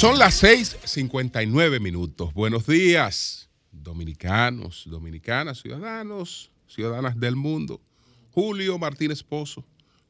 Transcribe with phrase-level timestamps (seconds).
[0.00, 2.32] Son las 6:59 minutos.
[2.32, 7.82] Buenos días, dominicanos, dominicanas, ciudadanos, ciudadanas del mundo.
[8.30, 9.62] Julio Martínez Pozo,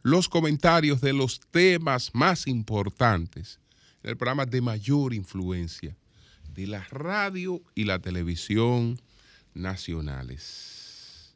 [0.04, 3.58] los comentarios de los temas más importantes
[4.04, 5.96] en el programa de mayor influencia
[6.54, 8.96] de la radio y la televisión
[9.54, 11.34] nacionales.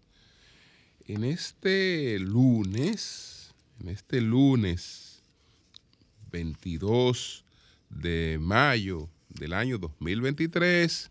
[1.06, 5.24] En este lunes, en este lunes
[6.30, 7.43] 22
[7.94, 11.10] de mayo del año 2023,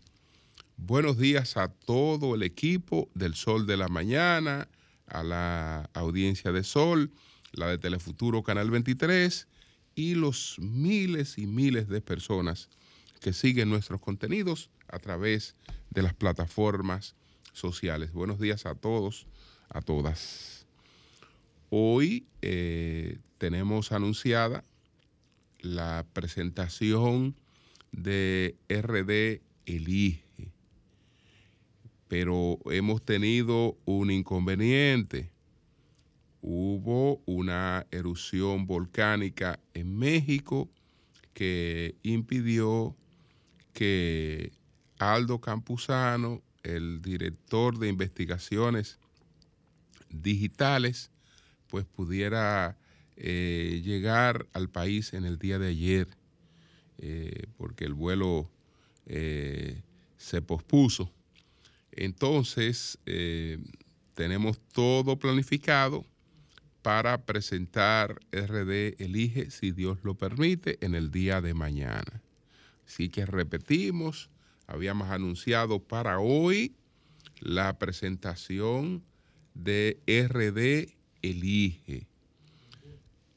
[0.76, 4.68] buenos días a todo el equipo del Sol de la Mañana,
[5.06, 7.10] a la audiencia de Sol,
[7.52, 9.48] la de Telefuturo Canal 23
[9.94, 12.68] y los miles y miles de personas
[13.20, 15.56] que siguen nuestros contenidos a través
[15.90, 17.16] de las plataformas
[17.52, 18.12] sociales.
[18.12, 19.26] Buenos días a todos,
[19.70, 20.66] a todas.
[21.70, 24.64] Hoy eh, tenemos anunciada
[25.64, 27.34] la presentación
[27.90, 30.52] de RD Elige,
[32.06, 35.32] pero hemos tenido un inconveniente.
[36.42, 40.68] Hubo una erupción volcánica en México
[41.32, 42.94] que impidió
[43.72, 44.52] que
[44.98, 48.98] Aldo Campuzano, el director de investigaciones
[50.10, 51.10] digitales,
[51.68, 52.76] pues pudiera
[53.16, 56.08] eh, llegar al país en el día de ayer,
[56.98, 58.50] eh, porque el vuelo
[59.06, 59.82] eh,
[60.16, 61.12] se pospuso.
[61.92, 62.98] Entonces,
[64.14, 66.04] tenemos todo planificado
[66.82, 72.22] para presentar RD Elige, si Dios lo permite, en el día de mañana.
[72.84, 74.28] Así que repetimos,
[74.66, 76.74] habíamos anunciado para hoy
[77.38, 79.04] la presentación
[79.54, 82.08] de RD Elige.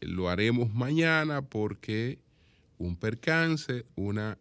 [0.07, 2.18] Lo haremos mañana porque
[2.78, 4.38] un percance, una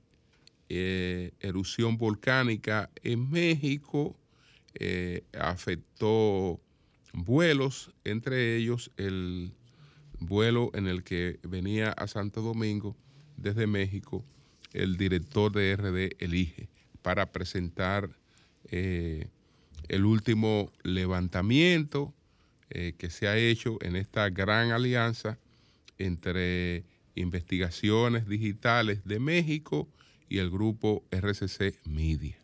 [0.68, 4.16] eh, erupción volcánica en México
[4.74, 6.60] eh, afectó
[7.12, 9.54] vuelos, entre ellos el
[10.20, 12.96] vuelo en el que venía a Santo Domingo
[13.36, 14.24] desde México
[14.72, 16.68] el director de RD elige
[17.02, 18.08] para presentar
[18.70, 19.26] eh,
[19.88, 22.14] el último levantamiento
[22.68, 25.38] que se ha hecho en esta gran alianza
[25.98, 26.84] entre
[27.14, 29.88] investigaciones digitales de México
[30.28, 32.38] y el grupo RCC Media.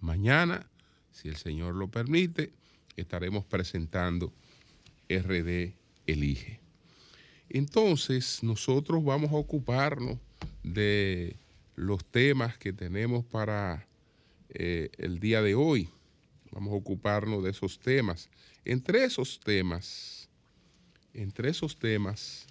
[0.00, 0.70] Mañana,
[1.12, 2.52] si el Señor lo permite,
[2.96, 4.32] estaremos presentando
[5.08, 5.74] RD
[6.06, 6.60] Elige.
[7.48, 10.18] Entonces, nosotros vamos a ocuparnos
[10.62, 11.36] de
[11.74, 13.86] los temas que tenemos para
[14.50, 15.88] eh, el día de hoy.
[16.52, 18.28] Vamos a ocuparnos de esos temas.
[18.64, 20.28] Entre esos temas,
[21.12, 22.46] entre esos temas,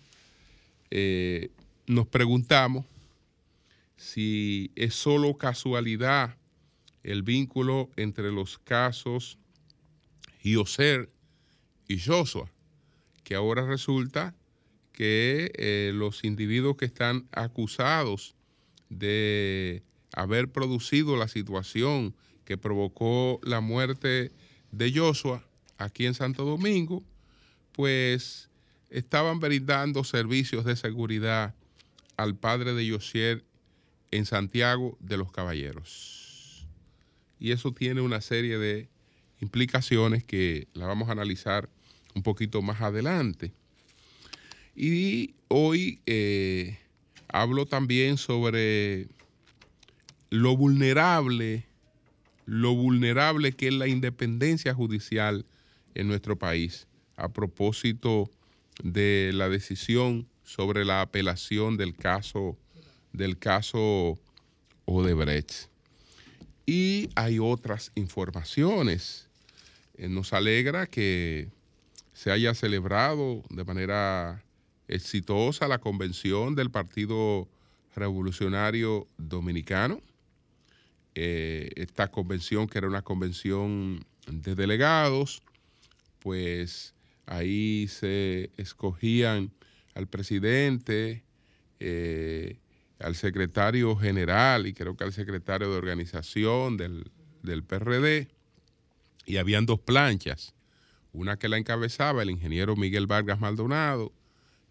[0.91, 1.51] eh,
[1.87, 2.85] nos preguntamos
[3.95, 6.37] si es solo casualidad
[7.03, 9.37] el vínculo entre los casos
[10.41, 11.09] Gioser
[11.87, 12.49] y Joshua,
[13.23, 14.35] que ahora resulta
[14.93, 18.35] que eh, los individuos que están acusados
[18.89, 19.83] de
[20.13, 24.31] haber producido la situación que provocó la muerte
[24.71, 25.43] de Joshua
[25.77, 27.03] aquí en Santo Domingo,
[27.71, 28.48] pues
[28.89, 31.53] estaban brindando servicios de seguridad
[32.17, 33.43] al padre de Josier
[34.11, 36.65] en Santiago de los Caballeros.
[37.39, 38.89] Y eso tiene una serie de
[39.39, 41.69] implicaciones que la vamos a analizar
[42.15, 43.53] un poquito más adelante.
[44.75, 46.77] Y hoy eh,
[47.27, 49.07] hablo también sobre
[50.29, 51.65] lo vulnerable,
[52.45, 55.45] lo vulnerable que es la independencia judicial
[55.95, 56.87] en nuestro país
[57.19, 58.31] a propósito
[58.83, 62.57] de la decisión sobre la apelación del caso
[63.13, 64.17] del caso
[64.85, 65.69] Odebrecht.
[66.65, 69.27] Y hay otras informaciones.
[69.95, 71.49] Eh, nos alegra que
[72.13, 74.43] se haya celebrado de manera
[74.87, 77.47] exitosa la convención del Partido
[77.95, 80.01] Revolucionario Dominicano.
[81.15, 85.41] Eh, esta convención, que era una convención de delegados,
[86.19, 86.93] pues
[87.29, 89.51] ahí se escogían
[89.93, 91.23] al presidente,
[91.79, 92.57] eh,
[92.97, 97.11] al secretario general y creo que al secretario de organización del,
[97.43, 98.29] del PRD,
[99.25, 100.55] y habían dos planchas,
[101.13, 104.11] una que la encabezaba el ingeniero Miguel Vargas Maldonado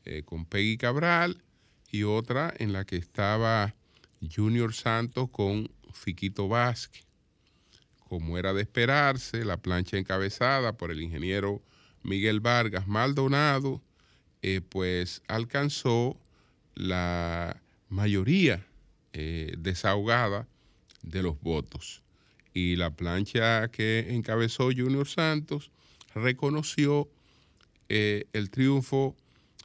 [0.05, 1.45] eh, con Peggy Cabral
[1.93, 3.77] y otra en la que estaba
[4.35, 7.07] Junior Santos con Fiquito Vázquez.
[8.09, 11.63] Como era de esperarse, la plancha encabezada por el ingeniero
[12.09, 13.83] Miguel Vargas Maldonado
[14.41, 16.17] eh, pues alcanzó
[16.75, 18.67] la mayoría
[19.13, 20.49] eh, desahogada
[21.03, 22.03] de los votos.
[22.55, 25.71] Y la plancha que encabezó Junior Santos
[26.15, 27.09] reconoció
[27.89, 29.15] eh, el triunfo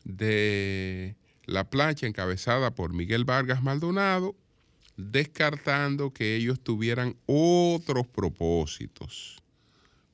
[0.04, 1.16] de
[1.46, 4.36] la plancha encabezada por Miguel Vargas Maldonado,
[4.98, 9.38] descartando que ellos tuvieran otros propósitos,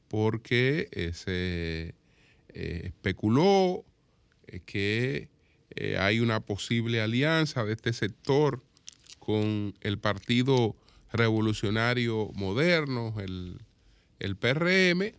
[0.07, 0.89] porque
[2.53, 3.85] se especuló
[4.65, 5.29] que
[5.75, 8.63] eh, hay una posible alianza de este sector
[9.19, 10.75] con el Partido
[11.11, 15.13] Revolucionario Moderno, el, PRM,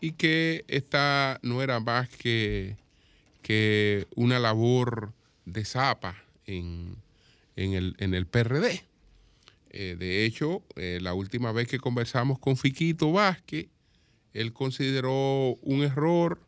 [0.00, 2.76] y que esta no era más que,
[3.42, 5.12] que una labor
[5.44, 6.96] de zapa en,
[7.56, 8.84] el, en el, PRD.
[9.70, 13.68] Eh, de hecho, eh, la última vez que conversamos con Fiquito Vázquez,
[14.32, 16.40] él consideró un error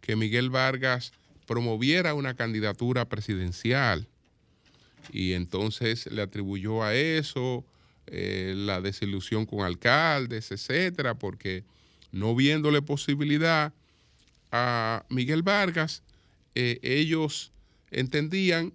[0.00, 1.12] que Miguel Vargas
[1.46, 4.08] promoviera una candidatura presidencial
[5.12, 7.64] y entonces le atribuyó a eso
[8.06, 11.64] eh, la desilusión con alcaldes, etcétera, porque
[12.12, 13.72] no viéndole posibilidad
[14.52, 16.02] a Miguel Vargas,
[16.54, 17.52] eh, ellos
[17.90, 18.72] entendían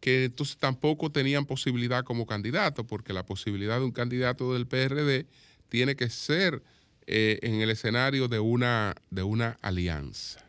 [0.00, 5.26] que entonces tampoco tenían posibilidad como candidato, porque la posibilidad de un candidato del PRD
[5.68, 6.62] tiene que ser
[7.06, 10.45] eh, en el escenario de una, de una alianza.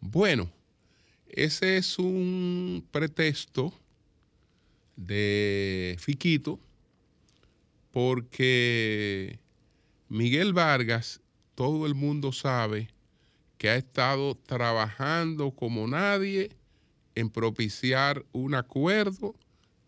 [0.00, 0.50] Bueno,
[1.28, 3.72] ese es un pretexto
[4.96, 6.58] de Fiquito
[7.92, 9.38] porque
[10.08, 11.20] Miguel Vargas,
[11.54, 12.88] todo el mundo sabe
[13.58, 16.50] que ha estado trabajando como nadie
[17.14, 19.34] en propiciar un acuerdo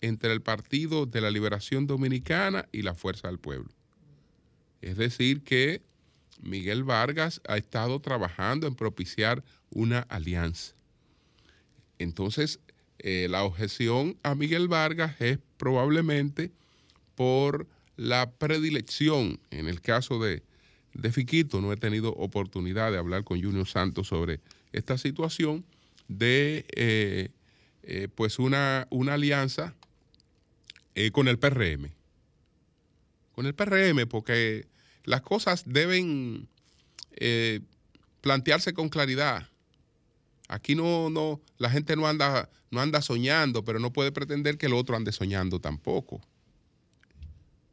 [0.03, 3.71] entre el Partido de la Liberación Dominicana y la Fuerza del Pueblo.
[4.83, 5.81] Es decir, que
[6.43, 10.75] Miguel Vargas ha estado trabajando en propiciar una alianza.
[11.99, 12.61] Entonces,
[12.99, 16.53] eh, la objeción a Miguel Vargas es probablemente
[17.15, 17.67] por
[17.97, 20.43] la predilección, en el caso de,
[20.95, 24.41] de Fiquito, no he tenido oportunidad de hablar con Junior Santos sobre
[24.73, 25.65] esta situación,
[26.09, 27.31] de eh,
[27.85, 29.75] eh, pues una, una alianza
[31.13, 31.91] con el PRM.
[33.33, 34.67] Con el PRM, porque
[35.05, 36.49] las cosas deben
[38.23, 39.49] plantearse con claridad.
[40.49, 44.67] Aquí no, no, la gente no anda, no anda soñando, pero no puede pretender que
[44.67, 46.21] el otro ande soñando tampoco.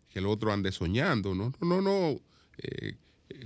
[0.09, 1.35] Que el otro ande soñando.
[1.35, 2.19] No, no, no.
[2.57, 2.95] Eh,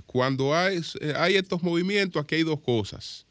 [0.05, 0.81] cuando hay,
[1.17, 3.25] hay estos movimientos, aquí hay dos cosas.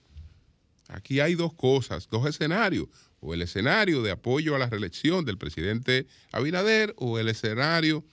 [0.89, 2.89] Aquí hay dos cosas, dos escenarios.
[3.21, 8.05] O el escenario de apoyo a la reelección del presidente Abinader o el escenario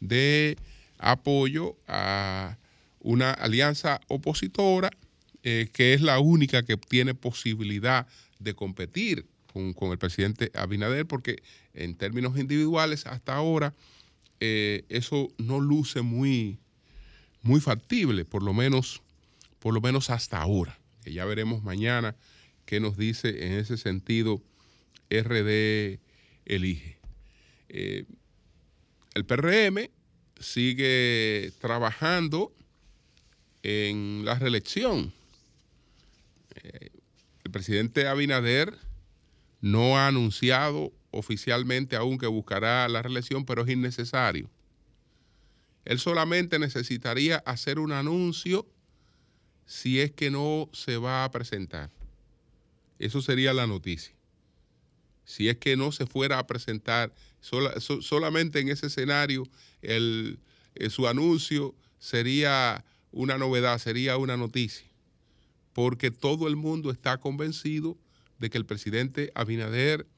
[0.00, 0.58] de
[0.98, 2.58] apoyo a
[3.00, 4.90] una alianza opositora
[5.44, 8.06] eh, que es la única que tiene posibilidad
[8.40, 11.42] de competir con, el presidente Abinader, porque
[11.74, 13.74] en términos individuales hasta ahora
[14.40, 16.58] eh, eso no luce muy,
[17.42, 19.00] muy factible, por lo menos,
[19.58, 20.78] por lo menos hasta ahora.
[21.02, 22.16] Que ya veremos mañana
[22.66, 24.42] qué nos dice en ese sentido
[25.10, 25.98] RD
[26.44, 26.98] Elige.
[27.68, 28.04] Eh,
[29.14, 29.88] el PRM
[30.40, 32.52] sigue trabajando
[33.62, 35.12] en la reelección
[37.48, 38.76] el presidente Abinader
[39.62, 44.50] no ha anunciado oficialmente aún que buscará la reelección, pero es innecesario.
[45.86, 48.66] Él solamente necesitaría hacer un anuncio
[49.64, 51.90] si es que no se va a presentar.
[52.98, 54.14] Eso sería la noticia.
[55.24, 59.44] Si es que no se fuera a presentar, solamente en ese escenario
[59.82, 60.36] eh,
[60.90, 64.88] su anuncio sería una novedad, sería una noticia
[65.78, 67.96] porque todo el mundo está convencido
[68.40, 70.08] de que el presidente Abinader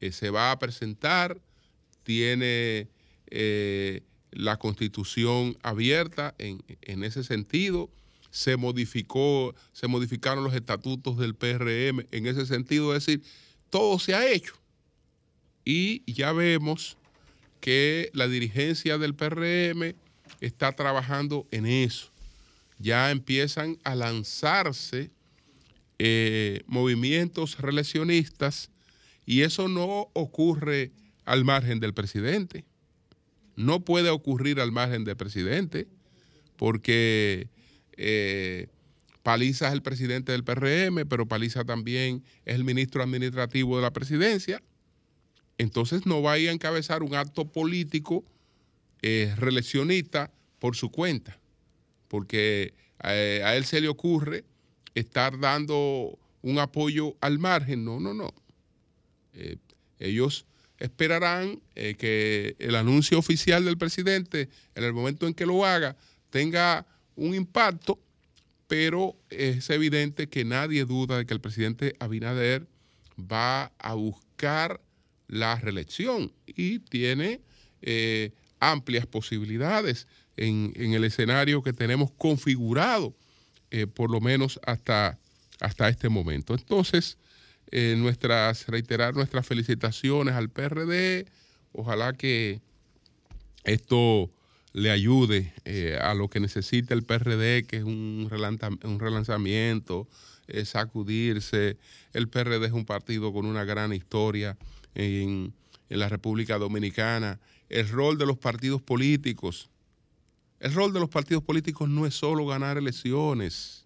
[0.00, 1.40] eh, se va a presentar,
[2.02, 2.88] tiene
[3.28, 7.88] eh, la constitución abierta en, ese sentido,
[8.32, 13.22] se modificó, se modificaron los estatutos del PRM en ese sentido, es decir,
[13.70, 14.54] todo se ha hecho.
[15.66, 16.96] Y ya vemos
[17.60, 19.94] que la dirigencia del PRM
[20.40, 22.10] está trabajando en eso
[22.78, 25.10] ya empiezan a lanzarse
[25.98, 28.70] eh, movimientos reeleccionistas
[29.24, 30.92] y eso no ocurre
[31.24, 32.64] al margen del presidente.
[33.56, 35.88] No puede ocurrir al margen del presidente
[36.56, 37.48] porque
[37.96, 38.68] eh,
[39.22, 43.92] Paliza es el presidente del PRM, pero Paliza también es el ministro administrativo de la
[43.92, 44.62] presidencia.
[45.58, 48.24] Entonces no vaya a encabezar un acto político
[49.02, 51.38] eh, reeleccionista por su cuenta
[52.08, 54.44] porque a, él se le ocurre
[54.94, 57.84] estar dando un apoyo al margen.
[57.84, 58.32] No, no, no.
[59.34, 59.56] Eh,
[59.98, 60.46] ellos
[60.78, 65.96] esperarán eh, que el anuncio oficial del presidente, en el momento en que lo haga,
[66.30, 66.86] tenga
[67.16, 67.98] un impacto,
[68.66, 72.66] pero es evidente que nadie duda de que el presidente Abinader
[73.18, 74.80] va a buscar
[75.28, 77.40] la reelección y tiene
[77.82, 80.06] eh, amplias posibilidades
[80.36, 83.14] en, el escenario que tenemos configurado,
[83.70, 85.18] eh, por lo menos hasta,
[85.60, 86.54] hasta este momento.
[86.54, 87.18] Entonces,
[87.70, 91.26] eh, nuestras, reiterar nuestras felicitaciones al PRD,
[91.72, 92.60] ojalá que
[93.64, 94.30] esto
[94.72, 95.54] le ayude
[96.02, 100.06] a lo que necesita el PRD, que es un, un relanzamiento,
[100.64, 101.78] sacudirse.
[102.12, 104.58] El PRD es un partido con una gran historia
[104.96, 105.52] en,
[105.88, 107.38] la República Dominicana.
[107.68, 109.70] El rol de los partidos políticos.
[110.58, 113.84] El rol de los partidos políticos no es solo ganar elecciones.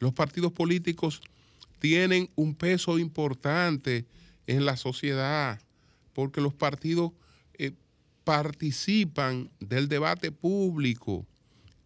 [0.00, 1.22] Los partidos políticos
[1.78, 4.04] tienen un peso importante
[4.46, 5.58] en la sociedad
[6.12, 7.12] porque los partidos
[7.54, 7.72] eh,
[8.24, 11.24] participan del debate público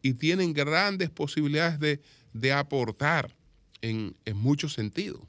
[0.02, 2.00] y tienen grandes posibilidades de,
[2.32, 3.34] de aportar
[3.80, 5.20] en, en muchos sentidos.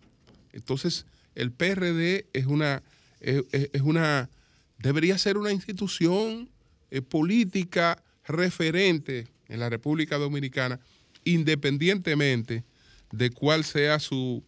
[0.53, 1.05] Entonces,
[1.36, 2.83] el PRD es una,
[3.19, 4.29] es, una
[4.77, 6.50] debería ser una institución
[6.91, 10.79] eh, política referente en la República Dominicana,
[11.24, 12.63] independientemente
[13.12, 14.43] de cuál sea su,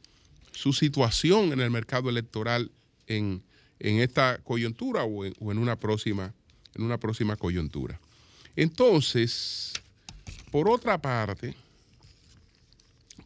[0.54, 2.72] situación en el mercado electoral
[3.08, 3.44] en,
[3.80, 6.34] esta coyuntura o en, o en, una próxima,
[6.76, 8.00] en una próxima coyuntura.
[8.56, 9.74] Entonces,
[10.52, 11.56] por otra parte,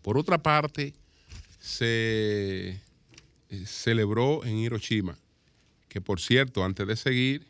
[0.02, 0.94] por otra parte,
[1.60, 2.80] se
[3.66, 5.18] celebró en Hiroshima,
[5.90, 7.48] que por cierto, antes de seguir,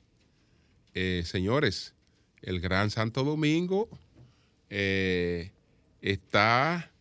[0.93, 1.93] eh, señores,
[2.41, 3.89] el Gran Santo Domingo
[4.69, 5.51] eh,
[6.01, 6.91] está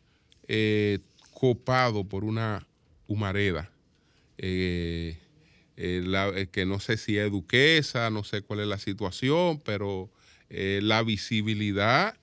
[1.33, 2.67] copado por una
[3.07, 3.71] humareda.
[4.37, 5.17] que
[6.67, 10.11] no sé si es duquesa, no sé cuál es la situación, pero
[10.49, 12.17] la visibilidad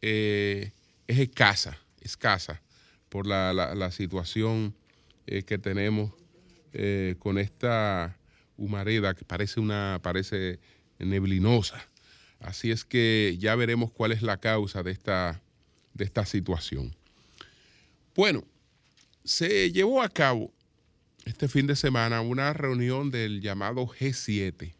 [0.00, 0.72] es
[1.06, 2.62] escasa, escasa
[3.08, 4.74] por la situación
[5.26, 6.12] eh, que tenemos
[6.72, 8.18] eh, con esta
[8.56, 10.60] humareda que parece una parece
[10.98, 11.86] neblinosa.
[12.40, 15.42] Así es que ya veremos cuál es la causa de esta,
[15.94, 16.94] de esta situación.
[18.14, 18.44] Bueno,
[19.24, 20.52] se llevó a cabo
[21.24, 24.72] este fin de semana una reunión del llamado G7.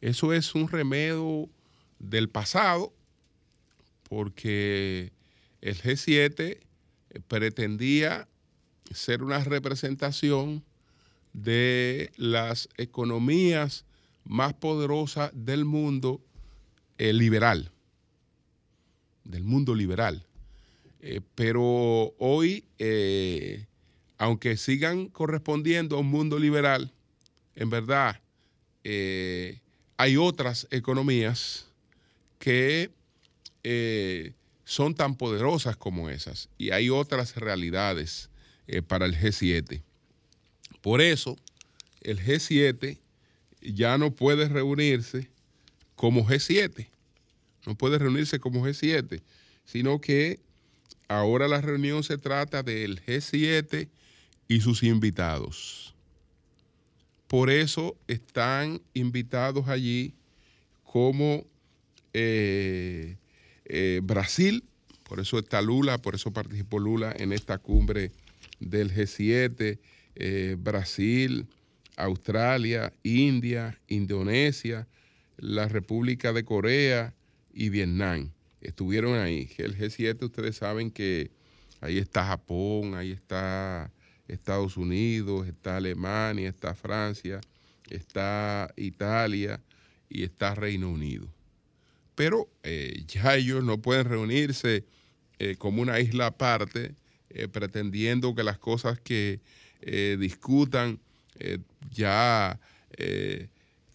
[0.00, 1.48] Eso es un remedio
[1.98, 2.92] del pasado
[4.08, 5.12] porque
[5.60, 6.58] el G7
[7.28, 8.28] pretendía
[8.94, 10.62] ser una representación
[11.32, 13.84] de las economías
[14.24, 16.20] más poderosas del mundo
[16.98, 17.70] eh, liberal,
[19.24, 20.24] del mundo liberal.
[21.00, 23.66] Eh, pero hoy, eh,
[24.18, 26.92] aunque sigan correspondiendo a un mundo liberal,
[27.56, 28.20] en verdad
[28.84, 31.66] hay otras economías
[32.40, 32.90] que
[34.64, 38.31] son tan poderosas como esas y hay otras realidades
[38.66, 39.82] eh, para el G7.
[40.80, 41.36] Por eso,
[42.00, 42.98] el G7
[43.60, 45.28] ya no puede reunirse
[45.94, 46.88] como G7,
[47.66, 49.22] no puede reunirse como G7,
[49.64, 50.40] sino que
[51.08, 53.88] ahora la reunión se trata del G7
[54.48, 55.94] y sus invitados.
[57.28, 60.14] Por eso están invitados allí
[60.84, 61.46] como
[62.12, 63.16] eh,
[63.64, 64.64] eh, Brasil,
[65.04, 68.12] por eso está Lula, por eso participó Lula en esta cumbre
[68.70, 69.78] del G7,
[70.14, 71.46] eh, Brasil,
[71.96, 74.88] Australia, India, Indonesia,
[75.36, 77.14] la República de Corea
[77.52, 78.30] y Vietnam.
[78.60, 79.50] Estuvieron ahí.
[79.58, 81.30] El G7, ustedes saben que
[81.80, 83.90] ahí está Japón, ahí está
[84.28, 87.40] Estados Unidos, está Alemania, está Francia,
[87.90, 89.60] está Italia
[90.08, 91.28] y está Reino Unido.
[92.14, 94.84] Pero eh, ya ellos no pueden reunirse
[95.38, 96.94] eh, como una isla aparte,
[97.34, 99.40] eh, pretendiendo que las cosas que
[99.80, 101.00] eh, discutan
[101.38, 101.58] eh,
[101.90, 102.60] ya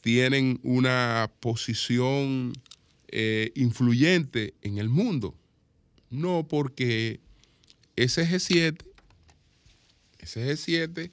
[0.02, 2.54] tienen una posición
[3.54, 5.36] influyente en el mundo.
[6.10, 7.20] No porque
[7.96, 8.84] ese G7,
[10.18, 11.12] ese G7,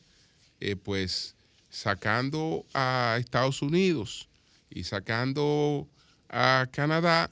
[0.82, 1.36] pues
[1.68, 4.28] sacando a Estados Unidos
[4.70, 5.86] y sacando
[6.30, 7.30] a Canadá,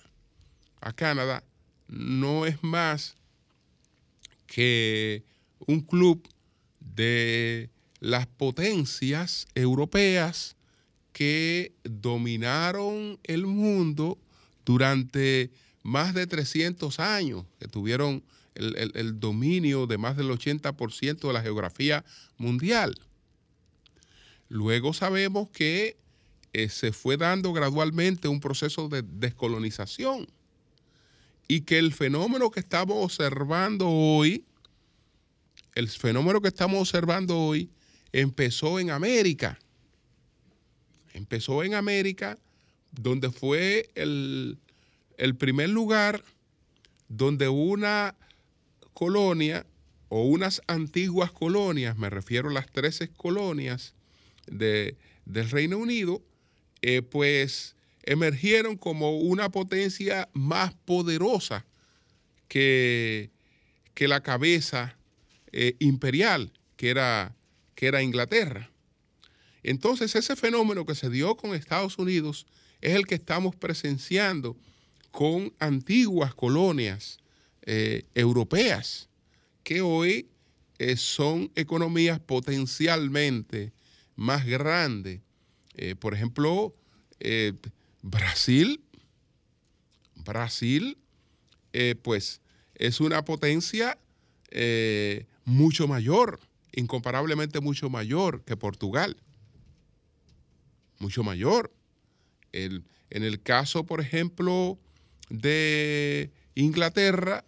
[0.82, 1.42] a Canadá,
[1.88, 3.16] no es más
[4.52, 5.25] que
[5.61, 6.28] un club
[6.78, 10.56] de las potencias europeas
[11.14, 14.18] que dominaron el mundo
[14.66, 15.50] durante
[15.82, 18.23] más de 300 años, que tuvieron
[18.54, 22.04] el, dominio de más del 80% de la geografía
[22.37, 22.94] mundial.
[24.50, 25.97] Luego sabemos que
[26.52, 30.26] eh, se fue dando gradualmente un proceso de descolonización
[31.54, 34.47] y que el fenómeno que estamos observando hoy,
[35.75, 37.68] el fenómeno que estamos observando hoy,
[38.11, 39.59] empezó en América.
[41.12, 42.38] Empezó en América,
[42.90, 44.56] donde fue el,
[45.18, 46.25] el primer lugar
[47.09, 48.14] donde una
[48.94, 49.66] colonia
[50.09, 53.92] o unas antiguas colonias, me refiero a las 13 colonias
[54.47, 56.23] de, del Reino Unido,
[56.80, 61.64] eh, pues emergieron como una potencia más poderosa
[62.49, 63.30] que,
[63.94, 64.97] que la cabeza
[65.52, 67.37] eh, imperial, que era,
[67.75, 68.71] que era Inglaterra.
[69.62, 72.47] Entonces ese fenómeno que se dio con Estados Unidos
[72.80, 74.56] es el que estamos presenciando
[75.11, 77.18] con antiguas colonias
[77.62, 79.09] eh, europeas,
[79.62, 80.26] que hoy
[80.78, 83.73] eh, son economías potencialmente
[84.16, 85.21] más grandes.
[86.00, 86.75] Por ejemplo,
[88.02, 88.82] Brasil,
[90.16, 90.99] Brasil,
[92.02, 92.40] pues
[92.75, 93.99] es una potencia
[95.44, 96.40] mucho mayor,
[96.73, 99.16] incomparablemente mucho mayor que Portugal.
[100.99, 101.73] Mucho mayor.
[102.52, 104.78] en el caso, por ejemplo,
[105.32, 107.44] de Inglaterra,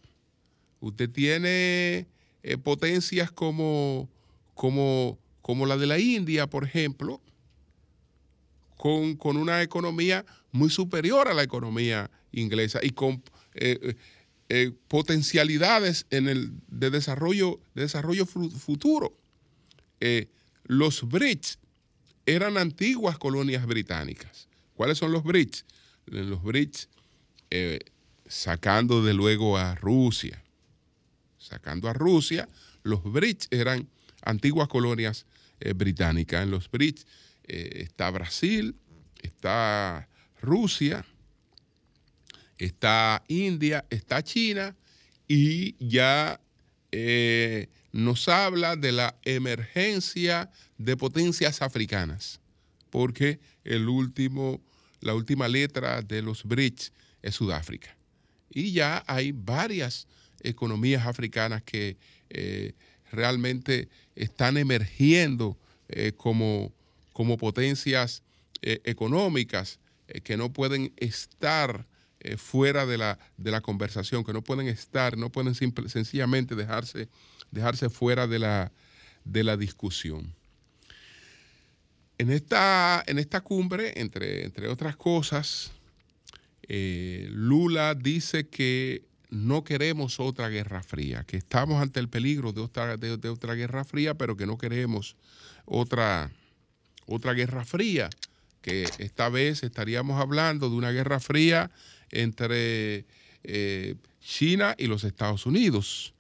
[0.80, 2.06] usted tiene
[2.42, 4.08] eh, potencias como,
[4.54, 7.20] como, como, la de la India, por ejemplo,
[8.76, 13.22] con, una economía muy superior a la economía inglesa y con
[13.54, 13.94] eh,
[14.48, 19.16] eh, potencialidades en el, de desarrollo, de desarrollo futuro.
[20.66, 21.58] los BRICS
[22.26, 24.48] eran antiguas colonias británicas.
[24.74, 25.64] ¿Cuáles son los BRICS?
[26.06, 26.88] Los BRICS
[27.50, 27.80] eh,
[28.26, 30.42] sacando de luego a Rusia.
[31.38, 32.48] Sacando a Rusia,
[32.82, 33.88] los BRICS eran
[34.22, 35.26] antiguas colonias
[35.60, 36.42] eh, británicas.
[36.42, 37.06] En los BRICS
[37.44, 38.74] eh, está Brasil,
[39.22, 40.08] está
[40.44, 41.04] Rusia,
[42.58, 44.76] está India, está China
[45.26, 46.40] y ya
[47.94, 52.40] nos habla de la emergencia de potencias africanas,
[52.90, 54.60] porque el último,
[55.00, 57.96] la última letra de los BRICS es Sudáfrica.
[58.50, 60.06] Y ya hay varias
[60.40, 61.96] economías africanas que
[62.30, 62.72] eh,
[63.10, 66.72] realmente están emergiendo eh, como,
[67.12, 68.22] como, potencias
[70.08, 71.86] eh, que no pueden estar
[72.38, 77.10] fuera de la, de la, conversación, que no pueden estar, no pueden sencillamente dejarse,
[77.50, 78.72] dejarse fuera de la,
[79.24, 80.34] de la discusión.
[82.16, 85.72] En esta, en esta cumbre, entre, entre otras cosas,
[86.68, 92.60] eh, Lula dice que no queremos otra guerra fría, que estamos ante el peligro de
[92.60, 95.16] otra, de, otra guerra fría, pero que no queremos
[95.64, 96.30] otra,
[97.06, 98.10] otra guerra fría,
[98.64, 101.70] que esta vez estaríamos hablando de una guerra fría
[102.10, 103.04] entre
[103.42, 106.14] eh, China y los Estados Unidos,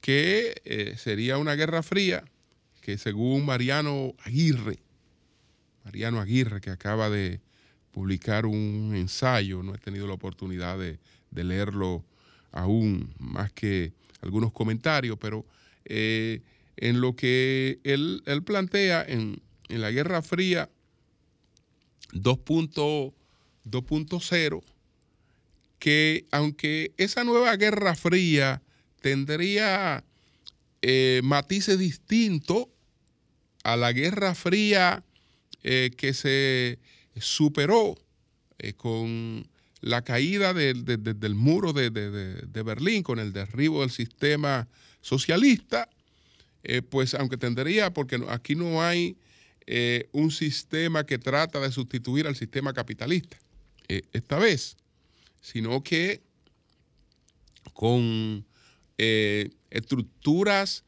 [0.00, 2.24] que eh, sería una guerra fría
[2.80, 4.80] que según Mariano Aguirre,
[5.84, 7.40] Mariano Aguirre, que acaba de,
[7.96, 10.98] publicar un ensayo, no he tenido la oportunidad de,
[11.32, 12.04] leerlo
[12.52, 15.46] aún, más que algunos comentarios, pero
[15.86, 16.42] eh,
[16.76, 20.68] en lo que él, plantea en, la Guerra Fría
[22.12, 24.62] 2.0,
[25.78, 28.62] que aunque esa nueva Guerra Fría
[29.00, 30.04] tendría
[30.82, 32.66] eh, matices distintos
[33.64, 35.02] a la Guerra Fría
[35.62, 36.78] eh, que se
[37.18, 37.96] superó
[38.58, 39.48] eh, con
[39.80, 41.90] la caída del muro de,
[42.64, 44.68] Berlín, con el derribo del sistema
[45.00, 45.88] socialista,
[46.88, 49.16] pues aunque tendría, porque aquí no hay
[49.66, 53.38] eh, un sistema que trata de sustituir al sistema capitalista,
[53.88, 54.76] esta vez,
[55.40, 56.20] sino que
[57.72, 58.44] con
[59.70, 60.82] estructuras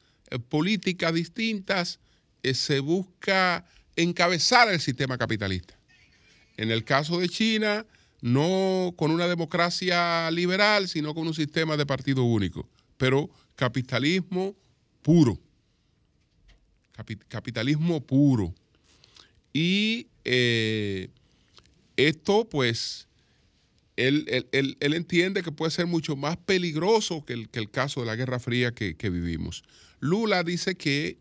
[0.49, 2.01] políticas distintas
[2.43, 3.65] se busca
[3.95, 5.79] encabezar el sistema capitalista.
[6.57, 7.87] En el caso de China,
[8.21, 14.55] no con una democracia liberal, sino con un sistema de partido único, pero capitalismo
[15.03, 15.39] puro.
[17.29, 18.55] capitalismo puro.
[19.53, 21.09] Y eh,
[21.97, 23.09] esto, pues,
[23.97, 28.73] él, entiende que puede ser mucho más peligroso que el, caso de la Guerra Fría
[28.73, 29.65] que, vivimos.
[30.01, 31.19] Lula dice que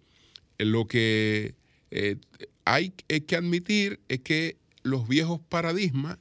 [0.59, 1.55] lo que
[1.91, 2.17] eh,
[2.65, 6.17] hay que admitir es que los viejos paradigmas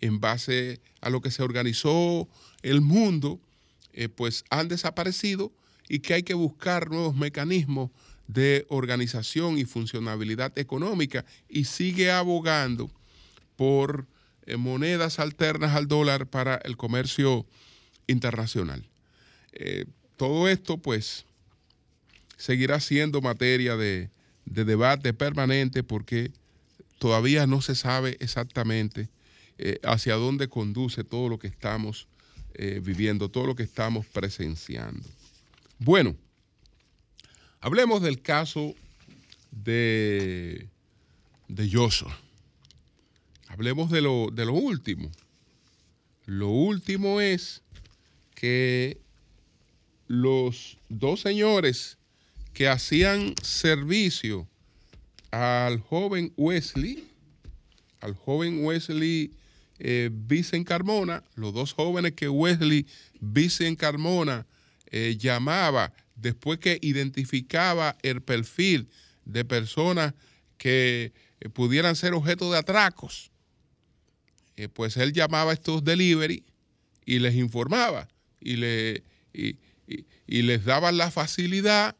[0.00, 2.28] en base a lo que se organizó
[2.62, 3.40] el mundo
[3.92, 5.52] eh, pues han desaparecido
[5.88, 7.90] y que hay que buscar nuevos mecanismos
[8.28, 12.90] de organización y funcionabilidad económica y sigue abogando
[13.56, 14.06] por
[14.46, 17.46] eh, monedas alternas al dólar para el comercio
[18.06, 18.84] internacional.
[19.52, 19.86] Eh,
[20.16, 21.24] todo esto pues
[22.36, 24.10] seguirá siendo materia de,
[24.44, 26.30] debate permanente porque
[26.98, 29.08] todavía no se sabe exactamente
[29.58, 32.08] eh, hacia dónde conduce todo lo que estamos
[32.80, 35.06] viviendo, todo lo que estamos presenciando.
[35.78, 36.16] Bueno,
[37.60, 38.74] hablemos del caso
[39.50, 40.68] de,
[41.48, 42.16] de Joshua.
[43.48, 45.10] Hablemos de lo, de lo último.
[46.26, 47.62] Lo último es
[48.34, 49.00] que
[50.08, 51.98] los dos señores
[52.52, 54.48] que hacían servicio
[55.30, 57.06] al joven Wesley,
[58.00, 59.32] al joven Wesley
[59.78, 62.86] eh, Vicen Carmona, los dos jóvenes que Wesley
[63.20, 64.46] Vicen Carmona
[64.90, 68.88] eh, llamaba después que identificaba el perfil
[69.24, 70.14] de personas
[70.58, 73.30] que eh, pudieran ser objeto de atracos,
[74.56, 76.42] eh, pues él llamaba a estos delivery
[77.04, 78.08] y les informaba
[78.40, 79.02] y, le,
[79.32, 79.56] y,
[80.26, 81.94] les daba la facilidad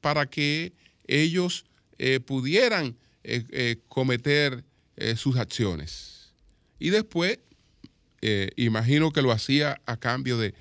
[0.00, 0.72] para que
[1.06, 1.64] ellos
[2.26, 2.96] pudieran
[3.88, 4.64] cometer
[5.16, 6.32] sus acciones.
[6.80, 7.38] Y después,
[8.56, 10.54] imagino que lo hacía a cambio de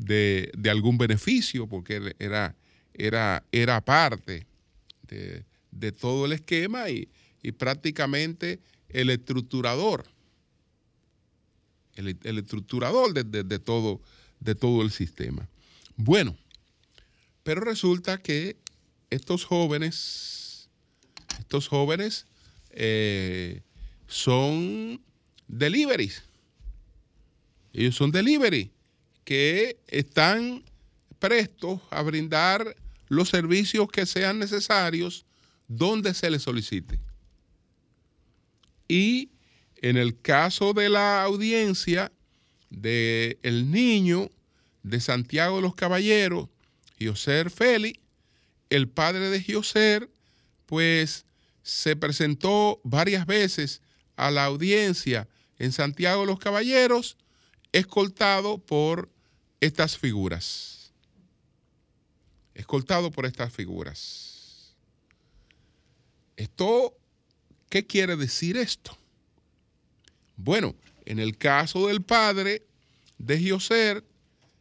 [0.00, 2.54] de, algún beneficio, porque era,
[2.94, 4.46] era, era parte
[5.08, 7.08] de, todo el esquema y,
[7.56, 10.04] prácticamente el estructurador,
[11.94, 14.00] el, estructurador de, todo,
[14.40, 15.48] de todo el sistema.
[15.96, 16.36] Bueno,
[17.42, 18.56] pero resulta que
[19.10, 20.68] estos jóvenes,
[21.38, 22.26] estos jóvenes
[22.70, 23.62] eh,
[24.06, 25.00] son
[25.48, 26.22] deliveries.
[27.72, 28.70] Ellos son delivery
[29.30, 30.64] que están
[31.20, 32.74] prestos a brindar
[33.06, 35.24] los servicios que sean necesarios
[35.68, 36.98] donde se les solicite.
[38.88, 39.30] Y
[39.76, 42.10] en el caso de la audiencia
[42.70, 44.32] del el niño
[44.82, 46.48] de Santiago de los Caballeros,
[47.00, 48.00] Joser Félix,
[48.68, 50.10] el padre de Joser,
[50.66, 51.24] pues
[51.62, 53.80] se presentó varias veces
[54.16, 55.28] a la audiencia
[55.60, 57.16] en Santiago de los Caballeros,
[57.70, 59.08] escoltado por
[59.60, 60.92] estas figuras.
[62.54, 64.74] Escoltado por estas figuras.
[66.36, 66.96] Esto,
[67.68, 68.96] ¿qué quiere decir esto?
[70.36, 72.62] Bueno, en el caso del padre
[73.18, 74.04] de Gioser,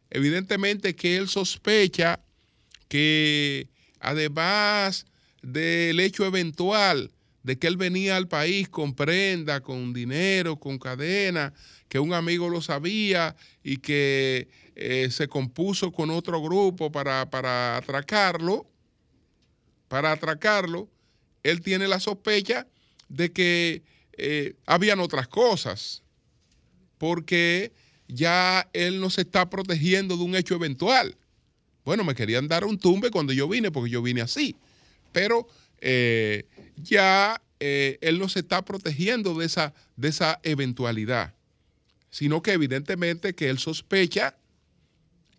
[0.10, 2.20] evidentemente que él sospecha
[2.90, 5.06] que además
[5.42, 7.12] del hecho eventual
[7.44, 11.54] de que él venía al país con prenda, con dinero, con cadena,
[11.88, 14.50] que un amigo lo sabía y que
[14.82, 18.66] eh, se compuso con otro grupo para, para atracarlo,
[19.90, 20.88] para atracarlo,
[21.44, 22.66] él tiene la sospecha
[23.10, 26.02] de que eh, habían otras cosas,
[26.98, 27.74] porque
[28.08, 31.18] ya él no se está protegiendo de un hecho eventual.
[31.84, 34.56] Bueno, me querían dar un tumbe cuando yo vine, porque yo vine así,
[35.12, 35.46] pero
[35.82, 36.46] eh,
[36.78, 41.36] ya él no se está protegiendo de esa, de esa eventualidad,
[42.10, 44.38] sino que evidentemente que él sospecha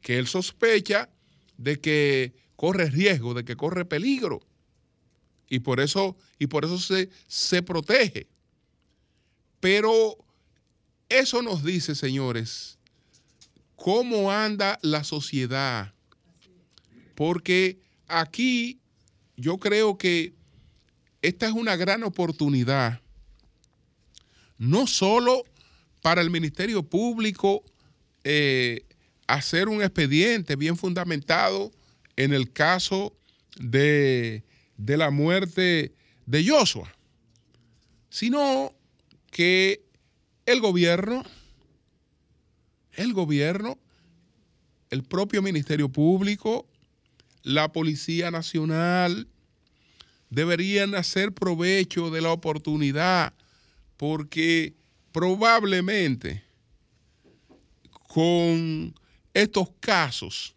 [0.00, 1.08] que él sospecha
[1.56, 4.40] de que corre riesgo, de que corre peligro.
[5.48, 8.28] Y por eso, y por eso se, se protege.
[9.58, 10.16] Pero
[11.08, 12.78] eso nos dice, señores,
[13.76, 15.92] cómo anda la sociedad.
[17.14, 18.80] Porque aquí
[19.36, 20.34] yo creo que
[21.22, 23.00] esta es una gran oportunidad,
[24.56, 25.44] no solo
[26.02, 27.62] para el Ministerio Público
[28.24, 28.84] eh,
[29.35, 31.71] hacer un expediente bien fundamentado
[32.16, 33.16] en el caso
[33.57, 34.43] de,
[34.77, 35.95] la muerte
[36.27, 36.93] de Joshua,
[38.09, 38.75] sino
[39.31, 39.85] que
[40.47, 41.25] el gobierno,
[42.93, 43.79] el gobierno,
[44.90, 46.66] el propio Ministerio Público,
[47.43, 49.29] la Policía Nacional,
[50.29, 53.33] deberían hacer provecho de la oportunidad
[53.97, 54.75] porque
[55.12, 56.43] probablemente
[58.09, 58.95] con
[59.35, 60.55] estos casos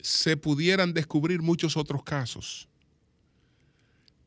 [0.00, 2.68] se pudieran descubrir muchos otros casos,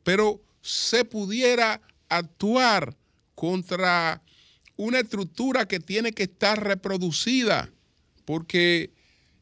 [0.03, 2.95] pero se pudiera actuar
[3.35, 4.21] contra
[4.75, 7.71] una estructura que tiene que estar reproducida,
[8.25, 8.91] porque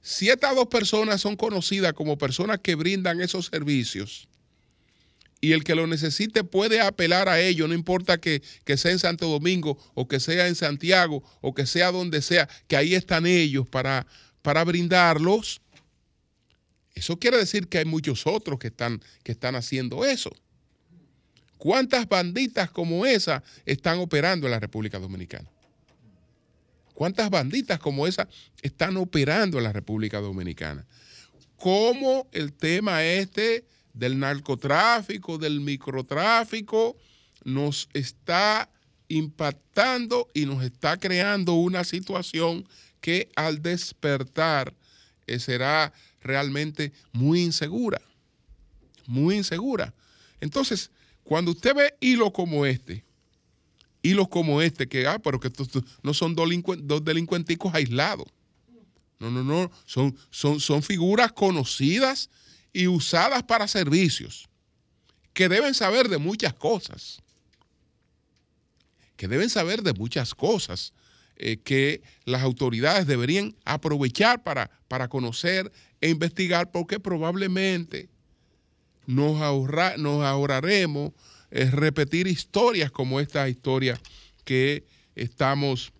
[0.01, 4.27] si estas dos personas son conocidas como personas que brindan esos servicios,
[5.41, 8.43] y el que lo necesite puede apelar a ello, no importa que,
[8.77, 12.77] sea en Santo Domingo o que sea en Santiago o que sea donde sea, que
[12.77, 14.05] ahí están ellos para,
[14.43, 15.59] para brindarlos,
[16.93, 20.31] eso quiere decir que hay muchos otros que están, que están haciendo eso.
[21.57, 25.49] ¿Cuántas banditas como esa están operando en la República Dominicana?
[26.93, 28.27] ¿Cuántas banditas como esa
[28.61, 30.85] están operando en la República Dominicana?
[31.55, 36.97] ¿Cómo el tema este del narcotráfico, del microtráfico,
[37.43, 38.69] nos está
[39.07, 42.67] impactando y nos está creando una situación
[43.01, 44.73] que al despertar
[45.27, 47.99] eh, será realmente muy insegura,
[49.07, 49.93] muy insegura.
[50.39, 50.91] Entonces,
[51.23, 53.03] cuando usted ve hilos como este,
[54.01, 55.51] hilos como este, que, ah, pero que
[56.03, 56.49] no son dos,
[57.03, 58.27] delincuenticos aislados.
[59.19, 62.29] No, no, no, son, son, son figuras conocidas
[62.73, 64.47] y usadas para servicios,
[65.33, 67.21] que deben saber de muchas cosas,
[69.15, 70.93] que deben saber de muchas cosas
[71.37, 78.09] eh, que las autoridades deberían aprovechar para, para conocer e investigar, porque probablemente
[79.05, 79.39] nos,
[79.97, 81.11] nos ahorraremos
[81.51, 83.99] eh, repetir historias como esta historia
[84.43, 85.91] que estamos,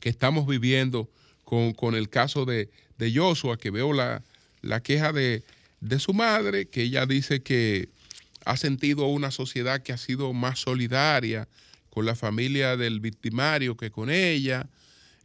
[0.00, 1.10] que estamos viviendo
[1.44, 4.22] con, el caso de, de, Joshua, que veo la,
[4.60, 5.44] la queja de,
[5.84, 7.90] de su madre, que ella dice que
[8.46, 11.46] ha sentido una sociedad que ha sido más solidaria,
[11.90, 14.68] con la familia del victimario que con ella.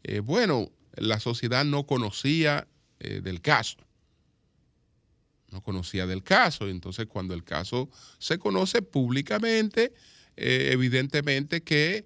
[0.03, 2.67] Eh, bueno, la sociedad no conocía
[2.99, 3.77] eh, del caso.
[5.49, 6.67] No conocía del caso.
[6.67, 9.93] Entonces, cuando el caso se conoce públicamente,
[10.35, 12.05] eh, evidentemente que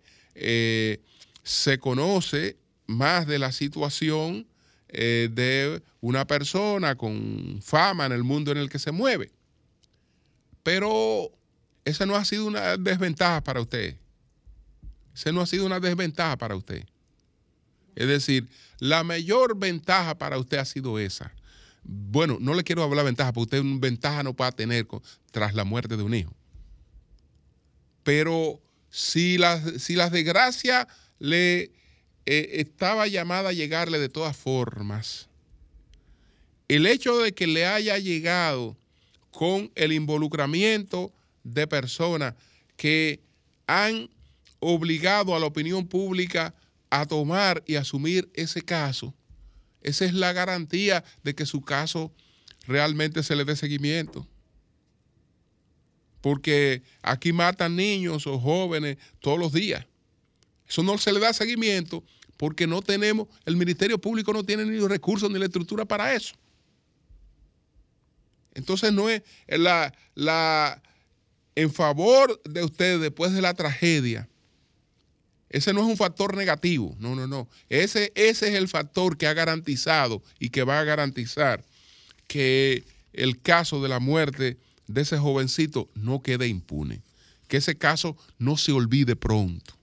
[1.43, 4.47] se conoce más de la situación
[4.93, 9.31] de una persona con fama en el mundo en el que se mueve.
[10.61, 11.31] Pero
[11.85, 13.97] esa no ha sido una desventaja para usted.
[15.13, 16.85] Ese no ha sido una desventaja para usted.
[17.95, 18.47] Es decir,
[18.79, 21.31] la mayor ventaja para usted ha sido esa.
[21.83, 24.87] Bueno, no le quiero hablar de ventaja, porque usted ventaja no puede tener
[25.31, 26.33] tras la muerte de un hijo.
[28.03, 30.87] Pero si la, si la desgracia
[31.19, 31.71] le
[32.25, 35.27] eh, estaba llamada a llegarle de todas formas,
[36.67, 38.77] el hecho de que le haya llegado
[39.31, 41.11] con el involucramiento
[41.43, 42.35] de personas
[42.77, 43.19] que
[43.67, 44.09] han
[44.59, 46.53] obligado a la opinión pública
[46.89, 49.13] a tomar y asumir ese caso,
[49.81, 52.11] esa es la garantía de que su caso
[52.65, 54.25] realmente se le dé seguimiento.
[56.21, 59.85] Porque aquí matan niños o jóvenes todos los días.
[60.73, 62.03] Eso no se le da seguimiento
[62.35, 66.15] porque no tenemos, el Ministerio Público no tiene ni los recursos ni la estructura para
[66.15, 66.33] eso.
[68.55, 70.81] Entonces no es la, la
[71.53, 74.27] en favor de ustedes después de la tragedia
[75.51, 77.47] ese no es un factor negativo, no, no, no.
[77.69, 81.63] Ese, ese es el factor que ha garantizado y que va a garantizar
[82.25, 82.83] que
[83.13, 84.57] el caso de la muerte
[84.87, 87.03] de ese jovencito no quede impune,
[87.47, 89.75] que ese caso no se olvide pronto.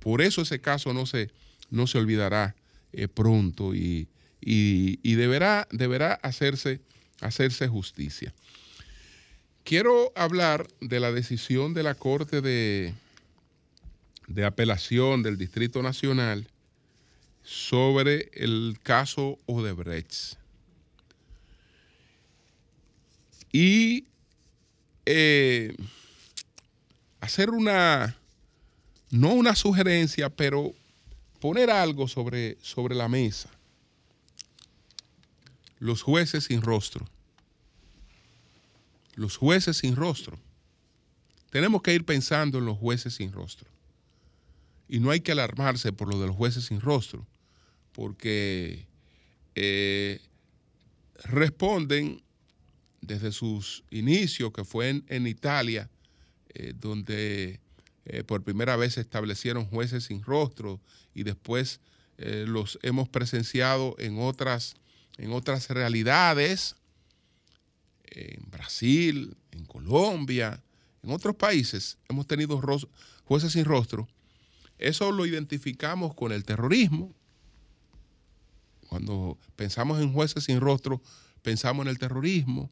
[0.00, 1.30] Por eso ese caso no se,
[1.70, 2.56] no se olvidará
[2.92, 4.08] eh, pronto y,
[5.02, 6.80] deberá, deberá hacerse,
[7.20, 8.34] hacerse justicia.
[9.62, 12.94] Quiero hablar de la decisión de la Corte de,
[14.26, 16.48] de apelación del Distrito Nacional
[17.42, 20.38] sobre el caso Odebrecht.
[23.52, 24.06] Y
[25.06, 25.74] eh,
[27.20, 28.16] hacer una,
[29.10, 30.72] no una sugerencia, pero
[31.40, 33.50] poner algo sobre, sobre la mesa.
[35.78, 37.06] Los jueces sin rostro.
[39.14, 40.38] Los jueces sin rostro.
[41.50, 43.68] Tenemos que ir pensando en los jueces sin rostro.
[44.88, 47.26] Y no hay que alarmarse por lo de los jueces sin rostro,
[47.92, 48.86] porque
[49.54, 50.20] eh,
[51.24, 52.22] responden
[53.00, 55.88] desde sus inicios, que fue en, Italia,
[56.54, 57.60] eh, donde
[58.12, 60.80] eh, por primera vez se establecieron jueces sin rostro
[61.14, 61.80] y después
[62.22, 64.74] los hemos presenciado en otras,
[65.16, 66.76] en otras realidades,
[68.04, 70.62] en Brasil, en Colombia,
[71.02, 72.60] en otros países, hemos tenido
[73.24, 74.06] jueces sin rostro
[74.80, 77.14] eso lo identificamos con el terrorismo.
[78.88, 81.02] Cuando pensamos en jueces sin rostro,
[81.42, 82.70] pensamos en el terrorismo,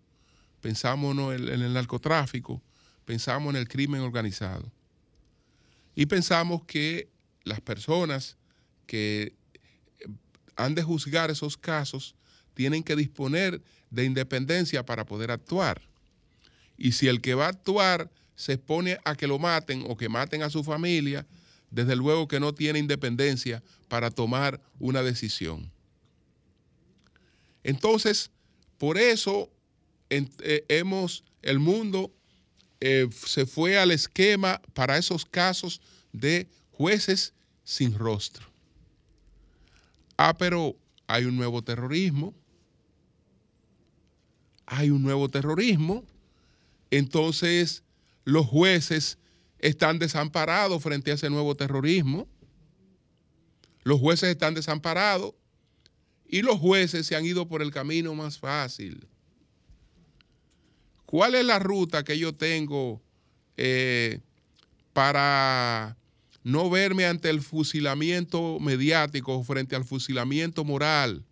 [0.63, 2.63] pensamos en el narcotráfico,
[3.05, 4.73] pensamos en el crimen organizado.
[5.99, 7.09] Y pensamos que
[7.43, 8.37] las personas
[8.87, 9.35] que
[10.55, 12.15] han de juzgar esos casos
[12.55, 15.83] tienen que disponer de independencia para poder actuar.
[16.77, 20.09] Y si el que va a actuar se expone a que lo maten o que
[20.09, 21.27] maten a su familia,
[21.69, 25.69] desde luego que no tiene independencia para tomar una decisión.
[27.65, 28.31] Entonces,
[28.79, 29.51] por eso
[30.11, 32.13] eh, hemos, el mundo
[32.81, 35.81] eh, se fue al esquema para esos casos
[36.13, 38.47] de jueces sin rostro.
[40.17, 42.35] Ah, pero hay un nuevo terrorismo.
[44.67, 46.05] Hay un nuevo terrorismo.
[46.91, 47.83] Entonces,
[48.25, 49.19] los jueces
[49.59, 52.29] están desamparados frente a ese nuevo terrorismo.
[53.83, 55.35] Los jueces están desamparados
[56.27, 59.09] y los jueces se han ido por el camino más fácil.
[61.09, 63.01] ¿Cuál es la ruta que yo tengo
[63.57, 64.21] eh,
[64.93, 65.97] para
[66.45, 71.25] no verme ante el fusilamiento mediático frente al fusilamiento moral?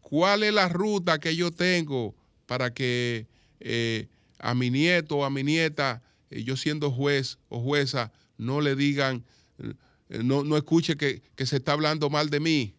[0.00, 2.14] ¿Cuál es la ruta que yo tengo
[2.46, 3.26] para que
[3.60, 8.62] eh, a mi nieto o a mi nieta, eh, yo siendo juez o jueza, no
[8.62, 9.22] le digan,
[10.08, 12.74] no, no escuche que, que se está hablando mal de mí?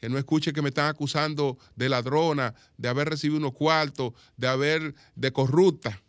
[0.00, 4.48] Que no escuche que me están acusando de ladrona, de haber recibido unos cuartos, de
[4.48, 6.00] haber, de corrupta.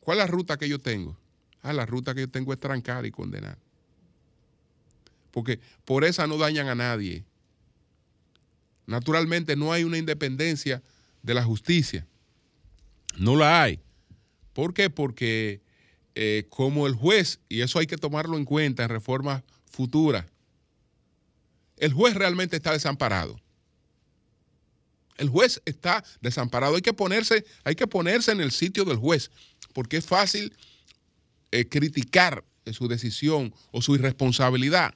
[0.00, 1.16] ¿Cuál es la ruta que yo tengo?
[1.62, 3.56] Ah, la ruta que yo tengo es trancar y condenar.
[5.30, 7.24] Porque por esa no dañan a nadie.
[8.86, 10.82] Naturalmente no hay una independencia
[11.22, 12.06] de la justicia.
[13.16, 13.80] No la hay.
[14.52, 14.90] ¿Por qué?
[14.90, 15.62] Porque
[16.14, 20.26] eh, como el juez, y eso hay que tomarlo en cuenta en reformas futuras,
[21.82, 23.40] el juez realmente está desamparado.
[25.16, 26.76] El juez está desamparado.
[26.76, 29.32] Hay que ponerse, hay que ponerse en el sitio del juez,
[29.72, 30.56] porque es fácil
[31.50, 34.94] eh, criticar su decisión o su irresponsabilidad.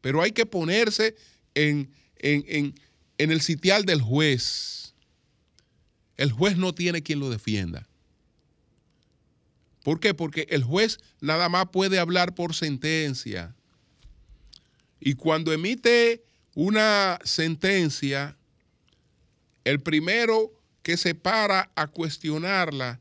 [0.00, 1.14] Pero hay que ponerse
[1.54, 2.74] en, en
[3.18, 4.94] el sitial del juez.
[6.16, 7.86] El juez no tiene quien lo defienda.
[9.82, 10.14] ¿Por qué?
[10.14, 13.54] Porque el juez nada más puede hablar por sentencia.
[15.04, 16.22] Y cuando emite
[16.54, 18.36] una sentencia,
[19.64, 20.52] el primero
[20.84, 23.00] que se para a cuestionarla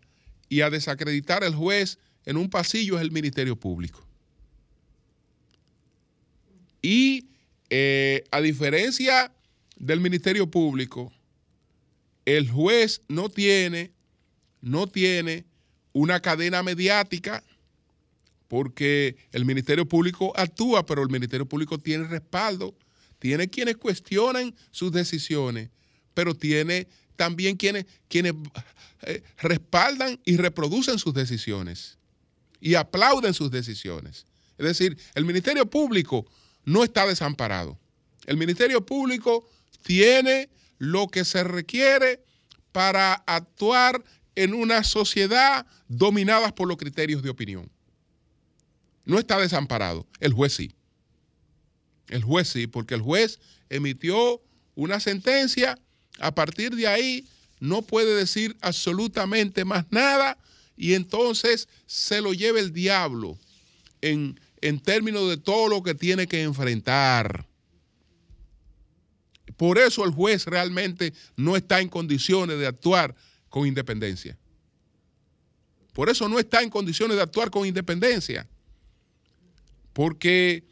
[0.50, 4.04] y a desacreditar al juez en un pasillo es el Ministerio Público.
[6.82, 7.28] Y
[7.70, 9.32] eh, a diferencia
[9.76, 11.14] del Ministerio Público,
[12.26, 13.92] el juez no tiene,
[14.60, 15.46] no tiene
[15.94, 17.44] una cadena mediática
[18.52, 22.76] porque el Ministerio Público actúa, pero el Ministerio Público tiene respaldo,
[23.18, 25.70] tiene quienes cuestionan sus decisiones,
[26.14, 28.34] pero tiene también quienes, quienes
[29.04, 31.98] eh, respaldan y reproducen sus decisiones
[32.60, 34.26] y aplauden sus decisiones.
[34.58, 36.30] Es decir, el Ministerio Público
[36.66, 37.80] no está desamparado.
[38.26, 39.50] El Ministerio Público
[39.82, 42.22] tiene lo que se requiere
[42.74, 44.04] para actuar
[44.36, 47.72] en una sociedad dominada por los criterios de opinión
[49.06, 50.08] no está desamparado.
[50.20, 50.74] El juez sí.
[52.08, 54.42] El juez sí, porque el juez emitió
[54.76, 55.80] una sentencia.
[56.20, 57.28] A partir de ahí
[57.60, 60.38] no puede decir absolutamente más nada
[60.76, 63.38] y entonces se lo lleva el diablo
[64.02, 67.48] en, en términos de todo lo que tiene que enfrentar.
[69.58, 73.16] Por eso el juez realmente no está en condiciones de actuar
[73.48, 74.38] con independencia.
[75.94, 78.48] Por eso no está en condiciones de actuar con independencia
[79.94, 80.64] porque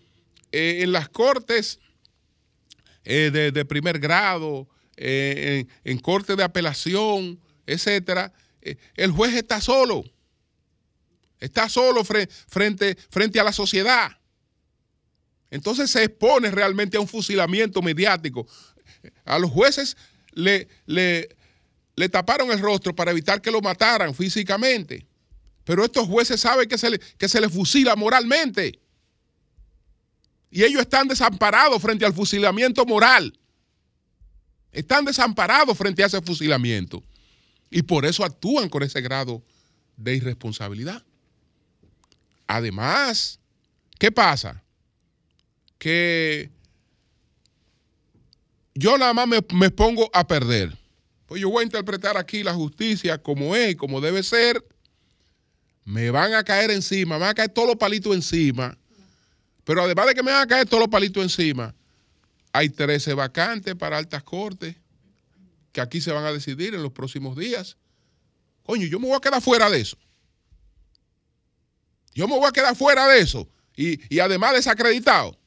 [0.52, 1.80] eh, en las cortes
[3.04, 8.34] eh, de, primer grado, eh, en, en cortes de apelación, etcétera,
[8.96, 10.04] el juez está solo.
[11.40, 14.12] Está solo frente, frente a la sociedad.
[15.52, 18.46] Entonces se expone realmente a un fusilamiento mediático.
[19.26, 19.96] A los jueces
[20.34, 21.30] le, le,
[21.96, 25.08] le, taparon el rostro para evitar que lo mataran físicamente.
[25.64, 28.80] Pero estos jueces saben que se le, que se les fusila moralmente.
[30.52, 33.38] Y ellos están desamparados frente al fusilamiento moral.
[34.72, 37.04] Están desamparados frente a ese fusilamiento.
[37.70, 39.44] Y por eso actúan con ese grado
[39.96, 41.04] de irresponsabilidad.
[42.48, 43.40] Además,
[44.00, 44.64] ¿qué pasa?
[45.78, 46.50] Que
[48.74, 50.76] yo nada más me, pongo a perder.
[51.28, 54.66] Pues yo voy a interpretar aquí la justicia como es y como debe ser.
[55.86, 58.78] Me van a caer encima, me van a caer todos los palitos encima
[59.70, 61.76] pero además de que me van a caer todos los palitos encima,
[62.52, 64.76] hay 13 vacantes para altas cortes
[65.72, 67.78] que aquí se van a decidir en los próximos días.
[68.64, 69.96] Coño, yo me voy a quedar fuera de eso.
[72.16, 73.48] Yo me voy a quedar fuera de eso.
[73.76, 75.38] Y, además desacreditado.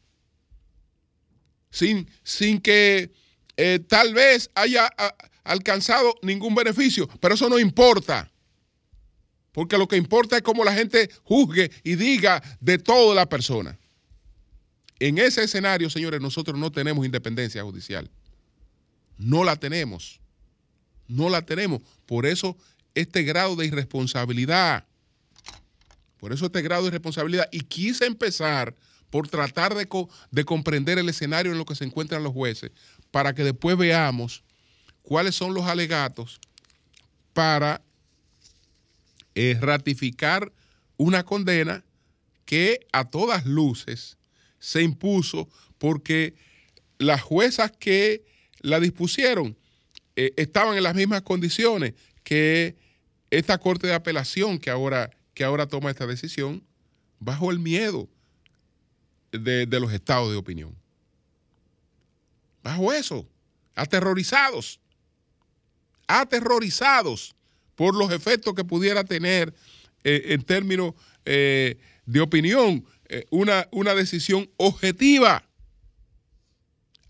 [1.73, 3.11] Sin, sin que
[3.57, 4.89] eh, tal vez haya
[5.43, 7.09] alcanzado ningún beneficio.
[7.19, 8.31] Pero eso no importa.
[9.51, 13.77] porque lo que importa es cómo la gente juzgue y diga de toda la persona.
[15.03, 18.09] En ese escenario, señores, nosotros no tenemos independencia judicial.
[19.19, 20.21] No la tenemos.
[21.09, 21.83] No la tenemos.
[22.07, 22.57] Por eso
[22.95, 24.87] este grado de irresponsabilidad.
[26.19, 27.49] Por eso este grado de irresponsabilidad.
[27.51, 28.77] Y quise empezar
[29.11, 29.89] por tratar de,
[30.31, 32.71] de comprender el escenario en lo que se encuentran los jueces,
[33.11, 34.45] para que después veamos
[35.03, 36.39] cuáles son los alegatos
[37.33, 37.83] para
[39.35, 40.53] es ratificar
[40.97, 41.83] una condena
[42.45, 44.17] que a todas luces
[44.63, 46.37] se impuso porque
[46.97, 48.25] las juezas que
[48.61, 49.59] la dispusieron
[50.15, 52.77] eh, estaban en las mismas condiciones que
[53.31, 56.63] esta Corte de Apelación que ahora, que ahora toma esta decisión
[57.19, 58.09] bajo el miedo
[59.33, 60.77] de, de los estados de opinión.
[62.63, 63.29] Bajo eso,
[63.75, 64.79] aterrorizados,
[66.07, 67.35] aterrorizados
[67.75, 69.53] por los efectos que pudiera tener
[70.05, 70.95] eh, en términos
[71.25, 72.87] eh, de opinión
[73.31, 75.45] una, una, decisión objetiva,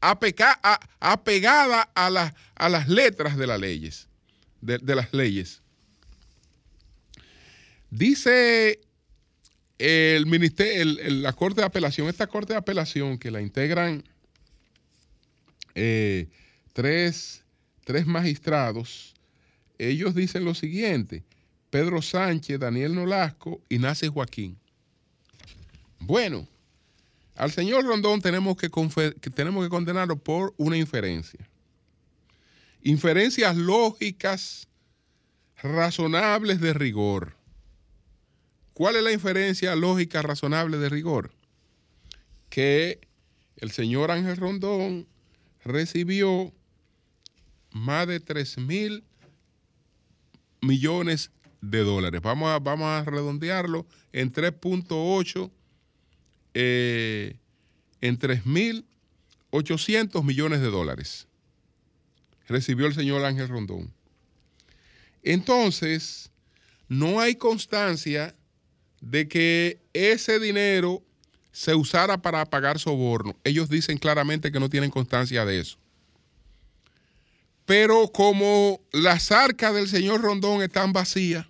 [0.00, 4.08] apegada a, la, a, las letras de las leyes.
[4.60, 5.60] De, las leyes.
[7.90, 8.80] Dice
[9.78, 14.04] el ministerio, la Corte de Apelación, esta Corte de Apelación que la integran
[16.72, 17.44] tres,
[17.84, 19.14] tres magistrados,
[19.78, 21.24] ellos dicen lo siguiente,
[21.70, 24.58] Pedro Sánchez, Daniel Nolasco y Nace Joaquín.
[26.04, 26.48] Bueno,
[27.36, 28.68] al señor Rondón tenemos que,
[29.34, 31.48] tenemos que condenarlo por una inferencia.
[32.82, 34.66] Inferencias lógicas,
[35.62, 37.36] razonables de rigor.
[38.74, 41.32] ¿Cuál es la inferencia lógica razonable de rigor?
[42.50, 43.00] Que
[43.58, 45.06] el señor Ángel Rondón
[45.64, 46.52] recibió
[47.70, 49.04] más de 3 mil
[50.60, 51.30] millones
[51.60, 52.20] de dólares.
[52.22, 55.48] Vamos a, vamos a redondearlo en 3.8,
[56.54, 57.36] eh,
[58.00, 61.26] en 3.800 millones de dólares.
[62.48, 63.92] Recibió el señor Ángel Rondón.
[65.22, 66.30] Entonces,
[66.88, 68.34] no hay constancia
[69.00, 71.02] de que ese dinero
[71.52, 73.36] se usara para pagar soborno.
[73.44, 75.76] Ellos dicen claramente que no tienen constancia de eso.
[77.64, 81.46] Pero como las arcas del señor Rondón están vacías,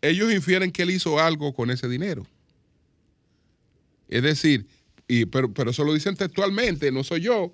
[0.00, 2.26] ellos infieren que él hizo algo con ese dinero.
[4.08, 4.66] Es decir,
[5.08, 7.52] y, pero, pero eso lo dicen textualmente, no soy yo,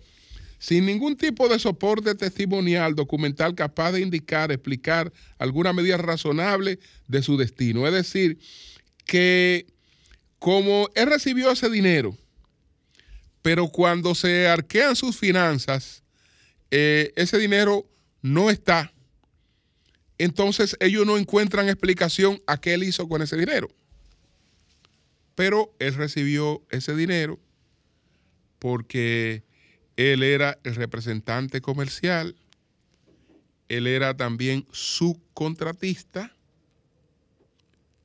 [0.59, 6.79] sin ningún tipo de soporte testimonial, documental capaz de indicar, explicar alguna medida razonable
[7.09, 7.87] de su destino.
[7.87, 8.39] Es decir,
[9.07, 9.67] que
[10.39, 12.17] como él recibió ese dinero,
[13.43, 16.03] pero cuando se arquean sus finanzas,
[16.71, 17.89] eh, ese dinero
[18.21, 18.93] no está.
[20.19, 23.69] Entonces ellos no encuentran explicación a qué él hizo con ese dinero.
[25.41, 27.41] Pero él recibió ese dinero
[28.59, 29.43] porque
[29.97, 32.37] él era el representante comercial,
[33.71, 36.37] él era también subcontratista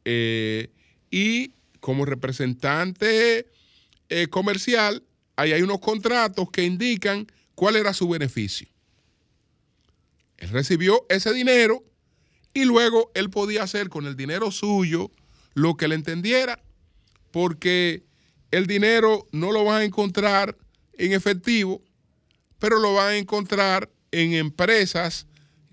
[0.05, 0.69] eh,
[1.11, 3.49] y como representante
[4.07, 5.03] eh, comercial,
[5.35, 8.69] ahí hay unos contratos que indican ¿Cuál era su beneficio?
[10.37, 11.83] Él recibió ese dinero
[12.53, 15.11] y luego él podía hacer con el dinero suyo
[15.53, 16.61] lo que le entendiera,
[17.35, 18.05] porque
[18.49, 20.57] el dinero no lo van a encontrar
[20.93, 21.83] en efectivo,
[22.59, 25.27] pero lo van a encontrar en empresas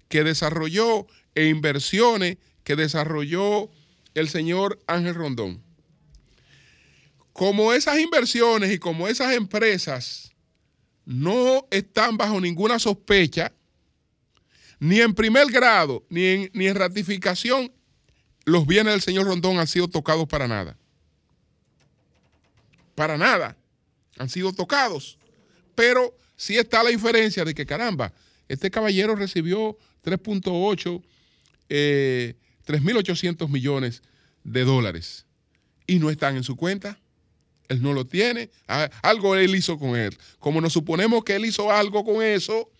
[0.08, 1.06] que desarrolló
[1.36, 3.70] e inversiones que desarrolló
[4.14, 5.62] el señor Ángel Rondón.
[7.32, 10.32] Como esas inversiones y como esas empresas
[11.04, 13.52] no están bajo ninguna sospecha,
[14.80, 17.72] ni en primer grado, ni en, ni en ratificación,
[18.46, 20.76] los bienes del señor Rondón han sido tocados para nada.
[22.94, 23.56] Para nada.
[24.18, 25.18] Han sido tocados.
[25.74, 28.12] Pero sí está la diferencia de que, caramba,
[28.48, 31.02] este caballero recibió 3.8,
[31.68, 34.02] 3.800 eh, millones
[34.44, 35.26] de dólares
[35.86, 36.98] y no están en su cuenta.
[37.68, 38.50] Él no lo tiene.
[38.68, 40.16] Ah, algo él hizo con él.
[40.38, 42.70] Como nos suponemos que él hizo algo con eso,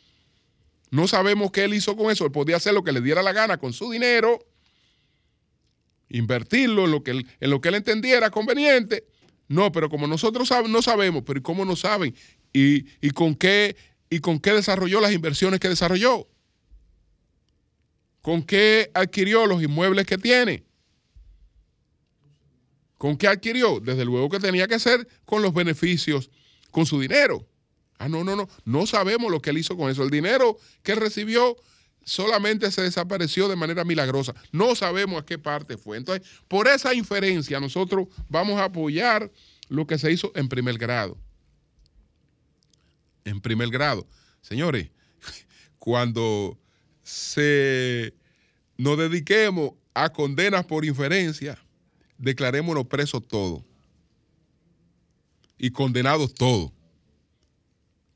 [0.91, 2.27] no sabemos qué él hizo con eso.
[2.27, 4.45] Él podía hacer lo que le diera la gana con su dinero,
[6.11, 9.07] invertirlo en lo que él, en lo que él entendiera conveniente.
[9.53, 12.15] No, pero como nosotros no sabemos, pero ¿cómo no saben?
[12.55, 13.77] ¿Y, y, con qué,
[14.09, 16.27] ¿Y con qué desarrolló las inversiones que desarrolló?
[18.23, 20.65] ¿Con qué adquirió los inmuebles que tiene?
[22.97, 23.79] ¿Con qué adquirió?
[23.79, 26.31] Desde luego que tenía que ser con los beneficios,
[26.71, 27.47] con su dinero.
[27.99, 28.49] Ah, no, no, no.
[28.65, 30.03] No sabemos lo que él hizo con eso.
[30.03, 31.59] El dinero que recibió
[32.05, 34.35] solamente se desapareció de manera milagrosa.
[34.51, 35.97] No sabemos a qué parte fue.
[35.97, 39.31] Entonces, por esa inferencia, nosotros vamos a apoyar
[39.69, 41.17] lo que se hizo en primer grado.
[43.25, 44.07] En primer grado.
[44.41, 44.91] Señores,
[45.79, 46.59] cuando
[47.03, 48.15] se
[48.77, 51.59] nos dediquemos a condenas por inferencia,
[52.19, 53.63] declarémonos presos todos.
[55.59, 56.73] Y condenados todos.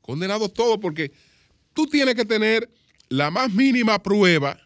[0.01, 1.11] Condenados todos porque
[1.73, 2.69] tú tienes que tener
[3.09, 4.59] la más mínima prueba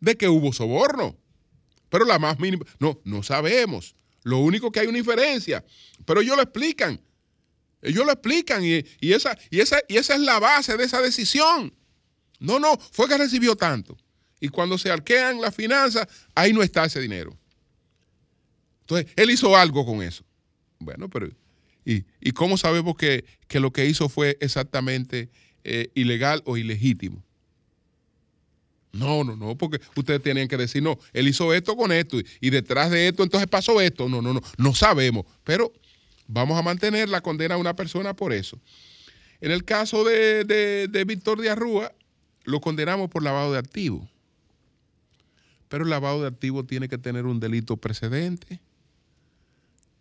[0.00, 1.16] de que hubo soborno.
[1.88, 3.94] Pero la más mínima, no, no sabemos.
[4.22, 5.64] Lo único que hay una inferencia.
[6.04, 7.00] Pero ellos lo explican.
[7.82, 11.74] Ellos lo explican y, esa, y, esa, y esa es la base de esa decisión.
[12.40, 13.96] No, no, fue que recibió tanto.
[14.40, 17.38] Y cuando se arquean las finanzas, ahí no está ese dinero.
[18.80, 20.24] Entonces, él hizo algo con eso.
[20.78, 21.28] Bueno, pero
[21.84, 22.02] ¿y,
[22.32, 25.30] cómo sabemos que, lo que hizo fue exactamente
[25.62, 27.24] eh, ilegal o ilegítimo?
[28.94, 32.50] No, no, no, porque ustedes tienen que decir, no, él hizo esto con esto y,
[32.50, 34.08] detrás de esto entonces pasó esto.
[34.08, 35.26] No, no, no, no sabemos.
[35.42, 35.72] Pero
[36.28, 38.60] vamos a mantener la condena a una persona por eso.
[39.40, 41.92] En el caso de, de Víctor de Arrúa,
[42.44, 44.08] lo condenamos por lavado de activos.
[45.68, 48.60] Pero el lavado de activos tiene que tener un delito precedente.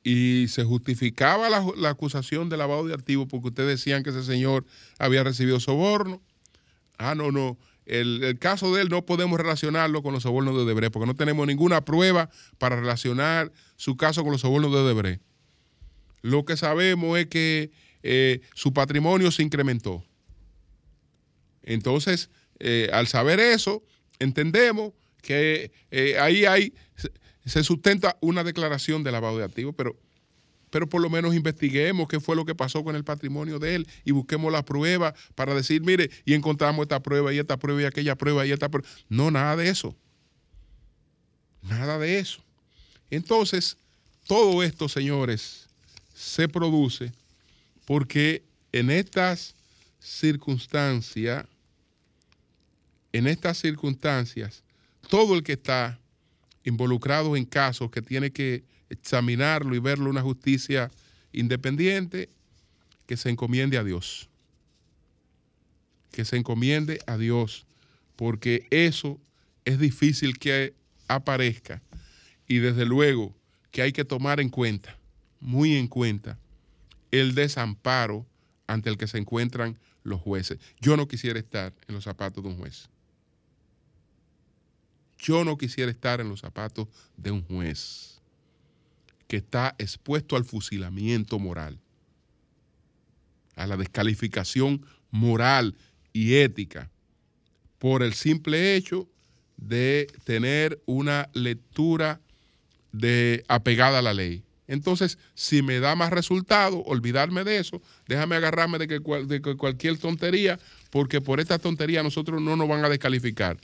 [0.03, 4.23] Y se justificaba la, la acusación de lavado de activos porque ustedes decían que ese
[4.23, 4.65] señor
[4.99, 6.21] había recibido soborno.
[6.99, 10.93] Ah, no, no el, caso de él no podemos relacionarlo con los sobornos de Odebrecht,
[10.93, 15.21] porque no tenemos ninguna prueba para relacionar su caso con los sobornos de Odebrecht.
[16.21, 17.71] Lo que sabemos es que
[18.03, 20.03] eh, su patrimonio se incrementó.
[21.63, 22.29] Entonces,
[22.59, 23.83] eh, al saber eso,
[24.19, 26.73] entendemos que eh, ahí hay,
[27.45, 29.97] se sustenta una declaración de lavado de activos, pero
[30.73, 33.87] pero por lo menos investiguemos qué fue lo que pasó con el patrimonio de él
[34.03, 37.85] y busquemos la prueba para decir, mire, y encontramos esta prueba y esta prueba y
[37.85, 38.89] aquella prueba y esta prueba.
[39.07, 39.95] No, nada de eso.
[41.61, 42.43] Nada de eso.
[43.11, 43.77] Entonces,
[44.25, 45.69] todo esto, señores,
[46.11, 47.13] se produce
[47.85, 49.53] porque en estas
[49.99, 51.45] circunstancias,
[53.11, 54.63] en estas circunstancias,
[55.07, 55.99] todo el que está
[56.63, 60.91] involucrado en casos que tiene que examinarlo y verlo una justicia
[61.31, 62.29] independiente,
[63.05, 64.29] que se encomiende a Dios.
[66.11, 67.65] Que se encomiende a Dios,
[68.15, 69.19] porque eso
[69.65, 70.73] es difícil que
[71.07, 71.81] aparezca
[72.47, 73.35] y desde luego
[73.71, 74.97] que hay que tomar en cuenta,
[75.39, 76.37] muy en cuenta,
[77.11, 78.25] el desamparo
[78.67, 80.59] ante el que se encuentran los jueces.
[80.79, 82.89] Yo no quisiera estar en los zapatos de un juez.
[85.17, 86.87] Yo no quisiera estar en los zapatos
[87.17, 88.12] de un juez
[89.33, 91.79] que está expuesto al fusilamiento moral,
[93.55, 95.73] a la descalificación moral
[96.13, 96.91] y ética
[97.79, 99.09] por el simple hecho
[99.57, 102.21] de tener una lectura
[102.91, 104.43] de apegada a la ley.
[104.67, 110.59] Entonces, si me da más resultado, olvidarme de eso, déjame agarrarme de que, cualquier tontería,
[110.91, 113.57] porque por esta tontería nosotros no nos van a descalificar.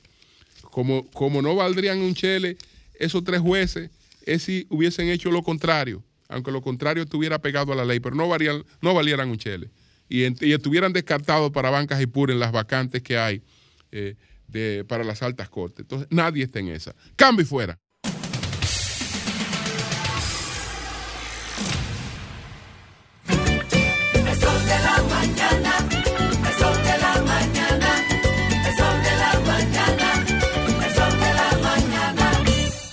[0.62, 2.58] Como, como no valdrían un chele
[2.96, 3.92] esos tres jueces
[4.26, 8.16] es si hubiesen hecho lo contrario, aunque lo contrario estuviera pegado a la ley, pero
[8.16, 8.28] no,
[8.82, 9.70] no valieran un chele.
[10.08, 13.42] Y, estuvieran descartados para bancas y puras en las vacantes que hay
[13.92, 14.16] eh,
[14.88, 15.82] para las altas cortes.
[15.82, 16.96] Entonces, nadie está en esa.
[17.16, 17.80] Cambio y fuera.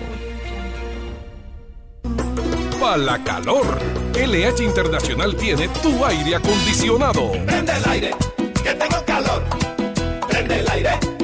[2.79, 3.79] Para la calor,
[4.13, 7.33] LH Internacional tiene tu aire acondicionado.
[7.47, 8.11] Prende el aire,
[8.63, 9.45] que tengo calor.
[10.29, 11.22] Prende el aire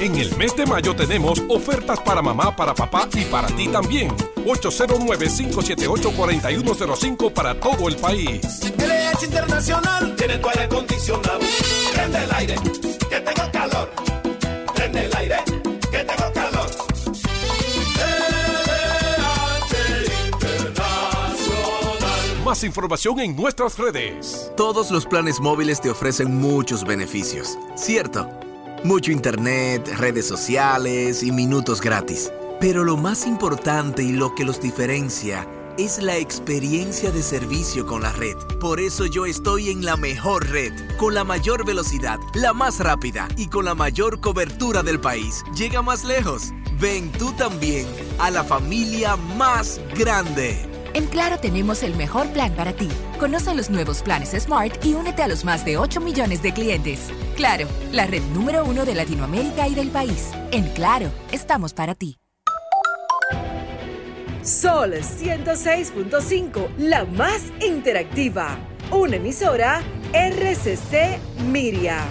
[0.00, 4.14] en el mes de mayo tenemos ofertas para mamá, para papá y para ti también.
[4.44, 8.60] 809-578-4105 para todo el país.
[8.78, 11.40] LH Internacional tiene tu aire acondicionado.
[11.94, 12.56] Prende el aire,
[13.08, 13.90] que tengo calor.
[14.74, 15.36] Prende el aire,
[15.90, 16.66] que tengo calor.
[22.44, 24.52] Más información en nuestras redes.
[24.56, 28.43] Todos los planes móviles te ofrecen muchos beneficios, ¿cierto?
[28.84, 32.30] Mucho internet, redes sociales y minutos gratis.
[32.60, 38.02] Pero lo más importante y lo que los diferencia es la experiencia de servicio con
[38.02, 38.36] la red.
[38.60, 43.26] Por eso yo estoy en la mejor red, con la mayor velocidad, la más rápida
[43.38, 45.42] y con la mayor cobertura del país.
[45.56, 46.52] Llega más lejos.
[46.78, 47.86] Ven tú también
[48.18, 50.73] a la familia más grande.
[50.94, 52.88] En Claro tenemos el mejor plan para ti.
[53.18, 57.10] Conoce los nuevos planes Smart y únete a los más de 8 millones de clientes.
[57.34, 60.30] Claro, la red número uno de Latinoamérica y del país.
[60.52, 62.16] En Claro, estamos para ti.
[64.42, 68.56] Sol 106.5, la más interactiva.
[68.92, 69.82] Una emisora
[70.12, 71.18] RCC
[71.50, 72.04] Miria.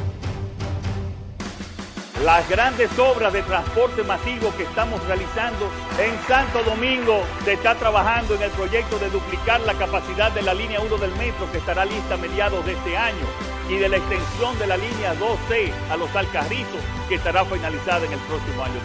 [2.24, 5.70] Las grandes obras de transporte masivo que estamos realizando
[6.00, 10.54] en Santo Domingo se está trabajando en el proyecto de duplicar la capacidad de la
[10.54, 13.26] línea 1 del metro que estará lista a mediados de este año
[13.68, 18.14] y de la extensión de la línea 2C a los Alcarrizos que estará finalizada en
[18.14, 18.80] el próximo año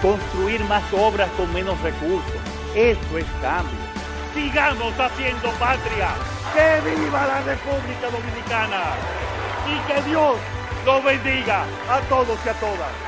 [0.00, 0.02] 2024.
[0.02, 2.40] Construir más obras con menos recursos,
[2.74, 3.78] esto es cambio.
[4.34, 6.10] Sigamos haciendo patria.
[6.52, 8.82] ¡Que viva la República Dominicana!
[9.66, 10.36] Y que Dios
[10.88, 13.07] los bendiga a todos y a todas.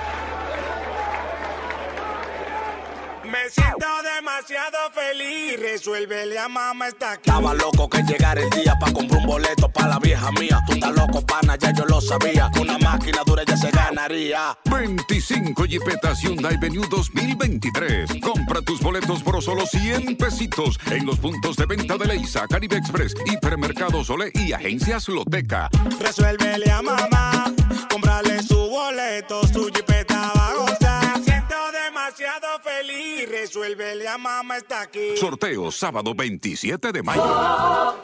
[3.30, 7.30] Me siento demasiado feliz, resuélvele a mamá está aquí.
[7.30, 10.60] Estaba loco que llegara el día para comprar un boleto para la vieja mía.
[10.66, 12.50] Tú estás loco, pana, ya yo lo sabía.
[12.52, 14.58] Con una máquina dura ya se ganaría.
[14.68, 18.10] 25 Jeepetas Hyundai Venue 2023.
[18.20, 22.78] Compra tus boletos por solo 100 pesitos en los puntos de venta de Leisa, Caribe
[22.78, 25.70] Express, Hipermercado Sole y Agencias Loteca.
[26.00, 27.54] Resuélvele a mamá,
[27.88, 29.99] comprale su boleto, su Jeepeta
[33.50, 35.16] feliz, resuélvele a mamá está aquí.
[35.16, 37.96] Sorteo sábado 27 de mayo.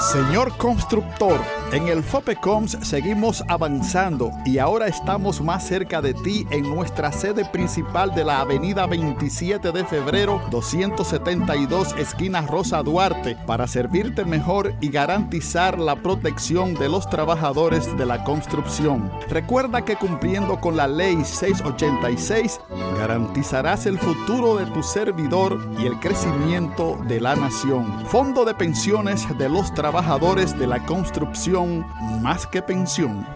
[0.00, 1.40] Señor constructor,
[1.72, 7.46] en el FOPECOMS seguimos avanzando y ahora estamos más cerca de ti en nuestra sede
[7.46, 14.90] principal de la avenida 27 de febrero 272 esquina Rosa Duarte para servirte mejor y
[14.90, 19.10] garantizar la protección de los trabajadores de la construcción.
[19.30, 22.60] Recuerda que cumpliendo con la ley 686
[22.96, 28.06] garantizarás el futuro de tu servidor y el crecimiento de la nación.
[28.06, 31.86] Fondo de pensiones de los trabajadores de la construcción
[32.22, 33.35] más que pensión.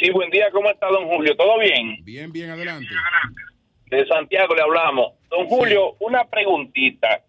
[0.00, 1.36] Sí, buen día, ¿cómo está don Julio?
[1.36, 2.02] ¿Todo bien?
[2.02, 2.88] Bien, bien, adelante.
[3.90, 5.19] De Santiago le hablamos.
[5.30, 7.22] Don Julio, una preguntita.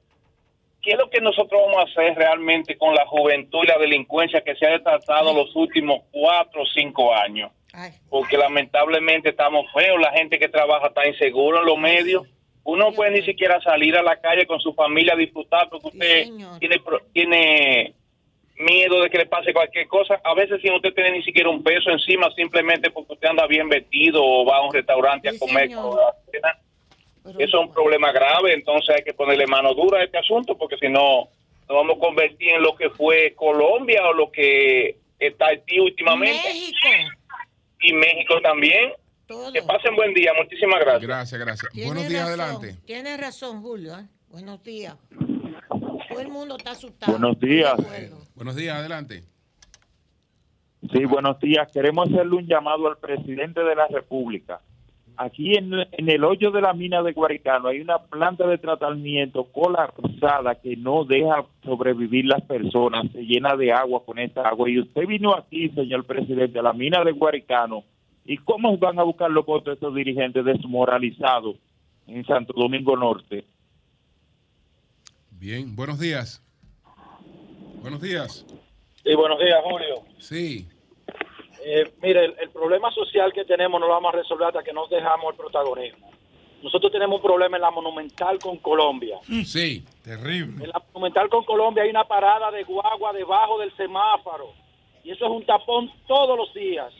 [0.81, 4.41] ¿Qué es lo que nosotros vamos a hacer realmente con la juventud y la delincuencia
[4.41, 7.51] que se ha desatado los últimos cuatro o cinco años?
[8.09, 12.27] Porque lamentablemente estamos feos, la gente que trabaja está inseguro en los medios.
[12.63, 15.87] Uno no puede ni siquiera salir a la calle con su familia a disfrutar porque
[15.87, 16.25] usted
[16.59, 16.81] tiene,
[17.13, 17.93] tiene
[18.57, 20.19] miedo de que le pase cualquier cosa.
[20.23, 23.69] A veces sin usted tener ni siquiera un peso encima, simplemente porque usted anda bien
[23.69, 25.71] vestido o va a un restaurante a comer.
[25.71, 26.59] con la cena.
[27.23, 30.77] Eso es un problema grave, entonces hay que ponerle mano dura a este asunto porque
[30.77, 31.29] si no,
[31.69, 36.49] nos vamos a convertir en lo que fue Colombia o lo que está Haití últimamente.
[37.81, 38.91] Y México también.
[39.53, 41.03] Que pasen buen día, muchísimas gracias.
[41.03, 41.71] Gracias, gracias.
[41.73, 42.75] Buenos días, razón, adelante.
[42.85, 43.97] Tiene razón, Julio.
[43.97, 44.05] ¿eh?
[44.27, 44.95] Buenos días.
[46.09, 47.13] Todo el mundo está asustado.
[47.13, 47.73] Buenos días.
[48.35, 49.23] Buenos días, adelante.
[50.91, 51.71] Sí, buenos días.
[51.71, 54.59] Queremos hacerle un llamado al presidente de la República.
[55.23, 59.43] Aquí en, en el hoyo de la mina de Guaricano hay una planta de tratamiento
[59.51, 64.67] colapsada que no deja sobrevivir las personas, se llena de agua con esta agua.
[64.67, 67.83] Y usted vino aquí, señor presidente, a la mina de Guaricano.
[68.25, 71.55] ¿Y cómo van a buscar los votos de esos dirigentes desmoralizados
[72.07, 73.45] en Santo Domingo Norte?
[75.29, 76.43] Bien, buenos días.
[77.79, 78.43] Buenos días.
[79.03, 79.95] Sí, buenos días, Julio.
[80.17, 80.67] Sí.
[81.63, 84.73] Eh, mire, el, el problema social que tenemos no lo vamos a resolver hasta que
[84.73, 86.09] nos dejamos el protagonismo.
[86.63, 89.17] Nosotros tenemos un problema en la Monumental con Colombia.
[89.45, 90.63] Sí, terrible.
[90.63, 94.53] En la Monumental con Colombia hay una parada de guagua debajo del semáforo.
[95.03, 96.93] Y eso es un tapón todos los días.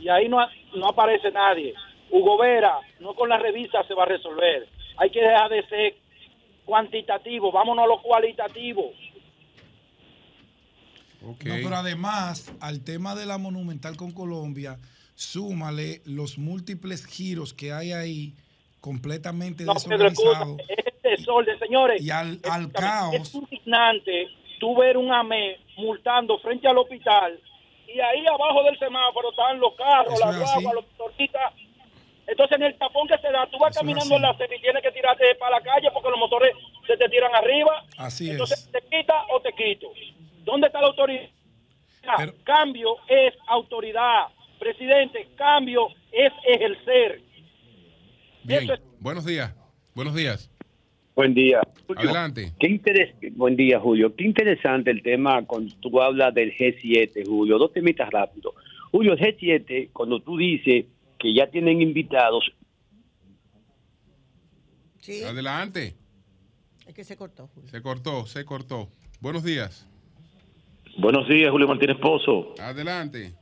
[0.00, 0.44] Y ahí no,
[0.74, 1.74] no aparece nadie.
[2.10, 4.68] Hugo Vera, no con la revista se va a resolver.
[4.96, 5.94] Hay que dejar de ser
[6.64, 8.92] cuantitativo, vámonos a lo cualitativo.
[11.24, 14.78] No, pero además, al tema de la Monumental con Colombia,
[15.14, 18.34] súmale los múltiples giros que hay ahí
[18.80, 20.60] completamente No, desorganizados.
[20.60, 22.02] escucha, es desorden, señores.
[22.02, 23.34] Y al, al Es caos.
[23.34, 24.28] indignante
[24.60, 27.40] tú ver un AME multando frente al hospital
[27.86, 31.52] y ahí abajo del semáforo están los carros, las es guaguas, los motoristas.
[32.26, 34.54] Entonces, en el tapón que se da, tú vas Eso es caminando en la acera
[34.56, 36.54] y tienes que tirarte para la calle porque los motores
[36.86, 37.84] se te tiran arriba.
[37.98, 39.88] Así Entonces, ¿te quita o te quito?
[40.44, 41.30] ¿Dónde está la autoridad?
[42.44, 44.26] Cambio es autoridad.
[44.58, 47.22] Presidente, cambio es ejercer.
[48.44, 48.68] Bien,
[49.00, 49.54] buenos días.
[49.94, 50.50] Buenos días.
[51.14, 51.60] Buen día.
[51.96, 52.52] Adelante.
[52.58, 54.14] Qué interes- Buen día, Julio.
[54.16, 57.56] Qué interesante el tema cuando tú hablas del G7, Julio.
[57.58, 58.52] Dos temitas rápido.
[58.90, 60.86] Julio, el G7, cuando tú dices
[61.18, 62.44] que ya tienen invitados,
[65.26, 65.94] Adelante.
[66.86, 67.48] Es que se cortó.
[67.48, 67.68] Julio.
[67.70, 68.88] Se cortó, se cortó.
[69.20, 69.86] Buenos días.
[70.98, 72.54] Buenos días, Julio Martínez Pozo.
[72.60, 73.32] Adelante.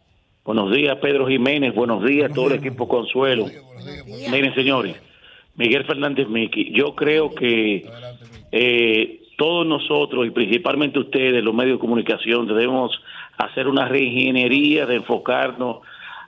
[0.45, 1.75] Buenos días, Pedro Jiménez.
[1.75, 3.47] Buenos días, todo el equipo Consuelo.
[4.31, 4.97] Miren, señores,
[5.57, 7.87] Miguel Fernández Miki, yo creo que
[8.51, 12.93] eh, todos nosotros y principalmente ustedes, los medios de comunicación, debemos
[13.39, 15.79] hacer una reingeniería de enfocarnos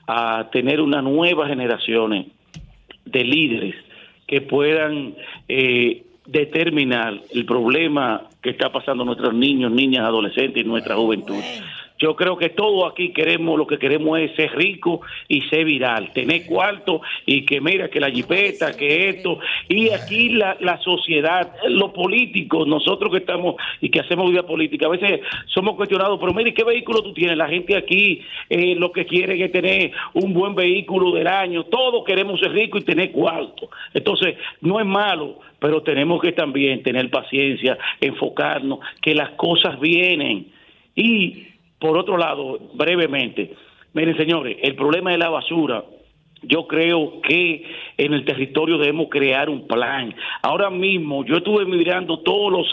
[0.07, 2.27] a tener unas nuevas generaciones
[3.05, 3.75] de líderes
[4.27, 5.15] que puedan
[5.49, 11.43] eh, determinar el problema que está pasando nuestros niños, niñas, adolescentes y nuestra juventud.
[12.05, 16.13] Yo creo que todos aquí queremos, lo que queremos es ser rico y ser viral,
[16.13, 19.39] tener cuarto y que mira, que la jipeta, que esto.
[19.71, 24.85] Y aquí la, la sociedad, los políticos, nosotros que estamos y que hacemos vida política,
[24.85, 27.39] a veces somos cuestionados, pero mire, ¿qué vehículo tú tienes?
[27.39, 32.05] La gente aquí eh, lo que quiere es tener un buen vehículo del año, todos
[32.05, 33.71] queremos ser ricos y tener cuarto.
[33.95, 40.49] Entonces, no es malo, pero tenemos que también tener paciencia, enfocarnos, que las cosas vienen.
[40.95, 43.55] Y por otro lado, brevemente,
[43.93, 45.85] miren señores, el problema de la basura,
[46.47, 47.65] yo creo que
[47.97, 50.15] en el territorio debemos crear un plan.
[50.43, 52.67] Ahora mismo yo estuve mirando todos los,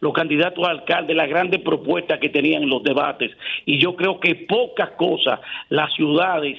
[0.00, 3.32] los candidatos a alcalde, las grandes propuestas que tenían en los debates,
[3.66, 6.58] y yo creo que pocas cosas las ciudades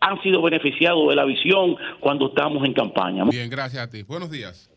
[0.00, 3.24] han sido beneficiados de la visión cuando estamos en campaña.
[3.24, 4.02] Bien, gracias a ti.
[4.02, 4.68] Buenos días.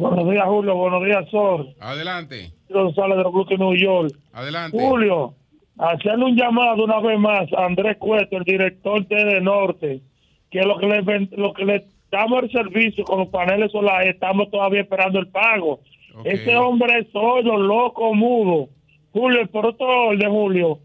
[0.00, 0.74] Buenos días, Julio.
[0.76, 1.74] Buenos días, Sol.
[1.78, 2.50] Adelante.
[2.70, 4.14] González de Brooklyn, New York.
[4.32, 4.78] Adelante.
[4.78, 5.34] Julio,
[5.76, 10.00] hacerle un llamado una vez más a Andrés Cueto, el director de Norte,
[10.50, 14.50] que lo que le, lo que le damos el servicio con los paneles solares, estamos
[14.50, 15.80] todavía esperando el pago.
[16.24, 18.70] Ese hombre es sordo, loco, mudo.
[19.12, 20.78] Julio, por otro orden, Julio,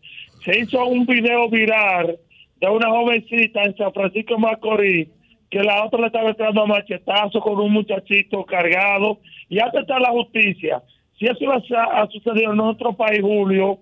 [0.44, 2.20] se hizo un video viral
[2.60, 5.08] de una jovencita en San Francisco de Macorís
[5.50, 9.20] que la otra le estaba entrando a machetazo con un muchachito cargado
[9.50, 10.82] y hasta está la justicia.
[11.18, 13.80] Si eso ha, ha sucedido en nuestro país, Julio,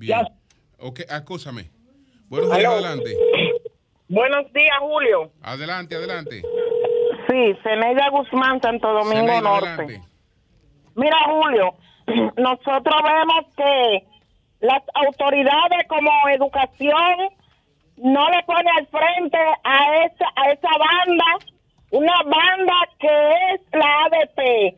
[0.00, 0.26] Bien.
[0.78, 1.70] Ok, acúsame.
[2.28, 3.16] Buenos días, adelante.
[4.08, 5.30] Buenos días, Julio.
[5.42, 6.42] Adelante, adelante.
[7.28, 9.68] Sí, Zeneida Guzmán, Santo Domingo Zeneida, Norte.
[9.68, 10.02] adelante.
[10.94, 11.74] Mira, Julio,
[12.38, 14.06] nosotros vemos que
[14.60, 17.30] las autoridades como educación
[18.02, 21.24] no le pone al frente a esa, a esa banda,
[21.90, 24.76] una banda que es la ADP.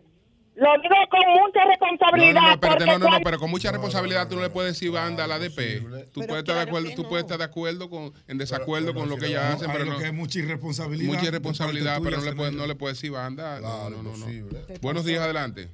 [0.55, 2.35] Lo digo con mucha No, responsabilidad.
[2.35, 4.75] no, no, espérate, porque no, no, no, pero con mucha responsabilidad tú no le puedes
[4.75, 6.11] decir banda a la ADP.
[6.13, 9.17] Tú puedes estar de acuerdo, tú puedes estar de acuerdo con, en desacuerdo con lo
[9.17, 9.99] que ellas hacen, Hay pero lo no.
[9.99, 11.11] que es mucha irresponsabilidad.
[11.15, 13.61] Mucha irresponsabilidad, pero no le puedes, no le puedes decir banda.
[13.61, 14.27] No, no, no, no.
[14.83, 15.69] Buenos días, adelante.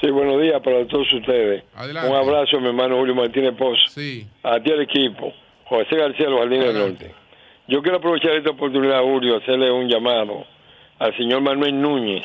[0.00, 1.64] Sí, buenos días para todos ustedes.
[1.74, 2.10] Adelante.
[2.10, 3.80] Un abrazo, mi hermano Julio Martínez Pozo.
[3.90, 4.26] Sí.
[4.42, 5.32] A ti el equipo.
[5.68, 7.14] José García, Los Jardines del Norte.
[7.68, 10.44] Yo quiero aprovechar esta oportunidad, Julio, hacerle un llamado
[10.98, 12.24] al señor Manuel Núñez,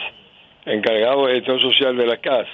[0.65, 2.47] encargado de gestión social de la CAS,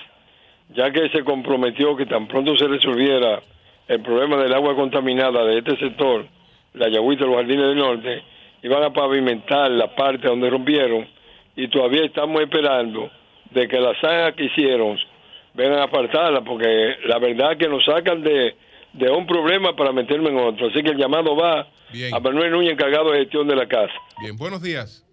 [0.70, 3.42] ya que se comprometió que tan pronto se resolviera
[3.88, 6.26] el problema del agua contaminada de este sector,
[6.74, 8.24] la Yagüita, Los Jardines del Norte,
[8.64, 11.06] iban a pavimentar la parte donde rompieron
[11.56, 13.10] y todavía estamos esperando
[13.52, 14.98] de que la zanja que hicieron
[15.54, 18.56] vengan a apartarla, porque la verdad que nos sacan de,
[18.98, 20.68] de un problema para meterme en otro.
[20.68, 22.14] Así que el llamado va Bien.
[22.14, 23.94] a Manuel Núñez, encargado de gestión de la casa.
[24.22, 25.04] Bien, buenos días.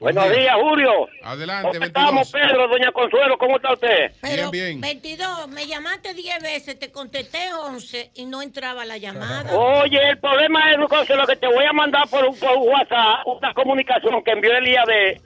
[0.00, 0.90] Buenos días, Julio.
[1.22, 2.32] Adelante, ¿Cómo estamos, 22.
[2.32, 3.38] Pedro, doña Consuelo?
[3.38, 4.10] ¿Cómo está usted?
[4.20, 4.80] Pero bien.
[4.80, 9.56] 22, me llamaste 10 veces, te contesté 11 y no entraba la llamada.
[9.56, 14.24] Oye, el problema es, Consuelo, que te voy a mandar por, por WhatsApp una comunicación
[14.24, 15.20] que envió el día de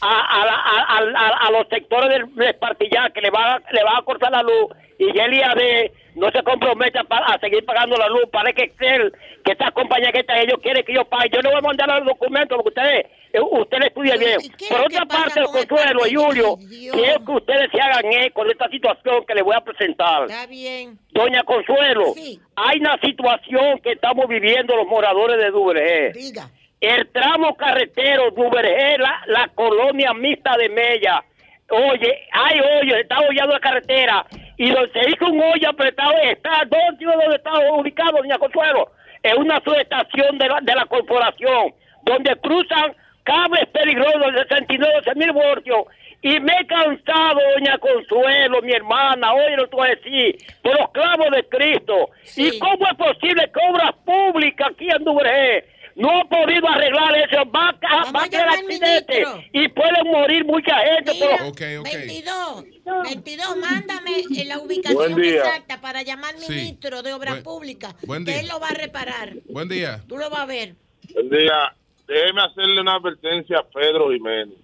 [0.00, 3.98] a, a, la- a, los sectores del, del Espartillar que le va, a- le va
[3.98, 4.66] a cortar la luz
[4.98, 8.24] y ya el día de no se compromete a, seguir pagando la luz.
[8.32, 9.12] Parece que él,
[9.44, 11.30] que esta compañía que está, ellos quieren que yo pague.
[11.32, 14.38] Yo le voy a mandar los documentos porque ustedes, eh, usted le estudia bien.
[14.68, 16.56] Por otra parte, Consuelo y Julio,
[16.92, 20.24] quiero que ustedes se hagan eco de esta situación que les voy a presentar.
[20.24, 20.98] Está bien.
[21.12, 22.12] Doña Consuelo,
[22.56, 26.12] hay una situación que estamos viviendo los moradores de Duvergé.
[26.12, 26.50] Diga.
[26.80, 31.22] El tramo carretero Duvergé, la, la colonia mixta de Mella.
[31.68, 34.24] Oye, hay hoyos, está hollado la carretera.
[34.56, 38.92] Y donde se hizo un hoyo apretado, está, ¿dónde, donde está ubicado, doña Consuelo?
[39.22, 45.32] Es una subestación de la, de la corporación, donde cruzan cables peligrosos de 69 mil
[45.32, 45.84] voltios.
[46.22, 51.30] Y me he cansado, doña Consuelo, mi hermana, oye lo a decir, por los clavos
[51.30, 52.08] de Cristo.
[52.36, 57.50] ¿Y cómo es posible que obras públicas aquí en Duvergé no ha podido arreglar eso?
[57.50, 61.12] Va, a- va a accidente y puede morir mucha gente.
[61.18, 62.64] por- 22,
[63.04, 66.52] 22, mándame eh, la ubicación exacta para llamar al Sí.
[66.52, 68.40] ministro de Obras Públicas, buen que día.
[68.40, 69.34] él lo va a reparar.
[69.48, 70.02] Buen día.
[70.06, 70.74] Tú lo vas a ver.
[71.14, 71.74] Buen día.
[72.06, 74.58] Déjeme hacerle una advertencia a Pedro Jiménez.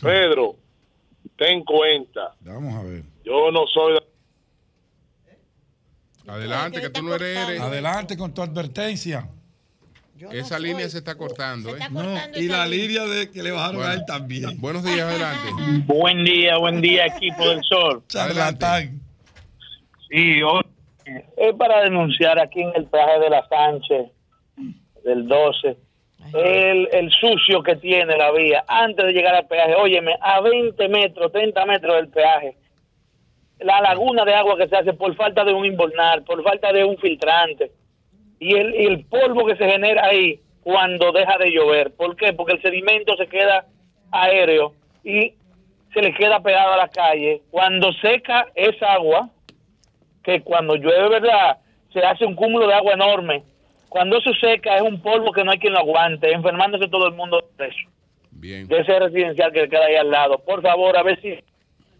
[0.00, 0.56] Pedro,
[1.36, 2.34] ten cuenta.
[2.40, 3.02] Vamos a ver.
[3.24, 3.98] Yo no soy.
[6.28, 9.28] Adelante, que tú no eres- Adelante con tu advertencia.
[10.32, 11.70] Esa línea se está cortando.
[11.76, 11.80] ¿eh?
[12.36, 13.90] y la línea de que le bajaron Bueno.
[13.90, 14.50] a él también.
[14.60, 15.48] Buenos días, adelante.
[15.86, 18.02] Buen día, buen día, equipo del Sol.
[18.08, 19.00] Charlatán.
[20.10, 20.62] Sí, hoy
[21.36, 24.06] es para denunciar aquí en el peaje de la Sánchez
[25.04, 25.76] del 12
[26.34, 29.74] el, el sucio que tiene la vía antes de llegar al peaje.
[29.74, 32.56] Óyeme, a 20 metros, 30 metros del peaje,
[33.60, 36.84] la laguna de agua que se hace por falta de un invernal, por falta de
[36.84, 37.72] un filtrante
[38.40, 41.92] y el, y el polvo que se genera ahí cuando deja de llover.
[41.94, 42.32] ¿Por qué?
[42.32, 43.66] Porque el sedimento se queda
[44.10, 44.74] aéreo
[45.04, 45.34] y
[45.94, 47.42] se le queda pegado a la calle.
[47.50, 49.28] Cuando seca esa agua,
[50.24, 51.58] que cuando llueve, ¿verdad?
[51.92, 53.42] Se hace un cúmulo de agua enorme.
[53.88, 57.14] Cuando eso seca es un polvo que no hay quien lo aguante, enfermándose todo el
[57.14, 57.88] mundo de eso.
[58.30, 58.66] Bien.
[58.68, 60.38] De ese residencial que queda ahí al lado.
[60.38, 61.34] Por favor, a ver si,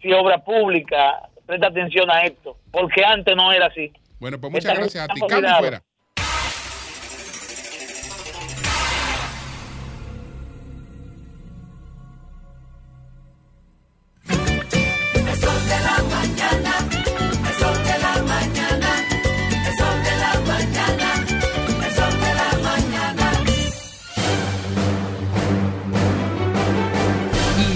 [0.01, 3.91] si obra pública presta atención a esto, porque antes no era así.
[4.19, 5.19] Bueno, pues muchas Esta- gracias a ti.
[5.59, 5.83] fuera.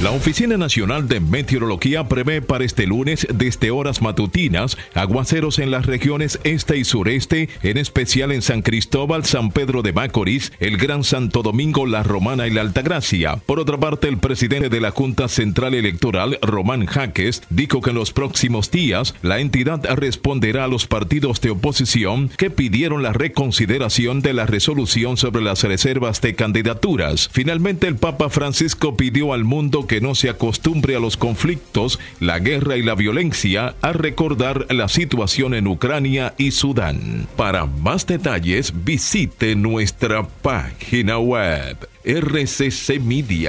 [0.00, 5.86] La Oficina Nacional de Meteorología prevé para este lunes desde horas matutinas aguaceros en las
[5.86, 11.02] regiones este y sureste, en especial en San Cristóbal, San Pedro de Macorís, el Gran
[11.02, 13.38] Santo Domingo, La Romana y la Altagracia.
[13.44, 17.96] Por otra parte, el presidente de la Junta Central Electoral, Román Jaques, dijo que en
[17.96, 24.20] los próximos días la entidad responderá a los partidos de oposición que pidieron la reconsideración
[24.22, 27.28] de la resolución sobre las reservas de candidaturas.
[27.32, 32.38] Finalmente, el Papa Francisco pidió al mundo que no se acostumbre a los conflictos, la
[32.38, 37.26] guerra y la violencia a recordar la situación en Ucrania y Sudán.
[37.36, 43.48] Para más detalles, visite nuestra página web rccmedia.com.do.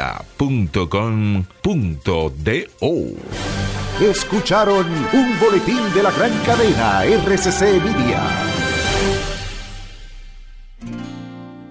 [4.02, 8.22] Escucharon un boletín de la gran cadena RCC Media.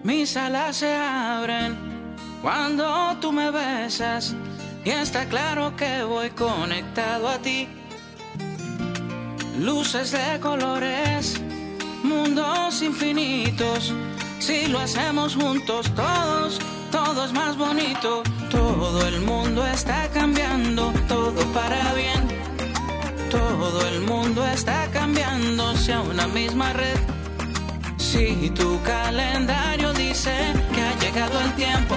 [0.04, 1.74] Mis alas se abren
[2.42, 4.34] cuando tú me besas
[4.84, 7.68] y está claro que voy conectado a ti.
[9.58, 11.40] Luces de colores,
[12.02, 13.92] mundos infinitos.
[14.38, 16.58] Si lo hacemos juntos todos,
[16.90, 18.22] todo es más bonito.
[18.50, 22.26] Todo el mundo está cambiando, todo para bien.
[23.30, 26.98] Todo el mundo está cambiándose a una misma red.
[27.98, 30.32] Si tu calendario dice
[30.72, 31.96] que ha llegado el tiempo,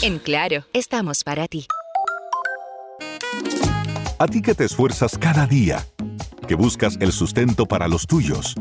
[0.00, 1.66] En Claro, estamos para ti.
[4.18, 5.84] A ti que te esfuerzas cada día,
[6.48, 8.54] que buscas el sustento para los tuyos,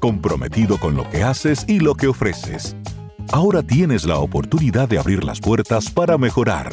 [0.00, 2.74] comprometido con lo que haces y lo que ofreces.
[3.30, 6.72] Ahora tienes la oportunidad de abrir las puertas para mejorar,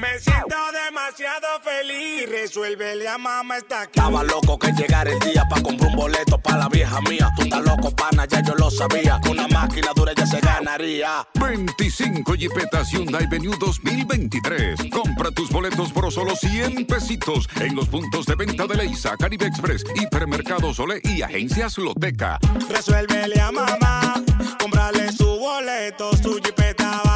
[0.00, 3.98] Me siento demasiado feliz, resuélvele a mamá está aquí.
[3.98, 7.28] Estaba loco que llegara el día para comprar un boleto para la vieja mía.
[7.36, 9.20] Tú estás loco, pana, ya yo lo sabía.
[9.20, 11.28] Con una máquina dura ya se ganaría.
[11.38, 14.80] 25 Jeepetas Hyundai Venue 2023.
[14.90, 19.48] Compra tus boletos por solo 100 pesitos en los puntos de venta de Leisa, Caribe
[19.48, 22.38] Express, Hipermercado Sole y Agencias Loteca.
[22.70, 24.24] Resuélvele a mamá,
[24.58, 27.09] comprarle su boleto, su jipeta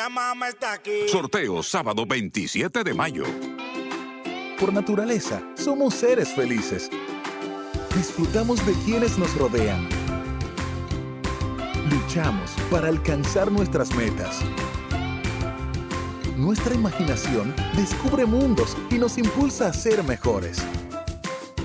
[0.00, 1.08] a mamá está aquí.
[1.08, 3.24] Sorteo sábado 27 de mayo.
[4.58, 6.88] Por naturaleza, somos seres felices.
[7.96, 9.88] Disfrutamos de quienes nos rodean.
[11.90, 14.40] Luchamos para alcanzar nuestras metas.
[16.36, 20.62] Nuestra imaginación descubre mundos y nos impulsa a ser mejores.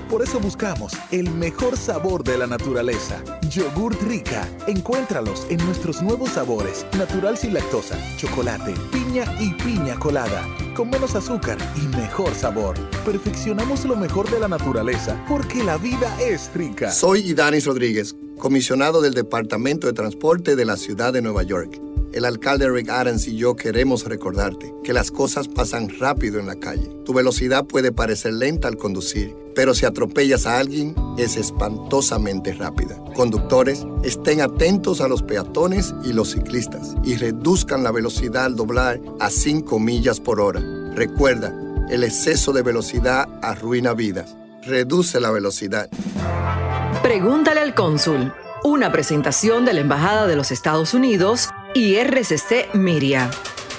[0.09, 3.21] Por eso buscamos el mejor sabor de la naturaleza.
[3.49, 4.47] Yogurt Rica.
[4.65, 6.85] Encuéntralos en nuestros nuevos sabores.
[6.97, 10.47] Natural sin lactosa, chocolate, piña y piña colada.
[10.75, 12.77] Con menos azúcar y mejor sabor.
[13.03, 16.89] Perfeccionamos lo mejor de la naturaleza porque la vida es rica.
[16.91, 21.81] Soy Idanis Rodríguez, comisionado del Departamento de Transporte de la Ciudad de Nueva York.
[22.13, 26.55] El alcalde Rick Adams y yo queremos recordarte que las cosas pasan rápido en la
[26.55, 26.89] calle.
[27.05, 32.97] Tu velocidad puede parecer lenta al conducir, pero si atropellas a alguien es espantosamente rápida.
[33.15, 39.01] Conductores, estén atentos a los peatones y los ciclistas y reduzcan la velocidad al doblar
[39.19, 40.61] a 5 millas por hora.
[40.95, 41.53] Recuerda,
[41.89, 44.35] el exceso de velocidad arruina vidas.
[44.63, 45.89] Reduce la velocidad.
[47.01, 48.33] Pregúntale al cónsul.
[48.63, 53.29] Una presentación de la Embajada de los Estados Unidos y RCC Miria.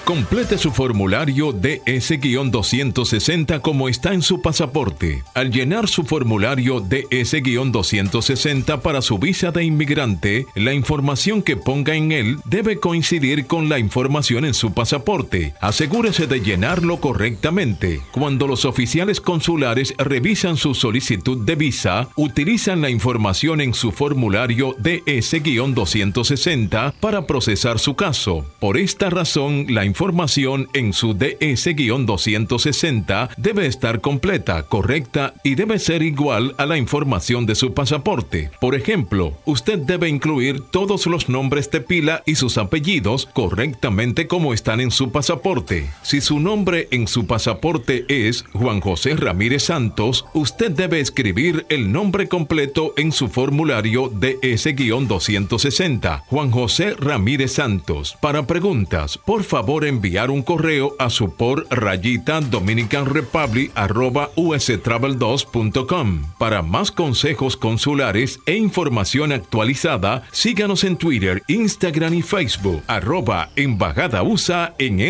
[0.09, 5.23] Complete su formulario DS-260 como está en su pasaporte.
[5.35, 12.11] Al llenar su formulario DS-260 para su visa de inmigrante, la información que ponga en
[12.11, 15.53] él debe coincidir con la información en su pasaporte.
[15.61, 18.01] Asegúrese de llenarlo correctamente.
[18.11, 24.75] Cuando los oficiales consulares revisan su solicitud de visa, utilizan la información en su formulario
[24.79, 28.43] DS-260 para procesar su caso.
[28.59, 35.77] Por esta razón, la información información en su DS-260 debe estar completa, correcta y debe
[35.77, 38.49] ser igual a la información de su pasaporte.
[38.61, 44.53] Por ejemplo, usted debe incluir todos los nombres de pila y sus apellidos correctamente como
[44.53, 45.89] están en su pasaporte.
[46.01, 51.91] Si su nombre en su pasaporte es Juan José Ramírez Santos, usted debe escribir el
[51.91, 56.23] nombre completo en su formulario DS-260.
[56.27, 58.17] Juan José Ramírez Santos.
[58.21, 66.23] Para preguntas, por favor enviar un correo a su por rayita dominicanrepublic arroba ustravel2.com.
[66.37, 74.23] Para más consejos consulares e información actualizada, síganos en Twitter, Instagram y Facebook, arroba Embajada
[74.23, 75.09] USA en.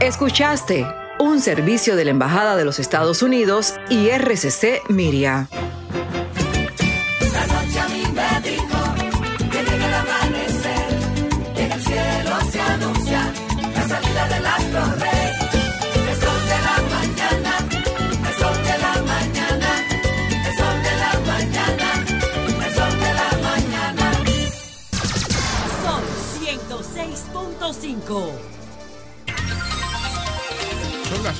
[0.00, 0.86] Escuchaste
[1.18, 5.48] un servicio de la Embajada de los Estados Unidos y RCC Miria.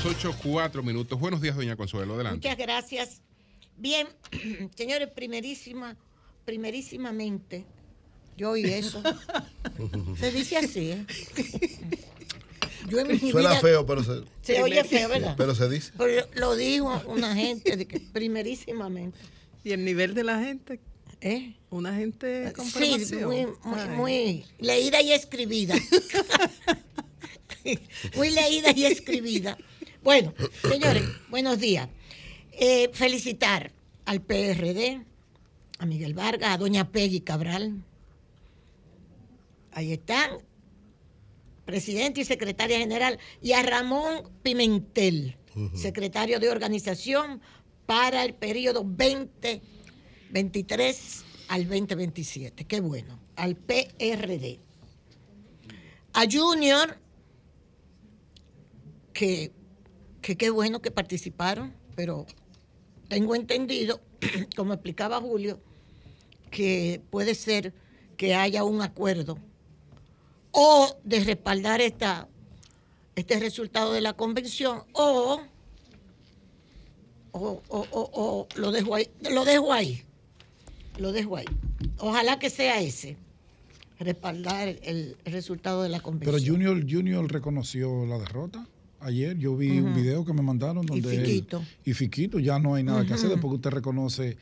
[0.04, 1.18] Las 8.04 minutos.
[1.18, 2.14] Buenos días, doña Consuelo.
[2.14, 2.36] Adelante.
[2.48, 3.20] Muchas gracias.
[3.76, 4.06] Bien,
[4.76, 5.96] señores, primerísima,
[6.44, 7.64] primerísimamente,
[8.36, 9.02] yo oí eso.
[10.18, 11.06] Se dice así, ¿eh?
[12.88, 15.34] Yo en mi Suena vida- feo, pero se, Se oye feo, ¿verdad?
[15.36, 15.90] pero se dice.
[15.98, 19.18] Pero lo dijo una gente de que primerísimamente.
[19.64, 20.78] ¿Y el nivel de la gente?
[21.20, 21.56] ¿Eh?
[21.70, 25.74] Una gente con Sí, muy, muy, muy leída y escribida.
[28.14, 29.58] muy leída y escribida.
[30.06, 30.32] Bueno,
[30.62, 31.88] señores, buenos días.
[32.52, 33.72] Eh, felicitar
[34.04, 35.04] al PRD,
[35.80, 37.82] a Miguel Vargas, a doña Peggy Cabral.
[39.72, 40.38] Ahí están,
[41.64, 45.36] presidente y secretaria general, y a Ramón Pimentel,
[45.74, 47.40] secretario de organización
[47.86, 52.64] para el periodo 2023 al 2027.
[52.64, 53.18] Qué bueno.
[53.34, 54.60] Al PRD.
[56.12, 56.96] A Junior,
[59.12, 59.55] que,
[60.26, 62.26] que qué bueno que participaron, pero
[63.08, 64.00] tengo entendido,
[64.56, 65.60] como explicaba Julio,
[66.50, 67.72] que puede ser
[68.16, 69.38] que haya un acuerdo
[70.50, 72.26] o de respaldar esta,
[73.14, 75.40] este resultado de la convención o,
[77.30, 80.02] o, o- o- o lo dejo ahí, lo dejo ahí,
[80.98, 81.46] lo dejo ahí.
[81.98, 83.16] Ojalá que sea ese,
[84.00, 86.34] respaldar el, el resultado de la convención.
[86.34, 88.66] Pero Junior, Junior reconoció la derrota.
[89.00, 91.62] Ayer yo vi un video que me mandaron donde él- Fiquito.
[91.84, 94.36] y Fiquito ya no hay nada que hacer después que usted reconoce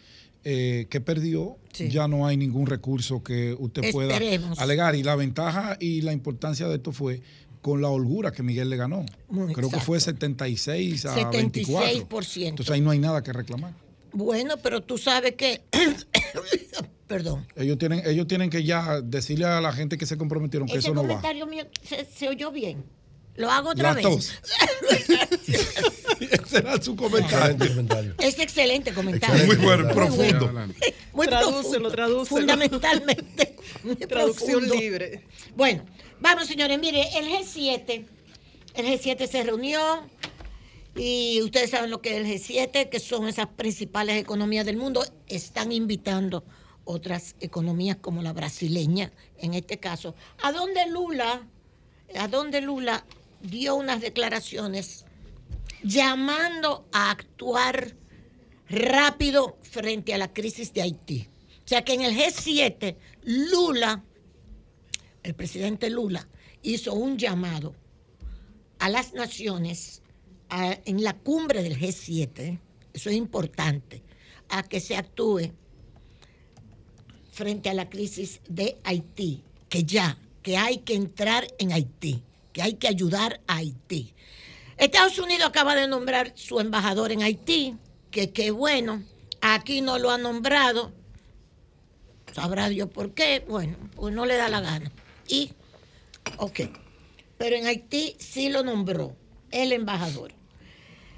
[0.46, 1.88] eh, que perdió, Sí.
[1.88, 4.14] ya no hay ningún recurso que usted pueda
[4.58, 4.94] alegar.
[4.94, 7.22] Y la ventaja y la importancia de esto fue
[7.62, 9.06] con la holgura que Miguel le ganó.
[9.30, 10.26] Muy Creo que fue exacto.
[10.26, 11.88] 76 a 24.
[11.90, 12.48] 76%.
[12.48, 13.72] Entonces ahí no hay nada que reclamar.
[14.12, 15.62] Bueno, pero tú sabes que,
[17.06, 20.74] perdón, Ellos tienen, ellos tienen que ya decirle a la gente que se comprometieron que
[20.78, 21.08] ese eso no va.
[21.08, 22.84] comentario mío se, se oyó bien.
[23.36, 24.02] Lo hago otra La vez.
[24.04, 24.32] tos.
[26.20, 28.14] Ese era su comentario.
[28.18, 29.46] Es excelente comentario.
[29.46, 30.52] Muy bueno, Muy profundo.
[31.12, 32.40] Muy Tradúcelo, tradúcelo.
[32.40, 33.56] Fundamentalmente.
[34.08, 34.74] Traducción profundo.
[34.74, 35.24] libre.
[35.56, 35.84] Bueno,
[36.20, 38.04] vamos señores, mire, el G7,
[38.74, 39.80] el G7 se reunió
[40.96, 45.04] y ustedes saben lo que es el G7, que son esas principales economías del mundo,
[45.26, 46.44] están invitando
[46.84, 51.42] otras economías como la brasileña, en este caso, a donde Lula,
[52.16, 53.04] a donde Lula
[53.44, 55.04] dio unas declaraciones
[55.82, 57.94] llamando a actuar
[58.68, 61.28] rápido frente a la crisis de Haití.
[61.64, 64.02] O sea que en el G7, Lula,
[65.22, 66.26] el presidente Lula,
[66.62, 67.74] hizo un llamado
[68.78, 70.02] a las naciones
[70.50, 72.58] en la cumbre del G7,
[72.92, 74.02] eso es importante,
[74.48, 75.52] a que se actúe
[77.32, 82.22] frente a la crisis de Haití, que ya, que hay que entrar en Haití,
[82.54, 84.14] que hay que ayudar a Haití.
[84.78, 87.76] Estados Unidos acaba de nombrar su embajador en Haití,
[88.10, 89.02] que qué bueno,
[89.42, 90.92] aquí no lo ha nombrado,
[92.32, 94.90] sabrá Dios por qué, bueno, pues no le da la gana.
[95.28, 95.52] Y,
[96.38, 96.60] ok,
[97.36, 99.14] pero en Haití sí lo nombró
[99.50, 100.32] el embajador.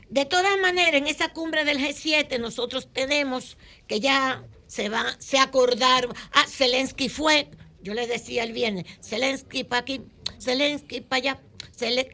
[0.08, 5.38] De todas maneras, en esa cumbre del G7 nosotros tenemos que ya se va, se
[5.38, 7.50] acordaron, ah, Zelensky fue,
[7.82, 10.00] yo les decía el viernes, Zelensky para aquí,
[10.38, 11.40] Zelensky para allá,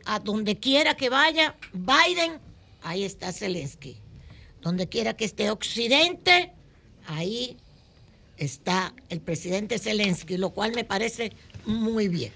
[0.07, 2.41] a donde quiera que vaya, Biden,
[2.83, 3.97] ahí está Zelensky.
[4.61, 6.53] Donde quiera que esté Occidente,
[7.07, 7.57] ahí
[8.37, 11.33] está el presidente Zelensky, lo cual me parece
[11.65, 12.33] muy bien.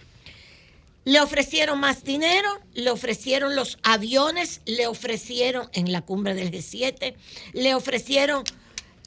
[1.05, 7.15] Le ofrecieron más dinero, le ofrecieron los aviones, le ofrecieron en la cumbre del G7,
[7.53, 8.43] le ofrecieron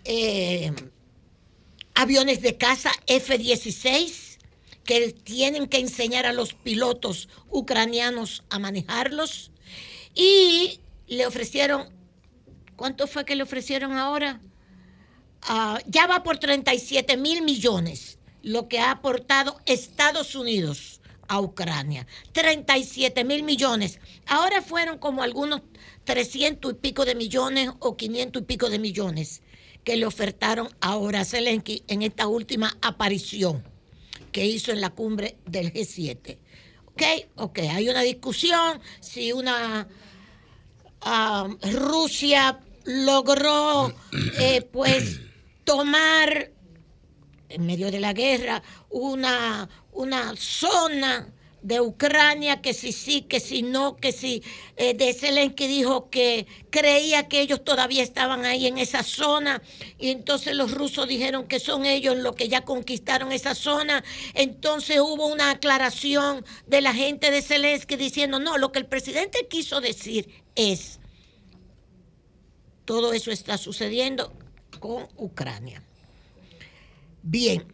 [0.05, 0.71] eh,
[1.95, 4.28] aviones de caza F-16
[4.89, 9.51] que tienen que enseñar a los pilotos ucranianos a manejarlos.
[10.15, 11.89] Y le ofrecieron,
[12.75, 14.41] ¿cuánto fue que le ofrecieron ahora?
[15.43, 22.07] Ah, ya va por 37 mil millones lo que ha aportado Estados Unidos a Ucrania.
[22.31, 23.99] 37 mil millones.
[24.25, 25.61] Ahora fueron como algunos
[26.05, 29.43] 300 y pico de millones o 500 y pico de millones
[29.83, 33.63] que le ofertaron ahora a Zelensky en esta última aparición
[34.31, 36.37] que hizo en la cumbre del G7.
[36.85, 37.01] ¿Ok?
[37.35, 39.87] Ok, hay una discusión si una
[41.01, 43.93] ah, Rusia logró
[44.39, 45.21] eh, pues
[45.63, 46.51] tomar
[47.49, 53.61] en medio de la guerra una, una zona de Ucrania, que si sí, que si
[53.61, 54.41] no, que si
[54.77, 59.61] eh, de Zelensky dijo que creía que ellos todavía estaban ahí en esa zona
[59.97, 64.03] y entonces los rusos dijeron que son ellos los que ya conquistaron esa zona.
[64.33, 69.47] Entonces hubo una aclaración de la gente de Zelensky diciendo, no, lo que el presidente
[69.49, 70.99] quiso decir es,
[72.85, 74.33] todo eso está sucediendo
[74.79, 75.83] con Ucrania.
[77.21, 77.65] Bien,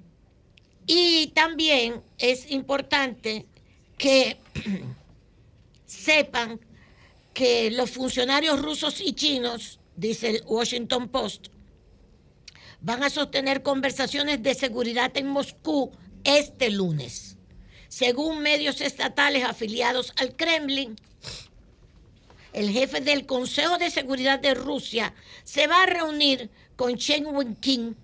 [0.88, 3.46] y también es importante
[3.98, 4.38] que
[5.86, 6.60] sepan
[7.34, 11.48] que los funcionarios rusos y chinos, dice el Washington Post,
[12.82, 15.92] van a sostener conversaciones de seguridad en Moscú
[16.24, 17.38] este lunes.
[17.88, 20.96] Según medios estatales afiliados al Kremlin,
[22.54, 25.14] el jefe del Consejo de Seguridad de Rusia
[25.44, 27.96] se va a reunir con Chen Wenqing,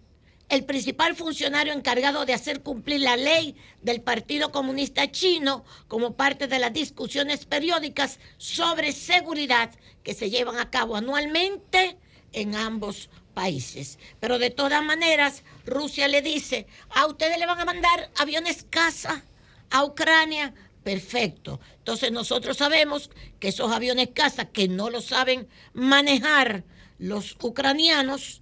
[0.52, 6.48] el principal funcionario encargado de hacer cumplir la ley del Partido Comunista Chino como parte
[6.48, 9.72] de las discusiones periódicas sobre seguridad
[10.03, 11.98] que se llevan a cabo anualmente
[12.34, 13.98] en ambos países.
[14.19, 19.23] Pero de todas maneras, Rusia le dice, a ustedes le van a mandar aviones caza
[19.69, 20.53] a Ucrania.
[20.84, 21.61] Perfecto.
[21.78, 23.10] Entonces nosotros sabemos
[23.40, 26.65] que esos aviones caza que no lo saben manejar
[26.98, 28.40] los ucranianos,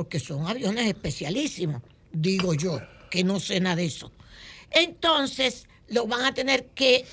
[0.00, 4.10] porque son aviones especialísimos, digo yo, que no sé nada de eso.
[4.70, 7.04] Entonces, lo van a tener que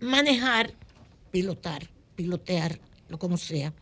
[0.00, 0.72] manejar,
[1.30, 2.80] pilotar, pilotear,
[3.10, 3.74] lo como sea,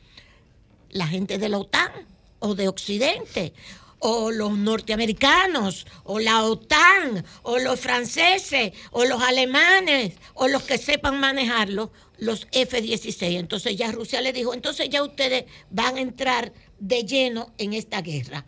[0.89, 1.93] la gente de la OTAN
[2.41, 3.53] o de Occidente,
[4.01, 10.77] o los norteamericanos, o la OTAN, o los franceses, o los alemanes, o los que
[10.77, 13.39] sepan manejarlo, los F-16.
[13.39, 18.03] Entonces ya Rusia le dijo, entonces ya ustedes van a entrar de lleno en esta
[18.03, 18.45] guerra.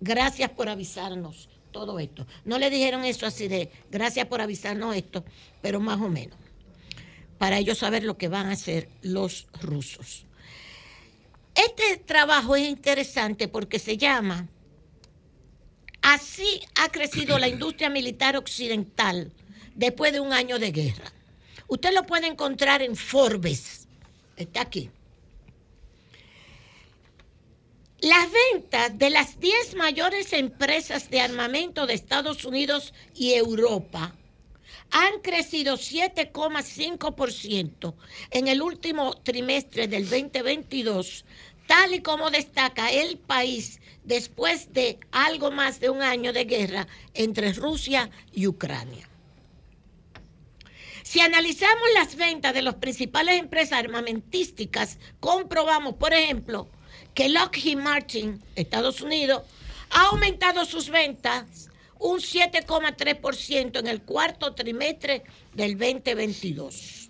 [0.00, 2.26] Gracias por avisarnos todo esto.
[2.44, 5.24] No le dijeron eso así de, gracias por avisarnos esto,
[5.62, 6.36] pero más o menos,
[7.38, 10.26] para ellos saber lo que van a hacer los rusos.
[11.54, 14.48] Este trabajo es interesante porque se llama
[16.02, 19.32] Así ha crecido la industria militar occidental
[19.74, 21.12] después de un año de guerra.
[21.68, 23.86] Usted lo puede encontrar en Forbes.
[24.36, 24.90] Está aquí.
[28.02, 34.14] Las ventas de las 10 mayores empresas de armamento de Estados Unidos y Europa
[34.90, 37.94] han crecido 7,5%
[38.30, 41.26] en el último trimestre del 2022,
[41.66, 46.88] tal y como destaca el país después de algo más de un año de guerra
[47.12, 49.10] entre Rusia y Ucrania.
[51.02, 56.70] Si analizamos las ventas de las principales empresas armamentísticas, comprobamos, por ejemplo,
[57.20, 59.42] que Lockheed Martin, Estados Unidos,
[59.90, 61.68] ha aumentado sus ventas
[61.98, 67.08] un 7,3% en el cuarto trimestre del 2022.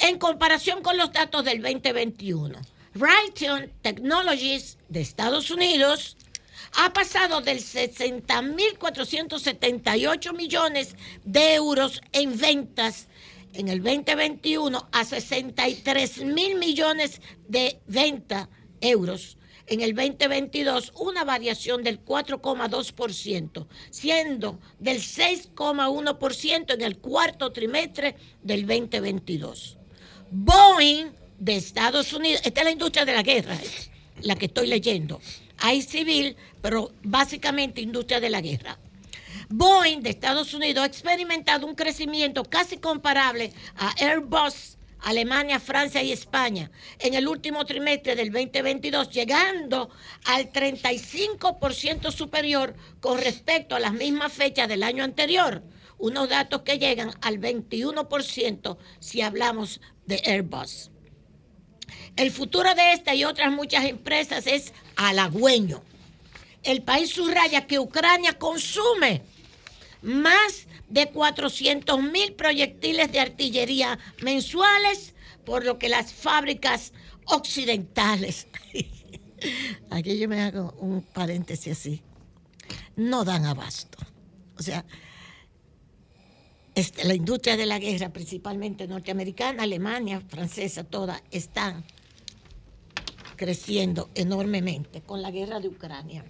[0.00, 2.60] En comparación con los datos del 2021,
[2.94, 6.18] Raytheon Technologies de Estados Unidos
[6.76, 13.08] ha pasado del 60.478 millones de euros en ventas
[13.54, 18.48] en el 2021 a 63 mil millones de venta
[18.80, 28.16] euros en el 2022, una variación del 4,2%, siendo del 6,1% en el cuarto trimestre
[28.42, 29.78] del 2022.
[30.30, 33.56] Boeing de Estados Unidos, esta es la industria de la guerra,
[34.22, 35.20] la que estoy leyendo.
[35.58, 38.78] Hay civil, pero básicamente industria de la guerra.
[39.52, 46.10] Boeing de Estados Unidos ha experimentado un crecimiento casi comparable a Airbus, Alemania, Francia y
[46.10, 49.90] España en el último trimestre del 2022, llegando
[50.24, 55.62] al 35% superior con respecto a las mismas fechas del año anterior,
[55.98, 60.90] unos datos que llegan al 21% si hablamos de Airbus.
[62.16, 65.82] El futuro de esta y otras muchas empresas es halagüeño.
[66.62, 69.22] El país subraya que Ucrania consume
[70.02, 75.14] más de 400 mil proyectiles de artillería mensuales,
[75.44, 76.92] por lo que las fábricas
[77.26, 78.48] occidentales,
[79.90, 82.02] aquí yo me hago un paréntesis así,
[82.96, 83.98] no dan abasto.
[84.58, 84.84] O sea,
[86.74, 91.84] este, la industria de la guerra, principalmente norteamericana, Alemania, francesa, todas están
[93.36, 96.24] creciendo enormemente con la guerra de Ucrania.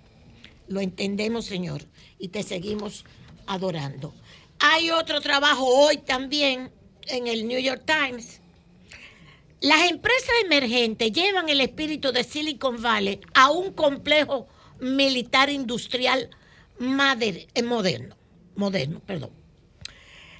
[0.68, 1.82] Lo entendemos, Señor,
[2.18, 3.04] y te seguimos
[3.52, 4.14] adorando.
[4.58, 6.70] Hay otro trabajo hoy también
[7.06, 8.40] en el New York Times.
[9.60, 14.48] Las empresas emergentes llevan el espíritu de Silicon Valley a un complejo
[14.80, 16.30] militar industrial
[16.80, 18.16] eh, moderno,
[18.56, 19.30] moderno, perdón.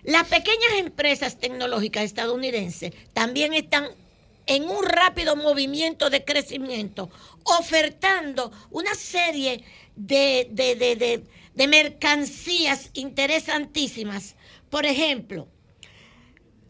[0.03, 3.89] Las pequeñas empresas tecnológicas estadounidenses también están
[4.47, 7.09] en un rápido movimiento de crecimiento,
[7.45, 9.63] ofertando una serie
[9.95, 11.25] de- de-
[11.55, 14.37] de mercancías interesantísimas.
[14.71, 15.49] Por ejemplo,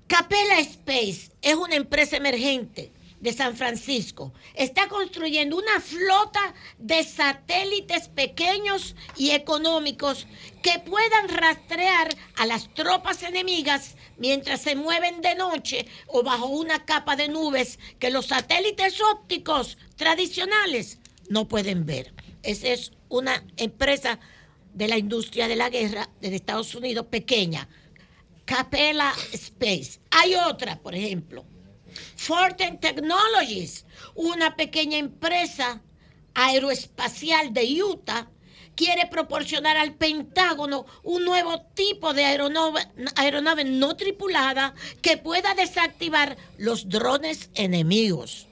[0.07, 2.93] Capella Space es una empresa emergente
[3.23, 4.33] de San Francisco.
[4.55, 10.27] Está construyendo una flota de satélites pequeños y económicos
[10.61, 16.85] que puedan rastrear a las tropas enemigas mientras se mueven de noche o bajo una
[16.85, 20.99] capa de nubes que los satélites ópticos tradicionales
[21.29, 22.13] no pueden ver.
[22.43, 24.19] Esa es una empresa
[24.73, 27.69] de la industria de la guerra de Estados Unidos pequeña.
[28.45, 30.01] Capella Space.
[30.11, 31.45] Hay otra, por ejemplo,
[32.17, 35.81] Forten Technologies, una pequeña empresa
[36.35, 38.29] aeroespacial de Utah,
[38.75, 46.37] quiere proporcionar al Pentágono un nuevo tipo de aeronave, aeronave no tripulada que pueda desactivar
[46.59, 48.47] los drones enemigos.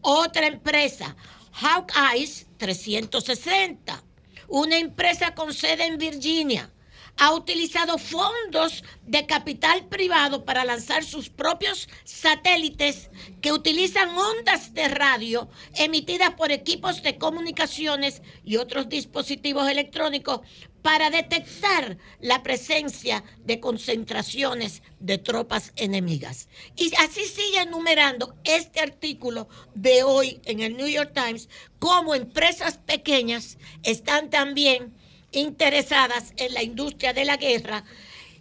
[0.00, 1.16] Otra empresa,
[1.52, 4.02] Hawkeyes 360,
[4.48, 6.70] una empresa con sede en Virginia,
[7.18, 14.88] ha utilizado fondos de capital privado para lanzar sus propios satélites que utilizan ondas de
[14.88, 20.40] radio emitidas por equipos de comunicaciones y otros dispositivos electrónicos
[20.82, 26.48] para detectar la presencia de concentraciones de tropas enemigas.
[26.76, 31.48] Y así sigue enumerando este artículo de hoy en el New York Times,
[31.80, 34.94] cómo empresas pequeñas están también
[35.32, 37.84] interesadas en la industria de la guerra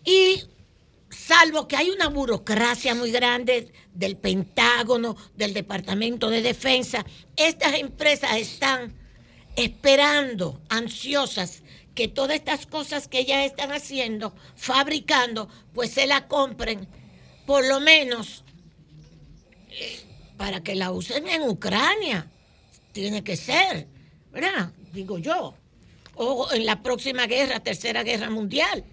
[0.04, 0.44] y
[1.10, 7.06] salvo que hay una burocracia muy grande del Pentágono, del Departamento de Defensa,
[7.36, 8.94] estas empresas están
[9.56, 11.64] esperando, ansiosas,
[11.96, 16.88] que todas estas cosas que ellas están haciendo, fabricando, pues se la compren,
[17.46, 18.44] por lo menos
[19.70, 20.00] eh,
[20.38, 22.30] para que la usen en Ucrania.
[22.92, 23.88] Tiene que ser,
[24.32, 24.72] ¿verdad?
[24.94, 25.56] Digo yo
[26.18, 28.84] o en la próxima guerra, tercera guerra mundial,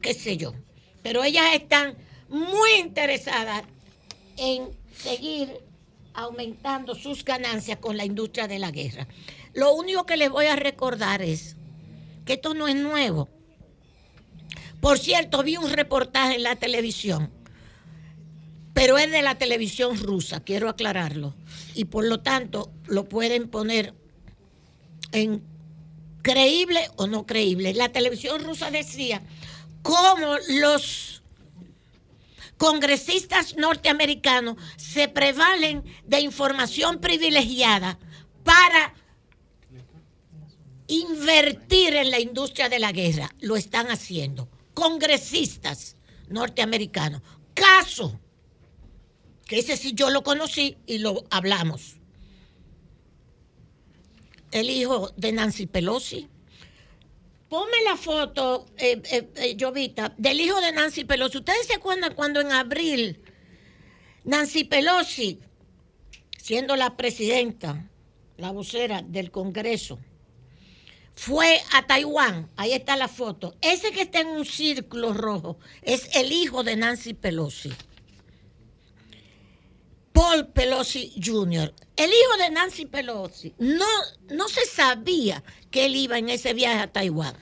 [0.00, 0.54] qué sé yo.
[1.02, 1.96] Pero ellas están
[2.28, 3.62] muy interesadas
[4.36, 5.48] en seguir
[6.14, 9.06] aumentando sus ganancias con la industria de la guerra.
[9.52, 11.56] Lo único que les voy a recordar es
[12.24, 13.28] que esto no es nuevo.
[14.80, 17.30] Por cierto, vi un reportaje en la televisión,
[18.72, 21.34] pero es de la televisión rusa, quiero aclararlo.
[21.74, 23.94] Y por lo tanto, lo pueden poner
[25.14, 25.42] en
[26.22, 27.72] creíble o no creíble.
[27.72, 29.22] La televisión rusa decía
[29.82, 31.22] cómo los
[32.58, 37.98] congresistas norteamericanos se prevalen de información privilegiada
[38.42, 38.94] para
[40.88, 43.30] invertir en la industria de la guerra.
[43.40, 44.48] Lo están haciendo.
[44.74, 45.96] Congresistas
[46.28, 47.22] norteamericanos.
[47.54, 48.18] Caso,
[49.46, 51.98] que ese sí yo lo conocí y lo hablamos
[54.54, 56.28] el hijo de Nancy Pelosi.
[57.48, 61.38] Ponme la foto, eh, eh, eh, Jovita, del hijo de Nancy Pelosi.
[61.38, 63.20] ¿Ustedes se acuerdan cuando en abril
[64.22, 65.40] Nancy Pelosi,
[66.38, 67.90] siendo la presidenta,
[68.36, 69.98] la vocera del Congreso,
[71.16, 72.48] fue a Taiwán?
[72.56, 73.56] Ahí está la foto.
[73.60, 77.72] Ese que está en un círculo rojo es el hijo de Nancy Pelosi.
[80.14, 83.86] Paul Pelosi Jr., el hijo de Nancy Pelosi, no,
[84.30, 85.42] no se sabía
[85.72, 87.36] que él iba en ese viaje a Taiwán.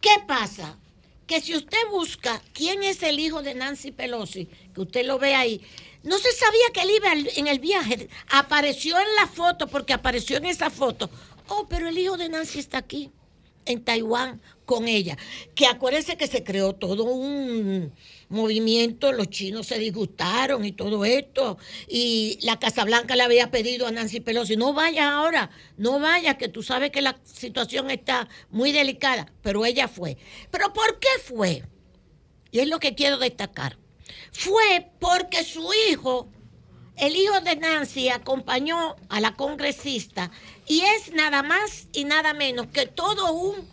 [0.00, 0.78] ¿Qué pasa?
[1.26, 5.34] Que si usted busca quién es el hijo de Nancy Pelosi, que usted lo ve
[5.34, 5.60] ahí,
[6.04, 8.08] no se sabía que él iba en el viaje.
[8.30, 11.10] Apareció en la foto porque apareció en esa foto.
[11.48, 13.10] Oh, pero el hijo de Nancy está aquí.
[13.66, 15.16] en Taiwán con ella.
[15.54, 17.92] Que acuérdense que se creó todo un
[18.30, 21.58] movimiento, los chinos se disgustaron y todo esto.
[21.86, 26.36] Y la Casa Blanca le había pedido a Nancy Pelosi, no vayas ahora, no vayas,
[26.36, 29.30] que tú sabes que la situación está muy delicada.
[29.42, 30.16] Pero ella fue.
[30.50, 31.64] ¿Pero por qué fue?
[32.50, 33.76] Y es lo que quiero destacar.
[34.32, 36.28] Fue porque su hijo,
[36.96, 40.30] el hijo de Nancy, acompañó a la congresista
[40.66, 43.68] y es nada más y nada menos que todo un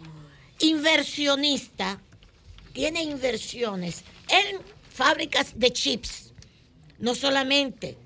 [0.59, 2.01] inversionista,
[2.73, 4.59] tiene inversiones en
[4.93, 6.33] fábricas de chips,
[6.99, 7.97] no solamente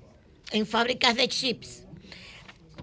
[0.50, 1.82] en fábricas de chips.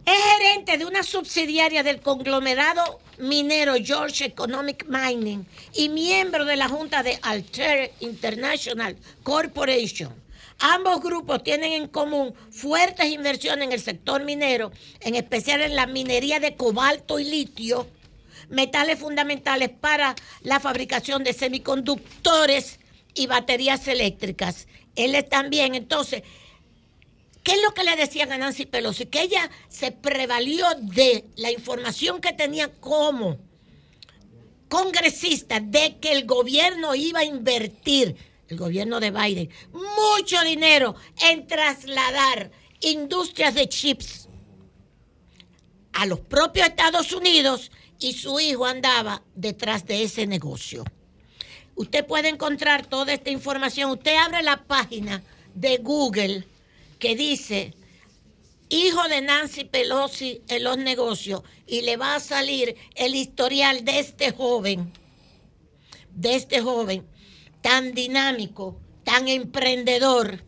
[0.05, 6.67] Es gerente de una subsidiaria del conglomerado minero George Economic Mining y miembro de la
[6.67, 10.13] junta de Alter International Corporation.
[10.59, 15.85] Ambos grupos tienen en común fuertes inversiones en el sector minero, en especial en la
[15.85, 17.87] minería de cobalto y litio,
[18.49, 22.78] metales fundamentales para la fabricación de semiconductores
[23.19, 24.67] y baterías eléctricas.
[24.95, 26.23] Él también, entonces,
[27.43, 29.07] ¿qué es lo que le decían a Nancy Pelosi?
[29.07, 33.37] Que ella se prevalió de la información que tenía como
[34.69, 38.15] congresista de que el gobierno iba a invertir,
[38.47, 44.29] el gobierno de Biden, mucho dinero en trasladar industrias de chips
[45.91, 47.69] a los propios Estados Unidos
[47.99, 50.85] y su hijo andaba detrás de ese negocio.
[51.79, 53.91] Usted puede encontrar toda esta información.
[53.91, 55.23] Usted abre la página
[55.55, 56.45] de Google
[56.99, 57.73] que dice
[58.67, 63.99] hijo de Nancy Pelosi en los negocios y le va a salir el historial de
[63.99, 64.91] este joven,
[66.13, 67.07] de este joven
[67.61, 70.43] tan dinámico, tan emprendedor,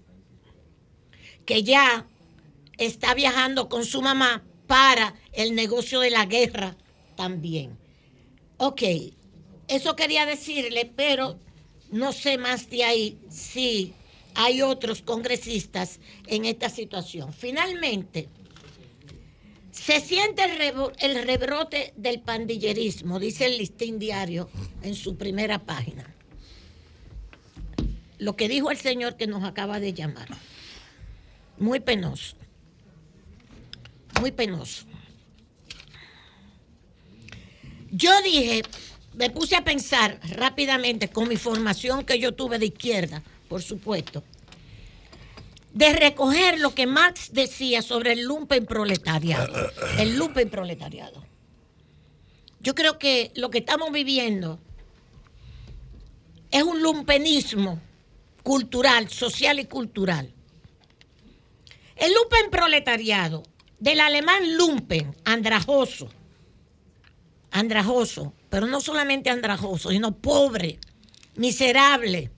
[1.46, 2.10] que ya
[2.78, 6.76] está viajando con su mamá para el negocio de la guerra
[7.16, 7.80] también.
[8.58, 8.82] Ok,
[9.72, 11.40] eso quería decirle, pero
[11.92, 13.94] no sé más de ahí si
[14.36, 17.32] hay otros congresistas en esta situación.
[17.32, 18.28] Finalmente,
[19.72, 20.44] se siente
[21.00, 24.50] el, rebrote del pandillerismo, dice el listín diario
[24.84, 26.14] en su primera página.
[28.18, 30.28] Lo que dijo el señor que nos acaba de llamar.
[31.58, 32.36] Muy penoso.
[34.20, 34.86] Muy penoso.
[37.90, 38.64] Yo dije,
[39.22, 44.24] me puse a pensar rápidamente con mi formación que yo tuve de izquierda, por supuesto,
[45.74, 49.70] de recoger lo que Marx decía sobre el lumpen proletariado.
[50.00, 51.24] El lumpen proletariado.
[52.62, 54.60] Yo creo que lo que estamos viviendo
[56.50, 57.80] es un lumpenismo
[58.42, 60.34] cultural, social y cultural.
[61.96, 63.44] El lumpen proletariado,
[63.78, 66.10] del alemán lumpen, andrajoso,
[67.52, 70.78] andrajoso, pero no solamente andrajoso, sino pobre,
[71.36, 72.30] miserable,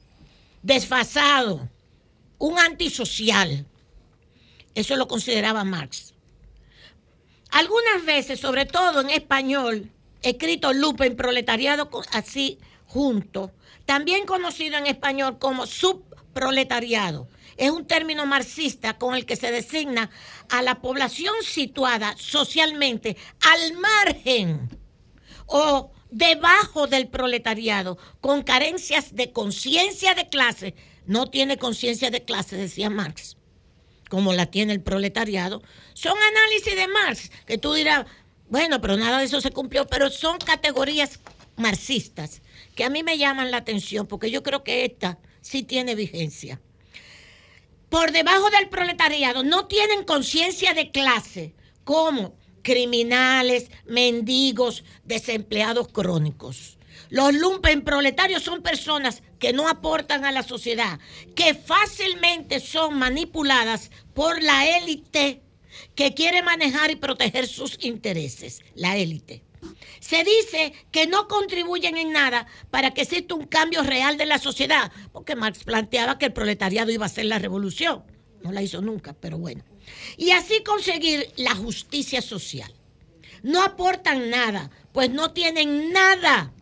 [0.62, 1.68] desfasado,
[2.38, 3.66] un antisocial.
[4.76, 6.14] Eso lo consideraba Marx.
[7.50, 9.90] Algunas veces, sobre todo en español,
[10.22, 13.52] escrito lumpen proletariado con- así junto,
[13.86, 17.28] también conocido en español como subproletariado.
[17.58, 20.12] Es un término marxista con el que se designa
[20.50, 24.70] a la población situada socialmente al margen
[25.48, 30.76] o debajo del proletariado, con carencias de conciencia de clase.
[31.06, 33.36] No tiene conciencia de clase, decía Marx,
[34.10, 35.62] como la tiene el proletariado.
[35.94, 38.06] Son análisis de Marx, que tú dirás,
[38.48, 41.20] bueno, pero nada de eso se cumplió, pero son categorías
[41.58, 42.42] marxistas
[42.76, 46.62] que a mí me llaman la atención, porque yo creo que esta sí tiene vigencia.
[47.90, 51.54] Por debajo del proletariado no tienen conciencia de clase,
[51.84, 56.78] como criminales, mendigos, desempleados crónicos.
[57.10, 61.00] Los lumpen proletarios son personas que no aportan a la sociedad,
[61.36, 65.42] que fácilmente son manipuladas por la élite
[65.96, 69.44] que quiere manejar y proteger sus intereses, la élite.
[70.00, 74.38] Se dice que no contribuyen en nada para que exista un cambio real de la
[74.38, 78.04] sociedad, porque Marx planteaba que el proletariado iba a ser la revolución.
[78.42, 79.64] No la hizo nunca, pero bueno.
[80.18, 82.74] Y así conseguir la justicia social.
[83.42, 86.54] No aportan nada, pues no tienen nada,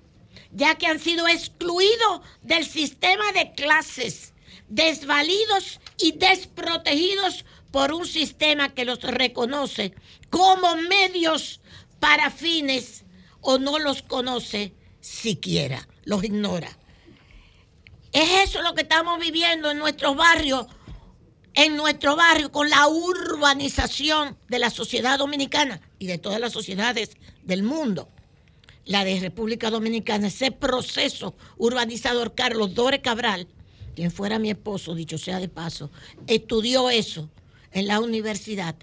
[0.51, 4.33] ya que han sido excluidos del sistema de clases,
[4.67, 9.93] desvalidos y desprotegidos por un sistema que los reconoce
[10.29, 11.61] como medios
[11.99, 13.05] para fines
[13.41, 16.77] o no los conoce siquiera, los ignora.
[18.11, 20.67] Es eso lo que estamos viviendo en nuestros barrios,
[21.53, 27.11] en nuestro barrio, con la urbanización de la sociedad dominicana y de todas las sociedades
[27.43, 28.09] del mundo.
[28.83, 33.47] la de República Dominicana, ese proceso urbanizador, Carlos Dore Cabral,
[33.95, 35.91] quien fuera mi esposo, dicho sea de paso,
[36.27, 37.29] estudió eso
[37.71, 38.75] en la universidad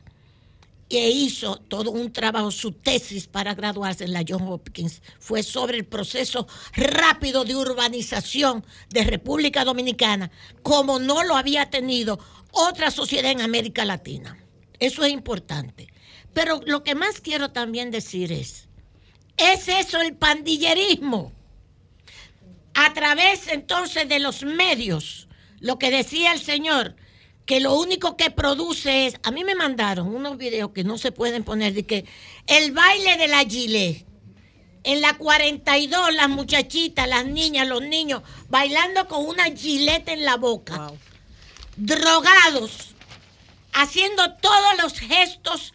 [0.90, 5.76] e hizo todo un trabajo, su tesis para graduarse en la John Hopkins fue sobre
[5.76, 10.30] el proceso rápido de urbanización de República Dominicana,
[10.62, 12.18] como no lo había tenido
[12.52, 14.38] otra sociedad en América Latina.
[14.78, 15.88] Eso es importante.
[16.32, 18.68] Pero lo que más quiero también decir es,
[19.36, 21.32] ¿es eso el pandillerismo?
[22.74, 25.28] A través entonces de los medios,
[25.60, 26.94] lo que decía el señor,
[27.44, 31.12] que lo único que produce es, a mí me mandaron unos videos que no se
[31.12, 32.04] pueden poner, de que
[32.46, 34.06] el baile de la gilet,
[34.84, 40.36] en la 42 las muchachitas, las niñas, los niños, bailando con una gileta en la
[40.36, 40.92] boca,
[41.78, 42.94] drogados,
[43.72, 45.72] haciendo todos los gestos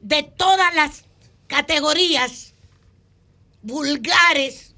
[0.00, 1.04] de todas las
[1.46, 2.54] categorías
[3.62, 4.74] vulgares,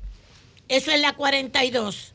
[0.69, 2.15] eso es la 42.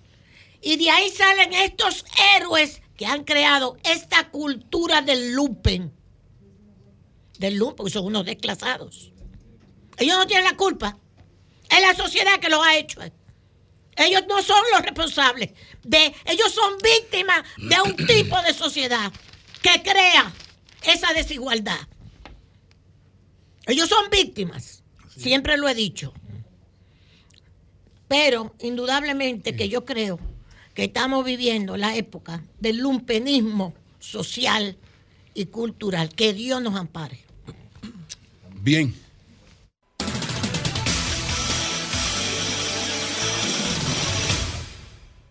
[0.62, 2.06] Y de ahí salen estos
[2.36, 5.92] héroes que han creado esta cultura del lumpen.
[7.40, 9.12] Del lumpen, porque son unos desclasados.
[9.98, 10.98] Ellos no tienen la culpa.
[11.68, 13.02] Es la sociedad que lo ha hecho.
[13.96, 15.52] Ellos no son los responsables.
[15.84, 19.12] De, ellos son víctimas de un tipo de sociedad
[19.62, 20.32] que crea
[20.84, 21.80] esa desigualdad.
[23.68, 24.84] Ellos son víctimas.
[25.16, 26.14] Siempre lo he dicho.
[28.08, 30.20] Pero indudablemente que yo creo
[30.74, 34.78] que estamos viviendo la época del lumpenismo social
[35.34, 36.10] y cultural.
[36.10, 37.20] Que Dios nos ampare.
[38.62, 38.94] Bien.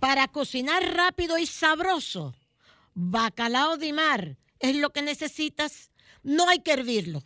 [0.01, 2.35] Para cocinar rápido y sabroso,
[2.95, 5.91] bacalao de mar es lo que necesitas.
[6.23, 7.23] No hay que hervirlo,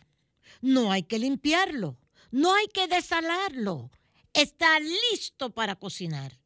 [0.61, 1.97] no hay que limpiarlo,
[2.31, 3.91] no hay que desalarlo.
[4.33, 6.37] Está listo para cocinar.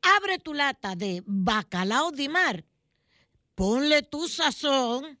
[0.00, 2.64] Abre tu lata de bacalao de mar,
[3.56, 5.18] ponle tu sazón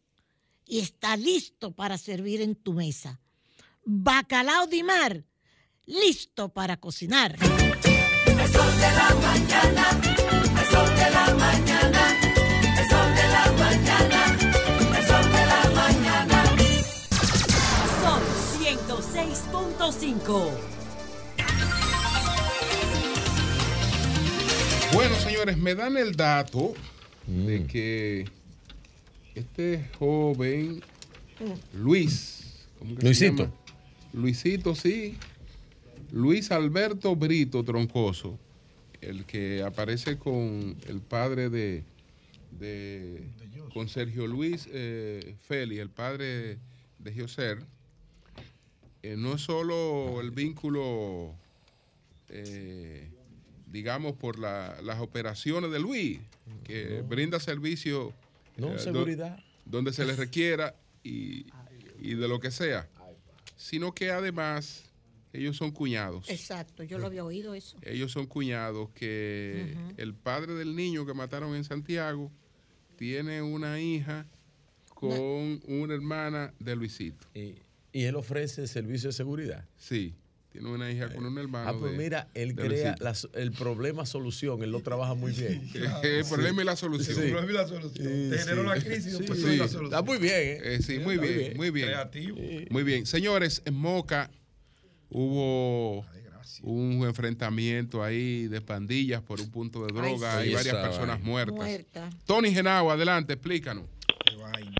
[0.66, 3.20] y está listo para servir en tu mesa.
[3.84, 5.24] Bacalao de mar,
[5.86, 7.38] listo para cocinar.
[7.38, 10.13] De la mañana,
[24.92, 26.74] Bueno, señores, me dan el dato
[27.26, 28.24] de que
[29.34, 30.82] este joven
[31.72, 33.42] Luis, ¿cómo que se Luisito.
[33.44, 33.54] llama?
[34.12, 35.16] Luisito, sí.
[36.12, 38.38] Luis Alberto Brito Troncoso,
[39.08, 41.84] el que aparece con el padre de,
[42.52, 43.28] de-
[43.72, 46.58] con Sergio Luis eh, Feli, el padre
[46.98, 47.58] de Joser,
[49.02, 51.34] eh, no es solo el vínculo
[52.28, 53.08] eh,
[53.66, 56.20] digamos, por la- las operaciones de Luis,
[56.64, 58.12] que brinda servicio
[58.56, 59.38] No, eh, do- seguridad.
[59.64, 61.46] donde se le requiera y,
[62.00, 62.88] y de lo que sea,
[63.56, 64.84] sino que además
[65.34, 66.28] ellos son cuñados.
[66.30, 67.76] Exacto, yo lo había oído eso.
[67.82, 72.30] Ellos son cuñados que el padre del niño que mataron en Santiago
[72.96, 74.26] tiene una hija
[74.94, 77.26] con una hermana de Luisito.
[77.34, 77.56] Y,
[77.92, 79.64] y él ofrece servicio de seguridad.
[79.76, 80.14] Sí,
[80.52, 81.68] tiene una hija con un hermano.
[81.68, 85.68] Ah, pues de- mira, él crea la el problema solución, él lo trabaja muy bien.
[86.04, 87.16] El problema y la solución.
[87.16, 87.22] Sí.
[87.22, 88.30] El problema y la solución.
[88.30, 89.84] Te generó la crisis y la solución.
[89.86, 90.60] Está muy bien, ¿eh?
[90.62, 91.88] Eh, sí, muy bien, muy bien.
[91.88, 92.38] Creativo.
[92.70, 93.04] Muy bien.
[93.04, 94.30] Señores, en Moca
[95.14, 96.04] hubo
[96.62, 100.50] un enfrentamiento ahí de pandillas por un punto de droga sí.
[100.50, 101.24] y varias personas vaina.
[101.30, 101.54] muertas.
[101.56, 102.10] Muerta.
[102.26, 103.84] Tony Genao, adelante, explícanos.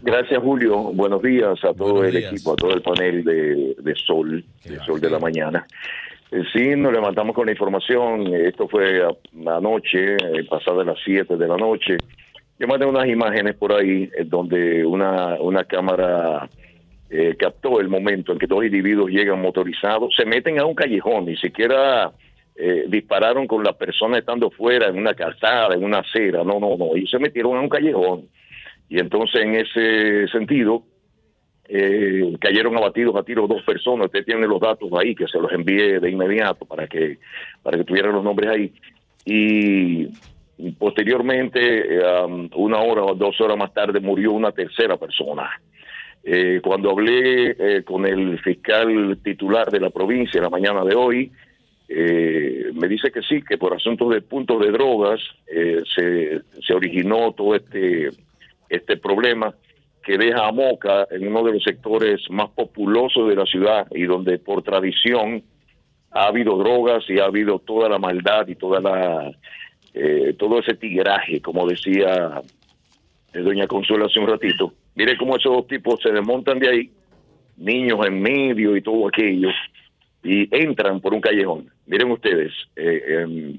[0.02, 0.76] Gracias, Julio.
[0.92, 2.32] Buenos días a todo Buenos el días.
[2.32, 5.66] equipo, a todo el panel de, de Sol, de Sol de la Mañana.
[6.30, 8.26] Eh, Sí, nos levantamos con la información.
[8.26, 9.02] eh, Esto fue
[9.46, 11.96] anoche, eh, pasadas las 7 de la noche.
[12.58, 16.48] Yo mandé unas imágenes por ahí eh, donde una, una cámara
[17.16, 21.26] eh, captó el momento en que dos individuos llegan motorizados, se meten a un callejón,
[21.26, 22.10] ni siquiera
[22.56, 26.42] eh, dispararon con la persona estando fuera en una calzada, en una acera.
[26.42, 26.96] No, no, no.
[26.96, 28.28] Ellos se metieron a un callejón.
[28.88, 30.82] Y entonces, en ese sentido,
[31.68, 34.06] eh, cayeron abatidos a tiro dos personas.
[34.06, 37.18] Usted tiene los datos ahí, que se los envié de inmediato para que,
[37.62, 38.72] para que tuvieran los nombres ahí.
[39.24, 40.08] Y
[40.80, 45.48] posteriormente, um, una hora o dos horas más tarde, murió una tercera persona.
[46.26, 51.30] Eh, cuando hablé eh, con el fiscal titular de la provincia la mañana de hoy,
[51.88, 56.72] eh, me dice que sí, que por asuntos de puntos de drogas eh, se, se
[56.72, 58.08] originó todo este,
[58.70, 59.54] este problema
[60.02, 64.04] que deja a Moca en uno de los sectores más populosos de la ciudad y
[64.04, 65.42] donde por tradición
[66.10, 69.30] ha habido drogas y ha habido toda la maldad y toda la
[69.92, 72.40] eh, todo ese tigraje, como decía
[73.32, 74.72] doña Consuelo hace un ratito.
[74.94, 76.90] Mire cómo esos dos tipos se desmontan de ahí,
[77.56, 79.48] niños en medio y todo aquello,
[80.22, 81.70] y entran por un callejón.
[81.86, 83.58] Miren ustedes, eh, em,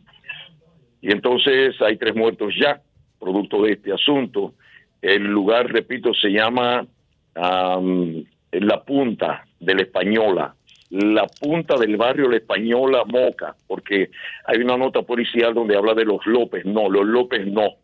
[1.01, 2.81] y entonces hay tres muertos ya,
[3.19, 4.53] producto de este asunto.
[5.01, 6.87] El lugar, repito, se llama
[7.35, 10.55] am, La Punta de la Española,
[10.89, 14.11] la punta del barrio La Española Moca, porque
[14.45, 17.75] hay una nota policial donde habla de los López, no, los López no,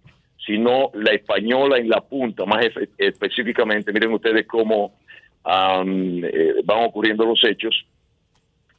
[0.45, 4.93] sino La Española en la punta, más efe- específicamente, miren ustedes cómo
[5.45, 7.85] eh, van ocurriendo los hechos,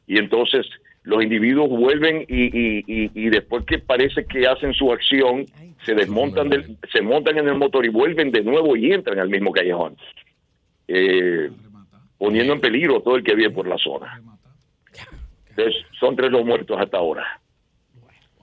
[0.07, 0.65] y entonces
[1.03, 5.45] los individuos vuelven y, y- y- y después que parece que hacen su acción,
[5.85, 9.29] se desmontan, del- se montan en el motor y vuelven de nuevo y entran al
[9.29, 9.97] mismo callejón,
[10.87, 11.49] eh,
[12.17, 14.21] poniendo en peligro a todo el que vive por la zona.
[15.49, 17.41] Entonces, son tres los muertos hasta ahora.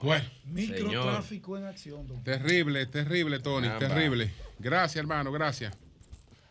[0.01, 2.07] Bueno, Microtráfico en acción.
[2.07, 3.87] don terrible, terrible, Tony, Caramba.
[3.95, 4.31] terrible.
[4.59, 5.75] Gracias, hermano, gracias.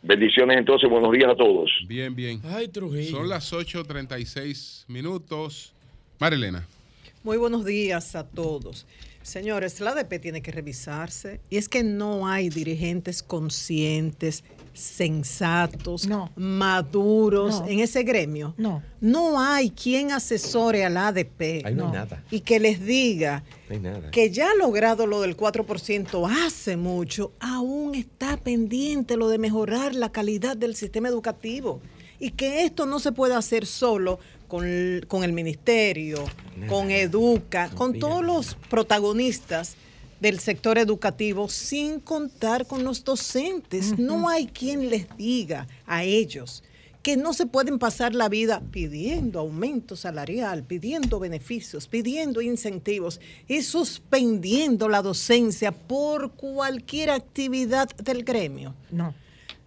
[0.03, 1.71] Bendiciones entonces, buenos días a todos.
[1.87, 2.41] Bien, bien.
[2.45, 3.11] Ay, Trujillo.
[3.11, 5.73] Son las 8.36 minutos.
[6.19, 6.67] Marilena.
[7.23, 8.87] Muy buenos días a todos.
[9.23, 14.43] Señores, la ADP tiene que revisarse y es que no hay dirigentes conscientes,
[14.81, 17.67] sensatos, maduros No.
[17.69, 18.55] en ese gremio.
[18.57, 18.83] No.
[19.01, 22.23] No hay quien asesore a la ADP Ahí no hay nada.
[22.31, 23.43] y que les diga
[23.81, 24.11] nada.
[24.11, 29.95] que ya ha logrado lo del 4% hace mucho, aún está pendiente lo de mejorar
[29.95, 31.81] la calidad del sistema educativo.
[32.19, 36.23] Y que esto no se puede hacer solo con el, con el ministerio,
[36.69, 39.77] con Educa, con todos los protagonistas
[40.21, 43.99] del sector educativo, sin contar con los docentes.
[43.99, 46.63] No hay quien les diga a ellos
[47.03, 53.63] que no se pueden pasar la vida pidiendo aumento salarial, pidiendo beneficios, pidiendo incentivos y
[53.63, 58.75] suspendiendo la docencia por cualquier actividad del gremio.
[58.91, 59.15] No.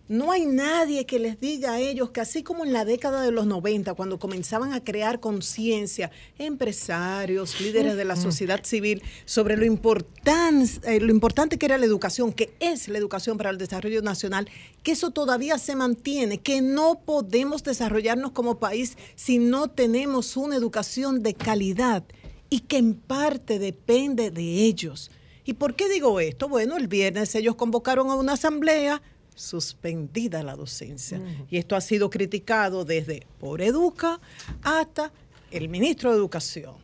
[0.09, 3.31] No hay nadie que les diga a ellos que así como en la década de
[3.31, 9.65] los 90, cuando comenzaban a crear conciencia, empresarios, líderes de la sociedad civil, sobre lo,
[9.65, 14.01] importan- eh, lo importante que era la educación, que es la educación para el desarrollo
[14.01, 14.49] nacional,
[14.83, 20.57] que eso todavía se mantiene, que no podemos desarrollarnos como país si no tenemos una
[20.57, 22.03] educación de calidad
[22.49, 25.11] y que en parte depende de ellos.
[25.45, 26.47] ¿Y por qué digo esto?
[26.47, 29.01] Bueno, el viernes ellos convocaron a una asamblea
[29.35, 31.21] suspendida la docencia.
[31.49, 34.19] Y esto ha sido criticado desde por Educa
[34.61, 35.11] hasta
[35.51, 36.75] el ministro de Educación.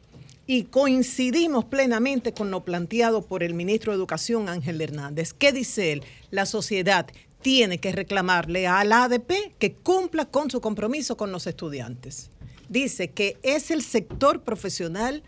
[0.47, 5.33] Y coincidimos plenamente con lo planteado por el ministro de Educación, Ángel Hernández.
[5.33, 6.03] ¿Qué dice él?
[6.31, 7.05] La sociedad
[7.41, 12.31] tiene que reclamarle a la ADP que cumpla con su compromiso con los estudiantes.
[12.67, 15.23] Dice que es el sector profesional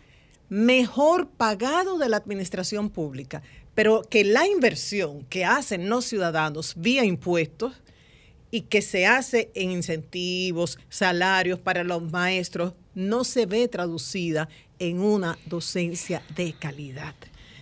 [0.52, 3.42] mejor pagado de la administración pública,
[3.74, 7.72] pero que la inversión que hacen los ciudadanos vía impuestos
[8.52, 15.00] y que se hace en incentivos, salarios para los maestros, no se ve traducida en
[15.00, 17.16] una docencia de calidad.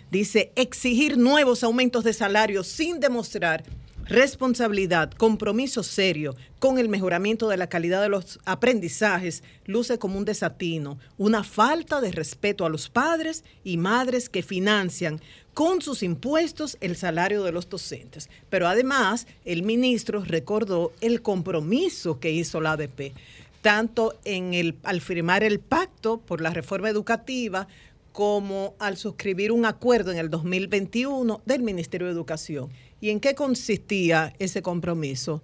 [0.10, 3.64] Dice, exigir nuevos aumentos de salario sin demostrar
[4.10, 10.26] responsabilidad, compromiso serio con el mejoramiento de la calidad de los aprendizajes luce como un
[10.26, 15.22] desatino, una falta de respeto a los padres y madres que financian
[15.53, 18.30] con sus impuestos el salario de los docentes.
[18.49, 23.14] Pero además, el ministro recordó el compromiso que hizo la ADP,
[23.61, 27.68] tanto en el, al firmar el pacto por la reforma educativa
[28.11, 32.69] como al suscribir un acuerdo en el 2021 del Ministerio de Educación.
[33.02, 35.41] ¿Y en qué consistía ese compromiso?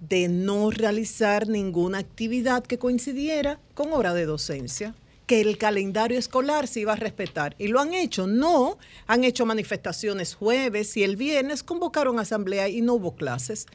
[0.00, 4.94] De no realizar ninguna actividad que coincidiera con hora de docencia,
[5.26, 7.56] que el calendario escolar se iba a respetar.
[7.58, 12.82] Y lo han hecho, no, han hecho manifestaciones jueves y el viernes convocaron asamblea y
[12.82, 13.66] no hubo clases.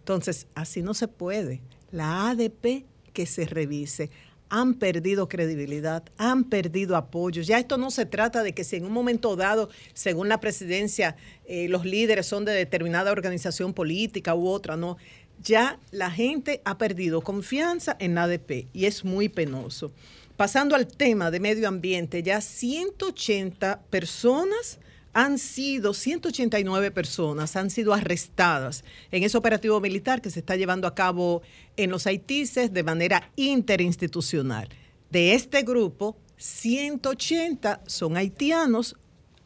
[0.00, 1.62] Entonces, así no se puede.
[1.90, 4.10] La ADP que se revise
[4.50, 7.42] han perdido credibilidad, han perdido apoyo.
[7.42, 11.16] Ya esto no se trata de que si en un momento dado, según la presidencia,
[11.46, 14.96] eh, los líderes son de determinada organización política u otra, no.
[15.42, 19.92] Ya la gente ha perdido confianza en la ADP y es muy penoso.
[20.36, 24.78] Pasando al tema de medio ambiente, ya 180 personas
[25.12, 30.86] han sido, 189 personas han sido arrestadas en ese operativo militar que se está llevando
[30.86, 31.42] a cabo
[31.76, 34.68] en los Haitises de manera interinstitucional.
[35.10, 38.96] De este grupo, 180 son haitianos,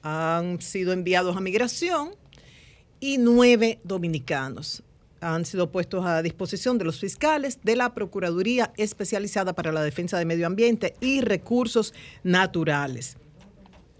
[0.02, 2.14] han sido enviados a migración
[3.00, 4.82] y nueve dominicanos.
[5.20, 10.18] han sido puestos a disposición de los fiscales de la Procuraduría Especializada para la Defensa
[10.18, 11.94] del Medio Ambiente y Recursos
[12.24, 13.16] Naturales.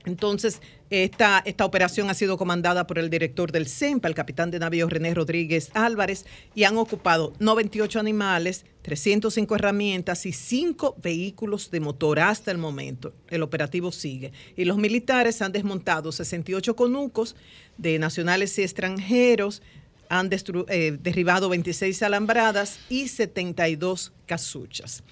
[0.04, 0.60] Entonces,
[0.90, 4.88] esta, esta operación ha sido comandada por el director del CEMPA, el capitán de navío
[4.88, 12.20] René Rodríguez Álvarez, y han ocupado 98 animales, 305 herramientas y 5 vehículos de motor
[12.20, 13.14] hasta el momento.
[13.28, 14.32] El operativo sigue.
[14.56, 17.36] Y los militares han desmontado 68 conucos
[17.78, 19.62] de nacionales y extranjeros,
[20.08, 20.28] han
[20.68, 25.02] eh, derribado 26 alambradas y 72 casuchas.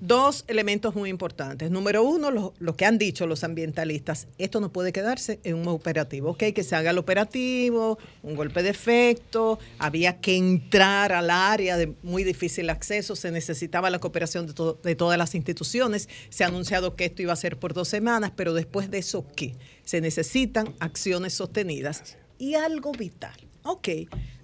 [0.00, 1.70] Dos elementos muy importantes.
[1.70, 5.68] Número uno, lo, lo que han dicho los ambientalistas, esto no puede quedarse en un
[5.68, 6.30] operativo.
[6.30, 11.76] Ok, que se haga el operativo, un golpe de efecto, había que entrar al área
[11.76, 16.08] de muy difícil acceso, se necesitaba la cooperación de, to- de todas las instituciones.
[16.28, 19.26] Se ha anunciado que esto iba a ser por dos semanas, pero después de eso,
[19.34, 19.54] ¿qué?
[19.84, 23.36] Se necesitan acciones sostenidas y algo vital.
[23.62, 23.88] Ok,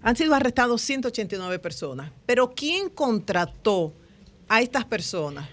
[0.00, 3.92] han sido arrestados 189 personas, pero ¿quién contrató
[4.52, 5.48] a estas personas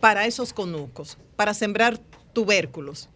[0.00, 1.98] para esos conucos, para sembrar
[2.34, 3.08] tubérculos,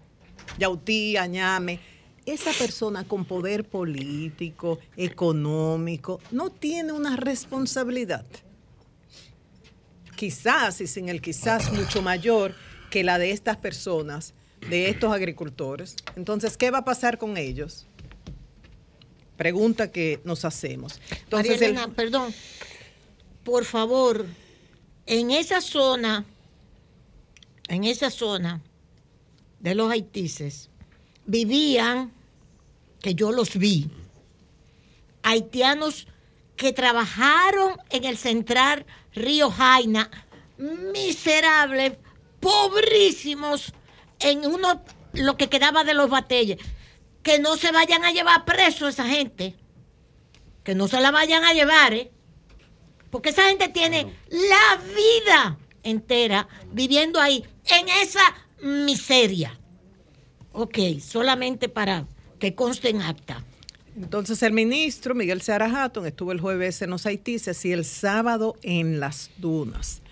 [0.59, 1.81] yautí, añame?
[2.25, 8.25] Esa persona con poder político, económico, no tiene una responsabilidad.
[10.17, 12.55] Quizás, y sin el quizás mucho mayor
[12.91, 14.33] que la de estas personas,
[14.71, 15.95] de estos agricultores.
[16.17, 17.87] Entonces, ¿qué va a pasar con ellos?
[19.37, 21.01] Pregunta que nos hacemos.
[21.25, 22.33] Entonces, María el- perdón,
[23.45, 24.25] por favor,
[25.09, 26.27] en esa zona,
[27.69, 28.61] en esa zona
[29.59, 30.69] de los haitises,
[31.25, 32.13] vivían,
[33.01, 33.91] que yo los vi,
[35.23, 36.07] haitianos
[36.57, 40.11] que trabajaron en el central Río Jaina,
[40.59, 41.95] miserables,
[42.41, 43.73] pobrísimos,
[44.21, 44.83] en uno,
[45.15, 46.59] lo que quedaba de los batelles.
[47.23, 49.55] Que no se vayan a llevar preso esa gente.
[50.65, 52.11] Que no se la vayan a llevar, ¿eh?
[53.11, 58.21] Porque esa gente tiene la vida entera viviendo ahí, en esa
[58.63, 59.59] miseria.
[60.53, 62.07] Ok, solamente para
[62.39, 63.45] que conste en acta.
[63.97, 68.57] Entonces el ministro Miguel Seara Hatton estuvo el jueves en los Haitises y el sábado
[68.63, 70.03] en las dunas,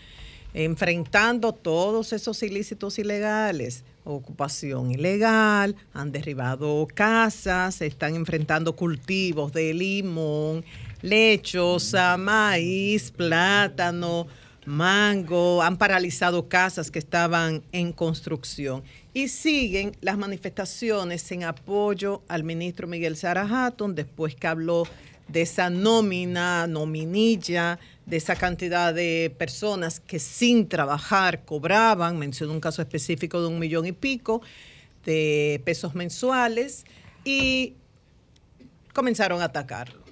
[0.54, 10.64] enfrentando todos esos ilícitos ilegales, ocupación ilegal, han derribado casas, están enfrentando cultivos de limón,
[11.06, 14.26] lechosa, maíz, plátano,
[14.66, 18.82] mango, han paralizado casas que estaban en construcción.
[19.14, 24.82] Y siguen las manifestaciones en apoyo al ministro Miguel Sara Hatton después que habló
[25.28, 32.60] de esa nómina, nominilla, de esa cantidad de personas que sin trabajar cobraban, mencionó un
[32.60, 34.42] caso específico de un millón y pico
[35.04, 36.84] de pesos mensuales
[37.24, 37.74] y
[38.92, 40.05] comenzaron a atacarlo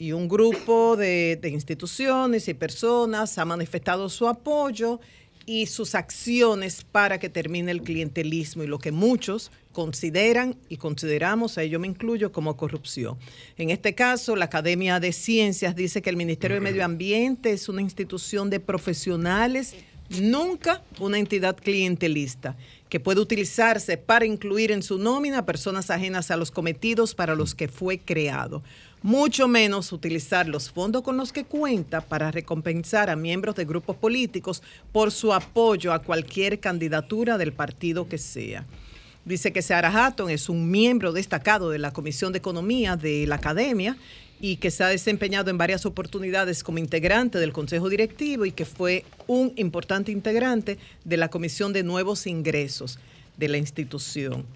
[0.00, 4.98] y un grupo de, instituciones y personas ha manifestado su apoyo
[5.44, 11.58] y sus acciones para que termine el clientelismo y lo que muchos consideran y consideramos,
[11.58, 13.18] a ello me incluyo, como corrupción.
[13.58, 17.68] En este caso, la Academia de Ciencias dice que el Ministerio de Medio Ambiente es
[17.68, 19.74] una institución de profesionales,
[20.18, 22.56] nunca una entidad clientelista,
[22.88, 27.54] que puede utilizarse para incluir en su nómina personas ajenas a los cometidos para los
[27.54, 28.62] que fue creado
[29.02, 33.96] mucho menos utilizar los fondos con los que cuenta para recompensar a miembros de grupos
[33.96, 34.62] políticos
[34.92, 38.66] por su apoyo a cualquier candidatura del partido que sea.
[39.24, 43.36] Dice que Seara Hatton es un miembro destacado de la Comisión de Economía de la
[43.36, 43.96] Academia
[44.40, 48.64] y que se ha desempeñado en varias oportunidades como integrante del Consejo Directivo y que
[48.64, 52.98] fue un importante integrante de la Comisión de Nuevos Ingresos
[53.36, 54.46] de la institución.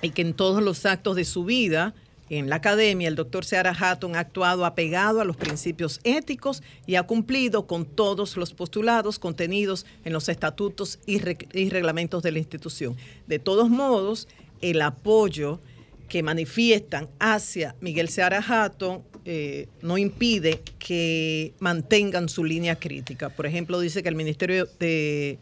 [0.00, 1.94] Y que en todos los actos de su vida
[2.38, 6.94] en la academia, el doctor Seara Hatton ha actuado apegado a los principios éticos y
[6.94, 12.32] ha cumplido con todos los postulados contenidos en los estatutos y, re- y reglamentos de
[12.32, 12.96] la institución.
[13.26, 14.28] De todos modos,
[14.62, 15.60] el apoyo
[16.08, 23.28] que manifiestan hacia Miguel Seara Hatton eh, no impide que mantengan su línea crítica.
[23.28, 25.38] Por ejemplo, dice que el Ministerio de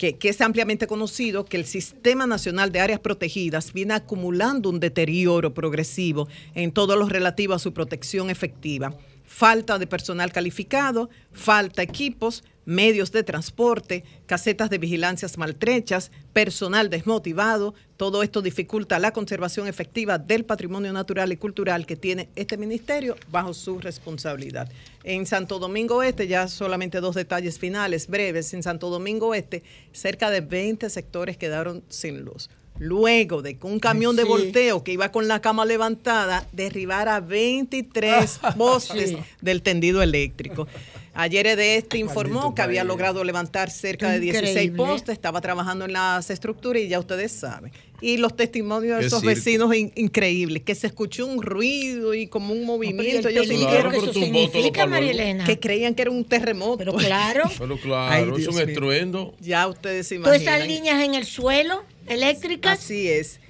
[0.00, 5.52] que, es ampliamente conocido que el Sistema Nacional de Áreas Protegidas viene acumulando un deterioro
[5.52, 8.94] progresivo en todo lo relativo a su protección efectiva.
[9.40, 17.72] Falta de personal calificado, falta equipos, medios de transporte, casetas de vigilancias maltrechas, personal desmotivado.
[17.96, 23.16] Todo esto dificulta la conservación efectiva del patrimonio natural y cultural que tiene este ministerio
[23.30, 24.70] bajo su responsabilidad.
[25.04, 29.62] En Santo Domingo Este, ya solamente dos detalles finales breves, en Santo Domingo Este,
[29.92, 32.50] cerca de 20 sectores quedaron sin luz.
[32.80, 34.28] Luego de que un camión de Sí.
[34.28, 39.18] volteo que iba con la cama levantada derribara 23 postes Sí.
[39.40, 40.66] del tendido eléctrico.
[41.12, 44.76] Ayer de este informó que había logrado levantar cerca de 16 Increíble.
[44.76, 47.72] postes, estaba trabajando en las estructuras y ya ustedes saben.
[48.00, 49.34] Y los testimonios de esos circo.
[49.34, 53.28] vecinos in- increíbles, que se escuchó un ruido y como un movimiento.
[53.28, 54.86] el Ellos sintieron que luego.
[54.86, 55.44] Marilena.
[55.44, 56.78] que creían que era un terremoto.
[56.78, 58.64] Pero claro, Pero claro, Ay, es un mío.
[58.64, 59.34] estruendo.
[59.40, 60.54] Ya ustedes se todas imaginan.
[60.54, 62.78] esas líneas en el suelo eléctricas.
[62.78, 63.40] Así es.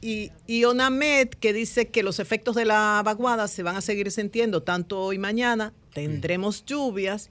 [0.00, 4.10] Y, y ONAMED que dice que los efectos de la vaguada se van a seguir
[4.10, 5.72] sintiendo tanto hoy y mañana.
[5.92, 7.30] Tendremos lluvias.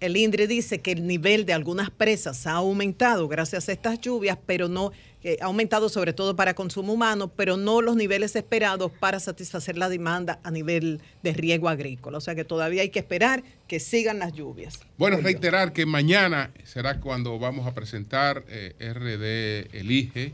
[0.00, 4.38] El INDRE dice que el nivel de algunas presas ha aumentado gracias a estas lluvias,
[4.46, 4.92] pero no
[5.24, 9.76] eh, ha aumentado sobre todo para consumo humano, pero no los niveles esperados para satisfacer
[9.76, 12.18] la demanda a nivel de riego agrícola.
[12.18, 14.78] O sea que todavía hay que esperar que sigan las lluvias.
[14.96, 20.32] Bueno, reiterar que mañana será cuando vamos a presentar eh, RD Elige,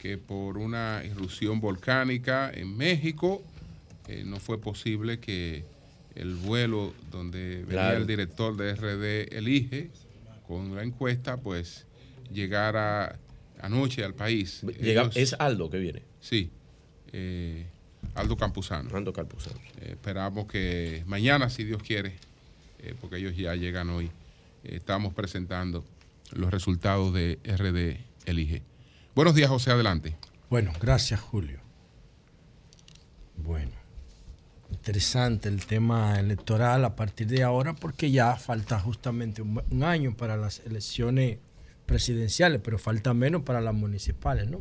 [0.00, 3.42] que por una irrupción volcánica en México
[4.08, 5.64] eh, no fue posible que
[6.14, 7.96] el vuelo donde venía Claro.
[7.98, 9.90] el director de RD Elige
[10.46, 11.86] con la encuesta, pues
[12.32, 13.18] llegara
[13.62, 14.60] anoche al país.
[14.80, 16.02] Llega- Ellos- es Aldo que viene.
[16.20, 16.50] Sí,
[17.12, 17.66] eh,
[18.14, 18.94] Aldo Campuzano.
[18.94, 19.58] Aldo Campuzano.
[19.80, 22.16] Eh, esperamos que mañana, si Dios quiere,
[22.80, 24.06] eh, porque ellos ya llegan hoy,
[24.64, 25.84] eh, estamos presentando
[26.32, 28.62] los resultados de RD Elige.
[29.14, 30.16] Buenos días, José, adelante.
[30.50, 31.60] Bueno, gracias, Julio.
[33.36, 33.72] Bueno,
[34.70, 40.16] interesante el tema electoral a partir de ahora porque ya falta justamente un, un año
[40.16, 41.38] para las elecciones
[41.86, 44.60] presidenciales, pero falta menos para las municipales, ¿no?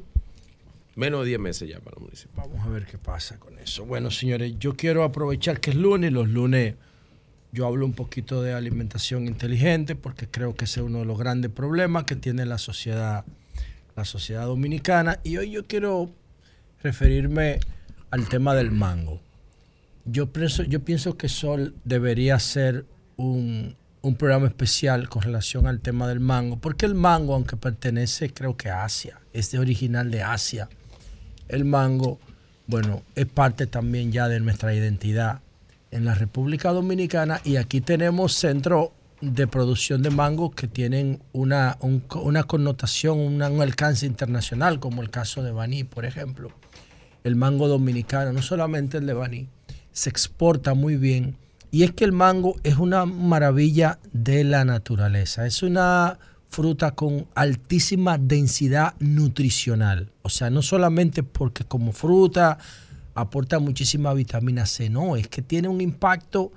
[0.96, 2.34] Menos de 10 meses ya para el municipio.
[2.36, 3.86] Vamos a ver qué pasa con eso.
[3.86, 6.12] Bueno, señores, yo quiero aprovechar que es lunes.
[6.12, 6.76] Los lunes
[7.54, 11.18] yo hablo un poquito de alimentación inteligente porque creo que ese es uno de los
[11.18, 13.26] grandes problemas que tiene la sociedad,
[13.96, 15.20] la sociedad dominicana.
[15.24, 16.14] Y hoy yo quiero
[16.82, 17.60] referirme
[18.10, 19.22] al tema del mango.
[20.06, 22.86] Yo pienso, yo pienso que Sol debería ser
[23.18, 28.34] un, un programa especial con relación al tema del mango, porque el mango, aunque pertenece
[28.34, 30.70] creo que a Asia, es de original de Asia,
[31.48, 32.20] el mango,
[32.68, 35.42] bueno, es parte también ya de nuestra identidad
[35.92, 41.78] en la República Dominicana y aquí tenemos centros de producción de mango que tienen una,
[41.82, 46.50] un- una connotación, un alcance internacional, como el caso de Baní, por ejemplo.
[47.24, 49.48] El mango dominicano, no solamente el de Baní,
[49.92, 51.36] se exporta muy bien.
[51.72, 55.48] Y es que el mango es una maravilla de la naturaleza.
[55.48, 56.20] Es una
[56.50, 60.12] fruta con altísima densidad nutricional.
[60.22, 62.58] O sea, no solamente porque como fruta
[63.16, 66.52] aporta muchísima vitamina C, no, es que tiene un impacto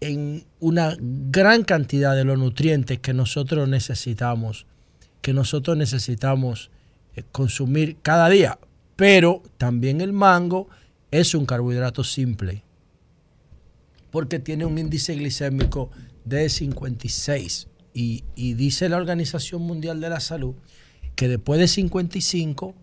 [0.00, 4.66] en una gran cantidad de los nutrientes que nosotros necesitamos,
[5.20, 6.70] que nosotros necesitamos
[7.14, 8.58] eh, consumir cada día.
[8.96, 10.68] Pero también el mango
[11.12, 12.64] es un carbohidrato simple,
[14.12, 15.90] porque tiene un índice glicémico
[16.24, 17.66] de 56.
[17.94, 20.54] Y, y dice la Organización Mundial de la Salud
[21.14, 22.74] que después de 55,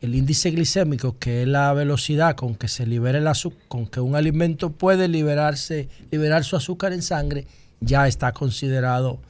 [0.00, 4.00] el índice glicémico, que es la velocidad con que se libera el azúcar, con que
[4.00, 7.46] un alimento puede liberarse, liberar su azúcar en sangre,
[7.80, 9.20] ya está considerado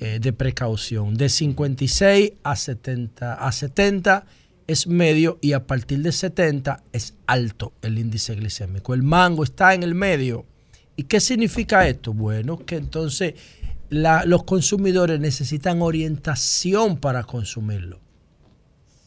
[0.00, 1.16] eh, de precaución.
[1.16, 4.26] De 56 a 70, a 70
[4.66, 8.94] es medio y a partir de 70 es alto el índice glicémico.
[8.94, 10.46] El mango está en el medio.
[10.96, 12.12] ¿Y qué significa esto?
[12.12, 13.34] Bueno, que entonces
[13.90, 18.00] los consumidores necesitan orientación para consumirlo.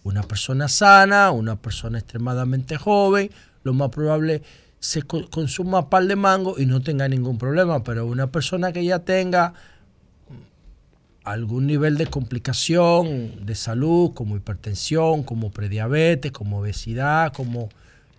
[0.03, 3.29] Una persona sana, una persona extremadamente joven,
[3.63, 4.41] lo más probable
[4.79, 8.71] se co- consuma un par de mango y no tenga ningún problema, pero una persona
[8.71, 9.53] que ya tenga
[11.23, 17.67] algún nivel de complicación de salud, como hipertensión, como prediabetes, como obesidad, como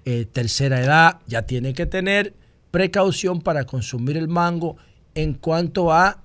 [0.05, 2.35] eh, tercera edad, ya tiene que tener
[2.71, 4.77] precaución para consumir el mango
[5.15, 6.23] en cuanto a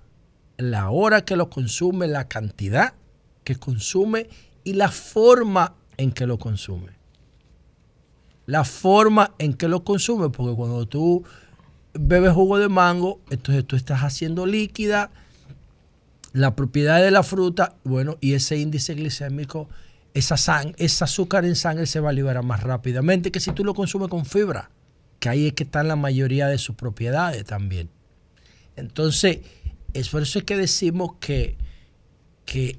[0.57, 2.93] la hora que lo consume, la cantidad
[3.43, 4.29] que consume
[4.63, 6.91] y la forma en que lo consume.
[8.45, 11.23] La forma en que lo consume, porque cuando tú
[11.93, 15.11] bebes jugo de mango, entonces tú estás haciendo líquida
[16.33, 19.69] la propiedad de la fruta, bueno, y ese índice glicémico,
[20.13, 23.63] esa sang- ese azúcar en sangre se va a liberar más rápidamente que si tú
[23.63, 24.71] lo consumes con fibra,
[25.23, 27.89] que ahí es que están la mayoría de sus propiedades también.
[28.75, 29.39] Entonces,
[29.93, 31.55] es por eso es que decimos que,
[32.43, 32.77] que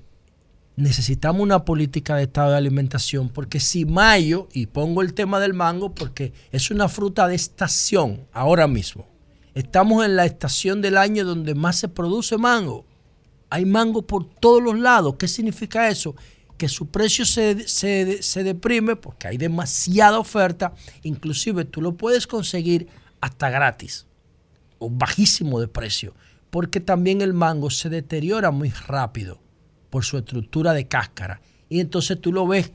[0.77, 5.55] necesitamos una política de estado de alimentación, porque si mayo, y pongo el tema del
[5.55, 9.09] mango, porque es una fruta de estación ahora mismo.
[9.55, 12.85] Estamos en la estación del año donde más se produce mango.
[13.49, 15.15] Hay mango por todos los lados.
[15.19, 16.15] ¿Qué significa eso?
[16.56, 20.72] Que su precio se, se- se deprime porque hay demasiada oferta,
[21.02, 22.89] inclusive tú lo puedes conseguir
[23.20, 24.06] hasta gratis
[24.78, 26.14] o bajísimo de precio,
[26.51, 29.40] porque también el mango se deteriora muy rápido
[29.90, 31.40] por su estructura de cáscara.
[31.68, 32.70] Y entonces tú lo ves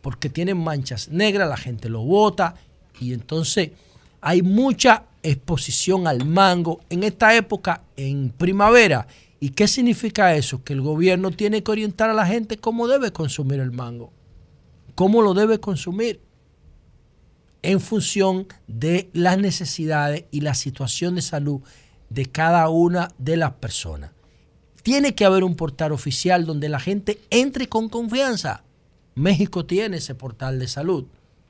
[0.00, 2.54] porque tiene manchas negras, la gente lo bota
[3.00, 3.70] y entonces
[4.20, 9.06] hay mucha exposición al mango en esta época, en primavera.
[9.42, 10.62] ¿Y qué significa eso?
[10.62, 14.12] Que el gobierno tiene que orientar a la gente cómo debe consumir el mango,
[14.94, 16.20] cómo lo debe consumir
[17.62, 21.60] en función de las necesidades y la situación de salud
[22.08, 24.12] de cada una de las personas.
[24.84, 28.62] Tiene que haber un portal oficial donde la gente entre con confianza.
[29.16, 31.06] México tiene ese portal de salud.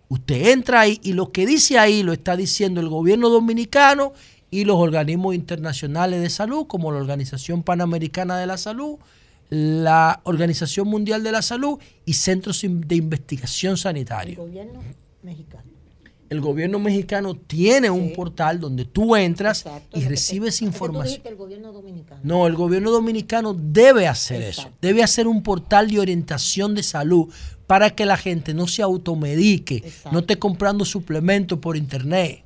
[0.08, 4.14] Usted entra ahí y lo que dice ahí lo está diciendo el gobierno dominicano
[4.52, 8.98] y los organismos internacionales de salud, como la Organización Panamericana de la Salud,
[9.48, 14.82] la Organización Mundial de la Salud y centros de investigación sanitaria Gobierno
[15.22, 15.64] mexicano.
[16.28, 19.64] el gobierno mexicano tiene un portal donde tú entras
[19.94, 21.06] y recibes información.
[21.06, 22.20] dijiste el gobierno dominicano.
[22.22, 24.68] No, el gobierno dominicano debe hacer eso.
[24.82, 27.32] Debe hacer un portal de orientación de salud
[27.66, 32.44] para que la gente no se automedique, no esté comprando suplementos por internet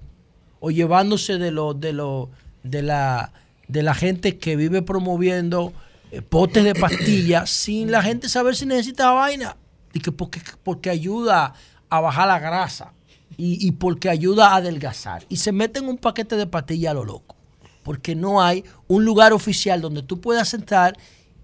[0.66, 2.28] o llevándose de lo, de lo,
[2.64, 3.32] de la,
[3.68, 5.72] de la gente que vive promoviendo
[6.10, 9.56] eh, potes de pastillas sin la gente saber si necesita vaina.
[9.92, 11.54] Y que porque, porque ayuda
[11.88, 12.94] a bajar la grasa
[13.36, 15.24] y, y porque ayuda a adelgazar.
[15.28, 17.36] Y se meten un paquete de pastillas a lo loco.
[17.84, 20.98] Porque no hay un lugar oficial donde tú puedas sentar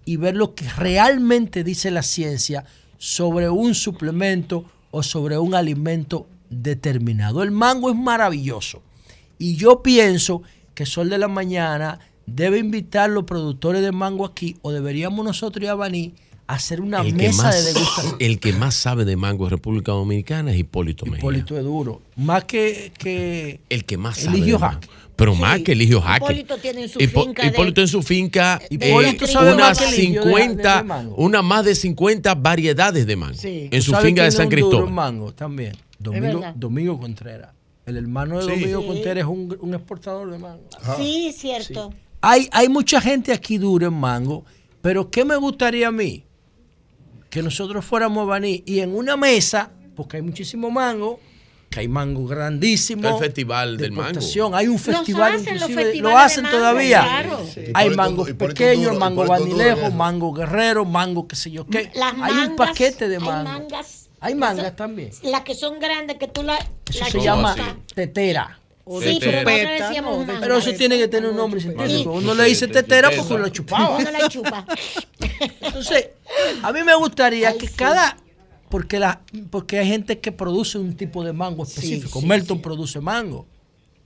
[0.05, 2.65] y ver lo que realmente dice la ciencia
[2.99, 7.45] sobre un suplemento o sobre un alimento determinado.
[7.45, 8.83] El mango es maravilloso.
[9.43, 10.43] Y yo pienso
[10.75, 15.25] que Sol de la Mañana debe invitar a los productores de mango aquí o deberíamos
[15.25, 16.15] nosotros y Abaní
[16.47, 18.17] hacer una El mesa más, de degustación.
[18.21, 21.19] el que más sabe de mango en República Dominicana es Hipólito Mejía.
[21.19, 22.03] Hipólito es duro.
[22.17, 24.37] Más que, que El que más sabe.
[24.37, 24.65] Eligio de.
[24.67, 24.89] Jaque.
[25.17, 26.25] Pero más que Eligio Jaque.
[26.25, 29.69] Hipólito tiene en su Hipo- finca de- Hipólito en su finca Hipólito eh, sabe unas
[29.71, 33.83] más que Eligio de- 50, de una más de 50 variedades de mango en ¿Tú
[33.83, 34.89] su finca de San duro Cristóbal.
[34.89, 35.73] en mango también.
[35.99, 36.43] Domingo.
[36.55, 37.51] Domingo Contreras.
[37.87, 38.61] El hermano de Sí.
[38.61, 38.87] Domingo Sí.
[38.87, 40.63] Contreras es un, un exportador de mango.
[40.97, 41.93] Sí, cierto.
[42.21, 44.45] Hay, hay mucha gente aquí dura en mango,
[44.81, 46.25] pero ¿qué me gustaría a mí?
[47.29, 51.19] Que nosotros fuéramos a Baní y en una mesa, porque hay muchísimo mango,
[51.71, 53.09] que hay mango grandísimo.
[53.09, 54.21] El festival de del mango.
[54.55, 57.01] Hay un festival, hacen, inclusive, lo hacen mango, todavía.
[57.01, 57.41] claro.
[57.53, 57.63] Sí.
[57.73, 61.91] Hay mangos pequeños, mango vanilejo, mango guerrero, mango qué sé yo qué.
[61.95, 63.45] Las hay un paquete de hay mango.
[63.45, 64.02] mangas.
[64.23, 65.11] Hay mangas también.
[65.25, 66.57] Las que son grandes, que tú la.
[66.89, 67.57] Eso la se llama
[67.93, 68.61] tetera.
[68.85, 70.41] Sí, pero nosotros le decíamos mango.
[70.41, 72.13] Pero eso tiene que tener un nombre científico.
[72.13, 73.97] Uno le dice tetera porque uno la chupaba.
[73.99, 74.65] Uno la chupa.
[75.61, 76.11] Entonces,
[76.63, 78.17] a mí me gustaría que cada.
[78.69, 79.21] Porque, la,
[79.51, 82.21] porque hay gente que produce un tipo de mango específico.
[82.21, 83.47] sí, Melton produce mango.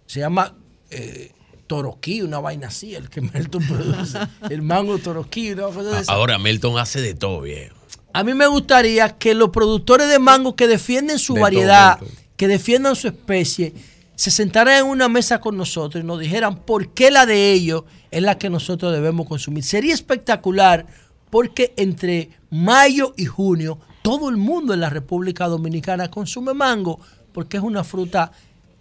[0.07, 0.57] Se llama
[0.91, 1.31] eh,
[1.67, 4.19] toroquí, una vaina así, el que Melton produce.
[4.49, 6.13] el mango toroquí, una cosa de esa.
[6.13, 7.77] Ahora Melton hace de todo, viejo.
[8.19, 11.99] A mí me gustaría que los productores de mango que defienden su De variedad,
[12.37, 13.75] que defiendan su especie,
[14.15, 17.85] se sentaran en una mesa con nosotros y nos dijeran por qué la de ellos
[18.11, 19.63] es la que nosotros debemos consumir.
[19.65, 20.87] Sería espectacular
[21.31, 26.99] porque entre mayo y junio todo el mundo en la República Dominicana consume mango
[27.33, 28.33] porque es una fruta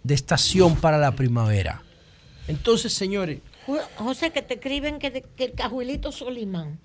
[0.02, 1.82] de estación para la primavera.
[2.48, 3.40] Entonces, señores,
[3.96, 6.78] José, que te escriben que, de- que el cajuelito Solimán.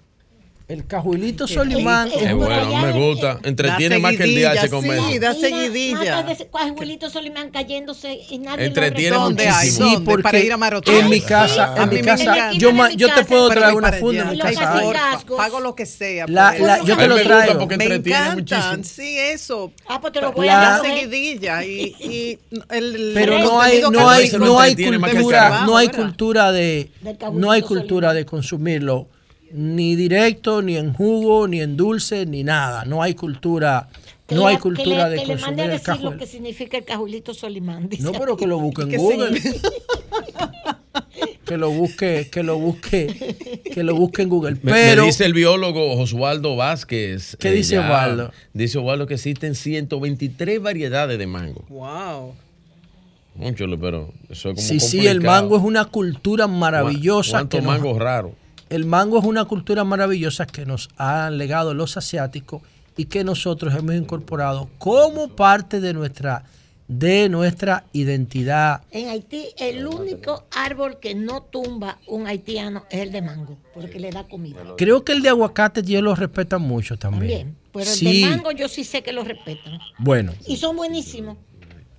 [0.72, 3.40] El cajuelito Solimán Eh, eh, Es por bueno, allá me gusta.
[3.44, 6.26] Entretiene más que el DH con sí, da seguidilla.
[6.52, 9.70] Cajuelito Solimán cayéndose y nadie Entretiene lo ¿Dónde hay?
[9.70, 10.06] Sí, ¿Dónde?
[10.10, 10.98] porque Para ir a marotear.
[11.02, 14.30] en mi casa, en mi casa, yo, ma- yo te puedo traer una funda en
[14.32, 14.82] mi casa.
[15.36, 16.26] Pago lo que sea.
[16.28, 17.60] La- por la- yo te lo traigo.
[17.60, 18.84] porque Me entretiene encantan, muchísimo.
[19.06, 19.72] sí, eso.
[19.88, 20.82] Ah, pues te lo voy La- a dar.
[20.86, 22.40] seguidilla y,
[22.70, 26.90] el, Pero no hay, no hay, no hay cultura, no hay cultura de,
[27.34, 29.08] no hay cultura de consumirlo
[29.54, 32.86] ni directo, ni en jugo, ni en dulce, ni nada.
[32.86, 33.90] No hay cultura,
[34.28, 36.02] Que no le- hay que cultura le- de que le mande consumir a el decir
[36.02, 37.90] lo que significa el cajuelito Solimán.
[37.90, 39.40] dice No, pero que lo busque en Google.
[39.40, 39.50] sí.
[41.46, 44.54] Que lo busque, que lo busque, que lo busque en Google.
[44.64, 47.36] Me- Pero me dice el biólogo Oswaldo Vázquez.
[47.40, 48.32] ¿Qué dice ya- Osvaldo?
[48.54, 51.66] Dice Oswaldo que existen 123 variedades de mango.
[51.68, 52.36] Wow.
[53.36, 55.42] Mucho, pero eso es como sí, sí, el complicado.
[55.42, 57.32] mango es una cultura maravillosa.
[57.40, 58.32] ¿Cuántos que nos- mangos raros?
[58.72, 62.62] El mango es una cultura maravillosa que nos han legado los asiáticos
[62.96, 66.46] y que nosotros hemos incorporado como parte de nuestra,
[66.88, 68.82] de nuestra identidad.
[68.92, 74.00] En Haití, el único árbol que no tumba un haitiano es el de mango, porque
[74.00, 74.62] le da comida.
[74.78, 77.22] Creo que el de aguacate ellos lo respetan mucho también.
[77.40, 77.58] También.
[77.74, 78.22] Pero el Sí.
[78.24, 79.80] de mango yo sí sé que lo respetan.
[79.98, 80.32] Bueno.
[80.48, 81.36] Y son buenísimos.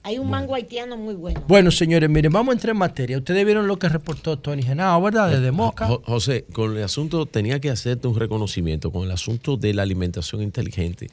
[0.05, 1.45] Hay un mango haitiano muy bueno.
[1.47, 3.19] Bueno, señores, miren, vamos a entrar en materia.
[3.19, 5.31] Ustedes vieron lo que reportó Tony Genao, ¿verdad?
[5.31, 5.87] Desde Moca.
[5.87, 9.83] Jo- José, con el asunto, tenía que hacerte un reconocimiento con el asunto de la
[9.83, 11.09] alimentación inteligente.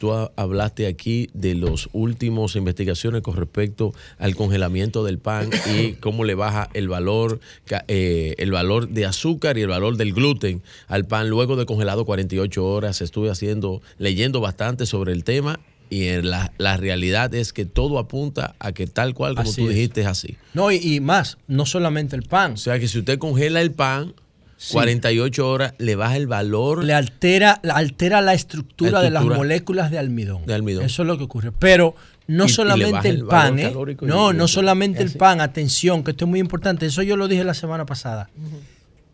[0.00, 5.48] Tú ha- hablaste aquí de las últimas investigaciones con respecto al congelamiento del pan
[5.78, 9.96] y cómo le baja el valor, ca- eh, el valor de azúcar y el valor
[9.96, 13.02] del gluten al pan luego de congelado 48 horas.
[13.02, 15.60] Estuve haciendo, leyendo bastante sobre el tema.
[15.92, 19.60] Y en la, la realidad es que todo apunta a que tal cual como Así
[19.62, 19.74] tú es.
[19.74, 20.36] dijiste es así.
[20.54, 22.52] No, y, y más, no solamente el pan.
[22.52, 24.14] O sea que si usted congela el pan,
[24.56, 24.74] Sí.
[24.74, 29.24] 48 horas, le baja el valor Le altera, le altera la estructura, La de las
[29.24, 30.46] moléculas de almidón.
[30.46, 30.84] de almidón.
[30.84, 31.50] Eso es lo que ocurre.
[31.50, 31.96] Pero
[32.28, 33.72] no Y- solamente el, pan, ¿eh?
[34.02, 35.40] No, no solamente el pan.
[35.40, 36.86] Atención, que esto es muy importante.
[36.86, 38.30] Eso yo lo dije la semana pasada.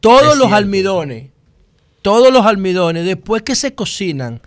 [0.01, 0.55] Todos Es los cierto.
[0.57, 1.31] almidones,
[2.03, 4.43] todos los almidones, después que se cocinan,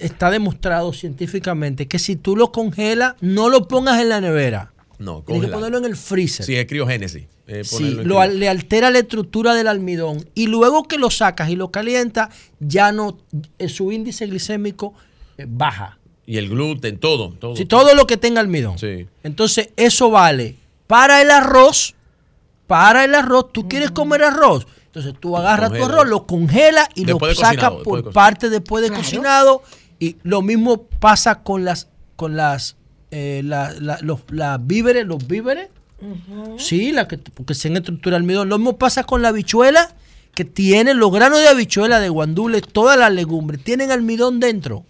[0.00, 4.72] está demostrado científicamente que si tú lo congelas, no lo pongas en la nevera.
[4.98, 6.44] No, Tienes que ponerlo en el freezer.
[6.44, 7.24] Sí, es criogénesis.
[7.46, 11.56] eh, Sí, lo le altera la estructura del almidón y luego que lo sacas y
[11.56, 13.18] lo calientas, ya no,
[13.58, 14.94] eh, su índice glicémico
[15.36, 15.98] eh, baja.
[16.26, 17.30] Y el gluten, todo.
[17.30, 17.54] todo.
[17.56, 18.78] Si todo lo que tenga almidón.
[18.78, 19.06] Sí.
[19.22, 20.56] Entonces, eso vale
[20.88, 21.94] para el arroz.
[22.66, 24.66] Para el arroz, tú quieres comer arroz.
[24.98, 28.50] Entonces, tú agarras tu arroz, lo congelas y Después lo sacas después por de parte
[28.50, 29.02] después de Claro.
[29.02, 29.62] cocinado.
[30.00, 32.76] Y lo mismo pasa con las, con las,
[33.10, 35.68] eh, la- la- los las víveres, los víveres.
[36.58, 38.48] Sí, la que, porque se en estructura de almidón.
[38.48, 39.94] Lo mismo pasa con la habichuela,
[40.34, 44.84] que tiene los granos de habichuela, de guandule, todas las legumbres, tienen almidón dentro.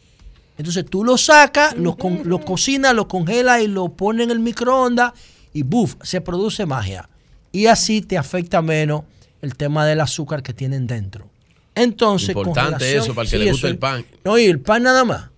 [0.59, 4.40] Entonces tú lo sacas, lo, con- lo cocinas, lo congelas y lo pones en el
[4.40, 5.12] microondas
[5.55, 5.94] y ¡buf!
[6.02, 7.09] se produce magia.
[7.52, 9.02] Y así te afecta menos
[9.43, 11.28] el tema del azúcar que tienen dentro.
[11.74, 14.05] Entonces, Importante eso para el que sí, le guste eso el pan.
[14.24, 15.31] No, y el pan nada más.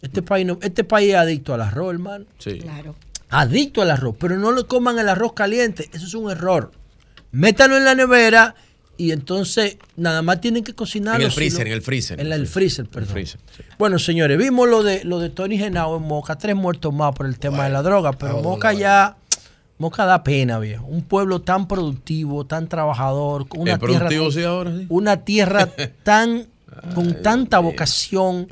[0.00, 2.24] Este país, no- este país es adicto al arroz, hermano.
[2.38, 2.58] Sí.
[2.58, 2.96] Claro.
[3.28, 5.88] Adicto al arroz, pero no le coman el arroz caliente.
[5.92, 6.72] Eso es un error.
[7.30, 8.54] Métanlo en la nevera
[8.96, 11.20] y entonces nada más tienen que cocinarlo.
[11.20, 12.20] En el si freezer, lo- en el freezer.
[12.20, 13.12] En la- el freezer, el perdón.
[13.12, 13.62] freezer, sí.
[13.78, 17.26] Bueno, señores, vimos lo de lo de Tony Genao en Moca, tres muertos más por
[17.26, 19.16] el tema de la droga, pero ahora, Moca ya
[19.82, 20.86] Moca da pena, viejo.
[20.86, 24.78] Un pueblo tan productivo, tan trabajador, con una ¿Es productivo tierra sí ahora?
[24.78, 24.86] Sí.
[24.88, 25.68] una tierra
[26.04, 26.46] tan
[26.94, 28.46] con tanta vocación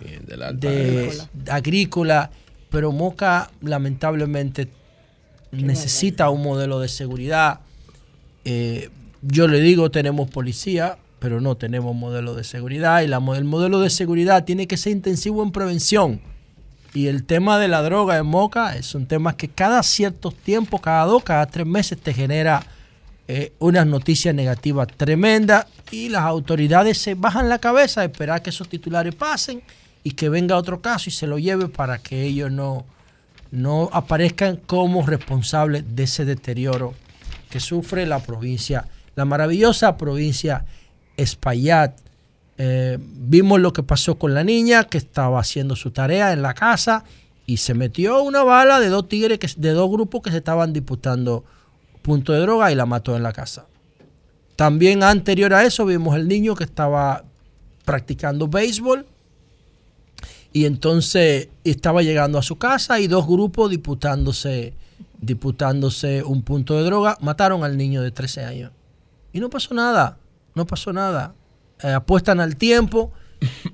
[0.55, 1.12] de
[1.48, 2.32] agrícola,
[2.69, 4.66] pero Moca lamentablemente
[5.52, 7.61] necesita un modelo de seguridad.
[8.44, 8.90] Eh,
[9.23, 13.78] yo le digo, tenemos policía, pero no tenemos modelo de seguridad y la, el modelo
[13.78, 16.20] de seguridad tiene que ser intensivo en prevención.
[16.93, 20.81] Y el tema de la droga en Moca es un tema que cada cierto tiempo,
[20.81, 22.65] cada dos, cada tres meses te genera
[23.29, 28.51] eh, unas noticias negativas tremendas y las autoridades se bajan la cabeza a esperar que
[28.51, 29.62] esos titulares pasen
[30.03, 32.85] y que venga otro caso y se lo lleve para que ellos no,
[33.53, 36.95] no aparezcan como responsables de ese deterioro
[37.51, 40.65] que sufre la provincia, la maravillosa provincia
[41.17, 41.93] Espaillat.
[42.62, 46.53] Eh, vimos lo que pasó con la niña que estaba haciendo su tarea en la
[46.53, 47.05] casa
[47.47, 51.43] y se metió una bala de dos tigres, de dos grupos que se estaban disputando
[52.03, 53.65] punto de droga y la mató en la casa.
[54.57, 57.24] También anterior a eso vimos el niño que estaba
[57.87, 59.07] practicando béisbol
[60.53, 64.74] y entonces estaba llegando a su casa y dos grupos disputándose,
[65.19, 68.73] disputándose un punto de droga, mataron al niño de 13 años.
[69.32, 70.19] Y no pasó nada,
[70.55, 71.32] no pasó nada.
[71.82, 73.12] Eh, apuestan al tiempo,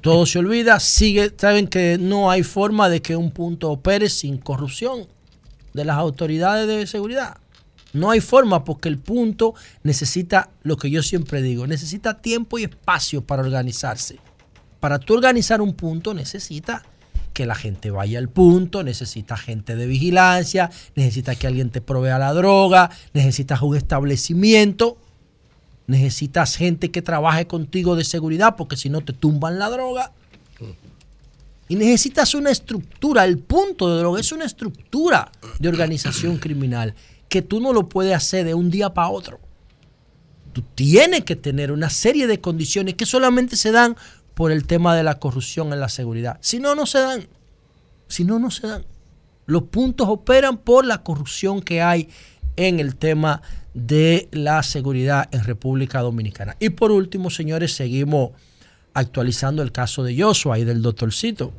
[0.00, 4.38] todo se olvida, sigue, saben que no hay forma de que un punto opere sin
[4.38, 5.06] corrupción
[5.72, 7.38] de las autoridades de seguridad.
[7.92, 12.64] No hay forma porque el punto necesita lo que yo siempre digo, necesita tiempo y
[12.64, 14.18] espacio para organizarse.
[14.80, 16.82] Para tú organizar un punto necesita
[17.32, 22.18] que la gente vaya al punto, necesita gente de vigilancia, necesita que alguien te provea
[22.18, 24.96] la droga, necesitas un establecimiento,
[25.86, 30.12] necesitas gente que trabaje contigo de seguridad porque si no te tumban la droga.
[31.68, 36.94] Y necesitas una estructura, el punto de droga es una estructura de organización criminal
[37.28, 39.40] que tú no lo puedes hacer de un día para otro.
[40.52, 43.96] Tú tienes que tener una serie de condiciones que solamente se dan
[44.34, 46.38] por el tema de la corrupción en la seguridad.
[46.40, 47.26] Si no, no se dan.
[48.08, 48.84] Si no, no se dan.
[49.46, 52.08] Los puntos operan por la corrupción que hay
[52.56, 53.42] en el tema
[53.74, 56.56] de la seguridad en República Dominicana.
[56.58, 58.30] Y por último, señores, seguimos
[58.94, 61.52] actualizando el caso de Joshua y del doctorcito.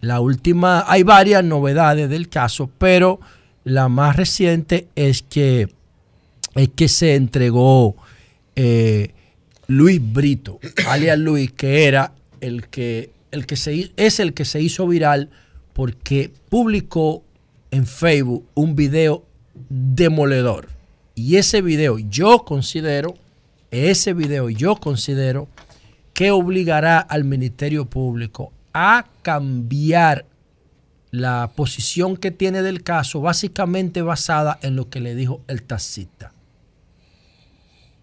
[0.00, 3.20] La última, hay varias novedades del caso, pero
[3.64, 5.68] la más reciente es que,
[6.54, 7.96] es que se entregó
[8.56, 9.14] eh,
[9.68, 14.60] Luis Brito, alias Luis, que era el que el que se, es el que se
[14.60, 15.30] hizo viral
[15.72, 17.24] porque publicó
[17.70, 19.24] en Facebook un video
[19.68, 20.68] demoledor.
[21.14, 23.14] Y ese video yo considero,
[23.70, 25.48] ese video yo considero
[26.14, 30.26] que obligará al Ministerio Público a cambiar
[31.10, 36.32] la posición que tiene del caso, básicamente basada en lo que le dijo el taxista.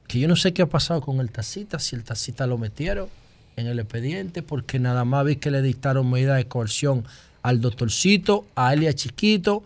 [0.07, 3.09] Que yo no sé qué ha pasado con el taxista, si el taxista lo metieron
[3.55, 7.03] en el expediente, porque nada más vi que le dictaron medidas de coerción
[7.41, 9.63] al doctorcito, a Elia Chiquito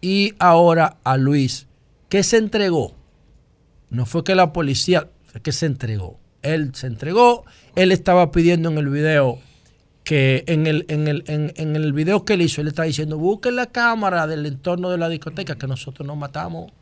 [0.00, 1.66] y ahora a Luis,
[2.08, 2.94] que se entregó.
[3.90, 5.08] No fue que la policía,
[5.42, 6.18] que se entregó.
[6.42, 7.44] Él se entregó,
[7.74, 9.40] él estaba pidiendo en el video
[10.04, 13.56] que en el, en el, en, el video que él hizo, él está diciendo, busquen
[13.56, 16.72] la cámara del entorno de la discoteca, que nosotros no matamos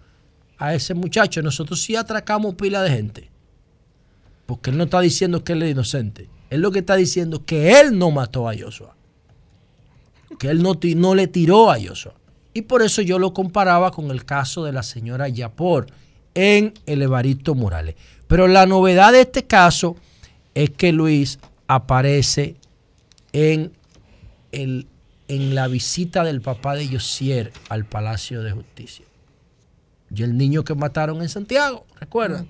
[0.58, 3.30] a ese muchacho, nosotros sí atracamos pila de gente.
[4.46, 6.28] Porque él no está diciendo que él es inocente.
[6.50, 8.94] Él lo que está diciendo es que él no mató a Joshua.
[10.38, 12.14] Que él no, no le tiró a Joshua.
[12.56, 15.88] Y por eso yo lo comparaba con el caso de la señora Yapor
[16.32, 17.96] en el Evaristo Morales.
[18.28, 19.94] Pero la novedad de este caso
[20.54, 22.56] es que Luis aparece
[23.34, 23.72] en,
[24.52, 24.86] el,
[25.28, 29.04] en la visita del papá de Josier al Palacio de Justicia.
[30.10, 32.46] Y el niño que mataron en Santiago, ¿recuerdan?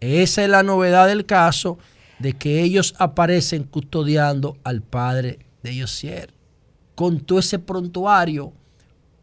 [0.00, 1.76] Esa es la novedad del caso
[2.18, 6.32] de que ellos aparecen custodiando al padre de Josier.
[6.94, 8.54] Con todo ese prontuario,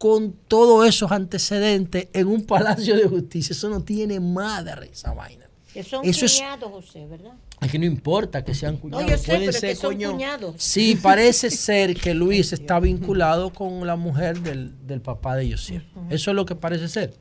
[0.04, 3.54] con todos esos antecedentes en un palacio de justicia.
[3.54, 5.46] Eso no tiene madre esa vaina.
[5.74, 7.32] Que son Eso es- cuñados, José, ¿verdad?
[7.62, 9.10] Es que no importa que sean cuñados.
[9.10, 10.56] yo sé, pueden pero es ser que son cuñados.
[10.58, 15.86] Sí, parece ser que Luis está vinculado con la mujer del, del papá de Josier.
[16.10, 17.14] Eso es lo que parece ser.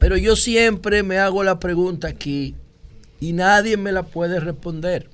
[0.00, 2.56] Pero yo siempre me hago la pregunta aquí
[3.20, 5.08] y nadie me la puede responder.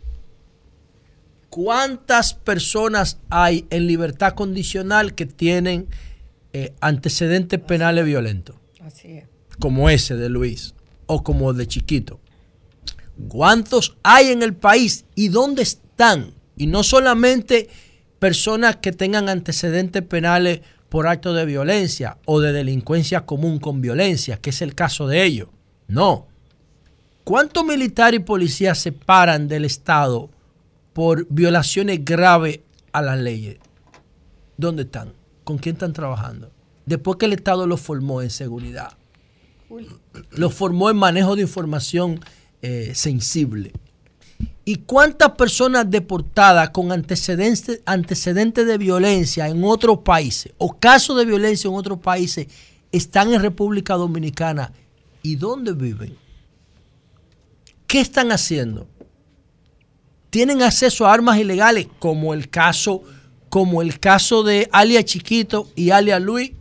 [1.50, 5.88] ¿Cuántas personas hay en libertad condicional que tienen
[6.52, 8.54] eh, antecedentes penales violentos?
[8.80, 9.24] Así es.
[9.58, 10.74] Como ese de Luis
[11.06, 12.20] o como el de Chiquito.
[13.28, 16.32] ¿Cuántos hay en el país y dónde están?
[16.56, 17.68] Y no solamente
[18.20, 24.36] personas que tengan antecedentes penales por actos de violencia o de delincuencia común con violencia,
[24.36, 25.48] que es el caso de ellos.
[25.88, 26.28] No.
[27.24, 30.30] ¿Cuántos militares y policías se paran del Estado
[30.92, 32.60] por violaciones graves
[32.92, 33.58] a las leyes?
[34.56, 35.12] ¿Dónde están?
[35.44, 36.50] ¿Con quién están trabajando?
[36.86, 38.92] Después que el Estado los formó en seguridad,
[40.30, 42.20] los formó en manejo de información
[42.62, 43.72] eh, sensible.
[44.64, 51.24] ¿Y cuántas personas deportadas con antecedentes, antecedentes de violencia en otros países o casos de
[51.24, 52.46] violencia en otros países
[52.92, 54.72] están en República Dominicana?
[55.22, 56.16] ¿Y dónde viven?
[57.86, 58.86] ¿Qué están haciendo?
[60.30, 63.02] ¿Tienen acceso a armas ilegales como el caso,
[63.48, 66.52] como el caso de Alia Chiquito y Alia Luis,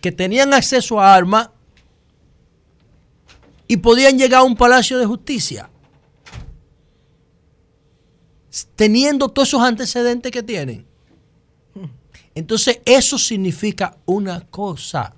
[0.00, 1.50] que tenían acceso a armas
[3.68, 5.70] y podían llegar a un palacio de justicia?
[8.76, 10.86] teniendo todos esos antecedentes que tienen.
[12.34, 15.14] Entonces, eso significa una cosa.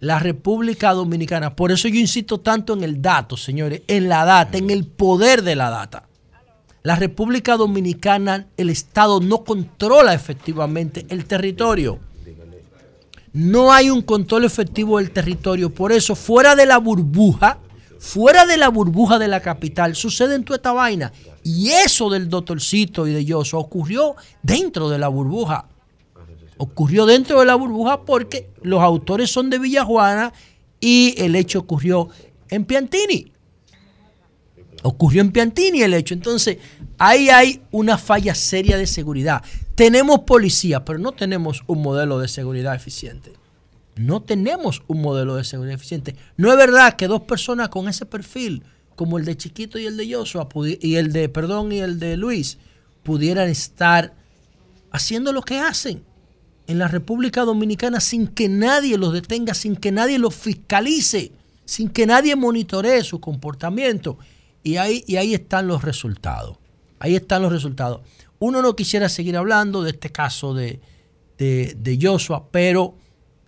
[0.00, 4.56] La República Dominicana, por eso yo insisto tanto en el dato, señores, en la data,
[4.56, 6.08] en el poder de la data.
[6.82, 11.98] La República Dominicana, el Estado no controla efectivamente el territorio.
[13.32, 15.70] No hay un control efectivo del territorio.
[15.70, 17.58] Por eso, fuera de la burbuja,
[17.98, 21.12] fuera de la burbuja de la capital, sucede en toda esta vaina.
[21.44, 25.66] Y eso del doctorcito y de Yoso ocurrió dentro de la burbuja.
[26.56, 30.32] Ocurrió dentro de la burbuja porque los autores son de Villajuana
[30.80, 32.08] y el hecho ocurrió
[32.48, 33.32] en Piantini.
[34.82, 36.14] Ocurrió en Piantini el hecho.
[36.14, 36.58] Entonces,
[36.98, 39.42] ahí hay una falla seria de seguridad.
[39.74, 43.32] Tenemos policía, pero no tenemos un modelo de seguridad eficiente.
[43.96, 46.16] No tenemos un modelo de seguridad eficiente.
[46.36, 48.62] No es verdad que dos personas con ese perfil,
[48.96, 50.48] como el de Chiquito y el de Joshua,
[50.80, 52.58] y el de, perdón, y el de Luis,
[53.02, 54.14] pudieran estar
[54.90, 56.02] haciendo lo que hacen
[56.66, 61.32] en la República Dominicana sin que nadie los detenga, sin que nadie los fiscalice,
[61.64, 64.18] sin que nadie monitoree su comportamiento.
[64.62, 66.58] Y ahí, y ahí están los resultados.
[66.98, 68.02] Ahí están los resultados.
[68.38, 70.80] Uno no quisiera seguir hablando de este caso de,
[71.38, 72.96] de, de Joshua, pero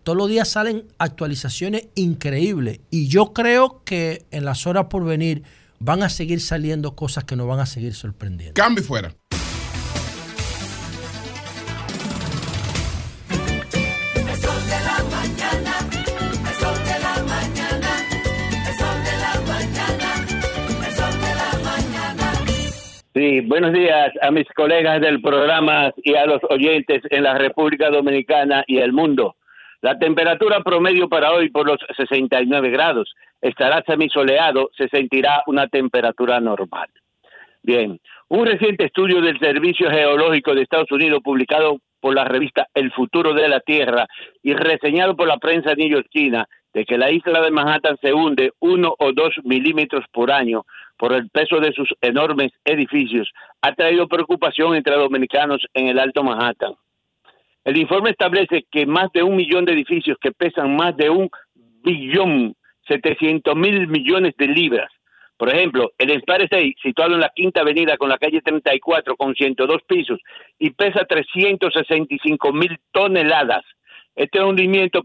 [0.02, 2.80] todos los días salen actualizaciones increíbles.
[2.90, 5.43] Y yo creo que en las horas por venir
[5.78, 8.55] van a seguir saliendo cosas que nos van a seguir sorprendiendo.
[8.55, 9.14] Cambio fuera.
[23.14, 27.90] Sí, buenos días a mis colegas del programa y a los oyentes en la República
[27.90, 29.36] Dominicana y el mundo.
[29.82, 33.12] La temperatura promedio para hoy por los 69 grados
[33.43, 36.89] estará semisoleado, se sentirá una temperatura normal.
[37.62, 42.93] Bien, un reciente estudio del Servicio Geológico de Estados Unidos publicado por la revista El
[42.93, 44.06] Futuro de la Tierra
[44.43, 48.94] y reseñado por la prensa neoyorquina de que la isla de Manhattan se hunde uno
[48.99, 50.65] o dos milímetros por año
[50.97, 53.31] por el peso de sus enormes edificios,
[53.61, 56.74] ha traído preocupación entre dominicanos en el Alto Manhattan.
[57.65, 61.31] El informe establece que más de un millón de edificios que pesan más de un
[61.82, 62.55] billón
[62.86, 64.90] setecientos mil millones de libras.
[65.36, 69.35] Por ejemplo, el Empire State, situado en la Quinta Avenida con la calle 34 con
[69.35, 70.20] 102 pisos
[70.59, 73.65] y pesa 365 mil toneladas.
[74.15, 75.03] Este hundimiento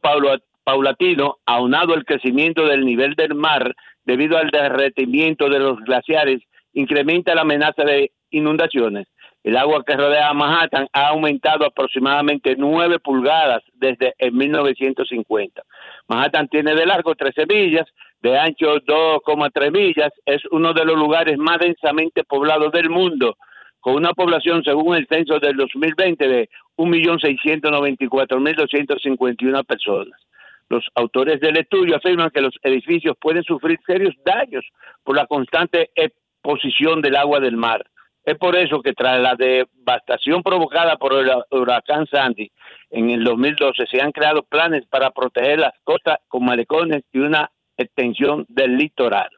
[0.68, 3.74] paulatino, aunado al crecimiento del nivel del mar
[4.04, 6.42] debido al derretimiento de los glaciares,
[6.74, 9.08] incrementa la amenaza de inundaciones.
[9.46, 15.62] El agua que rodea a Manhattan ha aumentado aproximadamente 9 pulgadas desde el 1950.
[16.10, 17.88] Manhattan tiene de largo 13 millas,
[18.20, 23.38] de ancho 2,3 millas, es uno de los lugares más densamente poblados del mundo,
[23.80, 30.28] con una población, según el censo del 2020, de 1.694.251 personas.
[30.70, 34.66] Los autores del estudio afirman que los edificios pueden sufrir serios daños
[35.04, 37.86] por la constante exposición del agua del mar.
[38.26, 42.52] Es por eso que tras la devastación provocada por el huracán Sandy
[42.90, 47.50] en el 2012 se han creado planes para proteger las costas con malecones y una
[47.78, 49.30] extensión del litoral.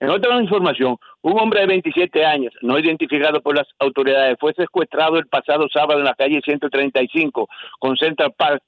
[0.00, 5.18] En otra información, un hombre de 27 años, no identificado por las autoridades, fue secuestrado
[5.18, 8.62] el pasado sábado en la calle 135 con Central Park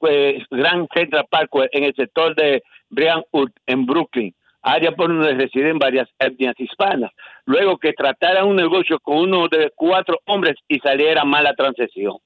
[0.00, 5.78] pues, Gran Central Parkway en el sector de Brianwood, en Brooklyn, área por donde residen
[5.78, 7.12] varias etnias hispanas,
[7.44, 12.16] luego que tratara un negocio con uno de cuatro hombres y saliera mala transacción.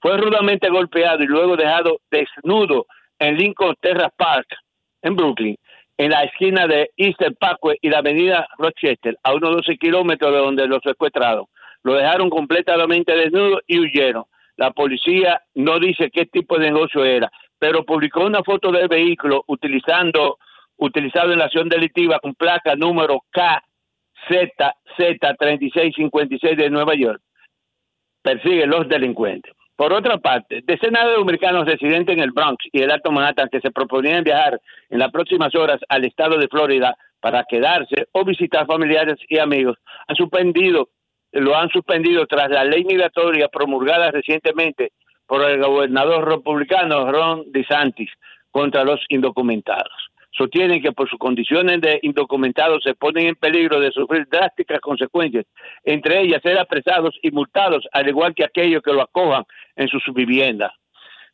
[0.00, 2.86] Fue rudamente golpeado y luego dejado desnudo
[3.18, 4.46] en Lincoln Terrace Park,
[5.02, 5.56] en Brooklyn,
[5.98, 10.38] en la esquina de Eastern Parkway y la avenida Rochester, a unos 12 kilómetros de
[10.38, 11.46] donde lo secuestraron.
[11.82, 14.24] Lo dejaron completamente desnudo y huyeron.
[14.58, 19.44] La policía no dice qué tipo de negocio era, pero publicó una foto del vehículo
[19.46, 20.38] utilizando
[20.78, 23.22] utilizado en la acción delictiva con placa número
[24.28, 27.20] KZZ3656 de Nueva York.
[28.22, 29.52] Persigue los delincuentes.
[29.76, 33.60] Por otra parte, decenas de americanos residentes en el Bronx y el Alto Manhattan que
[33.60, 34.60] se proponían viajar
[34.90, 39.76] en las próximas horas al estado de Florida para quedarse o visitar familiares y amigos
[40.08, 40.88] han suspendido
[41.32, 44.92] lo han suspendido tras la ley migratoria promulgada recientemente
[45.26, 48.10] por el gobernador republicano Ron DeSantis
[48.50, 49.92] contra los indocumentados.
[50.30, 55.46] Sostienen que por sus condiciones de indocumentados se ponen en peligro de sufrir drásticas consecuencias,
[55.84, 59.44] entre ellas ser apresados y multados, al igual que aquellos que lo acojan
[59.76, 60.72] en sus viviendas.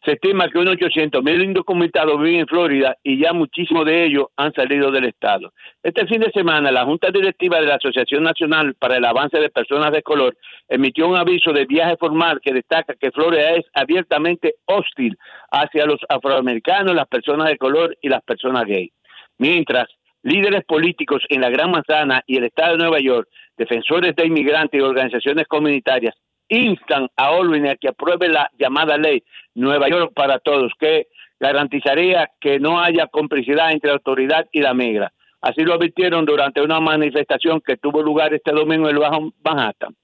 [0.04, 4.26] Se estima que unos 800 mil indocumentados viven en Florida y ya muchísimos de ellos
[4.36, 5.54] han salido del Estado.
[5.82, 9.48] Este fin de semana, la Junta Directiva de la Asociación Nacional para el Avance de
[9.48, 10.36] Personas de Color
[10.68, 15.16] emitió un aviso de viaje formal que destaca que Florida es abiertamente hostil
[15.50, 18.92] hacia los afroamericanos, las personas de color y las personas gay.
[19.38, 19.88] Mientras
[20.22, 23.26] líderes políticos en la Gran Manzana y el Estado de Nueva York,
[23.56, 26.14] defensores de inmigrantes y organizaciones comunitarias
[26.48, 29.22] instan a Olvin a que apruebe la llamada ley
[29.54, 31.08] Nueva York para todos, que
[31.40, 35.12] garantizaría que no haya complicidad entre la autoridad y la migra.
[35.40, 39.94] Así lo advirtieron durante una manifestación que tuvo lugar este domingo en el Bajo Manhattan.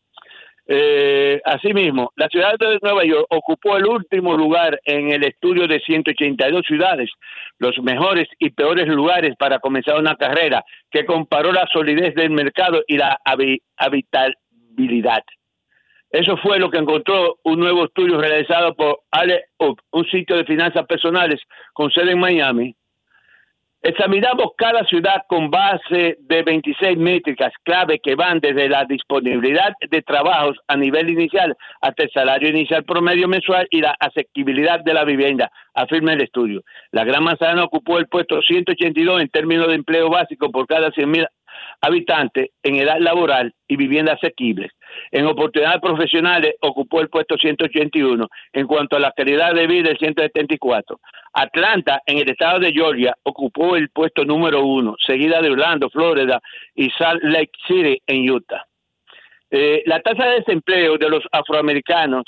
[0.73, 5.81] Eh, asimismo, la ciudad de Nueva York ocupó el último lugar en el estudio de
[5.81, 7.11] 182 ciudades,
[7.59, 12.83] los mejores y peores lugares para comenzar una carrera que comparó la solidez del mercado
[12.87, 13.19] y la
[13.77, 15.25] habitabilidad.
[16.11, 20.85] Eso fue lo que encontró un nuevo estudio realizado por Ale un sitio de finanzas
[20.87, 21.41] personales
[21.73, 22.75] con sede en Miami.
[23.83, 30.03] Examinamos cada ciudad con base de 26 métricas clave que van desde la disponibilidad de
[30.03, 35.05] trabajos a nivel inicial hasta el salario inicial promedio mensual y la asequibilidad de la
[35.05, 36.63] vivienda, afirma el estudio.
[36.91, 41.27] La Gran Manzana ocupó el puesto 182 en términos de empleo básico por cada 100.000
[41.81, 44.73] habitantes en edad laboral y vivienda asequibles.
[45.11, 48.29] En oportunidades profesionales ocupó el puesto 181.
[48.53, 51.01] En cuanto a la calidad de vida, el 174.
[51.33, 56.41] Atlanta, en el estado de Georgia, ocupó el puesto número uno, seguida de Orlando, Florida
[56.75, 58.67] y Salt Lake City, en Utah.
[59.51, 62.25] Eh, la tasa de desempleo de los afroamericanos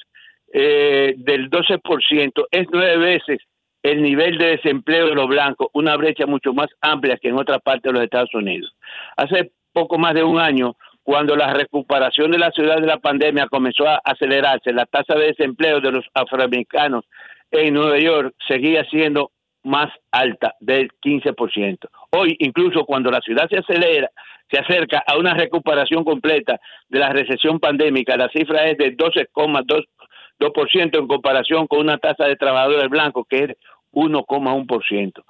[0.52, 3.38] eh, del 12% es nueve veces
[3.82, 7.58] el nivel de desempleo de los blancos, una brecha mucho más amplia que en otra
[7.58, 8.72] parte de los Estados Unidos.
[9.16, 13.48] Hace poco más de un año, cuando la recuperación de la ciudad de la pandemia
[13.48, 17.04] comenzó a acelerarse, la tasa de desempleo de los afroamericanos
[17.50, 19.32] en Nueva York seguía siendo
[19.64, 21.78] más alta del 15%.
[22.10, 24.10] Hoy, incluso cuando la ciudad se acelera,
[24.50, 30.98] se acerca a una recuperación completa de la recesión pandémica, la cifra es de 12,2%
[30.98, 33.56] en comparación con una tasa de trabajadores blancos que es
[33.92, 35.24] 1,1%.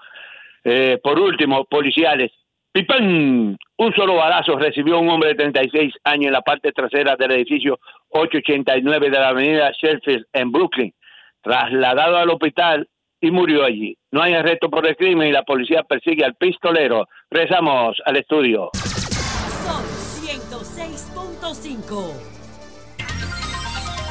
[0.65, 2.31] Eh, por último, policiales.
[2.73, 3.59] ¡Pipán!
[3.77, 7.79] Un solo balazo recibió un hombre de 36 años en la parte trasera del edificio
[8.09, 10.95] 889 de la avenida Sheffield en Brooklyn.
[11.43, 12.89] Trasladado al hospital
[13.21, 13.99] y murió allí.
[14.11, 17.07] No hay arresto por el crimen y la policía persigue al pistolero.
[17.31, 18.71] Regresamos al estudio.
[18.73, 19.85] Sol
[20.25, 22.33] 106.5.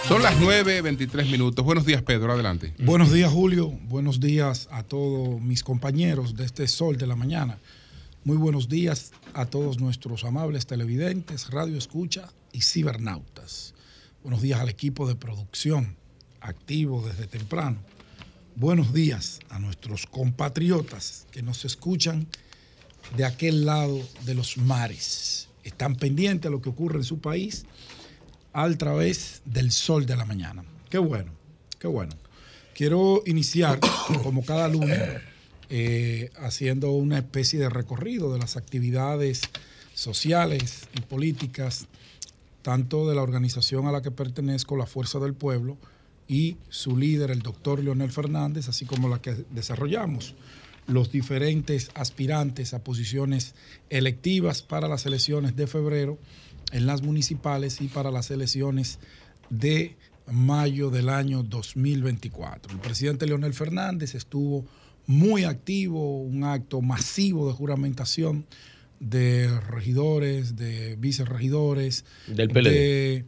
[0.07, 1.63] Son las 9.23 minutos.
[1.63, 2.33] Buenos días, Pedro.
[2.33, 2.73] Adelante.
[2.79, 3.69] Buenos días, Julio.
[3.83, 7.59] Buenos días a todos mis compañeros de este sol de la mañana.
[8.23, 13.73] Muy buenos días a todos nuestros amables televidentes, radio escucha y cibernautas.
[14.21, 15.97] Buenos días al equipo de producción
[16.39, 17.79] activo desde temprano.
[18.55, 22.27] Buenos días a nuestros compatriotas que nos escuchan
[23.17, 25.49] de aquel lado de los mares.
[25.63, 27.65] Están pendientes a lo que ocurre en su país
[28.53, 30.63] a través del sol de la mañana.
[30.91, 31.31] Qué bueno,
[31.79, 32.13] qué bueno.
[32.75, 33.79] Quiero iniciar,
[34.21, 34.99] como cada lunes,
[35.73, 39.39] eh, haciendo una especie de recorrido de las actividades
[39.93, 41.87] sociales y políticas,
[42.61, 45.77] tanto de la organización a la que pertenezco, la Fuerza del Pueblo,
[46.27, 50.35] y su líder, el doctor Leonel Fernández, así como la que desarrollamos
[50.87, 53.55] los diferentes aspirantes a posiciones
[53.89, 56.17] electivas para las elecciones de febrero
[56.73, 58.99] en las municipales y para las elecciones
[59.49, 59.95] de
[60.29, 62.73] mayo del año 2024.
[62.73, 64.65] El presidente Leonel Fernández estuvo
[65.07, 68.45] muy activo, un acto masivo de juramentación
[68.99, 72.69] de regidores, de vicerregidores, Del PLD.
[72.69, 73.25] de,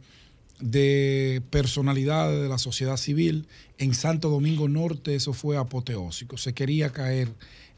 [0.60, 3.46] de personalidades de la sociedad civil.
[3.78, 6.36] En Santo Domingo Norte eso fue apoteósico.
[6.36, 7.28] Se quería caer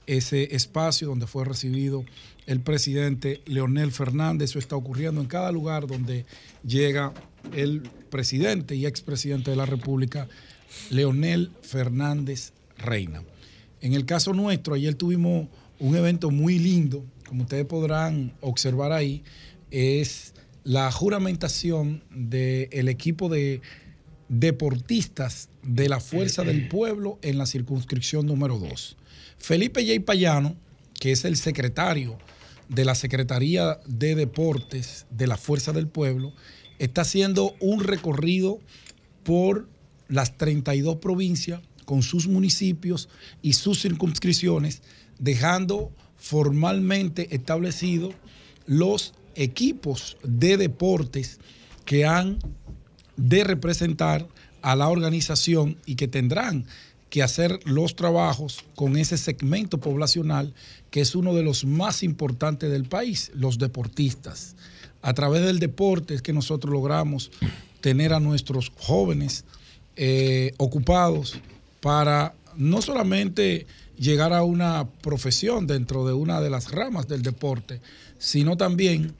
[0.06, 2.04] ese espacio donde fue recibido
[2.46, 4.50] el presidente Leonel Fernández.
[4.50, 6.26] Eso está ocurriendo en cada lugar donde
[6.64, 7.12] llega
[7.54, 10.28] el presidente y expresidente de la República,
[10.90, 13.22] Leonel Fernández Reina.
[13.80, 15.48] En el caso nuestro, ayer tuvimos
[15.78, 19.22] un evento muy lindo, como ustedes podrán observar ahí,
[19.70, 20.34] es
[20.64, 23.60] la juramentación del equipo de
[24.28, 28.96] deportistas de la Fuerza del Pueblo en la circunscripción número 2.
[29.38, 30.04] Felipe J.
[30.04, 30.56] Payano,
[30.98, 32.18] que es el secretario
[32.68, 36.32] de la Secretaría de Deportes de la Fuerza del Pueblo,
[36.78, 38.58] está haciendo un recorrido
[39.22, 39.68] por
[40.08, 43.08] las 32 provincias con sus municipios
[43.40, 44.82] y sus circunscripciones,
[45.18, 48.14] dejando formalmente establecidos
[48.66, 51.38] los equipos de deportes
[51.86, 52.38] que han
[53.16, 54.28] de representar
[54.60, 56.66] a la organización y que tendrán
[57.08, 60.52] que hacer los trabajos con ese segmento poblacional
[60.90, 64.56] que es uno de los más importantes del país, los deportistas.
[65.02, 67.30] A través del deporte es que nosotros logramos
[67.80, 69.44] tener a nuestros jóvenes
[69.94, 71.38] eh, ocupados
[71.86, 73.64] para no solamente
[73.96, 77.80] llegar a una profesión dentro de una de las ramas del deporte,
[78.18, 79.14] sino también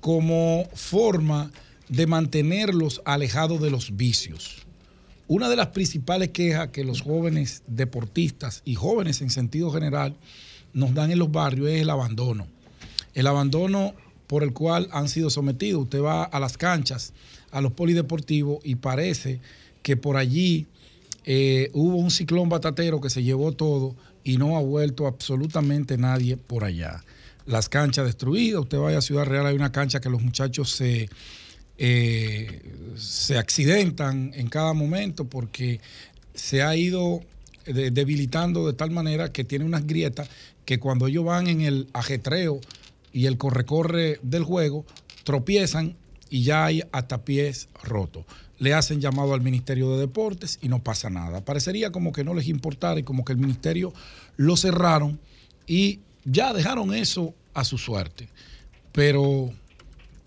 [0.00, 1.50] como forma
[1.90, 4.62] de mantenerlos alejados de los vicios.
[5.28, 10.16] Una de las principales quejas que los jóvenes deportistas y jóvenes en sentido general
[10.72, 12.46] nos dan en los barrios es el abandono.
[13.12, 13.92] El abandono
[14.28, 15.82] por el cual han sido sometidos.
[15.82, 17.12] Usted va a las canchas,
[17.50, 19.40] a los polideportivos y parece
[19.82, 20.68] que por allí
[21.24, 23.94] eh, hubo un ciclón batatero que se llevó todo
[24.24, 27.04] y no ha vuelto absolutamente nadie por allá.
[27.46, 31.08] Las canchas destruidas, usted vaya a Ciudad Real, hay una cancha que los muchachos se,
[31.78, 32.60] eh,
[32.96, 35.80] se accidentan en cada momento porque
[36.34, 37.20] se ha ido
[37.66, 40.28] de- debilitando de tal manera que tiene unas grietas
[40.64, 42.60] que cuando ellos van en el ajetreo
[43.12, 44.84] y el corre-corre del juego,
[45.24, 45.96] tropiezan
[46.30, 48.24] y ya hay hasta pies rotos.
[48.62, 51.44] Le hacen llamado al Ministerio de Deportes y no pasa nada.
[51.44, 53.92] Parecería como que no les importara y como que el ministerio
[54.36, 55.18] lo cerraron
[55.66, 58.28] y ya dejaron eso a su suerte.
[58.92, 59.50] Pero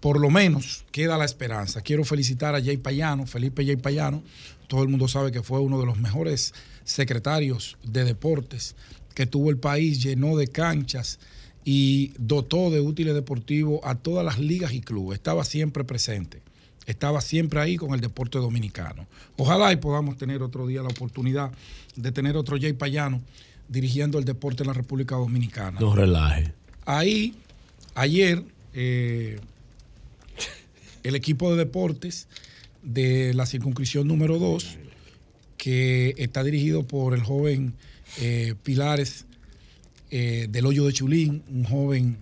[0.02, 1.80] por lo menos queda la esperanza.
[1.80, 4.22] Quiero felicitar a Jay Payano, Felipe Jay Payano.
[4.68, 6.54] Todo el mundo sabe que fue uno de los mejores
[6.84, 8.76] secretarios de deportes
[9.14, 11.20] que tuvo el país, llenó de canchas
[11.64, 15.20] y dotó de útiles deportivos a todas las ligas y clubes.
[15.20, 16.42] Estaba siempre presente,
[16.86, 19.08] estaba siempre ahí con el deporte dominicano.
[19.38, 21.52] Ojalá y podamos tener otro día la oportunidad
[21.96, 23.22] de tener otro Jay Payano
[23.68, 25.80] dirigiendo el deporte en la República Dominicana.
[25.80, 26.54] No relaje.
[26.86, 27.36] Ahí,
[27.96, 28.44] ayer,
[28.74, 29.40] eh,
[31.04, 32.28] el equipo de deportes
[32.84, 34.78] de la circunscripción número 2,
[35.58, 37.74] que está dirigido por el joven
[38.20, 39.26] eh, Pilares
[40.12, 42.18] eh, del Hoyo de Chulín, un joven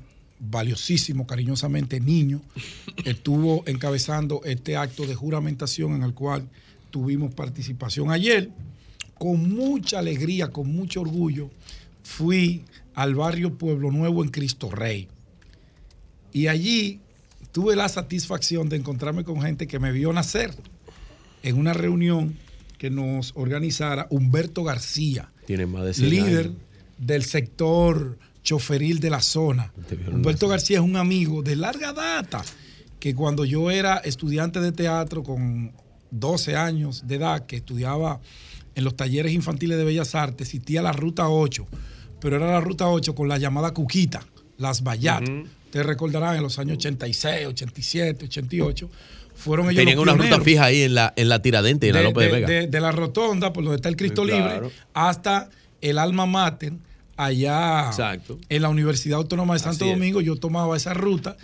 [0.49, 2.41] valiosísimo, cariñosamente niño,
[3.05, 6.47] estuvo encabezando este acto de juramentación en el cual
[6.91, 8.49] tuvimos participación ayer.
[9.17, 11.49] Con mucha alegría, con mucho orgullo,
[12.03, 12.63] fui
[12.93, 15.07] al barrio Pueblo Nuevo en Cristo Rey.
[16.33, 16.99] Y allí
[17.51, 20.53] tuve la satisfacción de encontrarme con gente que me vio nacer
[21.43, 22.37] en una reunión
[22.77, 26.57] que nos organizara Humberto García, Tiene más de 100 líder años.
[26.97, 29.71] del sector choferil de la zona.
[30.11, 32.43] Humberto García es un amigo de larga data,
[32.99, 35.71] que cuando yo era estudiante de teatro con
[36.11, 38.19] 12 años de edad, que estudiaba
[38.75, 41.67] en los talleres infantiles de Bellas Artes, existía la Ruta 8,
[42.19, 44.25] pero era la Ruta 8 con la llamada Cuquita,
[44.57, 45.23] las Bayat.
[45.65, 48.89] Ustedes recordarán en los años 86, 87, 88.
[49.35, 51.95] Fueron ellos Tenían los una ruta fija ahí en la, en la Tiradente y en
[51.95, 52.47] la López de, de- Vega.
[52.47, 55.49] de- de la rotonda, por donde está el Cristo Sí, Libre, hasta
[55.81, 56.73] el Alma Mater,
[57.17, 58.39] allá Exacto.
[58.49, 59.85] en la Universidad Autónoma de Santo.
[59.85, 60.21] Domingo.
[60.21, 61.37] Yo tomaba esa ruta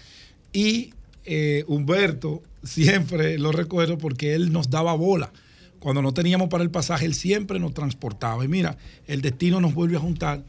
[0.52, 0.94] y
[1.26, 5.32] eh, Humberto siempre lo recuerdo porque él nos daba bola.
[5.80, 8.44] Cuando no teníamos para el pasaje, él siempre nos transportaba.
[8.44, 8.78] Y mira,
[9.08, 10.44] el destino nos vuelve a juntar.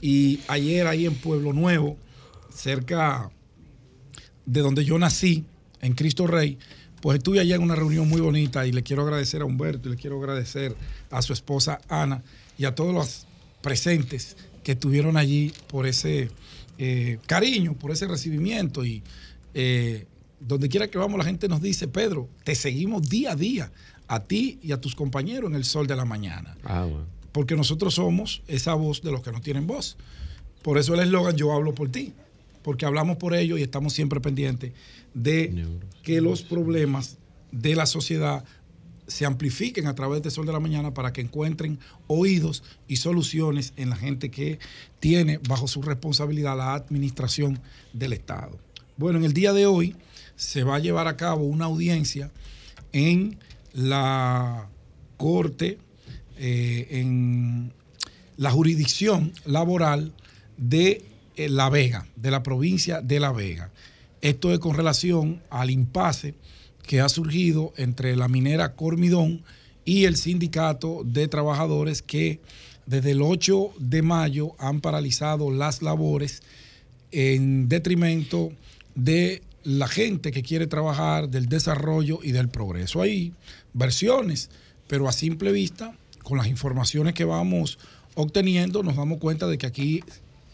[0.00, 1.96] Y ayer ahí en Pueblo Nuevo,
[2.54, 3.30] cerca
[4.46, 5.44] de donde yo nací,
[5.80, 6.58] en Cristo Rey,
[7.00, 9.92] pues estuve allá en una reunión muy bonita y le quiero agradecer a Humberto y
[9.92, 10.74] le quiero agradecer
[11.10, 12.22] a su esposa Ana
[12.56, 13.26] y a todos los
[13.62, 14.36] presentes
[14.68, 16.28] que estuvieron allí por ese
[16.76, 19.02] eh, cariño, por ese recibimiento y
[19.54, 20.04] eh,
[20.40, 23.72] donde quiera que vamos la gente nos dice, Pedro, te seguimos día a día,
[24.08, 27.06] a ti y a tus compañeros en el sol de la mañana Ah, bueno.
[27.32, 29.96] porque nosotros somos esa voz de los que no tienen voz.
[30.60, 32.12] Por eso el eslogan Yo hablo por ti,
[32.62, 34.72] porque hablamos por ellos y estamos siempre pendientes
[35.14, 35.64] de
[36.02, 37.16] que los problemas
[37.52, 38.44] de la sociedad
[39.08, 43.72] se amplifiquen a través de Sol de la Mañana para que encuentren oídos y soluciones
[43.76, 44.58] en la gente que
[45.00, 47.58] tiene bajo su responsabilidad la administración
[47.92, 48.58] del Estado.
[48.96, 49.96] Bueno, en el día de hoy
[50.36, 52.30] se va a llevar a cabo una audiencia
[52.92, 53.38] en
[53.72, 54.68] la
[55.16, 55.78] Corte,
[56.36, 57.72] eh, en
[58.36, 60.12] la jurisdicción laboral
[60.56, 61.04] de
[61.36, 63.70] eh, La Vega, de la provincia de La Vega.
[64.20, 66.34] Esto es con relación al impasse
[66.88, 69.44] que ha surgido entre la minera Cormidón
[69.84, 72.40] y el sindicato de trabajadores que
[72.86, 76.42] desde el 8 de mayo han paralizado las labores
[77.10, 78.52] en detrimento
[78.94, 83.02] de la gente que quiere trabajar, del desarrollo y del progreso.
[83.02, 83.34] Hay
[83.74, 84.48] versiones,
[84.86, 87.78] pero a simple vista, con las informaciones que vamos
[88.14, 90.02] obteniendo, nos damos cuenta de que aquí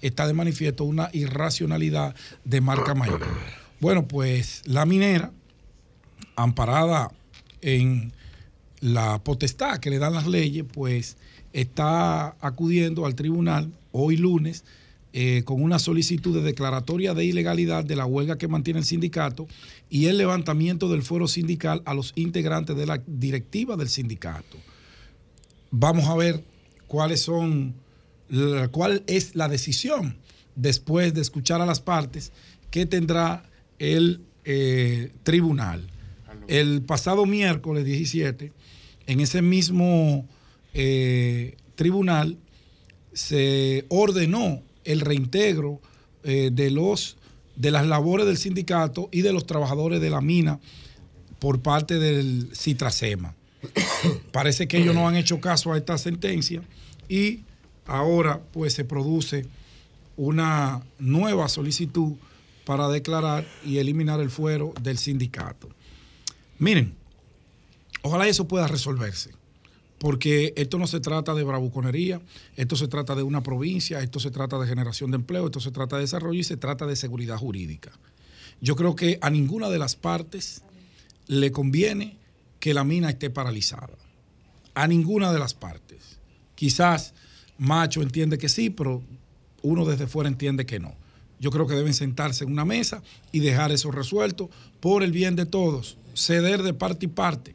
[0.03, 3.21] está de manifiesto una irracionalidad de marca mayor.
[3.79, 5.31] Bueno, pues la minera,
[6.37, 7.11] amparada
[7.61, 8.13] en
[8.81, 11.17] la potestad que le dan las leyes, pues
[11.53, 14.65] está acudiendo al tribunal hoy lunes
[15.17, 19.47] eh, con una solicitud de declaratoria de ilegalidad de la huelga que mantiene el sindicato
[19.89, 24.59] y el levantamiento del fuero sindical a los integrantes de la directiva del sindicato.
[25.71, 26.43] Vamos a ver
[26.89, 27.75] cuáles son,
[28.73, 30.17] cuál es la decisión
[30.57, 32.33] después de escuchar a las partes
[32.73, 33.49] que tendrá
[33.79, 35.89] el eh, tribunal.
[36.49, 38.53] El pasado miércoles 17,
[39.07, 40.27] en ese mismo
[40.73, 42.37] eh, tribunal,
[43.13, 45.81] se ordenó el reintegro
[46.23, 47.17] eh, de, los,
[47.57, 50.61] de las labores del sindicato y de los trabajadores de la mina
[51.39, 53.35] por parte del Citrasema.
[54.33, 56.63] Parece que ellos no han hecho caso a esta sentencia
[57.09, 57.41] y
[57.87, 59.47] ahora pues se produce
[60.17, 62.15] una nueva solicitud
[62.65, 65.69] para declarar y eliminar el fuero del sindicato.
[66.59, 66.95] Miren,
[68.03, 69.31] ojalá eso pueda resolverse,
[69.99, 72.21] porque esto no se trata de bravuconería,
[72.57, 75.71] esto se trata de una provincia, esto se trata de generación de empleo, esto se
[75.71, 77.93] trata de desarrollo y se trata de seguridad jurídica.
[78.61, 80.63] Yo creo que a ninguna de las partes
[81.27, 82.17] le conviene
[82.61, 83.97] que la mina esté paralizada.
[84.75, 86.19] A ninguna de las partes.
[86.55, 87.15] Quizás
[87.59, 89.03] Macho entiende que sí, pero
[89.63, 90.95] uno desde fuera entiende que no.
[91.39, 93.03] Yo creo que deben sentarse en una mesa
[93.33, 94.51] y dejar eso resuelto
[94.81, 97.55] por el bien de todos, ceder de parte y parte,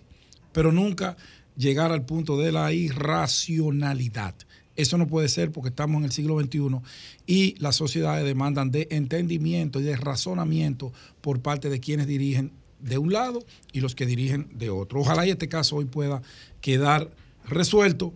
[0.52, 1.18] pero nunca
[1.58, 4.36] llegar al punto de la irracionalidad.
[4.76, 6.80] Eso no puede ser porque estamos en el siglo XXI
[7.28, 12.98] y las sociedades demandan de entendimiento y de razonamiento por parte de quienes dirigen de
[12.98, 15.02] un lado y los que dirigen de otro.
[15.02, 16.22] Ojalá y este caso hoy pueda
[16.62, 17.12] quedar
[17.46, 18.14] resuelto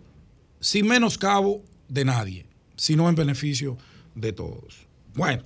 [0.60, 2.46] sin menoscabo de nadie,
[2.76, 3.76] sino en beneficio
[4.14, 4.86] de todos.
[5.14, 5.42] Bueno,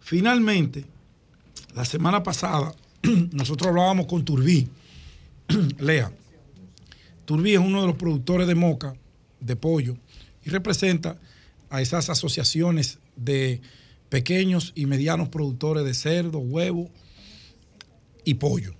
[0.00, 0.84] finalmente,
[1.74, 2.74] la semana pasada
[3.32, 4.68] nosotros hablábamos con Turbí.
[5.78, 6.12] Lea,
[7.24, 8.94] Turbí es uno de los productores de moca,
[9.40, 9.96] de pollo,
[10.44, 11.18] y representa
[11.70, 13.60] a esas asociaciones de
[14.08, 16.90] pequeños y medianos productores de cerdo, huevo
[18.24, 18.74] y pollo.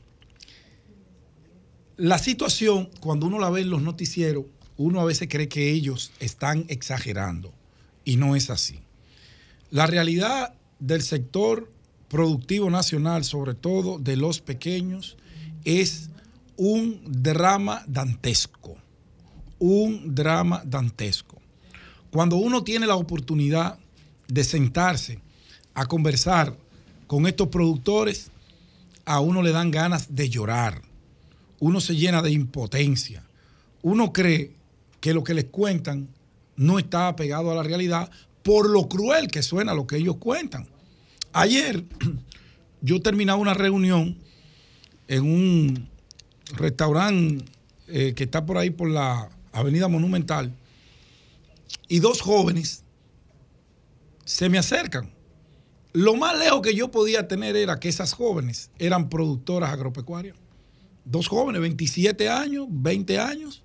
[1.97, 4.45] La situación, cuando uno la ve en los noticieros,
[4.77, 7.53] uno a veces cree que ellos están exagerando
[8.05, 8.81] y no es así.
[9.71, 11.71] La realidad del sector
[12.13, 15.17] productivo nacional, sobre todo de los pequeños,
[15.65, 16.11] es
[16.59, 18.77] un drama dantesco,
[19.59, 21.41] un drama dantesco.
[22.11, 23.79] Cuando uno tiene la oportunidad
[24.29, 25.21] de sentarse
[25.73, 26.55] a conversar
[27.07, 28.31] con estos productores,
[29.07, 30.83] a uno le dan ganas de llorar,
[31.61, 33.25] uno se llena de impotencia,
[33.81, 34.53] uno cree
[35.01, 36.09] que lo que les cuentan
[36.57, 38.11] no está apegado a la realidad
[38.43, 40.69] por lo cruel que suena lo que ellos cuentan.
[41.33, 41.85] Ayer
[42.81, 44.19] yo terminaba una reunión
[45.09, 45.89] en un
[46.55, 47.45] restaurante
[47.89, 50.55] eh, que está por ahí por la Avenida Monumental
[51.89, 52.85] y dos jóvenes
[54.25, 55.11] se me acercan.
[55.93, 60.37] Lo más lejos que yo podía tener era que esas jóvenes eran productoras agropecuarias.
[61.05, 63.63] Dos jóvenes, 27 años, 20 años,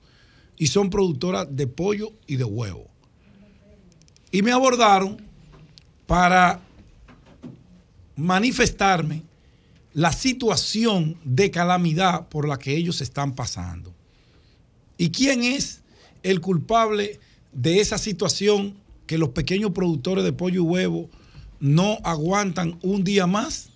[0.58, 2.90] y son productoras de pollo y de huevo.
[4.32, 5.22] Y me abordaron
[6.06, 6.67] para
[8.18, 9.24] manifestarme
[9.94, 13.94] la situación de calamidad por la que ellos están pasando.
[14.98, 15.82] ¿Y quién es
[16.24, 17.20] el culpable
[17.54, 18.76] de esa situación
[19.06, 21.10] que los pequeños productores de pollo y huevo
[21.60, 23.70] no aguantan un día más?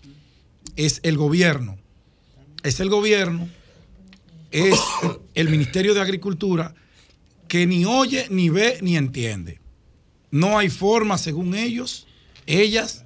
[0.76, 1.77] Es el gobierno.
[2.63, 3.49] Es el gobierno,
[4.51, 4.80] es
[5.34, 6.76] el Ministerio de Agricultura
[7.47, 9.59] que ni oye, ni ve, ni entiende.
[10.30, 12.07] No hay forma, según ellos,
[12.45, 13.03] ellas,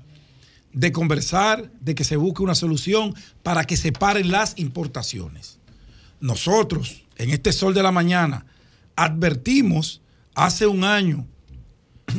[0.75, 5.57] de conversar, de que se busque una solución para que se paren las importaciones.
[6.19, 8.45] Nosotros, en este sol de la mañana,
[8.97, 10.01] advertimos
[10.35, 11.25] hace un año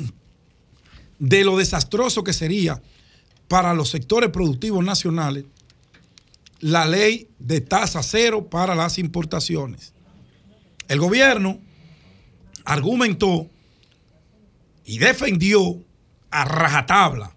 [1.19, 2.83] de lo desastroso que sería
[3.47, 5.45] para los sectores productivos nacionales
[6.61, 9.93] la ley de tasa cero para las importaciones.
[10.89, 11.61] El gobierno
[12.65, 13.51] argumentó
[14.87, 15.85] y defendió
[16.31, 17.36] a rajatabla,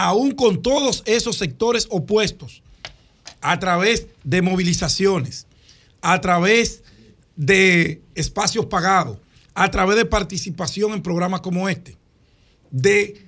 [0.00, 2.62] aún con todos esos sectores opuestos,
[3.42, 5.46] a través de movilizaciones,
[6.00, 6.82] a través
[7.36, 9.18] de espacios pagados,
[9.54, 11.98] a través de participación en programas como este,
[12.70, 13.26] de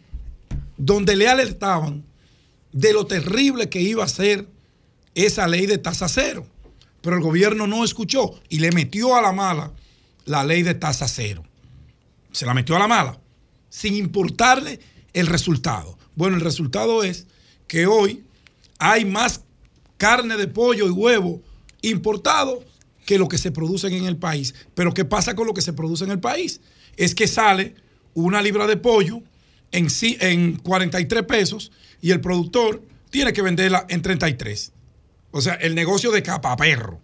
[0.79, 2.05] donde le alertaban
[2.73, 4.49] de lo terrible que iba a ser
[5.15, 6.47] esa ley de tasa cero.
[7.03, 9.73] Pero el gobierno no escuchó y le metió a la mala
[10.25, 11.45] la ley de tasa cero.
[12.33, 13.21] Se la metió a la mala,
[13.69, 14.81] sin importarle
[15.13, 15.99] el resultado.
[16.15, 17.27] Bueno, el resultado es
[17.67, 18.25] que hoy
[18.79, 19.43] hay más
[19.97, 21.41] carne de pollo y huevo
[21.81, 22.65] importado
[23.07, 24.55] que lo que se produce en el país.
[24.75, 26.61] Pero ¿qué pasa con lo que se produce en el país?
[26.97, 27.75] Es que sale
[28.15, 29.23] una libra de pollo
[29.71, 29.89] en,
[30.21, 34.73] en 43 pesos y el productor tiene que venderla en 33.
[35.31, 37.01] O sea, el negocio de capa perro.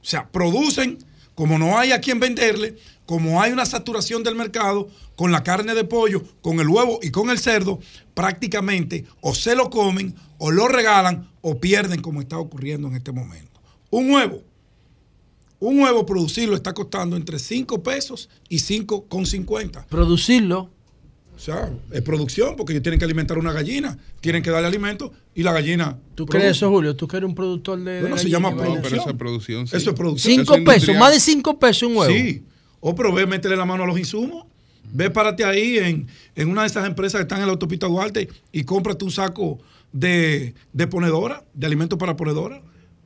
[0.00, 0.98] O sea, producen,
[1.34, 2.76] como no hay a quien venderle,
[3.12, 7.10] como hay una saturación del mercado, con la carne de pollo, con el huevo y
[7.10, 7.78] con el cerdo,
[8.14, 13.12] prácticamente o se lo comen, o lo regalan, o pierden como está ocurriendo en este
[13.12, 13.60] momento.
[13.90, 14.42] Un huevo,
[15.60, 19.84] un huevo producirlo está costando entre 5 pesos y 5,50.
[19.88, 20.70] Producirlo.
[21.36, 25.12] O sea, es producción, porque ellos tienen que alimentar una gallina, tienen que darle alimento
[25.34, 25.98] y la gallina.
[26.14, 26.96] ¿Tú crees eso, Julio?
[26.96, 27.92] ¿Tú que eres un productor de.?
[27.92, 28.62] de Bueno, se llama vaina?
[28.64, 28.90] producción.
[28.90, 29.76] Pero esa producción, sí.
[29.76, 30.32] Eso es producción.
[30.32, 30.98] Cinco Eso es pesos, industrial.
[30.98, 32.14] más de cinco pesos un huevo.
[32.14, 32.42] Sí.
[32.84, 34.44] O pero ve, métele la mano a los insumos.
[34.92, 38.28] Ve, párate ahí en, en una de esas empresas que están en la autopista Duarte
[38.50, 39.58] y cómprate un saco
[39.92, 42.60] de, de ponedora, de alimentos para ponedora,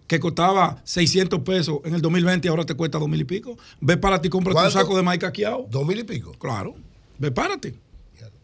[0.06, 3.58] que costaba 600 pesos en el 2020 y ahora te cuesta dos mil y pico.
[3.80, 5.66] Ve, párate y cómprate un saco de maíz caqueado.
[5.70, 6.32] ¿Dos mil y pico?
[6.38, 6.74] Claro.
[7.18, 7.74] Ve, párate.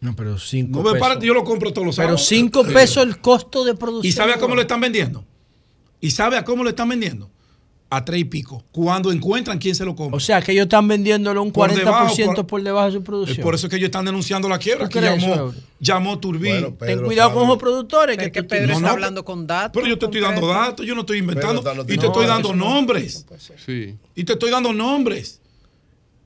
[0.01, 1.07] No, pero cinco No ve, pesos.
[1.07, 2.27] párate, yo lo compro todos los Pero sábados.
[2.27, 2.73] cinco Sí.
[2.73, 4.05] pesos el costo de producción.
[4.09, 5.25] ¿Y sabe a cómo lo están vendiendo?
[6.01, 7.31] ¿Y sabe a cómo lo están vendiendo?
[7.95, 8.63] A tres y pico.
[8.71, 10.17] Cuando encuentran quién se lo compra.
[10.17, 12.97] O sea, que ellos están vendiéndolo un Por 40% debajo, por, por- debajo de su
[12.97, 13.43] Es producción.
[13.43, 14.89] por eso que ellos están denunciando la quiebra.
[14.89, 16.49] ¿Tú Que llamó, llamó Turbí.
[16.79, 18.17] Ten cuidado con los productores.
[18.17, 19.71] Que, tú- Pedro No, está no, hablando con datos.
[19.73, 21.61] Pero yo te estoy dando datos, yo no estoy inventando.
[21.83, 23.25] Y te estoy No, dando nombres.
[23.65, 23.95] Sí.
[24.15, 25.39] Y te estoy dando nombres.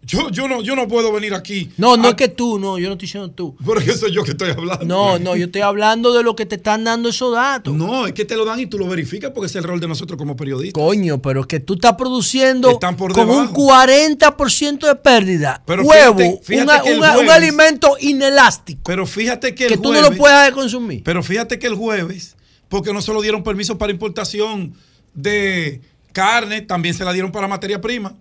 [0.04, 1.70] Yo, yo, no, yo no puedo venir aquí.
[1.76, 3.58] No, no a- es que tú, no, yo no estoy diciendo tú.
[3.66, 4.86] Porque soy yo que estoy hablando.
[4.86, 7.74] No, no, yo estoy hablando de lo que te están dando esos datos.
[7.74, 9.88] No, es que te lo dan y tú lo verificas porque es el rol de
[9.90, 10.82] nosotros como periodistas.
[10.82, 13.54] Coño, pero es que tú estás produciendo Están por con un debajo.
[13.56, 15.62] 40% de pérdida.
[15.66, 19.70] Pero Huevo, fíjate- fíjate una- que el una- un alimento inelástico Pero fíjate que el
[19.72, 21.04] que tú no lo puedas consumir.
[21.04, 22.38] Pero fíjate que el jueves
[22.70, 24.74] porque no solo dieron permiso para importación
[25.14, 25.82] de
[26.14, 28.14] carne, también se la dieron para materia prima.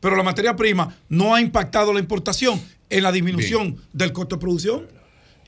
[0.00, 4.40] Pero la materia prima no ha impactado la importación en la disminución del costo de
[4.40, 4.86] producción.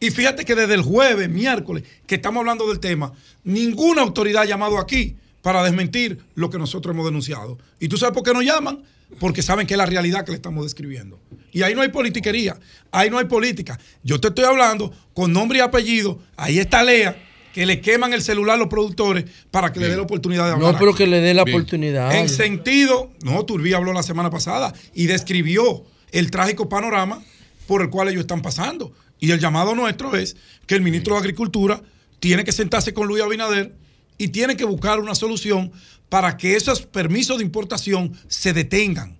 [0.00, 3.12] Y fíjate que desde el jueves, miércoles, que estamos hablando del tema,
[3.44, 7.58] ninguna autoridad ha llamado aquí para desmentir lo que nosotros hemos denunciado.
[7.78, 8.82] ¿Y tú sabes por qué no llaman?
[9.20, 11.20] Porque saben que es la realidad que le estamos describiendo.
[11.52, 12.58] Y ahí no hay politiquería,
[12.90, 13.78] ahí no hay política.
[14.02, 17.16] Yo te estoy hablando con nombre y apellido, ahí está Lea,
[17.52, 20.52] que le queman el celular a los productores para que le dé la oportunidad de
[20.52, 20.72] hablar.
[20.72, 22.14] No, pero que le dé la oportunidad.
[22.16, 27.22] En sentido, no, Turbí habló la semana pasada y describió el trágico panorama
[27.66, 28.92] por el cual ellos están pasando.
[29.20, 31.82] Y el llamado nuestro es que el ministro de Agricultura
[32.20, 33.74] tiene que sentarse con Luis Abinader
[34.18, 35.72] y tiene que buscar una solución
[36.08, 39.16] para que esos permisos de importación se detengan.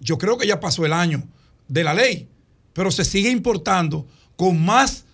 [0.00, 1.22] Yo creo que ya pasó el año
[1.68, 2.28] de la ley,
[2.72, 4.06] pero se sigue importando
[4.36, 5.04] con más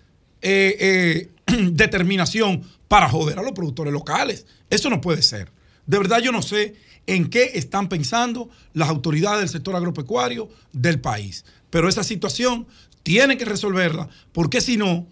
[0.41, 1.29] eh, eh,
[1.71, 4.45] determinación para joder a los productores locales.
[4.69, 5.51] Eso no puede ser.
[5.85, 6.75] De verdad yo no sé
[7.07, 11.43] en qué están pensando las autoridades del sector agropecuario del país.
[11.69, 12.67] Pero esa situación
[13.03, 15.05] tienen que resolverla porque si no,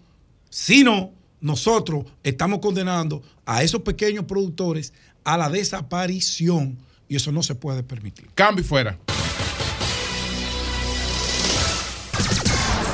[0.48, 7.42] si no, nosotros estamos condenando a esos pequeños productores a la desaparición y eso no
[7.42, 8.28] se puede permitir.
[8.34, 8.98] Cambio y fuera.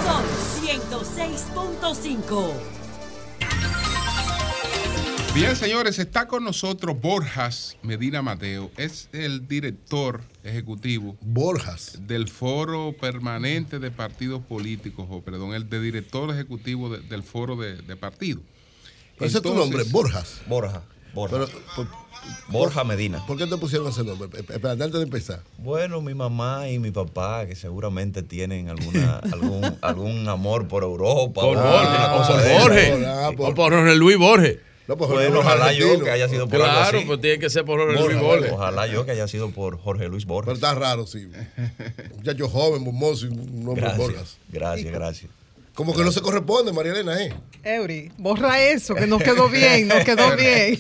[0.05, 0.25] Son
[0.65, 2.88] 106.5.
[5.39, 8.73] Bien, señores, está con nosotros Borjas Medina Mateo.
[8.77, 11.17] Es el director ejecutivo.
[11.21, 11.99] Borjas.
[12.09, 17.55] Del Foro Permanente de Partidos Políticos, o perdón, el de director ejecutivo de- del Foro
[17.55, 18.43] de, de Partidos.
[19.21, 20.41] Ese es tu nombre, Borjas.
[20.49, 20.83] Borja.
[21.15, 21.37] Borja.
[21.37, 21.89] Pero, por-
[22.49, 23.25] Borja Medina.
[23.25, 24.29] ¿Por qué te pusieron ese nombre?
[24.41, 25.41] Espera, antes de empezar.
[25.59, 31.41] Bueno, mi mamá y mi papá, que seguramente tienen alguna, algún, algún amor por Europa.
[31.43, 32.61] Por Borges, o cosa por.
[32.63, 33.07] Borges.
[33.07, 34.59] Ah, O por Jorge Luis Borges.
[34.89, 37.07] No, pues, Bueno, ojalá yo que haya sido por algo Claro, así.
[37.07, 38.53] pues tiene que ser por Jorge Borja, Luis Borges.
[38.53, 40.47] Ojalá yo que haya sido por Jorge Luis Borges.
[40.47, 41.31] Pero está raro, sí.
[42.17, 44.37] Muchacho joven, bomboso y un nombre Gracias, Borjas.
[44.49, 45.31] gracias, gracias.
[45.79, 47.33] Como que no se corresponde, María Elena, ¿eh?
[47.63, 50.77] Eury, borra eso, que nos quedó bien, nos quedó bien.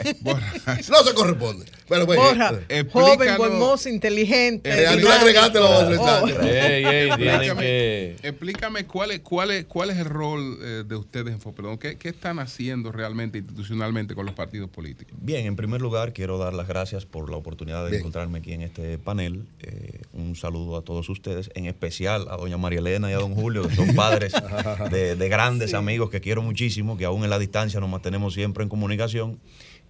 [0.90, 1.66] No se corresponde.
[1.88, 4.68] Pero, pues, Borra, eh, joven, buen mozo, inteligente.
[4.70, 6.26] Eh, tú agregaste Oh.
[6.42, 8.16] ey, tienen Explícame, que.
[8.22, 11.78] explícame cuál es, cuál es, cuál es el rol eh, de ustedes en Foperdón.
[11.78, 15.14] ¿Qué, ¿Qué están haciendo realmente institucionalmente con los partidos políticos?
[15.20, 18.00] Bien, en primer lugar quiero dar las gracias por la oportunidad de Bien.
[18.00, 19.46] encontrarme aquí en este panel.
[19.60, 23.34] Eh, un saludo a todos ustedes, en especial a doña María Elena y a don
[23.34, 24.32] Julio, que son padres
[24.90, 28.62] de, de grandes amigos que quiero muchísimo, que aún en la distancia nos mantenemos siempre
[28.62, 29.38] en comunicación,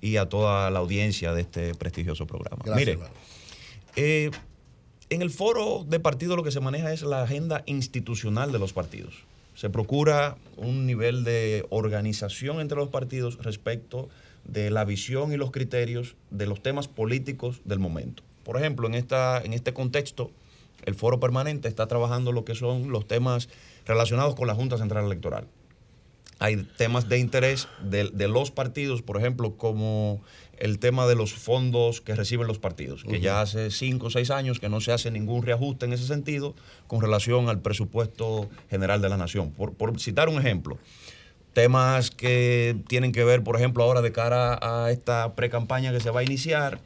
[0.00, 2.62] y a toda la audiencia de este prestigioso programa.
[2.64, 3.08] Gracias, Mire,
[3.96, 4.30] eh,
[5.10, 8.72] en el foro de partidos lo que se maneja es la agenda institucional de los
[8.72, 9.24] partidos.
[9.54, 14.08] Se procura un nivel de organización entre los partidos respecto
[14.44, 18.22] de la visión y los criterios de los temas políticos del momento.
[18.44, 20.30] Por ejemplo, en, esta, en este contexto,
[20.84, 23.48] el foro permanente está trabajando lo que son los temas
[23.88, 25.48] relacionados con la Junta Central Electoral
[26.40, 30.22] hay temas de interés de, de los partidos, por ejemplo, como
[30.56, 34.30] el tema de los fondos que reciben los partidos, que ya hace cinco o seis
[34.30, 36.54] años que no se hace ningún reajuste en ese sentido
[36.86, 39.50] con relación al presupuesto general de la nación.
[39.50, 40.78] Por, por citar un ejemplo,
[41.54, 46.10] temas que tienen que ver, por ejemplo, ahora de cara a esta pre-campaña que se
[46.10, 46.80] va a iniciar,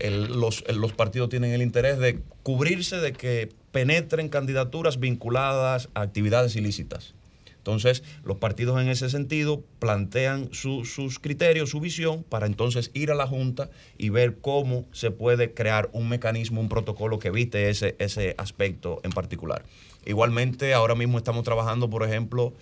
[0.00, 5.88] el- los, el- los partidos tienen el interés de cubrirse de que penetren candidaturas vinculadas
[5.94, 7.14] a actividades ilícitas.
[7.58, 13.10] Entonces, los partidos en ese sentido plantean su- sus criterios, su visión, para entonces ir
[13.10, 13.68] a la Junta
[13.98, 19.00] y ver cómo se puede crear un mecanismo, un protocolo que evite ese, ese aspecto
[19.04, 19.62] en particular.
[20.06, 22.54] Igualmente, ahora mismo estamos trabajando, por ejemplo,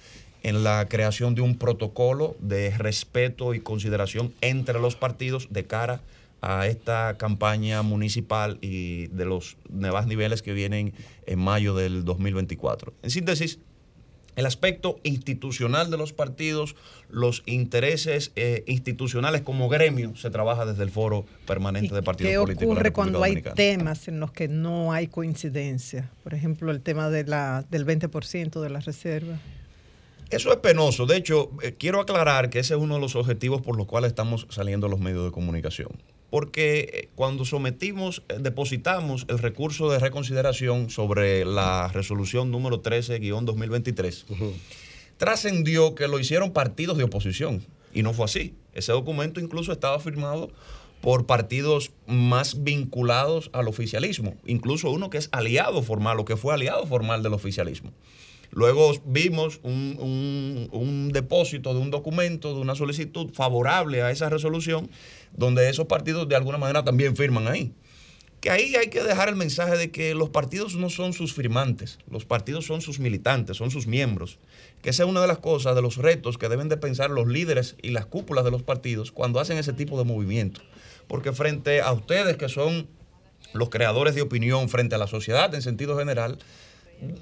[0.43, 6.01] en la creación de un protocolo de respeto y consideración entre los partidos de cara
[6.41, 10.95] a esta campaña municipal y de los nuevos niveles que vienen
[11.27, 12.93] en mayo del 2024.
[13.03, 13.59] En síntesis,
[14.39, 16.77] el aspecto institucional de los partidos,
[17.11, 22.39] los intereses eh, institucionales como gremio, se trabaja desde el foro permanente de partidos ¿Qué
[22.39, 22.69] políticos.
[22.69, 26.09] la ocurre cuando hay temas en los que no hay coincidencia?
[26.23, 29.41] Por ejemplo, el tema de la, del 20% de la reserva.
[30.31, 31.07] Eso es penoso.
[31.07, 34.11] De hecho, eh, quiero aclarar que ese es uno de los objetivos por los cuales
[34.11, 35.89] estamos saliendo los medios de comunicación.
[36.31, 44.25] Porque eh, cuando sometimos, eh, depositamos el recurso de reconsideración sobre la resolución número 13-2023,
[45.17, 47.65] trascendió que lo hicieron partidos de oposición.
[47.95, 48.55] Y no fue así.
[48.75, 50.51] Ese documento incluso estaba firmado
[51.01, 56.53] por partidos más vinculados al oficialismo, incluso uno que es aliado formal o que fue
[56.53, 57.93] aliado formal del oficialismo.
[58.51, 64.91] Luego vimos un- un depósito de un documento, de una solicitud favorable a esa resolución,
[65.37, 67.73] donde esos partidos de alguna manera también firman ahí.
[68.41, 71.99] Que ahí hay que dejar el mensaje de que los partidos no son sus firmantes,
[72.09, 74.39] los partidos son sus militantes, son sus miembros.
[74.81, 77.27] Que esa es una de las cosas, de los retos que deben de pensar los
[77.27, 80.63] líderes y las cúpulas de los partidos cuando hacen ese tipo de movimientos.
[81.09, 82.87] Porque frente a ustedes que son
[83.55, 86.39] los creadores de opinión frente a la sociedad en sentido general,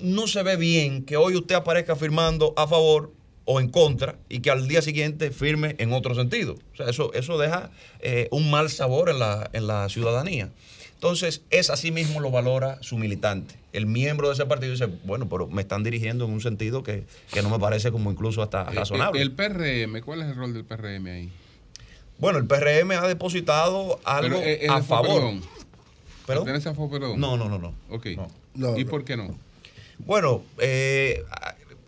[0.01, 3.13] no se ve bien que hoy usted aparezca firmando a favor
[3.47, 6.57] o en contra y que al día siguiente firme en otro sentido.
[6.75, 10.51] O sea, eso, eso deja eh, un mal sabor en la, en la ciudadanía.
[10.95, 13.55] Entonces, es así mismo lo valora su militante.
[13.73, 17.05] El miembro de ese partido dice, bueno, pero me están dirigiendo en un sentido que,
[17.33, 19.21] que no me parece como incluso hasta Eh, razonable.
[19.23, 21.31] El, PRM, ¿cuál es el rol del PRM ahí?
[22.19, 25.21] bueno, el PRM ha depositado algo Pero, eh, a favor.
[25.21, 25.43] perdón.
[26.27, 26.45] ¿Perdón?
[26.47, 27.21] ¿Pertenece a Foperdón?
[27.21, 27.75] No, no, no, no.
[27.91, 28.07] Ok.
[28.55, 28.77] No.
[28.79, 29.39] ¿Y por qué no?
[29.99, 31.23] Bueno, eh,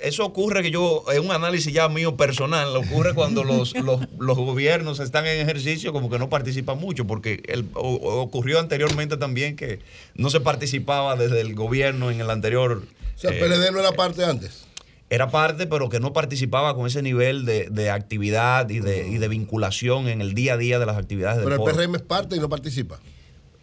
[0.01, 4.37] eso ocurre que yo, es un análisis ya mío personal, ocurre cuando los, los, los
[4.37, 9.57] gobiernos están en ejercicio como que no participan mucho, porque el- o- ocurrió anteriormente también
[9.57, 9.81] que
[10.15, 12.83] no se participaba desde el gobierno en el anterior...
[13.17, 14.65] O sea, el eh, PLD no era parte antes.
[15.11, 19.19] era parte, pero que no participaba con ese nivel de, de actividad y de, y
[19.19, 21.75] de vinculación en el día a día de las actividades del Pero el foro.
[21.75, 23.01] PRM es parte y no participa.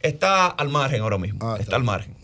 [0.02, 2.16] Está al margen ahora mismo, está al margen.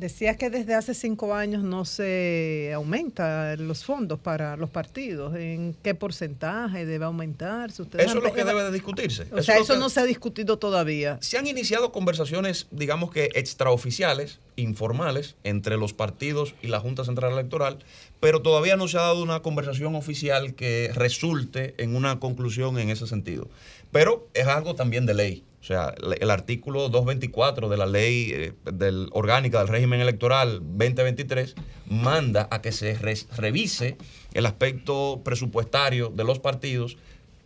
[0.00, 5.36] Decías que desde hace cinco años no se aumenta los fondos para los partidos.
[5.36, 7.82] ¿En qué porcentaje debe aumentarse?
[7.82, 9.26] Ustedes Eso es lo que debe de discutirse.
[9.30, 11.18] O sea, eso que- no se ha discutido todavía.
[11.20, 17.32] Se han iniciado conversaciones, digamos que extraoficiales, informales, entre los partidos y la Junta Central
[17.34, 17.80] Electoral,
[18.20, 22.88] pero todavía no se ha dado una conversación oficial que resulte en una conclusión en
[22.88, 23.48] ese sentido.
[23.92, 25.44] Pero es algo también de ley.
[25.60, 31.54] O sea, el artículo 224 de la ley eh, del, orgánica del régimen electoral 2023
[31.86, 33.98] manda a que se revise
[34.32, 36.96] el aspecto presupuestario de los partidos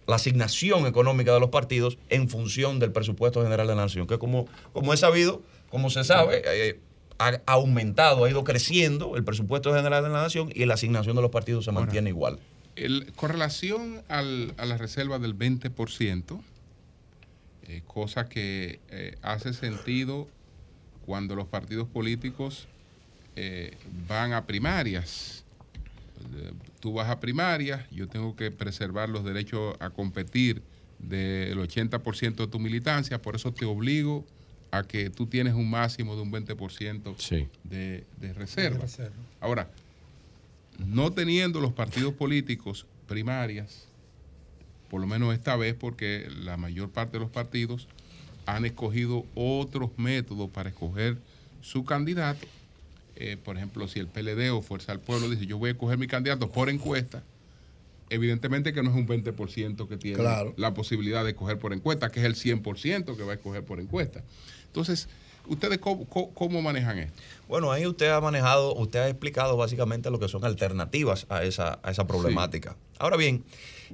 [0.06, 4.18] la asignación económica de los partidos en función del presupuesto general de la nación, que
[4.18, 6.78] como, como es sabido, como se sabe, eh,
[7.18, 11.22] ha aumentado, ha ido creciendo el presupuesto general de la nación y la asignación de
[11.22, 12.38] los partidos se mantiene igual.
[12.76, 16.42] El- con relación al- a la reserva del 20%,
[17.62, 20.28] eh, cosa que eh, hace sentido
[21.00, 22.66] cuando los partidos políticos
[23.36, 25.44] eh, van a primarias.
[26.80, 30.62] Tú vas a primarias, yo tengo que preservar los derechos a competir
[30.98, 34.24] del 80% de tu militancia, por eso te obligo
[34.70, 37.16] a que tú tienes un máximo de un 20%
[37.64, 38.78] de, de reserva.
[39.40, 39.70] Ahora,
[40.78, 43.84] no teniendo los partidos políticos primarias,
[44.90, 47.88] por lo menos esta vez, porque la mayor parte de los partidos
[48.46, 51.16] han escogido otros métodos para escoger
[51.62, 52.46] su candidato.
[53.16, 55.98] Eh, por ejemplo, si el PLD o Fuerza del Pueblo dice yo voy a escoger
[55.98, 57.22] mi candidato por encuesta,
[58.10, 60.52] evidentemente que no es un 20% que tiene Claro.
[60.56, 63.80] la posibilidad de escoger por encuesta, que es el 100% que va a escoger por
[63.80, 64.22] encuesta.
[64.66, 65.08] Entonces,
[65.46, 67.20] ¿ustedes cómo, cómo- manejan esto?
[67.48, 71.78] Bueno, ahí usted ha manejado, usted ha explicado básicamente lo que son alternativas a esa,
[71.82, 72.76] a esa problemática.
[72.98, 73.44] Ahora bien,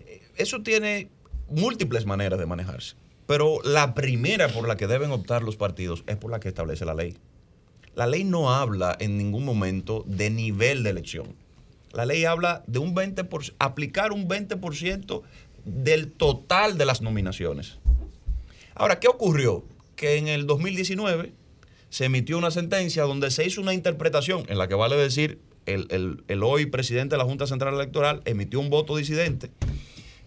[0.07, 1.09] eh, eso tiene
[1.49, 2.95] múltiples maneras de manejarse,
[3.27, 6.85] pero la primera por la que deben optar los partidos es por la que establece
[6.85, 7.17] la ley.
[7.97, 11.35] La ley no habla en ningún momento de nivel de elección.
[11.93, 15.23] La ley habla de un 20%, aplicar un 20%
[15.65, 17.79] del total de las nominaciones.
[18.77, 19.65] Ahora, ¿qué ocurrió?
[19.97, 21.33] Que en el 2019
[21.91, 25.87] se emitió una sentencia donde se hizo una interpretación en la que vale decir el,
[25.91, 29.51] el- el hoy presidente de la Junta Central Electoral emitió un voto disidente.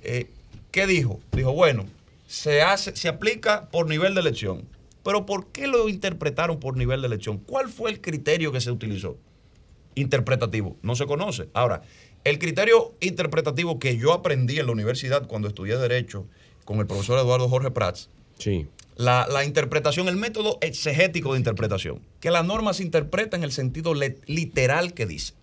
[0.03, 0.27] Eh,
[0.71, 1.19] ¿Qué dijo?
[1.31, 1.85] Dijo, bueno,
[2.27, 4.63] se, hace, se aplica por nivel de elección.
[5.03, 7.37] Pero ¿por qué lo interpretaron por nivel de elección?
[7.37, 9.17] ¿Cuál fue el criterio que se utilizó?
[9.95, 10.77] Interpretativo.
[10.81, 11.49] No se conoce.
[11.53, 11.81] Ahora,
[12.23, 16.25] el criterio interpretativo que yo aprendí en la universidad cuando estudié Derecho
[16.65, 18.09] con el profesor Eduardo Jorge Prats,
[18.39, 18.65] Sí.
[18.95, 23.51] La, la interpretación, el método exegético de interpretación, que la norma se interpreta en el
[23.51, 25.33] sentido literal que dice.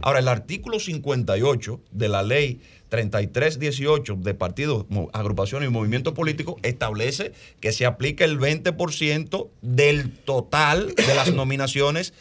[0.00, 7.32] Ahora, el artículo 58 de la ley 3318 de partidos, agrupaciones y movimientos políticos establece
[7.60, 12.14] que se aplica el 20% del total de las nominaciones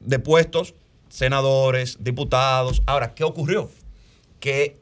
[0.00, 0.74] de puestos,
[1.10, 2.82] senadores, diputados.
[2.86, 3.70] Ahora, ¿qué ocurrió?
[4.40, 4.78] Que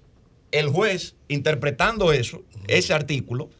[0.52, 3.50] el juez, interpretando eso, ese artículo,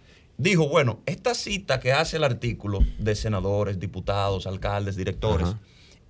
[0.42, 5.48] dijo, bueno, esta cita que hace el artículo de senadores, diputados, alcaldes, directores,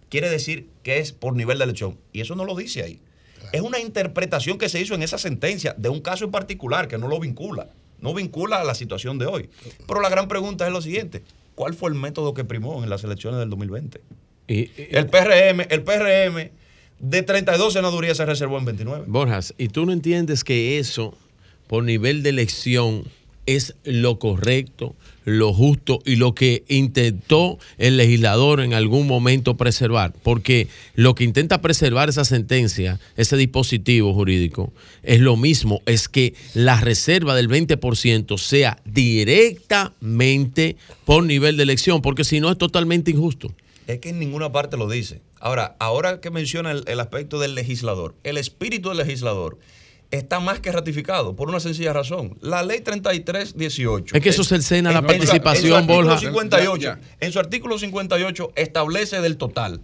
[0.09, 1.99] quiere decir que es por nivel de elección.
[2.13, 3.01] Y eso no lo dice ahí.
[3.53, 6.99] Es una interpretación que se hizo en esa sentencia de un caso en particular que
[6.99, 7.69] no lo vincula.
[8.01, 9.51] No vincula a la situación de hoy.
[9.87, 11.23] Pero la gran pregunta es lo siguiente.
[11.55, 14.01] ¿Cuál fue el método que primó en las elecciones del 2020?
[14.49, 16.51] Y, El PRM, el PRM
[16.99, 19.05] De 32 senadurías se reservó en 29.
[19.07, 21.17] Borjas, ¿y tú no entiendes que eso,
[21.69, 23.05] por nivel de elección,
[23.47, 30.13] es lo correcto, lo justo y lo que intentó el legislador en algún momento preservar?
[30.23, 34.73] Porque lo que intenta preservar esa sentencia, ese dispositivo jurídico,
[35.03, 42.03] es lo mismo, es que la reserva del 20% sea directamente por nivel de elección,
[42.03, 43.53] porque si no es totalmente injusto.
[43.87, 45.21] Es que en ninguna parte lo dice.
[45.41, 49.59] Ahora, ahora que menciona el, el aspecto del legislador, el espíritu del legislador
[50.13, 52.37] está más que ratificado por una sencilla razón.
[52.41, 54.15] La ley 3318.
[54.17, 56.21] Es que eso cercena la en- en su- participación, en su artículo Borja.
[56.21, 59.81] 58, En su artículo 58 establece del total.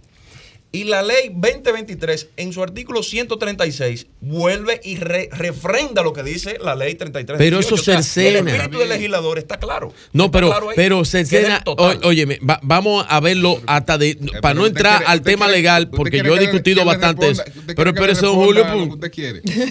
[0.71, 6.59] Y la ley 2023, en su artículo 136, vuelve y re refrenda lo que dice
[6.63, 7.39] la ley 33.
[7.39, 8.39] Pero eso cercena.
[8.39, 9.91] El espíritu del legislador está claro.
[10.13, 11.63] No, pero, pero cercena.
[12.03, 14.15] Óyeme, va, vamos a verlo hasta de.
[14.43, 17.43] Para no entrar al tema legal, porque yo he discutido bastante eso.
[17.75, 18.63] Pero espérese, don Julio.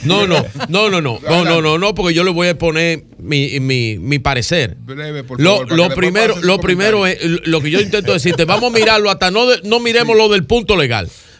[0.03, 1.21] No, no, no, no, no.
[1.29, 4.77] No, no, no, no, porque yo le voy a poner mi, mi, mi parecer.
[5.37, 8.45] Lo, primero, lo primero es lo que yo intento decirte.
[8.45, 10.88] Vamos a mirarlo hasta no, no miremos lo del punto legal.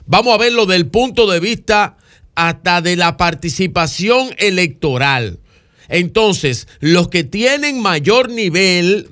[0.07, 1.97] Vamos a verlo del punto de vista
[2.35, 5.41] hasta de la participación electoral.
[5.89, 9.09] Entonces, los que tienen mayor nivel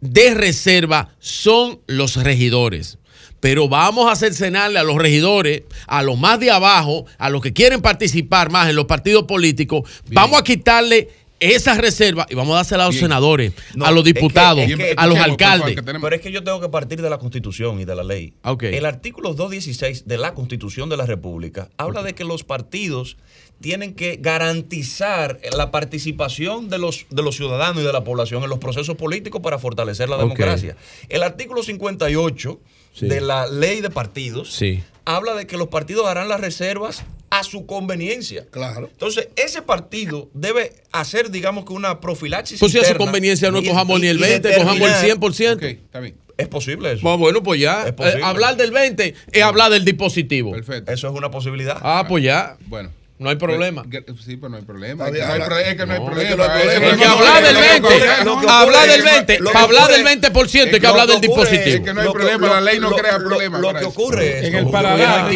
[0.00, 2.98] de reserva son los regidores.
[3.40, 7.52] Pero vamos a cercenarle a los regidores, a los más de abajo, a los que
[7.52, 11.08] quieren participar más en los partidos políticos, vamos a quitarle
[11.42, 13.04] esas reservas y vamos a dársela a los Bien.
[13.06, 15.74] senadores, No, a los es que- diputados, es que- a los escuchemos, por favor, alcaldes.
[15.76, 18.02] que tenemos- Pero es que yo tengo que partir de la Constitución y de la
[18.04, 18.34] ley.
[18.44, 18.62] Ok.
[18.64, 23.16] El artículo 216 de la Constitución de la República habla de que los partidos
[23.60, 28.50] tienen que garantizar la participación de los, de los ciudadanos y de la población en
[28.50, 30.22] los procesos políticos para fortalecer la Ok.
[30.22, 30.76] democracia.
[31.08, 32.60] El artículo 58
[32.92, 33.06] Sí.
[33.06, 34.82] de la ley de partidos Sí.
[35.04, 38.44] Habla de que los partidos harán las reservas a su conveniencia.
[38.50, 38.88] Claro.
[38.92, 42.60] Entonces, ese partido debe hacer, digamos que una profilaxis.
[42.60, 45.04] Pues si a su conveniencia no y- cojamos ni el y 20, cojamos el determinar-
[45.04, 45.66] 100%.
[45.66, 46.14] está bien.
[46.38, 47.02] Es posible eso.
[47.02, 47.86] Bueno, bueno, pues ya.
[47.86, 48.20] Es posible.
[48.20, 50.52] Eh, hablar del 20 es hablar del dispositivo.
[50.52, 50.90] Perfecto.
[50.90, 51.78] Eso es una posibilidad.
[51.80, 52.56] Ah, pues ya.
[52.66, 52.90] Bueno.
[53.22, 53.84] No hay problema.
[53.84, 55.08] Pues, sí, pero no hay problema.
[55.08, 58.48] Es que no hay, pro hay que hablar del 20.
[58.48, 59.38] Hablar del 20.
[59.54, 61.76] Hablar del 20% hay que hablar del dispositivo.
[61.76, 62.48] Es que no hay problema.
[62.48, 63.60] La ley no crea problemas.
[63.60, 64.44] Lo que ocurre es.
[64.46, 65.28] En el Paraná.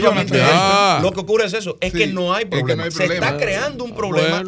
[1.00, 1.78] Lo que ocurre es eso.
[1.80, 2.90] Es que no hay problema.
[2.90, 4.42] Se está creando un problema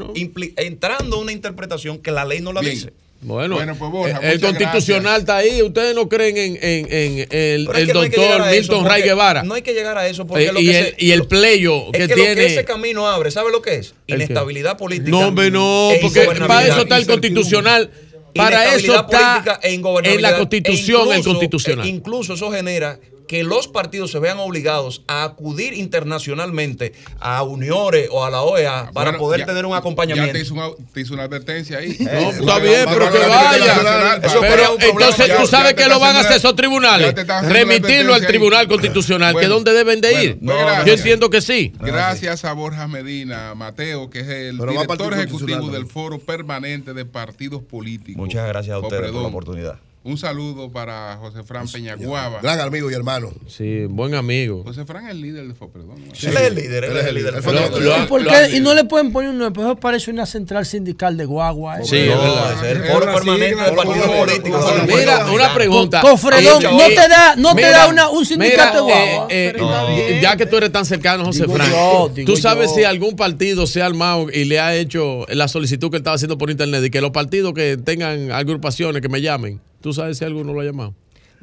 [0.56, 2.92] entrando a una interpretación que la ley no la dice.
[3.20, 5.60] Bueno, Bueno, pues, Borja, eh, el constitucional está ahí.
[5.60, 9.02] Ustedes no creen en, en- en el, el no doctor llegar a eso, Milton Ray
[9.02, 11.10] Guevara No hay que llegar a eso porque Eh, lo y, que el, se- y
[11.10, 12.30] el pleyo es que que tiene.
[12.30, 13.94] lo que ese camino abre, ¿sabe lo que es?
[14.06, 14.24] ¿El qué?
[14.24, 15.10] Inestabilidad política.
[15.10, 17.90] no, hombre, no, e porque para eso está el constitucional.
[18.34, 19.74] Para eso Inestabilidad está e
[20.14, 21.86] en la constitución E el incluso- constitucional.
[21.86, 28.08] e incluso eso genera que los partidos se vean obligados a acudir internacionalmente a Uniores
[28.10, 30.38] o a la OEA para Bueno, poder ya- tener un Ya te acompañamiento.
[30.38, 31.96] hizo una, te hizo una advertencia ahí.
[32.00, 34.16] No, Eh, está va- bien, pero va- que va- vaya.
[34.22, 36.56] Eso Pero un entonces Ya- tú sabes que está lo van a hacer esos una-
[36.56, 37.14] tribunales.
[37.16, 38.66] está Remitirlo al Tribunal ahí.
[38.66, 40.38] Constitucional, que Bueno, es donde deben de ir.
[40.40, 40.84] bueno.
[40.86, 41.72] Yo entiendo que sí.
[41.80, 45.88] Gracias a Borja Medina, Mateo, que es el Pero para director ejecutivo del ¿no?
[45.88, 48.18] Foro Permanente de Partidos Políticos.
[48.18, 49.78] Muchas gracias a ustedes por la oportunidad.
[50.04, 52.40] Un saludo para José Fran Peñaguaba.
[52.40, 53.30] Gran amigo y hermano.
[53.46, 54.62] Sí, buen amigo.
[54.64, 55.98] José Fran es el líder de Fopredón.
[56.06, 56.12] ¿no?
[56.12, 57.34] Él es el líder, él es el líder.
[57.38, 58.56] ¿Y, por qué?
[58.56, 61.80] y no le pueden poner un nombre, pues parece una central sindical de guagua.
[61.80, 61.84] ¿eh?
[61.84, 62.64] Sí, es No, verdad.
[62.64, 64.74] es el foro permanente del partido político.
[64.86, 66.00] Mira, una pregunta.
[66.00, 69.04] Con Fredón, Eh, no eh, te da, no te da una, un sindicato de mira,
[69.04, 69.26] guagua.
[69.30, 72.70] eh, eh, ya que tú eres tan cercano, José Digo Frank, yo, digo tú sabes
[72.70, 72.76] yo.
[72.76, 76.14] si algún partido se ha armado y le ha hecho la solicitud que él estaba
[76.14, 80.18] haciendo por internet y que los partidos que tengan agrupaciones que me llamen, tú sabes
[80.18, 80.94] si alguno lo ha llamado.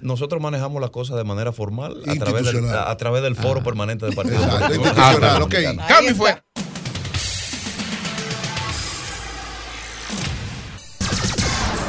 [0.02, 2.76] Nosotros manejamos las cosas de manera formal a través del, Institucional.
[2.78, 4.44] a, a través del foro permanente del partido.
[4.44, 4.88] Exacto, político.
[4.88, 5.56] institucional, ok.
[5.88, 6.44] Cambio y fuera.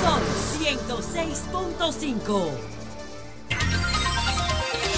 [0.02, 0.20] Sol
[0.60, 2.50] 106.5.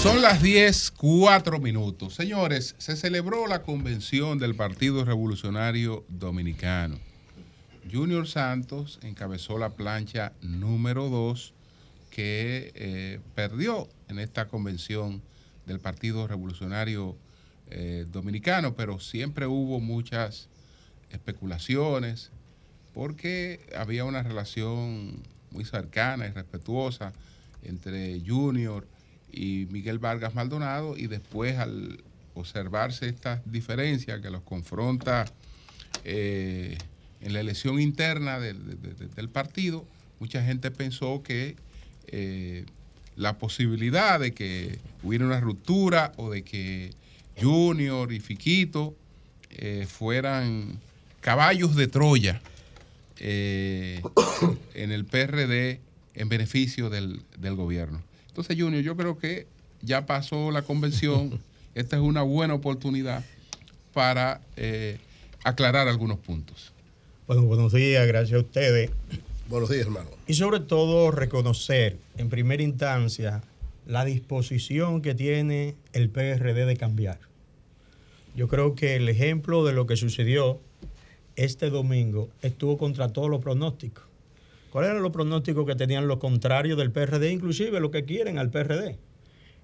[0.03, 2.15] Son las 10, 4 minutos.
[2.15, 6.99] Señores, se celebró la convención del Partido Revolucionario Dominicano.
[7.91, 11.55] Junior Santos encabezó la plancha número 2
[12.11, 15.23] que eh, perdió en esta convención
[15.67, 17.17] del Partido Revolucionario
[17.71, 20.49] eh, Dominicano, pero siempre hubo muchas
[21.11, 22.31] especulaciones
[22.95, 27.13] porque había una relación muy cercana y respetuosa
[27.63, 28.87] entre Junior
[29.31, 32.03] y Miguel Vargas Maldonado y después al
[32.35, 35.27] observarse esta diferencia que los confronta
[36.05, 36.79] eh,
[37.21, 39.85] en la elección interna del, de- de- del partido,
[40.21, 41.57] mucha gente pensó que
[42.09, 42.65] eh,
[43.17, 46.93] la posibilidad de que hubiera una ruptura o de que
[47.41, 48.97] Junior y Fiquito
[49.51, 50.79] eh, fueran
[51.21, 52.41] caballos de Troya
[53.19, 54.01] eh,
[54.75, 55.81] en el PRD
[56.15, 58.03] en beneficio del, del gobierno.
[58.29, 59.47] Entonces, Junior, yo creo que
[59.83, 61.41] ya pasó la convención.
[61.75, 63.25] Esta es una buena oportunidad
[63.93, 64.99] para eh,
[65.45, 66.73] aclarar algunos puntos.
[67.29, 68.91] Bueno, buenos días, gracias a ustedes.
[69.51, 70.09] Buenos días, hermano.
[70.27, 73.43] Y sobre todo reconocer en primera instancia
[73.85, 77.19] la disposición que tiene el PRD de cambiar.
[78.35, 80.59] Yo creo que el ejemplo de lo que sucedió
[81.37, 84.05] este domingo estuvo contra todos los pronósticos.
[84.71, 88.49] ¿Cuáles eran los pronósticos que tenían los contrarios del PRD, inclusive lo que quieren al
[88.49, 88.97] PRD?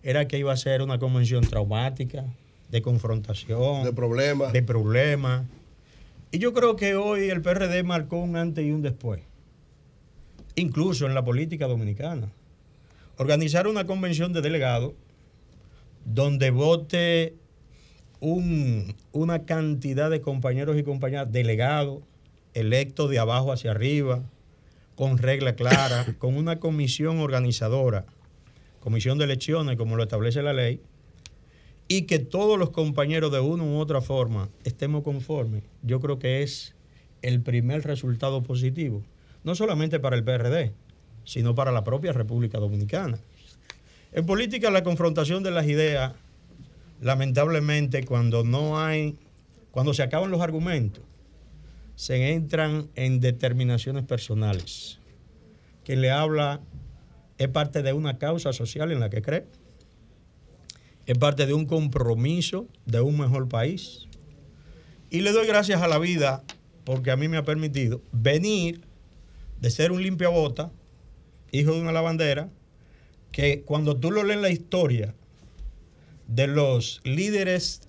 [0.02, 2.26] Era que iba a ser una convención traumática,
[2.70, 4.52] de confrontación, De problemas.
[4.52, 5.46] de problemas.
[6.34, 9.20] Y yo creo que hoy el PRD marcó un antes y un después,
[10.56, 12.26] incluso en la política dominicana.
[13.18, 14.94] Organizar una convención de delegados
[16.04, 17.36] donde vote
[18.18, 22.00] un- una cantidad de compañeros y compañeras delegados,
[22.52, 24.24] electos de abajo hacia arriba,
[24.96, 28.06] con regla clara, con una comisión organizadora,
[28.80, 30.80] comisión de elecciones como lo establece la ley,
[31.88, 36.42] y que todos los compañeros de una u otra forma estemos conformes, yo creo que
[36.42, 36.74] es
[37.22, 39.02] el primer resultado positivo,
[39.44, 40.72] no solamente para el PRD,
[41.24, 43.18] sino para la propia República Dominicana.
[44.12, 46.12] En política la confrontación de las ideas,
[47.00, 49.16] lamentablemente cuando no hay,
[49.70, 51.02] cuando se acaban los argumentos,
[51.96, 54.98] se entran en determinaciones personales.
[55.84, 56.60] Quien le habla
[57.38, 59.46] es parte de una causa social en la que cree,
[61.06, 64.08] es parte de un compromiso de un mejor país.
[65.10, 66.42] Y le doy gracias a la vida
[66.84, 68.82] porque a mí me ha permitido venir
[69.60, 70.70] de ser un limpiabota,
[71.52, 72.50] hijo de una lavandera,
[73.32, 75.14] que cuando tú lo lees la historia
[76.28, 77.88] de los líderes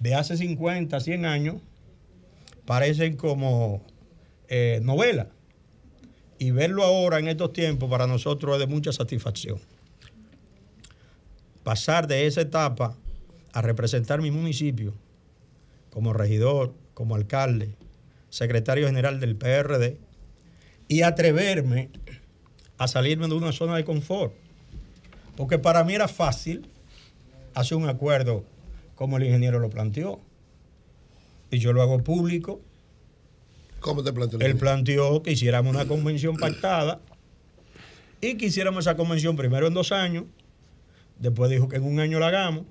[0.00, 1.56] de hace 50, 100 años,
[2.64, 3.84] parecen como
[4.48, 5.28] eh, novelas.
[6.38, 9.60] Y verlo ahora en estos tiempos para nosotros es de mucha satisfacción.
[11.62, 12.96] Pasar de esa etapa
[13.52, 14.94] a representar mi municipio
[15.90, 17.74] como regidor, como alcalde,
[18.30, 19.98] secretario general del PRD
[20.88, 21.90] y atreverme
[22.78, 24.32] a salirme de una zona de confort.
[25.36, 26.68] Porque para mí era fácil
[27.54, 28.44] hacer un acuerdo
[28.94, 30.20] como el ingeniero lo planteó.
[31.50, 32.60] Y yo lo hago público.
[33.80, 34.40] ¿Cómo te planteó?
[34.40, 37.00] Él planteó que hiciéramos una convención pactada
[38.20, 40.24] y que hiciéramos esa convención primero en dos años,
[41.20, 42.64] después dijo que en un año la hagamos,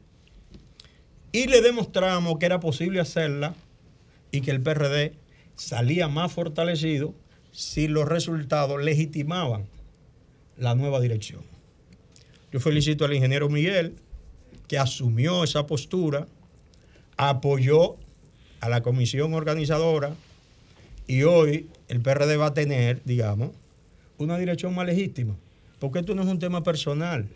[1.32, 3.56] y le demostramos que era posible hacerla
[4.32, 5.14] y que el PRD
[5.56, 7.14] salía más fortalecido
[7.52, 9.66] si los resultados legitimaban
[10.58, 11.42] la nueva dirección.
[12.52, 13.95] Yo felicito al ingeniero Miguel,
[14.68, 16.28] que asumió esa postura,
[17.18, 17.95] apoyó
[18.60, 20.16] a la comisión organizadora
[21.08, 23.52] y hoy el PRD va a tener, digamos,
[24.18, 25.36] una dirección más legítima.
[25.80, 27.28] Porque esto no es un tema personal.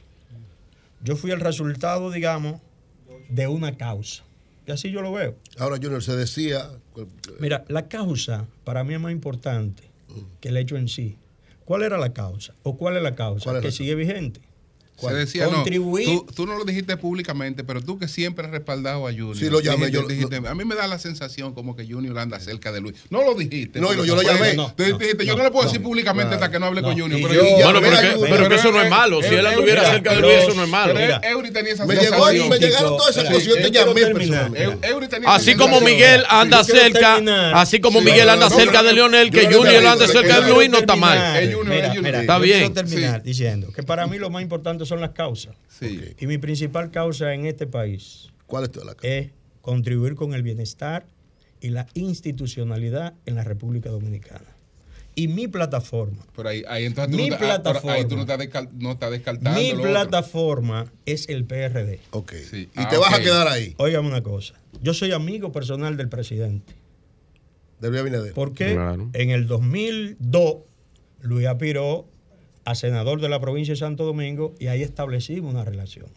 [1.04, 2.62] Yo fui el resultado, digamos,
[3.30, 4.24] de una causa.
[4.66, 5.36] Y así yo lo veo.
[5.58, 6.70] Ahora, Junior, se decía.
[7.40, 9.84] Mira, la causa para mí es más importante
[10.40, 11.18] que el hecho en sí.
[11.66, 12.54] ¿Cuál era la causa?
[12.64, 13.44] ¿O cuál es la causa?
[13.46, 14.42] ¿Cuál es que la sigue vigente.
[15.00, 19.06] Se decía, no, tú, tú no lo dijiste públicamente, pero tú que siempre has respaldado
[19.08, 19.36] a Junior.
[19.36, 22.18] Sí, lo llamé, dijiste- yo- dijiste, a mí me da la sensación como que Junior
[22.20, 22.96] anda cerca de Luis.
[23.10, 23.80] No lo dijiste.
[23.82, 24.54] No, porque yo lo llamé.
[24.54, 26.98] no, No, tú dijiste, yo no, le puedo decir públicamente hasta que no hable con
[26.98, 27.20] Junior.
[27.22, 29.22] Pero yo- yo- Bueno, pero que- pero que eso no es malo.
[29.22, 30.94] Si él anduviera cerca de Luis, eso no es malo.
[31.24, 32.50] Eury tenía esa sensación.
[32.50, 34.02] me llegaron todas esas cosas, yo te llamé
[35.26, 35.82] Así como.
[35.82, 40.08] Miguel anda Yo cerca, así como Miguel anda cerca de Lionel, que yo Junior anda
[40.08, 41.18] cerca yo de Luis, no está mal.
[41.66, 42.60] Mira, mira, Está yo bien.
[42.60, 45.56] quiero terminar diciendo que para mí lo más importante son las causas.
[46.20, 49.32] Y mi principal causa en este país ¿Cuál es toda la es
[49.62, 51.06] contribuir con el bienestar
[51.62, 54.46] y la institucionalidad en la República Dominicana.
[55.16, 58.08] Y mi plataforma, Pero ahí, ahí entonces tú Mi no, estás- ah, pero ahí plataforma.
[58.10, 59.60] tú no estás, descal- no estás descartando.
[59.60, 59.92] mi lo otro.
[59.92, 62.00] plataforma es el PRD.
[62.12, 62.34] Ok.
[62.50, 62.64] Sí.
[62.64, 63.76] Y Ah, te vas a quedar ahí.
[63.78, 66.74] Óigame una cosa, yo soy amigo personal del presidente.
[67.80, 68.34] De Luis Abinader.
[68.34, 69.10] Porque Claro.
[69.14, 70.56] en el 2002
[71.22, 72.08] Luis aspiró
[72.66, 76.08] a senador de la provincia de Santo Domingo y ahí establecimos una relación.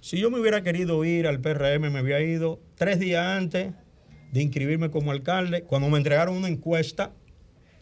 [0.00, 3.74] Si yo me hubiera querido ir al PRM, me había ido tres días antes
[4.32, 7.12] de inscribirme como alcalde, cuando me entregaron una encuesta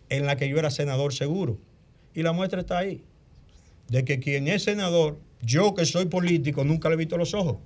[0.09, 1.59] en la que yo era senador seguro.
[2.15, 3.05] Y la muestra está ahí.
[3.89, 7.59] De que quien es senador, yo que soy político, nunca le he visto los ojos.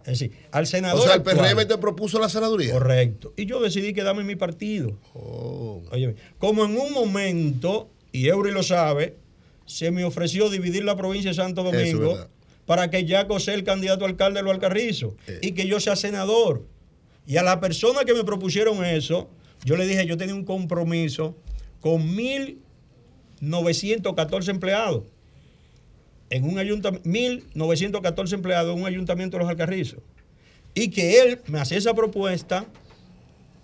[0.00, 1.00] Es decir, al senador.
[1.00, 2.72] O sea, el actual- PRM te propuso la senaduría.
[2.72, 3.32] Correcto.
[3.36, 4.98] Y yo decidí quedarme en mi partido.
[5.14, 5.82] Oh.
[5.90, 9.16] Óyeme, como en un momento, y Eury lo sabe,
[9.66, 12.28] se me ofreció dividir la provincia de Santo Domingo,
[12.66, 15.96] para que Jaco sea el candidato a alcalde de los Alcarrizos y que yo sea
[15.96, 16.66] senador.
[17.26, 19.28] Y a la persona que me propusieron eso,
[19.64, 21.36] yo le dije, yo tenía un compromiso
[21.80, 25.04] con 1.914 empleados
[26.30, 30.00] en un ayuntamiento, 1.914 empleados en un ayuntamiento de los Alcarrizos.
[30.74, 32.66] Y que él me hacía esa propuesta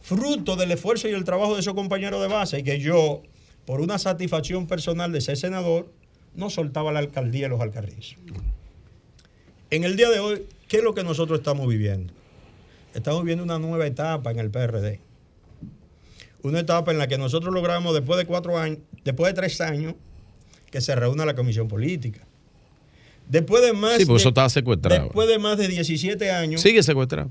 [0.00, 3.22] fruto del esfuerzo y el trabajo de esos compañeros de base y que yo,
[3.70, 5.92] por una satisfacción personal de ser senador,
[6.34, 8.16] no soltaba la alcaldía de los Alcarrizos.
[9.70, 12.12] En el día de hoy, ¿qué es lo que nosotros estamos viviendo?
[12.94, 14.98] Estamos viviendo una nueva etapa en el PRD.
[16.42, 19.94] Una etapa en la que nosotros logramos después de cuatro años, después de tres años,
[20.72, 22.26] que se reúna la comisión política.
[23.28, 25.04] Después de más Sí, porque de- eso estaba secuestrado.
[25.04, 27.30] Después de más de 17 años Sigue secuestrado.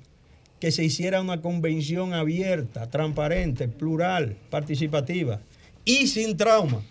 [0.61, 5.42] que se hiciera una convención abierta, transparente, plural, participativa
[5.85, 6.82] y sin trauma.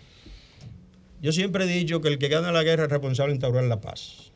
[1.21, 3.81] Yo siempre he dicho que el que gana la guerra es responsable de instaurar la
[3.81, 4.31] paz.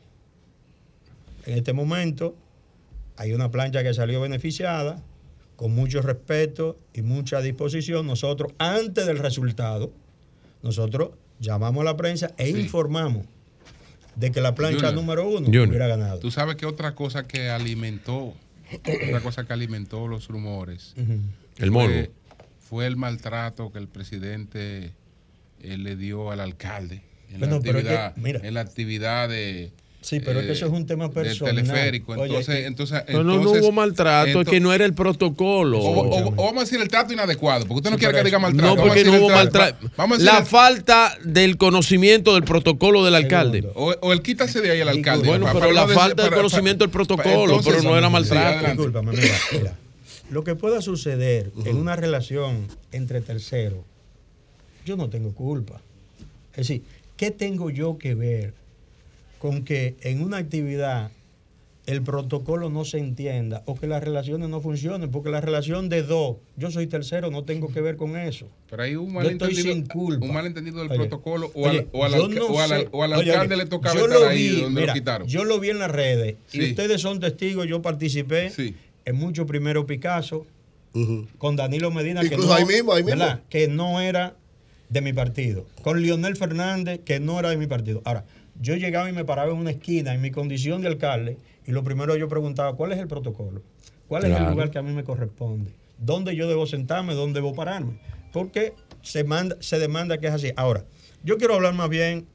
[1.46, 2.36] En este momento
[3.16, 5.02] hay una plancha que salió beneficiada,
[5.56, 8.06] con mucho respeto y mucha disposición.
[8.06, 9.92] Nosotros, antes del resultado,
[10.62, 11.10] nosotros
[11.40, 13.26] llamamos a la prensa e informamos
[14.16, 14.94] de que la plancha Junior.
[14.94, 15.68] número uno Junior.
[15.68, 16.18] hubiera ganado.
[16.18, 18.34] Tú sabes que otra cosa que alimentó,
[18.80, 20.94] otra cosa que alimentó los rumores,
[21.58, 22.08] El morbo.
[22.74, 24.90] Fue el maltrato que el presidente
[25.62, 28.40] eh, le dio al alcalde en, Bueno, la, pero es que, actividad, mira.
[28.42, 29.70] en la actividad de
[30.00, 31.54] Sí, pero es que eso es un tema del personal.
[31.54, 32.12] teleférico.
[32.12, 35.78] Oye, Entonces, que- entonces, No, no, hubo maltrato, es que no era el protocolo.
[35.78, 38.24] o, o- o vamos a decir el trato inadecuado, porque usted no Sí, quiere que
[38.24, 38.66] diga maltrato.
[38.66, 39.58] No, Vamos a porque decir no hubo trato.
[39.96, 40.22] maltrato.
[40.24, 43.70] La el- falta del conocimiento del protocolo del alcalde.
[43.76, 45.26] o, o el quítase de ahí el alcalde.
[45.28, 48.66] Bueno, pero para la falta del para- conocimiento del protocolo, entonces- pero no era maltrato.
[48.66, 49.78] Discúlpame, mira, mira.
[50.30, 53.84] Lo que pueda suceder en una relación entre terceros,
[54.86, 55.80] yo no tengo culpa.
[56.52, 56.82] Es decir,
[57.16, 58.54] ¿qué tengo yo que ver
[59.38, 61.10] con que en una actividad
[61.86, 65.10] el protocolo no se entienda o que las relaciones no funcionen?
[65.10, 68.48] Porque la relación de dos, yo soy tercero, no tengo que ver con eso.
[68.70, 69.74] Pero hay un malentendido,
[70.20, 72.68] un malentendido del Oye, protocolo o, oye, al, o al yo alca- no o al-
[72.70, 72.88] sé.
[72.92, 75.28] o al Oye, alcalde oye, le tocaba estar lo ahí vi, donde mira, lo quitaron.
[75.28, 76.70] Yo lo vi en las redes y Sí.
[76.70, 78.50] ustedes son testigos, yo participé
[79.04, 80.46] en mucho primero Picasso
[81.38, 83.18] con Danilo Medina, que no, ahí mismo, ahí mismo.
[83.18, 83.42] ¿verdad?
[83.48, 84.36] que no era
[84.88, 88.00] de mi partido, con Leonel Fernández, que no era de mi partido.
[88.04, 88.24] Ahora,
[88.60, 91.82] yo llegaba y me paraba en una esquina en mi condición de alcalde y lo
[91.82, 93.62] primero yo preguntaba, ¿cuál es el protocolo?
[94.06, 95.72] ¿Cuál es el lugar que a mí me corresponde?
[95.98, 97.14] ¿Dónde yo debo sentarme?
[97.14, 97.98] ¿Dónde debo pararme?
[98.32, 100.52] Porque se, manda, se demanda que es así.
[100.56, 100.84] Ahora,
[101.22, 102.26] yo quiero hablar más bien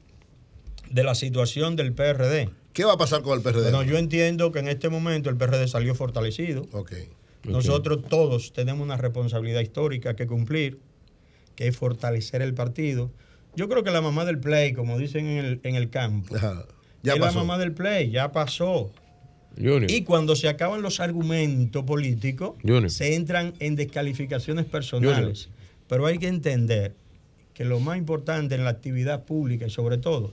[0.90, 2.50] de la situación del PRD.
[2.72, 3.62] ¿Qué va a pasar con el PRD?
[3.70, 6.66] Bueno, yo entiendo que en este momento el PRD salió fortalecido.
[6.72, 6.92] Ok.
[7.44, 10.78] Nosotros todos tenemos una responsabilidad histórica que cumplir,
[11.56, 13.10] que es fortalecer el partido.
[13.56, 16.36] Yo creo que la mamá del play, como dicen en el, en el campo,
[17.02, 17.38] Ya es pasó.
[17.38, 18.92] la mamá del play, ya pasó.
[19.56, 19.90] Junior.
[19.90, 22.90] Y cuando se acaban los argumentos políticos, Junior.
[22.90, 25.48] se entran en descalificaciones personales.
[25.88, 26.94] Pero hay que entender
[27.52, 30.32] que lo más importante en la actividad pública y sobre todo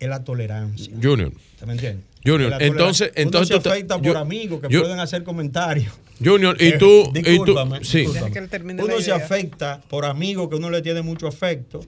[0.00, 0.92] es la tolerancia.
[1.00, 1.32] Junior.
[1.54, 2.02] ¿Usted me entiende?
[2.24, 5.22] Junior, entonces- entonces uno tú se te- afecta yo- por amigos que yo- pueden hacer
[5.22, 5.92] comentarios.
[6.22, 8.04] Junior, y Eh, tú, y tú, sí.
[8.78, 11.80] Uno se afecta por amigos que uno le tiene mucho afecto,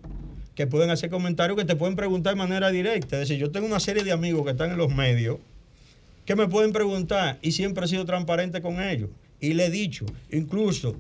[0.55, 3.17] que pueden hacer comentarios que te pueden preguntar de manera directa.
[3.21, 5.39] Es decir, yo tengo una serie de amigos que están en los medios
[6.25, 9.11] que me pueden preguntar y siempre he sido transparente con ellos.
[9.41, 10.95] Y le he dicho, incluso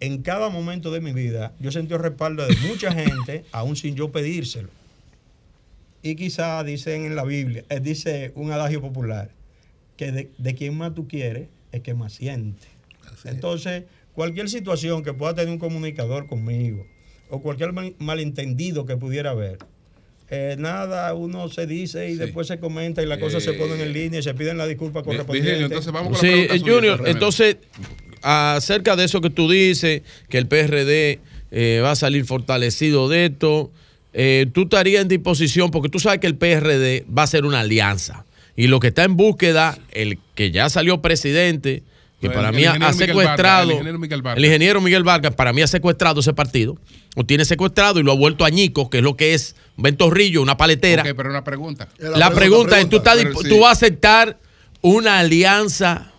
[0.00, 3.94] en cada momento de mi vida, yo sentí el respaldo de mucha gente, aún sin
[3.94, 4.68] yo pedírselo.
[6.02, 9.30] Y quizá dicen en la Biblia, eh, dice un adagio popular,
[9.96, 12.66] que de, de quien más tú quieres es que más siente.
[13.24, 16.86] Entonces, cualquier situación que pueda tener un comunicador conmigo
[17.28, 19.58] o cualquier mal- malentendido que pudiera haber,
[20.30, 23.80] eh, nada, uno se dice y después se comenta y las cosas se Eh, ponen
[23.80, 25.64] en línea y se piden la disculpa correspondiente.
[25.64, 27.56] entonces vamos Sí, eh, Junior, entonces,
[28.22, 31.20] acerca de eso que tú dices, que el PRD
[31.50, 33.70] eh, va a salir fortalecido de esto,
[34.12, 37.60] eh, tú estarías en disposición, porque tú sabes que el PRD va a ser una
[37.60, 38.24] alianza.
[38.56, 41.82] Y lo que está en búsqueda, el que ya salió presidente,
[42.20, 44.38] que El- para mí ha- secuestrado, el ingeniero Miguel Vargas.
[44.38, 46.76] el ingeniero Miguel Vargas, para mí ha secuestrado ese partido,
[47.16, 50.42] o tiene secuestrado y lo ha vuelto añicos, que es lo que es un ventorrillo,
[50.42, 51.02] una paletera.
[51.02, 51.88] Ok, pero una pregunta.
[51.98, 53.48] La, pregunta, es, ¿tú, estás Pero disp- sí.
[53.48, 54.38] tú vas a aceptar
[54.82, 56.12] una alianza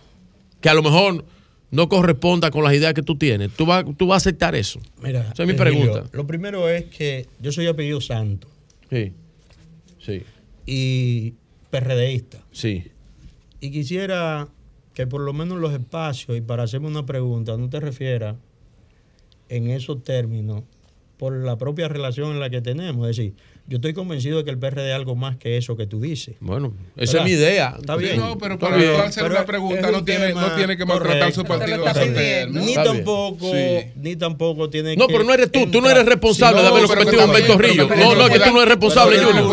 [0.60, 1.24] que a lo mejor
[1.72, 3.50] no corresponda con las ideas que tú tienes?
[3.50, 4.78] ¿Tú vas, tú vas a aceptar eso?
[5.02, 6.04] Mira, Esa es mi pregunta.
[6.12, 8.46] Lo primero es que yo soy apellido santo.
[8.90, 9.12] Sí.
[9.98, 10.22] Sí.
[10.66, 11.34] Y
[11.70, 12.44] PRDista.
[12.52, 12.84] Sí.
[13.60, 14.48] Y quisiera
[14.92, 18.36] que por lo menos los espacios, y para hacerme una pregunta, no te refieras
[19.48, 20.64] en esos términos,
[21.16, 23.08] por la propia relación en la que tenemos.
[23.08, 23.34] Es decir,
[23.66, 26.34] yo estoy convencido de que el PRD es algo más que eso que tú dices.
[26.40, 27.76] Bueno, esa es mi idea.
[27.78, 28.16] Está bien.
[28.18, 29.00] no, pero para bien.
[29.00, 31.84] hacer Pero una pregunta no tiene- no tiene que maltratar su partido.
[32.50, 33.86] Ni tampoco, Sí.
[33.96, 36.88] ni tampoco tiene No, que pero no eres tú, tú no eres responsable de haberlo
[36.88, 39.44] pero cometido que Humberto pero No, no, es que tú no eres responsable, Junior.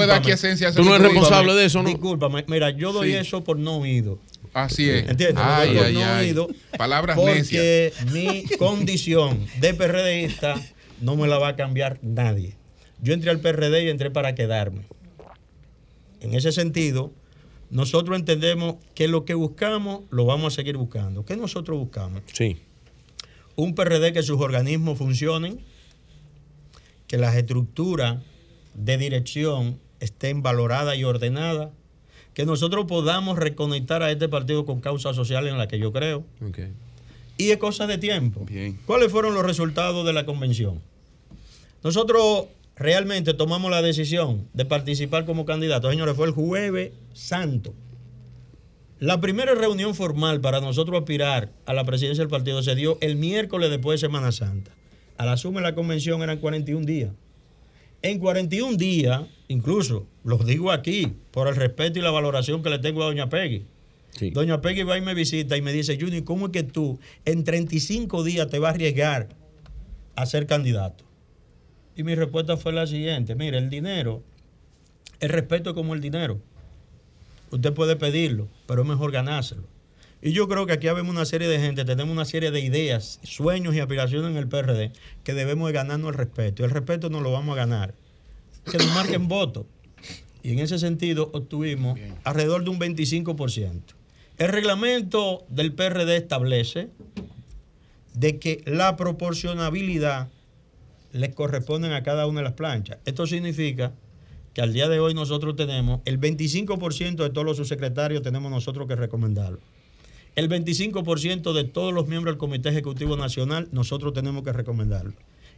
[0.76, 1.90] Tú no eres responsable de eso, ¿no?
[1.90, 4.20] Discúlpame, mira, yo doy eso por no oído.
[4.54, 5.08] Así es.
[5.08, 5.38] ¿Entiendes?
[5.46, 6.26] Ay, ay, no ay.
[6.26, 6.48] oído
[6.78, 10.56] Palabras porque mi condición de PRDista
[11.02, 12.56] no me la va a cambiar nadie.
[13.02, 14.82] Yo entré al PRD y entré para quedarme.
[16.22, 17.14] En ese sentido,
[17.70, 21.26] nosotros entendemos que lo que buscamos lo vamos a seguir buscando.
[21.26, 22.24] ¿Qué nosotros buscamos?
[22.34, 22.58] Sí.
[23.56, 25.60] Un PRD que sus organismos funcionen,
[27.08, 28.22] que las estructuras
[28.74, 31.70] de dirección estén valoradas y ordenadas,
[32.34, 36.24] que nosotros podamos reconectar a este partido con causas sociales en las que yo creo.
[37.38, 38.46] Y es cosa de tiempo.
[38.86, 40.82] ¿Cuáles fueron los resultados de la convención?
[41.84, 42.48] Nosotros
[42.80, 45.92] realmente tomamos la decisión de participar como candidatos.
[45.92, 47.74] Señores, fue el jueves santo.
[49.00, 53.18] La primera reunión formal para nosotros aspirar a la presidencia del partido se dio el
[53.18, 54.72] miércoles después de Semana Santa.
[55.18, 57.12] A la suma de la convención eran 41 días.
[58.02, 62.80] En 41 días, incluso, los digo aquí, por el respeto y la valoración que le
[62.80, 63.66] tengo a Doña Peggy.
[64.32, 67.44] Doña Peggy va y me visita y me dice, Junior, ¿cómo es que tú en
[67.44, 69.30] 35 días te vas a arriesgar
[70.16, 71.09] a ser candidato?
[72.00, 74.24] Y mi respuesta fue la siguiente, mire, el dinero,
[75.20, 76.40] el respeto es como el dinero.
[77.52, 79.64] Usted puede pedirlo, pero es mejor ganárselo.
[80.22, 83.20] Y yo creo que aquí habemos una serie de gente, tenemos una serie de ideas,
[83.24, 84.94] sueños y aspiraciones en el PRD
[85.26, 86.62] que debemos de ganarnos el respeto.
[86.62, 87.94] Y el respeto no lo vamos a ganar.
[88.72, 89.66] Que nos marquen votos.
[90.42, 93.82] Y en ese sentido obtuvimos alrededor de un 25%.
[94.38, 96.92] El reglamento del PRD establece
[98.14, 100.30] de que la proporcionabilidad
[101.12, 102.98] les corresponden a cada una de las planchas.
[103.06, 103.94] Esto significa
[104.54, 108.88] que al día de hoy nosotros tenemos el 25% de todos los subsecretarios tenemos nosotros
[108.88, 109.60] que recomendarlo.
[110.36, 115.14] El 25% de todos los miembros del Comité Ejecutivo Nacional nosotros tenemos que recomendarlo.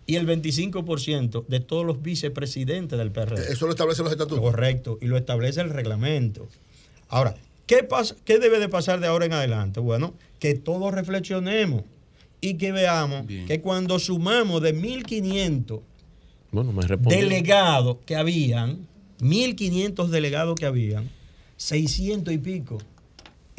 [0.08, 3.52] Y el 25% de todos los vicepresidentes del PRD.
[3.52, 4.40] Eso lo establecen los estatutos.
[4.40, 6.48] Correcto, y lo establece el reglamento.
[7.08, 7.36] Ahora,
[7.68, 9.80] ¿qué, pasa, ¿qué debe de pasar de ahora en adelante?
[9.80, 11.84] Bueno, que todos reflexionemos
[12.42, 15.82] y que veamos que cuando sumamos de 1.500
[16.52, 18.88] Bueno, me delegados que habían,
[19.20, 21.10] 1.500 delegados que habían,
[21.58, 22.80] 600 y pico,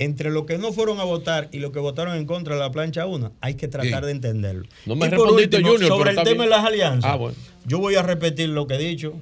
[0.04, 2.70] entre los que no fueron a votar y los que votaron en contra de la
[2.72, 4.64] plancha 1, hay que tratar de entenderlo.
[4.86, 7.36] No me y por respondiste, último, Junior, sobre el tema de las alianzas, Ah, bueno.
[7.66, 9.14] yo voy a repetir lo que he dicho.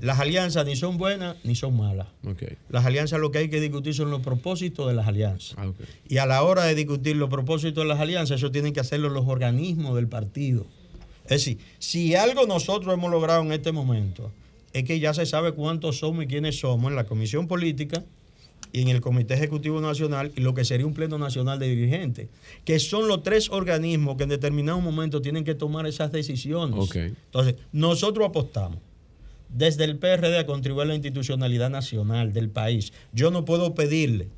[0.00, 2.06] Las alianzas ni son buenas ni son malas.
[2.68, 5.56] Las alianzas lo que hay que discutir son los propósitos de las alianzas.
[5.58, 5.72] Ah.
[6.08, 9.08] Y a la hora de discutir los propósitos de las alianzas, eso tienen que hacerlo
[9.08, 10.66] los organismos del partido.
[11.24, 14.30] Es decir, si algo nosotros hemos logrado en este momento,
[14.72, 18.04] es que ya se sabe cuántos somos y quiénes somos en la Comisión Política
[18.72, 22.28] y en el Comité Ejecutivo Nacional y lo que sería un Pleno Nacional de Dirigentes,
[22.64, 26.94] que son los tres organismos que en determinado momento tienen que tomar esas decisiones.
[26.94, 28.78] Entonces, nosotros apostamos
[29.48, 32.92] desde el PRD a contribuir a la institucionalidad nacional del país.
[33.12, 34.28] Yo no puedo pedirle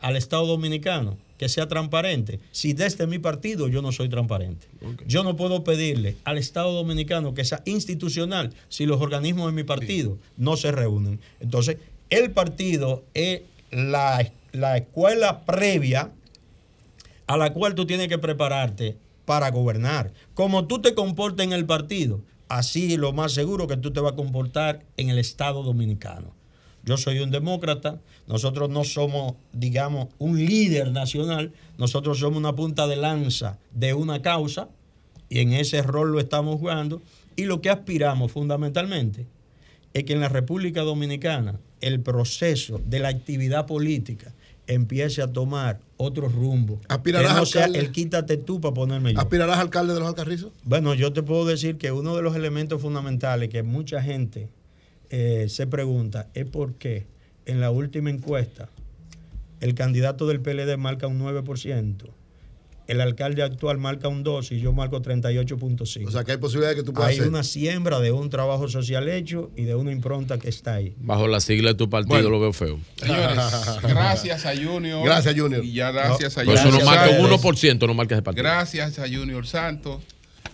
[0.00, 4.66] al Estado Dominicano que sea transparente si desde mi partido yo no soy transparente.
[5.06, 9.64] Yo no puedo pedirle al Estado Dominicano que sea institucional si los organismos de mi
[9.64, 11.18] partido no se reúnen.
[11.40, 11.78] Entonces,
[12.10, 16.12] el partido es la, la escuela previa
[17.26, 20.12] a la cual tú tienes que prepararte para gobernar.
[20.34, 24.12] Como tú te comportas en el partido, así lo más seguro que tú te vas
[24.12, 26.34] a comportar en el Estado dominicano.
[26.82, 32.86] Yo soy un demócrata, nosotros no somos, digamos, un líder nacional, nosotros somos una punta
[32.86, 34.68] de lanza de una causa
[35.28, 37.02] y en ese rol lo estamos jugando
[37.36, 39.26] y lo que aspiramos fundamentalmente
[39.92, 44.32] es que en la República Dominicana el proceso de la actividad política
[44.66, 46.80] empiece a tomar otro rumbo.
[46.88, 47.78] ¿Aspirarás que no sea alcalde?
[47.86, 49.20] el quítate tú para ponerme yo.
[49.20, 50.52] ¿Aspirarás alcalde de los Alcarrizos?
[50.64, 54.48] Bueno, yo te puedo decir que uno de los elementos fundamentales que mucha gente
[55.10, 57.06] eh, se pregunta es por qué
[57.46, 58.68] en la última encuesta
[59.60, 61.96] el candidato del PLD marca un 9%,
[62.90, 66.06] el alcalde actual marca un 2% y yo marco 38.5%.
[66.06, 67.28] O sea, que hay posibilidad de que tú puedas Hay hacer.
[67.28, 70.94] una siembra de un trabajo social hecho y de una impronta que está ahí.
[70.98, 72.30] Bajo la sigla de tu partido Bueno.
[72.30, 72.78] lo veo feo.
[72.96, 73.36] Señores,
[73.82, 75.04] gracias a Junior.
[75.04, 75.64] Gracias, Junior.
[75.64, 77.62] Y ya gracias a Pero eso no Junior marca un Santos.
[77.62, 78.42] 1%, no marca ese partido.
[78.42, 80.02] Gracias a Junior Santos.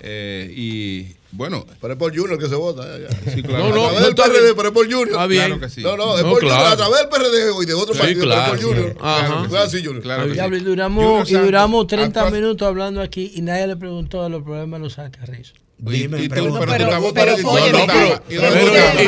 [0.00, 1.66] Eh, y bueno.
[1.80, 2.84] Pero es por Junior que se vota.
[2.98, 3.32] ya, ya.
[3.34, 3.64] Sí, claro.
[3.64, 5.08] a No, no, través no del PRD, pero es por Junior.
[5.08, 5.44] Está bien.
[5.46, 5.82] Claro que sí.
[5.82, 6.72] No, no, es No, por Junior claro.
[6.72, 8.52] a través del PRD y de otro Sí, partido, claro.
[8.52, 8.96] pero es por Junior.
[9.00, 9.46] Ajá.
[9.48, 10.02] Claro, sí, Junior.
[10.02, 10.40] Claro que sí.
[10.40, 14.30] Y duramos, Junior y duramos 30 actúa- minutos hablando aquí y nadie le preguntó de
[14.30, 15.54] los problemas de los alcarrizos.
[15.78, 16.72] Dime, y tú- pero Pero-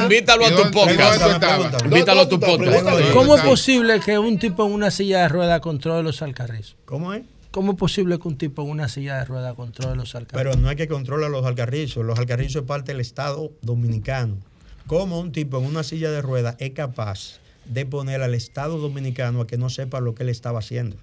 [0.02, 1.84] invítalo a ¿Y tu podcast.
[1.84, 2.84] Invítalo a tu podcast.
[3.12, 6.76] ¿Cómo es posible que un tipo en una silla de ruedas controle los alcarrizos?
[6.84, 7.22] ¿Cómo es?
[7.50, 10.52] ¿Cómo es posible que un tipo en una silla de ruedas controle los alcarrizos?
[10.52, 12.04] Pero no es que controla los alcarrizos.
[12.04, 14.36] Los alcarrizos es parte del Estado dominicano.
[14.86, 19.40] ¿Cómo un tipo en una silla de ruedas es capaz de poner al Estado dominicano
[19.42, 20.96] a que no sepa lo que él estaba haciendo?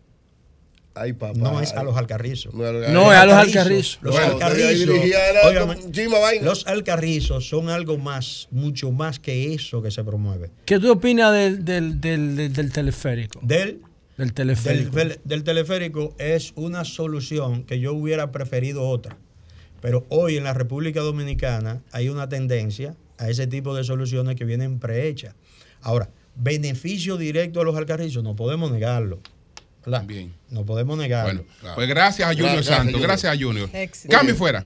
[0.98, 1.38] Ay, papá.
[1.38, 2.53] No es a los alcarrizos.
[2.53, 2.64] No,
[3.11, 3.99] es a los alcarrizos.
[4.01, 4.88] Los alcarrizos.
[6.41, 10.51] los alcarrizos son algo más, mucho más que eso que se promueve.
[10.65, 13.40] ¿Qué tú opinas del, del, del, del- del teleférico?
[13.43, 13.82] Del
[14.17, 14.95] Del teleférico.
[14.95, 19.17] del- del teleférico es una solución que yo hubiera preferido otra.
[19.81, 24.45] Pero hoy en la República Dominicana hay una tendencia a ese tipo de soluciones que
[24.45, 25.35] vienen prehechas.
[25.81, 29.19] Ahora, beneficio directo a los alcarrizos, no podemos negarlo.
[29.85, 30.03] ¿verdad?
[30.05, 30.33] Bien.
[30.49, 31.43] No podemos negarlo.
[31.61, 33.07] Bueno, pues gracias a Junior Gracias, Santos, Junior.
[33.07, 33.69] gracias a Junior.
[34.09, 34.65] Cambio fuera.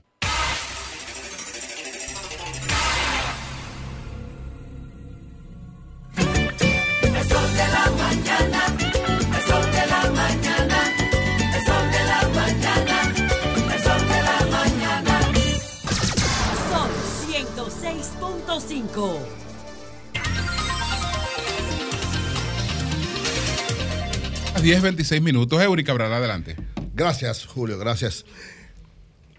[24.70, 25.60] 10, 26 minutos.
[25.60, 26.54] Eury Cabral, adelante.
[26.94, 28.24] Gracias, Julio, gracias.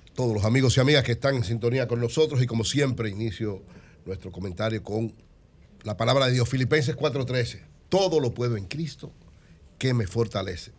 [0.10, 3.10] A todos los amigos y amigas que están en sintonía con nosotros y como siempre
[3.10, 3.64] inicio
[4.06, 5.14] nuestro comentario con
[5.84, 7.62] la palabra de Dios, Filipenses 4:13.
[7.88, 9.14] Todo lo puedo en Cristo
[9.78, 10.74] que me fortalece.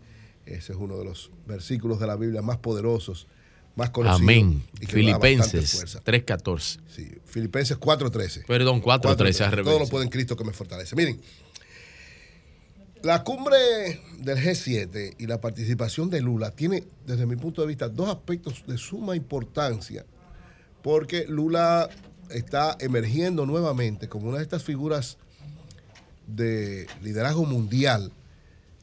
[0.44, 3.28] Ese es uno de los versículos de la Biblia más poderosos,
[3.74, 4.20] más conocidos.
[4.20, 4.62] Amén.
[4.86, 6.78] Filipenses 3:14.
[6.94, 8.44] Sí, Filipenses 4:13.
[8.46, 9.64] Perdón, 4:13.
[9.64, 10.94] Todo lo puedo en Cristo que me fortalece.
[10.94, 11.22] Miren,
[13.02, 17.88] la cumbre del G7 y la participación de Lula tiene, desde mi punto de vista,
[17.88, 20.04] dos aspectos de suma importancia,
[20.82, 21.88] porque Lula
[22.30, 25.18] está emergiendo nuevamente como una de estas figuras
[26.26, 28.12] de liderazgo mundial,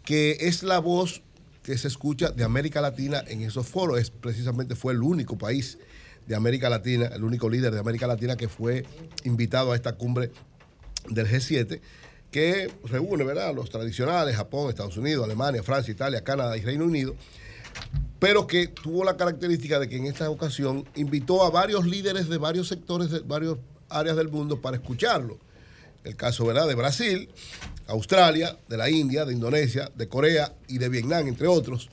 [0.03, 1.21] que es la voz
[1.63, 3.99] que se escucha de América Latina en esos foros.
[3.99, 5.77] Es precisamente fue el único país
[6.27, 8.85] de América Latina, el único líder de América Latina que fue
[9.23, 10.31] invitado a esta cumbre
[11.09, 11.79] del G7
[12.31, 13.53] que reúne ¿verdad?
[13.53, 17.15] los tradicionales, Japón, Estados Unidos, Alemania, Francia, Italia, Canadá y Reino Unido,
[18.19, 22.37] pero que tuvo la característica de que en esta ocasión invitó a varios líderes de
[22.37, 23.55] varios sectores, de varias
[23.89, 25.39] áreas del mundo para escucharlo.
[26.03, 26.67] El caso ¿verdad?
[26.67, 27.29] de Brasil,
[27.87, 31.89] Australia, de la India, de Indonesia, de Corea y de Vietnam, entre otros,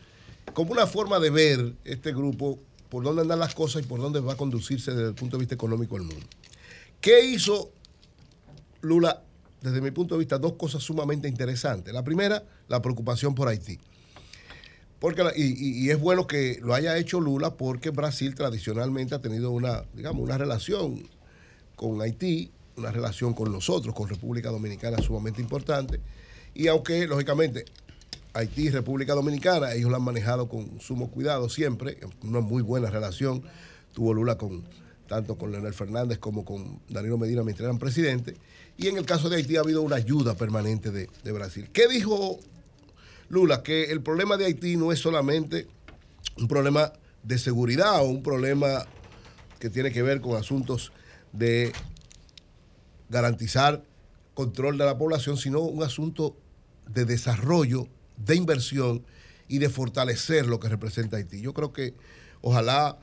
[0.53, 2.59] como una forma de ver este grupo
[2.89, 5.41] por dónde andan las cosas y por dónde va a conducirse desde el punto de
[5.41, 6.27] vista económico el mundo.
[7.01, 7.71] ¿Qué hizo
[8.81, 9.23] Lula
[9.67, 11.93] desde mi punto de vista, dos cosas sumamente interesantes.
[11.93, 13.81] La primera, la preocupación por Haití.
[15.01, 19.51] Porque, y- y es bueno que lo haya hecho Lula porque Brasil tradicionalmente ha tenido
[19.51, 21.03] una, digamos, una relación
[21.75, 26.01] con Haití, una relación con nosotros, con República Dominicana sumamente importante.
[26.55, 27.65] Y aunque, lógicamente,
[28.35, 32.89] Haití y República Dominicana, ellos la han manejado con sumo cuidado siempre, una muy buena
[32.89, 33.43] relación
[33.93, 34.63] tuvo Lula con
[35.07, 38.37] tanto con Leonel Fernández como con Danilo Medina mientras eran presidentes.
[38.77, 41.71] Y en el caso de Haití ha habido una ayuda permanente de, de Brasil.
[41.73, 42.39] ¿Qué dijo
[43.29, 43.63] Lula?
[43.63, 45.67] Que el problema de Haití no es solamente
[46.39, 48.85] un problema de seguridad o un problema
[49.59, 50.93] que tiene que ver con asuntos
[51.33, 51.73] de
[53.09, 53.83] garantizar
[54.35, 56.37] control de la población, sino un asunto
[56.87, 59.05] de desarrollo, de inversión
[59.49, 61.41] y de fortalecer lo que representa Haití.
[61.41, 61.95] Yo creo que
[62.43, 62.99] ojalá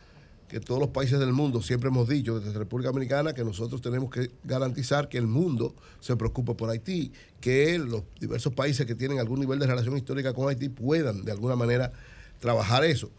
[0.47, 4.09] que todos los países del mundo, siempre hemos dicho desde República Dominicana, que nosotros tenemos
[4.11, 9.19] que garantizar que el mundo se preocupe por Haití, que los diversos países que tienen
[9.19, 11.91] algún nivel de relación histórica con Haití puedan de alguna manera
[12.39, 13.09] trabajar eso.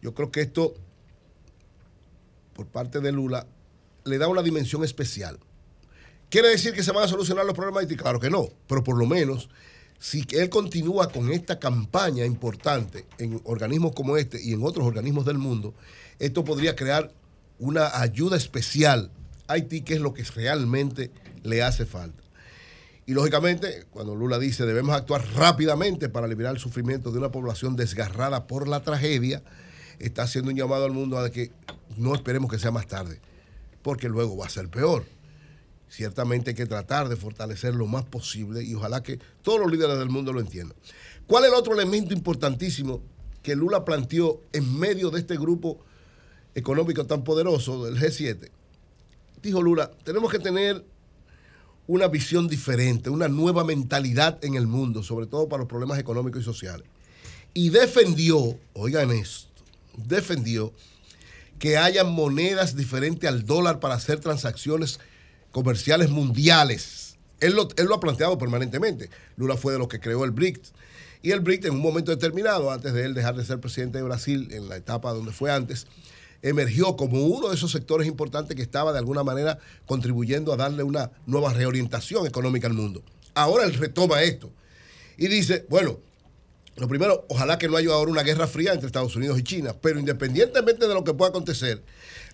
[0.00, 0.74] Yo creo que esto,
[2.54, 3.46] por parte de Lula,
[4.04, 5.38] le da una dimensión especial.
[6.30, 8.02] ¿Quiere decir que se van a solucionar los problemas de Haití?
[8.02, 9.48] Claro que no, pero por lo menos,
[9.98, 15.24] si él continúa con esta campaña importante en organismos como este y en otros organismos
[15.24, 15.74] del mundo,
[16.18, 17.12] esto podría crear
[17.58, 19.10] una ayuda especial
[19.46, 21.10] a Haití, que es lo que realmente
[21.42, 22.22] le hace falta.
[23.06, 27.76] Y lógicamente, cuando Lula dice debemos actuar rápidamente para liberar el sufrimiento de una población
[27.76, 29.42] desgarrada por la tragedia,
[29.98, 31.52] está haciendo un llamado al mundo a que
[31.96, 33.20] no esperemos que sea más tarde,
[33.82, 35.04] porque luego va a ser peor.
[35.88, 39.98] Ciertamente hay que tratar de fortalecer lo más posible y ojalá que todos los líderes
[39.98, 40.76] del mundo lo entiendan.
[41.26, 43.02] ¿Cuál es el otro elemento importantísimo
[43.42, 45.78] que Lula planteó en medio de este grupo
[46.54, 48.50] económico tan poderoso del G7,
[49.42, 50.84] dijo Lula, tenemos que tener
[51.86, 56.42] una visión diferente, una nueva mentalidad en el mundo, sobre todo para los problemas económicos
[56.42, 56.86] y sociales.
[57.52, 59.48] Y defendió, oigan esto,
[59.96, 60.72] defendió
[61.58, 64.98] que haya monedas diferentes al dólar para hacer transacciones
[65.52, 67.16] comerciales mundiales.
[67.40, 69.10] Él lo, ha planteado permanentemente.
[69.36, 70.72] Lula fue de los que creó el BRICS.
[71.22, 74.04] Y el BRICS, en un momento determinado, antes de él dejar de ser presidente de
[74.04, 75.86] Brasil, en la etapa donde fue antes,
[76.44, 80.82] emergió como uno de esos sectores importantes que estaba de alguna manera contribuyendo a darle
[80.82, 83.02] una nueva reorientación económica al mundo.
[83.34, 84.52] Ahora él retoma esto
[85.16, 85.98] y dice, bueno,
[86.76, 89.74] lo primero, ojalá que no haya ahora una guerra fría entre Estados Unidos y China,
[89.80, 91.82] pero independientemente de lo que pueda acontecer,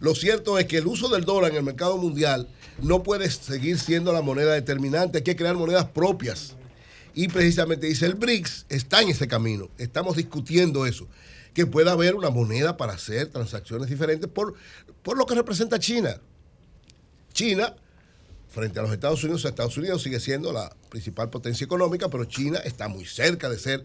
[0.01, 2.49] lo cierto es que el uso del dólar en el mercado mundial
[2.83, 6.57] no puede seguir siendo la moneda determinante, hay que crear monedas propias.
[7.15, 11.07] Y precisamente dice el BRICS está en ese camino, estamos discutiendo eso,
[11.55, 14.55] que pueda haber una moneda para hacer transacciones diferentes por,
[15.03, 16.21] por lo que representa China.
[17.33, 17.75] China,
[18.49, 22.59] frente a los Estados Unidos, Estados Unidos sigue siendo la principal potencia económica, pero China
[22.59, 23.85] está muy cerca de ser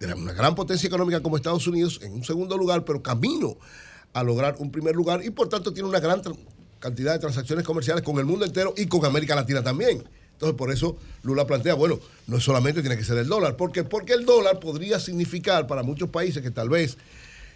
[0.00, 3.56] una gran potencia económica como Estados Unidos en un segundo lugar, pero camino
[4.12, 6.22] a lograr un primer lugar y por tanto tiene una gran
[6.78, 10.04] cantidad de transacciones comerciales con el mundo entero y con América Latina también.
[10.36, 14.12] Entonces por eso Lula plantea, bueno, no solamente tiene que ser el dólar, porque porque
[14.12, 16.98] el dólar podría significar para muchos países que tal vez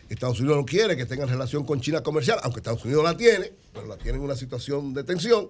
[0.08, 3.52] Estados Unidos no quiere que tengan relación con China comercial, aunque Estados Unidos la tiene,
[3.74, 5.48] pero la tiene en una situación de tensión,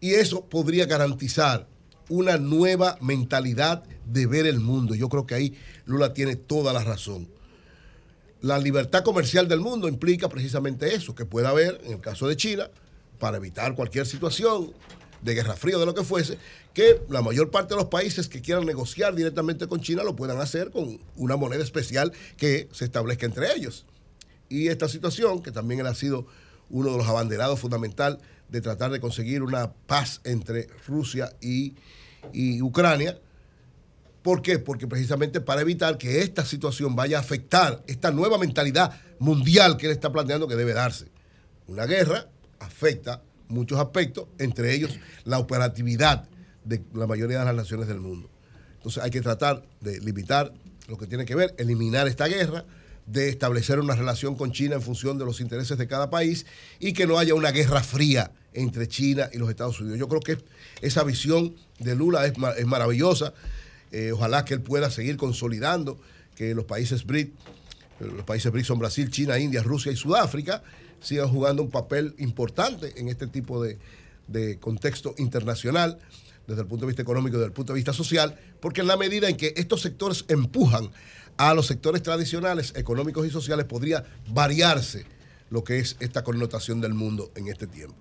[0.00, 1.68] y eso podría garantizar
[2.08, 4.96] una nueva mentalidad de ver el mundo.
[4.96, 5.56] Yo creo que ahí
[5.86, 7.28] Lula tiene toda la razón.
[8.40, 12.36] La libertad comercial del mundo implica precisamente eso, que pueda haber, en el caso de
[12.36, 12.70] China,
[13.20, 14.72] para evitar cualquier situación
[15.22, 16.38] de guerra fría de lo que fuese,
[16.74, 20.40] que la mayor parte de los países que quieran negociar directamente con China lo puedan
[20.40, 23.86] hacer con una moneda especial que se establezca entre ellos.
[24.48, 26.26] Y esta situación, que también ha sido
[26.70, 28.18] uno de los abanderados fundamental
[28.48, 31.74] de tratar de conseguir una paz entre Rusia y,
[32.32, 33.18] y Ucrania,
[34.22, 34.58] ¿Por qué?
[34.58, 39.86] Porque precisamente para evitar que esta situación vaya a afectar esta nueva mentalidad mundial que
[39.86, 41.06] él está planteando que debe darse.
[41.66, 42.26] Una guerra
[42.58, 46.28] afecta muchos aspectos, entre ellos la operatividad
[46.64, 48.30] de la mayoría de las naciones del mundo.
[48.76, 50.52] Entonces hay que tratar de limitar
[50.88, 52.64] lo que tiene que ver, eliminar esta guerra,
[53.06, 56.46] de establecer una relación con China en función de los intereses de cada país
[56.78, 59.98] y que no haya una guerra fría entre China y los Estados Unidos.
[59.98, 60.38] Yo creo que
[60.80, 63.32] esa visión de Lula es, es maravillosa.
[63.92, 66.00] Eh, ojalá que él pueda seguir consolidando
[66.36, 67.32] que los países BRIC,
[68.00, 70.62] los países BRIC son Brasil, China, India, Rusia y Sudáfrica,
[71.00, 73.78] sigan jugando un papel importante en este tipo de,
[74.28, 75.98] de contexto internacional
[76.46, 78.96] desde el punto de vista económico desde el punto de vista social, porque en la
[78.96, 80.90] medida en que estos sectores empujan
[81.36, 85.06] a los sectores tradicionales, económicos y sociales, podría variarse
[85.48, 87.94] lo que es esta connotación del mundo en este tiempo.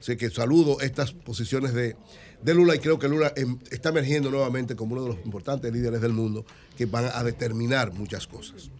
[0.00, 1.96] Así que saludo estas posiciones de,
[2.42, 5.72] de Lula y creo que Lula em, está emergiendo nuevamente como uno de los importantes
[5.72, 6.44] líderes del mundo
[6.76, 8.70] que van a determinar muchas cosas.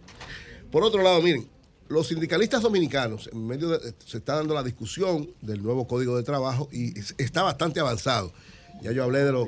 [0.69, 1.47] Por otro lado, miren,
[1.89, 6.23] los sindicalistas dominicanos, en medio de, se está dando la discusión del nuevo código de
[6.23, 8.31] trabajo y es- está bastante avanzado.
[8.81, 9.47] Ya yo hablé de, lo,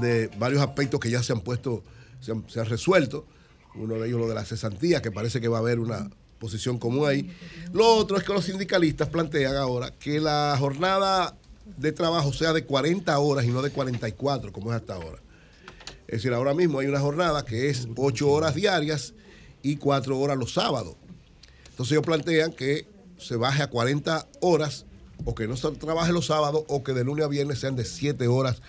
[0.00, 1.82] de varios aspectos que ya se han puesto,
[2.20, 3.26] se han, se han resuelto.
[3.74, 6.78] Uno de ellos lo de la cesantía, que parece que va a haber una posición
[6.78, 7.30] común ahí.
[7.72, 11.36] Lo otro es que los sindicalistas plantean ahora que la jornada
[11.76, 15.18] de trabajo sea de 40 horas y no de 44, como es hasta ahora.
[16.06, 19.14] Es decir, ahora mismo hay una jornada que es 8 horas diarias
[19.62, 20.96] y 4 horas los sábados.
[21.72, 22.86] Entonces ellos plantean que
[23.18, 24.86] se baje a 40 horas
[25.24, 27.84] o que no se trabaje los sábados o que de lunes a viernes sean de
[27.84, 28.62] 7 horas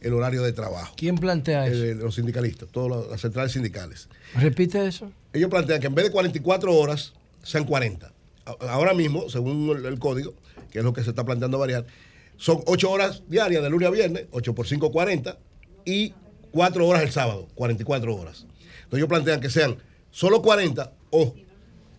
[0.00, 0.94] el horario de trabajo.
[0.96, 1.82] ¿Quién plantea eso?
[1.82, 4.08] Eh, los sindicalistas, todas las centrales sindicales.
[4.34, 5.10] Repite eso.
[5.32, 7.12] Ellos plantean que en vez de 44 horas
[7.42, 8.12] sean 40.
[8.44, 10.34] A- Ahora mismo, según el, el código,
[10.70, 11.86] que es lo que se está planteando variar,
[12.36, 15.38] son 8 horas diarias de lunes a viernes, 8 por 5, 40,
[15.84, 16.12] y
[16.52, 18.46] 4 horas el sábado, 44 horas.
[18.84, 19.76] Entonces ellos plantean que sean
[20.10, 21.34] solo 40 o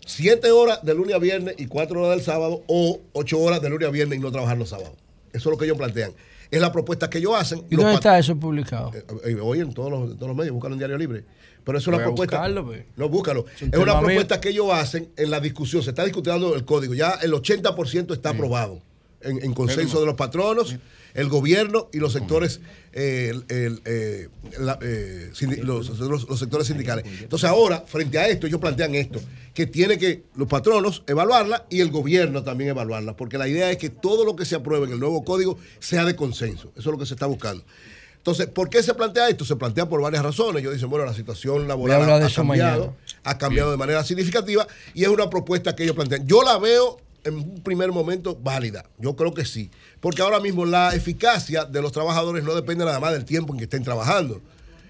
[0.07, 3.69] 7 horas de lunes a viernes y 4 horas del sábado o 8 horas de
[3.69, 4.93] lunes a viernes y no trabajar los sábados.
[5.33, 6.11] Eso es lo que ellos plantean.
[6.49, 7.63] Es la propuesta que ellos hacen.
[7.69, 8.91] ¿Y dónde está eso publicado?
[9.25, 11.23] eh, hoy en todos los, todos los medios, búscalo en Diario Libre.
[11.65, 12.37] Pero es una propuesta.
[12.37, 12.85] buscarlo, pues.
[12.95, 13.45] no, búscalo.
[13.57, 14.05] Es un Es una mío.
[14.05, 15.83] propuesta que ellos hacen en la discusión.
[15.83, 16.93] Se está discutiendo el código.
[16.93, 18.81] Ya el 80% está aprobado.
[19.27, 20.75] En, en consenso de los patronos,
[21.13, 22.59] el gobierno y los sectores,
[22.93, 27.05] eh, el- el, eh, la- eh, sindi- los, los- los sectores sindicales.
[27.21, 29.19] Entonces ahora, frente a esto, ellos plantean esto,
[29.53, 33.77] que tiene que los patronos evaluarla y el gobierno también evaluarla, porque la idea es
[33.77, 36.69] que todo lo que se apruebe en el nuevo código sea de consenso.
[36.75, 37.63] Eso es lo que se está buscando.
[38.17, 39.45] Entonces, ¿por qué se plantea esto?
[39.45, 40.61] Se plantea por varias razones.
[40.61, 42.97] Ellos dicen, bueno, la situación laboral ha, cambiado, mañana.
[43.23, 46.27] ha cambiado de manera significativa y es una propuesta que ellos plantean.
[46.27, 48.85] Yo la veo en un primer momento válida.
[48.97, 49.69] Yo creo que sí.
[49.99, 53.59] Porque ahora mismo la eficacia de los trabajadores no depende nada más del tiempo en
[53.59, 54.41] que estén trabajando.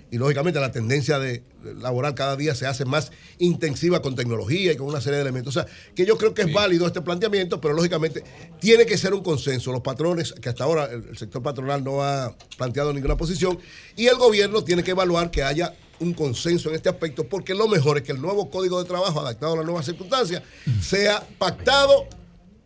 [0.10, 1.44] Y lógicamente la tendencia de
[1.82, 5.56] laboral cada día se hace más intensiva con tecnología y con una serie de elementos.
[5.58, 8.24] O sea, que yo creo que es válido este planteamiento, pero lógicamente
[8.62, 9.74] tiene que ser un consenso.
[9.74, 13.60] Los patrones, que hasta ahora el sector patronal no ha planteado ninguna posición,
[13.98, 17.68] y el gobierno tiene que evaluar que haya un consenso en este aspecto, porque lo
[17.68, 20.42] mejor es que el nuevo código de trabajo, adaptado a las nuevas circunstancias,
[20.82, 22.08] sea pactado,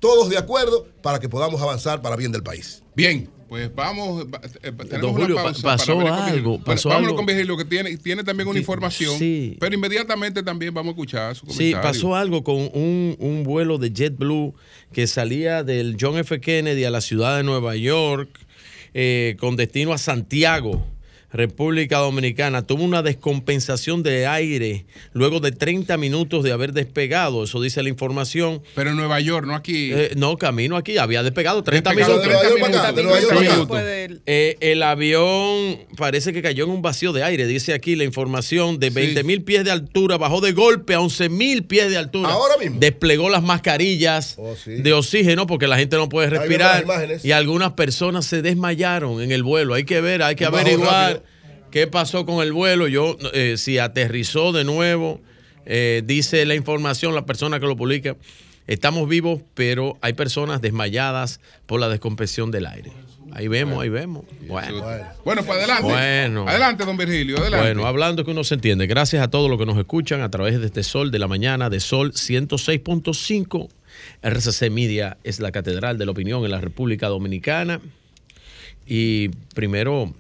[0.02, 2.84] todos de acuerdo, para que podamos avanzar para bien del país.
[2.96, 6.90] Bien, pues vamos, va- eh, tenemos Don Julio, una pa- pasó para con algo, pasó
[6.90, 7.16] Vámonos algo.
[7.18, 9.58] con Virgilio, que tiene, tiene también una Sí, información, sí.
[9.60, 11.82] pero inmediatamente también vamos a escuchar su Sí, comentario.
[11.82, 14.54] pasó algo con un, un vuelo de JetBlue
[14.92, 16.40] que salía del John F.
[16.42, 18.30] Kennedy a la ciudad de Nueva York
[18.94, 20.86] eh, con destino a Santiago.
[21.34, 27.62] República Dominicana tuvo una descompensación de aire luego de 30 minutos de haber despegado, eso
[27.62, 28.62] dice la información.
[28.76, 29.92] Pero en Nueva York, no aquí.
[29.94, 32.22] Eh, no, camino aquí, había despegado 30 Despegado
[32.56, 33.82] minutos.
[34.26, 38.90] el avión parece que cayó en un vacío de aire, dice aquí la información, de
[38.90, 42.30] 20 mil pies de altura, bajó de golpe a 11 mil pies de altura.
[42.30, 42.78] Ahora mismo.
[42.80, 46.86] Desplegó las mascarillas de oxígeno porque la gente no puede respirar.
[47.24, 49.74] Y algunas personas se desmayaron en el vuelo.
[49.74, 51.21] Hay que ver, hay que bajo averiguar rápido.
[51.72, 52.88] Qué pasó con el vuelo.
[52.88, 55.22] Yo, eh, si aterrizó de nuevo,
[55.66, 58.16] eh, dice la información, la persona que lo publica.
[58.68, 62.92] Estamos vivos, pero hay personas desmayadas por la descompresión del aire.
[63.34, 64.26] Ahí vemos, ahí vemos.
[64.48, 64.84] Bueno.
[65.24, 65.84] Bueno, pues adelante.
[65.84, 66.48] Bueno.
[66.48, 67.66] Adelante, don Virgilio, adelante.
[67.66, 68.88] Bueno, hablando que uno se entiende.
[68.88, 71.70] Gracias a todos los que nos escuchan a través de este Sol de la Mañana,
[71.70, 73.70] de Sol 106.5.
[74.22, 77.80] RCC Media es la catedral de la opinión en la República Dominicana.
[78.86, 80.14] Y primero,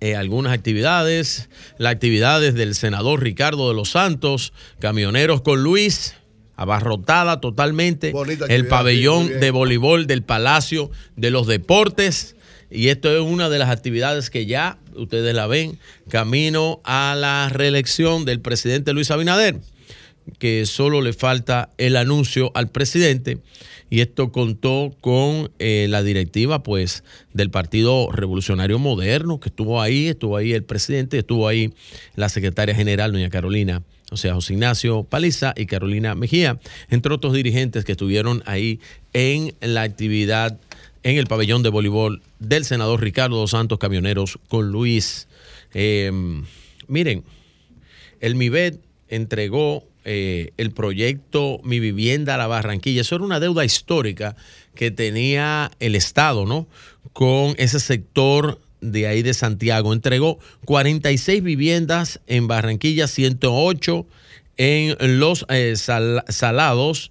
[0.00, 1.48] eh, algunas actividades.
[1.78, 6.14] Las actividades del senador Ricardo de los Santos, camioneros con Luis,
[6.56, 8.12] abarrotada totalmente.
[8.12, 12.36] Bonita el pabellón de voleibol del Palacio de los Deportes.
[12.70, 17.48] Y esto es una de las actividades que ya ustedes la ven, camino a la
[17.48, 19.60] reelección del presidente Luis Abinader,
[20.38, 23.38] que solo le falta el anuncio al presidente.
[23.88, 30.08] Y esto contó con eh, la directiva pues, del Partido Revolucionario Moderno, que estuvo ahí,
[30.08, 31.72] estuvo ahí el presidente, estuvo ahí
[32.16, 37.32] la secretaria general, doña Carolina o sea, José Ignacio Paliza y Carolina Mejía, entre otros
[37.32, 38.80] dirigentes que estuvieron ahí
[39.12, 40.58] en la actividad
[41.02, 45.28] en el pabellón de voleibol del senador Ricardo dos Santos Camioneros con Luis.
[45.74, 46.10] Eh,
[46.86, 47.24] miren,
[48.20, 53.00] el MIBET entregó eh, el proyecto Mi Vivienda a la Barranquilla.
[53.00, 54.36] Eso era una deuda histórica
[54.74, 56.68] que tenía el Estado, ¿no?
[57.12, 59.92] Con ese sector de ahí de Santiago.
[59.92, 64.06] Entregó 46 viviendas en Barranquilla, 108
[64.58, 67.10] en los eh, Sal- Salados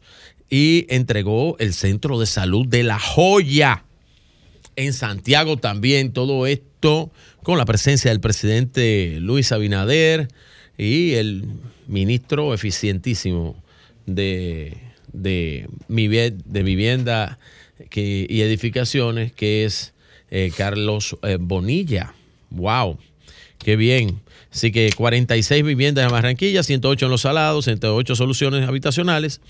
[0.49, 3.83] y entregó el centro de salud de La Joya
[4.77, 6.14] en Santiago también.
[6.14, 7.11] Todo esto
[7.43, 10.30] con la presencia del presidente Luis Abinader
[10.77, 11.45] y el
[11.88, 13.55] ministro eficientísimo
[14.05, 14.77] de,
[15.11, 17.38] de, de vivienda
[17.93, 19.93] y edificaciones, que es
[20.30, 22.14] eh, Carlos eh, Bonilla.
[22.49, 22.97] ¡Wow!
[23.57, 24.22] ¡Qué bien!
[24.51, 29.41] Así que 46 viviendas en Barranquilla, 108 en Los Salados, 108 soluciones habitacionales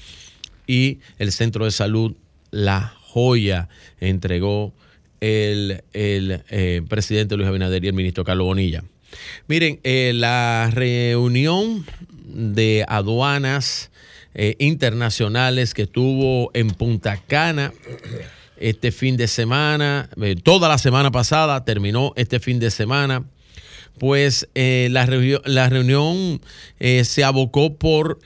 [0.65, 2.15] y el Centro de Salud
[2.51, 4.73] La Joya entregó
[5.21, 8.83] el, el, eh, presidente Luis Abinader y el ministro Carlos Bonilla.
[9.47, 9.79] Miren,
[10.19, 11.85] la reunión
[12.35, 13.91] de aduanas
[14.33, 17.73] eh, internacionales que estuvo en Punta Cana
[18.57, 23.23] este fin de semana, eh, toda la semana pasada, terminó este fin de semana
[23.97, 26.41] pues eh, la, reunión, la reunión
[26.79, 28.19] se abocó por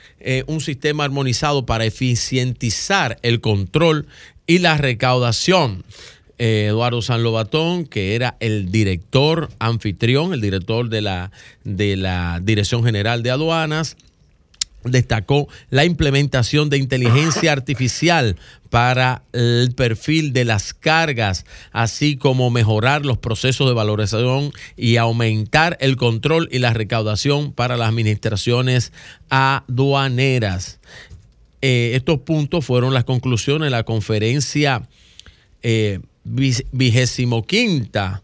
[0.47, 4.07] un sistema armonizado para eficientizar el control
[4.47, 5.83] y la recaudación.
[6.41, 11.31] Eh, Eduardo San Lobatón, que era el director anfitrión, el director de la,
[11.65, 13.97] de la Dirección General de Aduanas,
[14.85, 18.37] destacó la implementación de inteligencia artificial
[18.69, 25.77] para el perfil de las cargas, así como mejorar los procesos de valorización y aumentar
[25.81, 28.93] el control y la recaudación para las administraciones
[29.29, 30.79] aduaneras.
[31.61, 34.87] Eh, estos puntos fueron las conclusiones de la conferencia
[35.61, 35.99] eh,
[36.29, 38.23] vigésimo quinta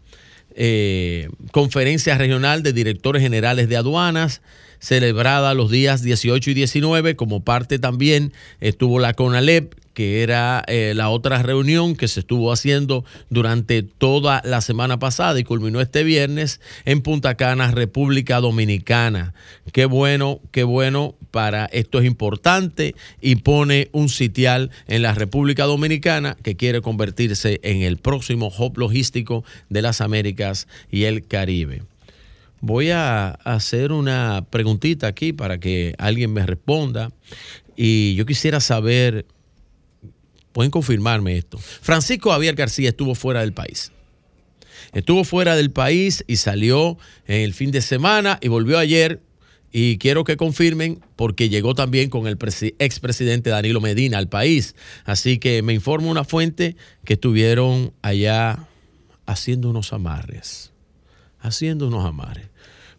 [0.54, 4.40] eh, conferencia regional de directores generales de aduanas
[4.78, 10.92] celebrada los días 18 y 19 como parte también estuvo la CONALEP que era eh,
[10.94, 16.04] la otra reunión que se estuvo haciendo durante toda la semana pasada y culminó este
[16.04, 19.32] viernes en Punta Cana, República Dominicana.
[19.72, 25.64] Qué bueno, qué bueno para esto es importante y pone un sitial en la República
[25.64, 31.84] Dominicana que quiere convertirse en el próximo hub logístico de las Américas y el Caribe.
[32.60, 37.12] Voy a hacer una preguntita aquí para que alguien me responda
[37.76, 39.24] y yo quisiera saber
[40.56, 41.58] pueden confirmarme esto.
[41.58, 43.92] Francisco Javier García estuvo fuera del país.
[44.94, 49.20] Estuvo fuera del país y salió el fin de semana y volvió ayer.
[49.70, 54.74] Y quiero que confirmen porque llegó también con el presi- expresidente Danilo Medina al país.
[55.04, 58.66] Así que me informa una fuente que estuvieron allá
[59.26, 60.72] haciendo unos amarres.
[61.38, 62.46] Haciendo unos amarres.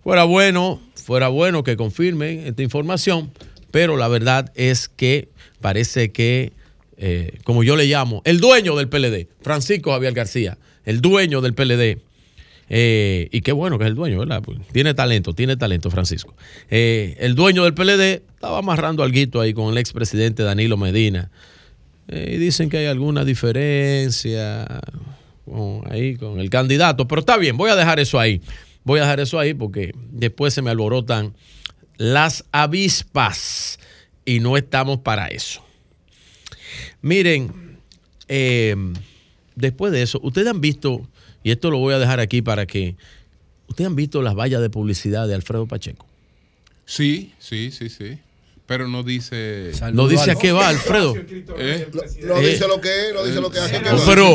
[0.04, 3.32] Fuera bueno, fuera bueno que confirmen esta información,
[3.72, 5.30] pero la verdad es que
[5.60, 6.54] parece que
[6.98, 11.54] eh, como yo le llamo, el dueño del PLD, Francisco Javier García, el dueño del
[11.54, 12.00] PLD.
[12.70, 14.42] eh, y qué bueno que es el dueño, ¿verdad?
[14.42, 16.36] Pues tiene talento, tiene talento Francisco.
[16.70, 21.30] Eh, el dueño del PLD estaba amarrando algo ahí con el expresidente Danilo Medina.
[22.10, 24.82] Y dicen que hay alguna diferencia
[25.90, 28.42] ahí con el candidato, pero está bien, voy a dejar eso ahí.
[28.84, 31.34] Voy a dejar eso ahí porque después se me alborotan
[31.98, 33.80] las avispas
[34.24, 35.67] y no estamos para eso.
[37.02, 37.78] Miren,
[38.28, 38.76] eh,
[39.56, 41.02] después de eso, ustedes han visto,
[41.44, 42.96] y esto lo voy a dejar aquí para que,
[43.68, 46.06] ustedes han visto las vallas de publicidad de Alfredo Pacheco.
[46.86, 48.18] Sí, sí, sí, sí.
[48.66, 49.72] Pero no dice.
[49.94, 51.16] No dice a qué va, Alfredo.
[51.58, 51.88] ¿Eh?
[52.26, 53.80] No Eh, dice lo que es, no dice lo que hace.
[53.80, 54.34] No, pero,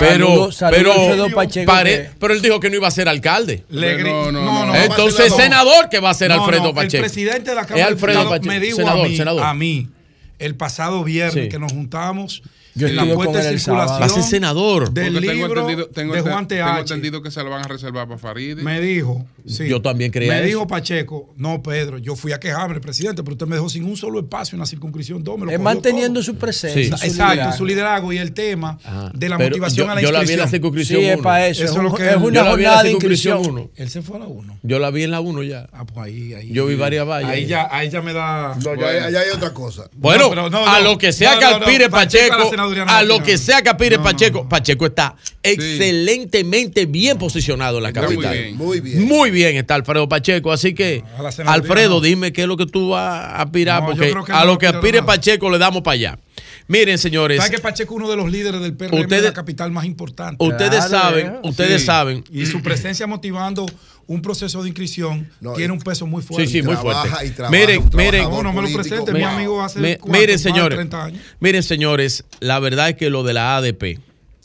[0.00, 1.30] pero, pero,
[1.66, 3.62] pare- pero él dijo que no iba a ser alcalde.
[3.68, 7.04] No, no, no, Entonces, senador que va a ser No, Alfredo no, Pacheco.
[7.04, 8.46] El presidente de la Es Cámara de Alfredo Pacheco.
[8.48, 9.42] me dijo senador, a mí, senador.
[9.42, 9.88] a mí,
[10.38, 11.48] el pasado viernes Sí.
[11.50, 12.42] que nos juntamos
[12.74, 14.90] Yo en la puesta con de el circulación Va a ser senador.
[14.92, 17.68] del Porque tengo libro entendido, tengo de Juan tengo entendido que se lo van a
[17.68, 18.58] reservar para Farid.
[18.58, 19.68] Me dijo, sí.
[19.68, 20.46] Yo también creía Me eso.
[20.46, 23.96] dijo Pacheco, no, Pedro, yo fui a quejarme, presidente, pero usted me dejó sin un
[23.96, 25.38] solo espacio en la circunscripción 2.
[25.38, 26.22] Me lo Es cogió manteniendo todo.
[26.24, 27.56] su presencia, su Exacto, liderazgo.
[27.58, 28.78] su liderazgo y el tema
[29.14, 30.50] de la Pero motivación yo- a la yo la vi en la inscripción.
[30.50, 33.38] circunscripción Sí, es para eso, es Eso es lo que es una jornada de inscripción.
[33.46, 33.70] uno.
[33.76, 34.58] Él se fue a la 1.
[34.62, 35.68] Yo la vi en la 1 ya.
[35.72, 36.50] Ah, pues ahí, ahí.
[36.52, 37.30] Yo vi varias vallas.
[37.30, 38.56] Ahí ya, ahí ya me da.
[38.64, 39.88] No, ya, hay- allá hay otra cosa.
[39.94, 40.32] Bueno,
[40.66, 42.50] a lo que sea que aspire Pacheco
[42.86, 47.82] a lo que sea que aspire No, no, Pacheco, Pacheco está excelentemente bien posicionado en
[47.84, 48.36] la Está muy capital.
[48.38, 48.56] bien.
[48.56, 49.02] Muy bien.
[49.02, 51.02] Muy bien está Alfredo Pacheco, así que
[51.46, 55.02] Alfredo, dime qué es lo que tú vas a aspirar, porque a lo que aspire.
[55.02, 56.18] Pacheco le damos para allá.
[56.66, 59.32] Miren, señores, ¿Sabes que Pacheco es uno de los líderes del PRM de Ustedes- la
[59.34, 60.42] capital más importante?
[60.42, 61.38] ustedes Claro, saben, eh.
[61.44, 61.86] ustedes Sí.
[61.86, 62.24] saben.
[62.32, 63.66] Y su presencia motivando
[64.06, 66.46] un proceso de inscripción No, tiene y- un peso muy fuerte.
[66.46, 67.26] Sí, sí, muy Trabaja fuerte.
[67.26, 70.26] y trabaja, Miren, miren, No, no me lo presente, mi amigo hace Me- miren, Más
[70.26, 71.20] de señores, 30 años.
[71.40, 73.98] miren, señores, la verdad es que lo de la ADP,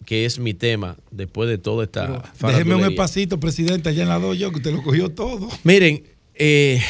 [0.05, 4.19] que es mi tema después de toda esta Déjeme un espacito, presidente, allá en la
[4.19, 5.47] doy yo, que usted lo cogió todo.
[5.63, 6.03] Miren,
[6.35, 6.81] eh,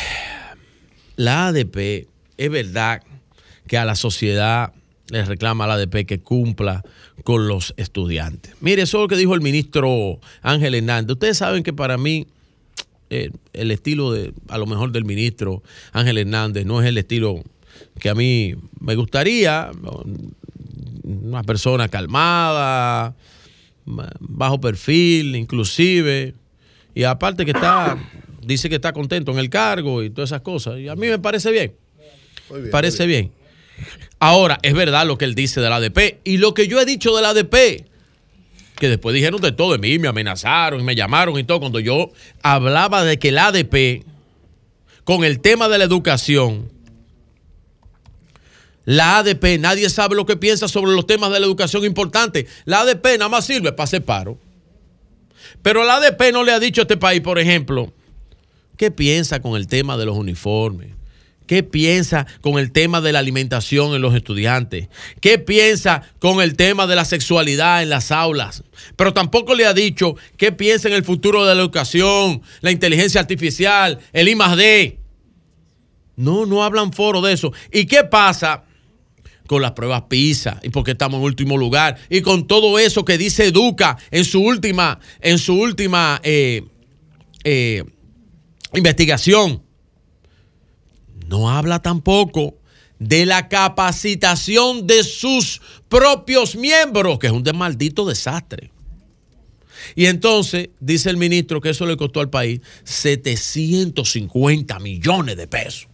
[1.17, 3.03] la ADP es verdad
[3.67, 4.73] que a la sociedad
[5.09, 6.83] le reclama a la ADP que cumpla
[7.23, 8.53] con los estudiantes.
[8.61, 11.13] Mire, eso es lo que dijo el ministro Ángel Hernández.
[11.13, 12.27] Ustedes saben que para mí
[13.09, 15.63] eh, el estilo de, a lo mejor del ministro
[15.93, 17.43] Ángel Hernández no es el estilo
[17.99, 19.71] que a mí me gustaría.
[21.03, 23.15] Una persona calmada,
[24.19, 26.35] bajo perfil, inclusive.
[26.93, 27.97] Y aparte que está,
[28.43, 30.79] dice que está contento en el cargo y todas esas cosas.
[30.79, 31.73] Y a mí me parece bien.
[32.49, 33.31] Muy bien, parece bien.
[34.19, 36.19] Ahora, es verdad lo que él dice de la ADP.
[36.23, 37.85] Y lo que yo he dicho de la ADP,
[38.77, 41.79] que después dijeron de todo de mí, me amenazaron y me llamaron y todo, cuando
[41.79, 42.11] yo
[42.43, 44.03] hablaba de que la ADP,
[45.05, 46.69] con el tema de la educación,
[48.85, 52.47] la ADP, nadie sabe lo que piensa sobre los temas de la educación importantes.
[52.65, 54.37] La ADP nada más sirve para hacer paro.
[55.61, 57.93] Pero la ADP no le ha dicho a este país, por ejemplo,
[58.77, 60.98] ¿qué piensa con el tema de los uniformes?
[61.49, 64.87] ¿Qué piensa con el tema de la alimentación en los estudiantes?
[65.19, 68.63] ¿Qué piensa con el tema de la sexualidad en las aulas?
[68.95, 73.19] Pero tampoco le ha dicho qué piensa en el futuro de la educación, la inteligencia
[73.19, 74.99] artificial, el I D.
[76.17, 77.51] No, no hablan foro de eso.
[77.73, 78.65] ¿Y qué pasa
[79.47, 83.17] con las pruebas PISA y porque estamos en último lugar y con todo eso que
[83.17, 86.61] dice Educa en su última, en su última eh,
[87.43, 87.83] eh,
[88.75, 89.63] investigación?
[91.29, 92.57] No habla tampoco
[92.97, 98.71] de la capacitación de sus propios miembros, que es un de maldito desastre.
[99.95, 105.87] Y entonces dice el ministro que eso le costó al país 750 millones de pesos.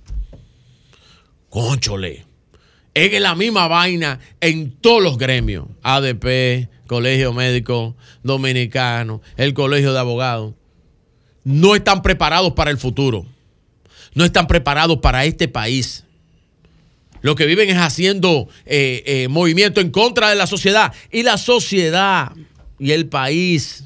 [1.50, 2.26] Conchole.
[2.94, 5.68] Es la misma vaina en todos los gremios.
[5.84, 10.54] ADP, Colegio Médico Dominicano, el Colegio de Abogados.
[11.44, 13.26] No están preparados para el futuro.
[14.16, 16.04] No están preparados para este país.
[17.22, 20.94] Lo que viven es haciendo eh, eh, movimiento en contra de la sociedad.
[21.12, 22.32] Y la sociedad
[22.80, 23.86] y el país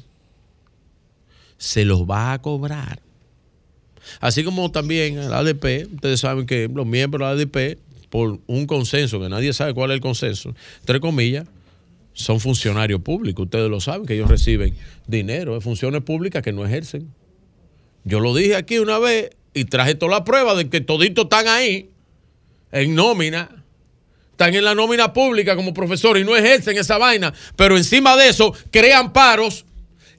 [1.56, 3.00] se los va a cobrar.
[4.20, 7.78] Así como también el ADP, ustedes saben que los miembros del ADP,
[8.08, 11.46] por un consenso, que nadie sabe cuál es el consenso, entre comillas,
[12.12, 13.44] son funcionarios públicos.
[13.44, 14.74] Ustedes lo saben, que ellos reciben
[15.06, 17.12] dinero de funciones públicas que no ejercen.
[18.04, 21.48] Yo lo dije aquí una vez y traje toda la prueba de que toditos están
[21.48, 21.90] ahí,
[22.72, 23.64] en nómina,
[24.30, 28.28] están en la nómina pública como profesores y no ejercen esa vaina, pero encima de
[28.28, 29.66] eso crean paros,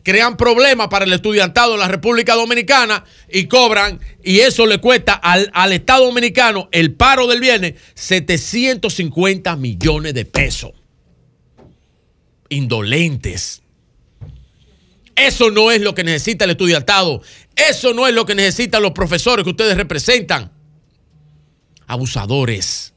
[0.04, 5.14] crean problemas para el estudiantado en la República Dominicana y cobran, y eso le cuesta
[5.14, 10.72] al, al Estado Dominicano el paro del viernes 750 millones de pesos.
[12.50, 13.62] Indolentes.
[15.16, 17.22] Eso no es lo que necesita el estudiantado.
[17.56, 20.52] Eso no es lo que necesitan los profesores que ustedes representan.
[21.88, 22.94] Abusadores.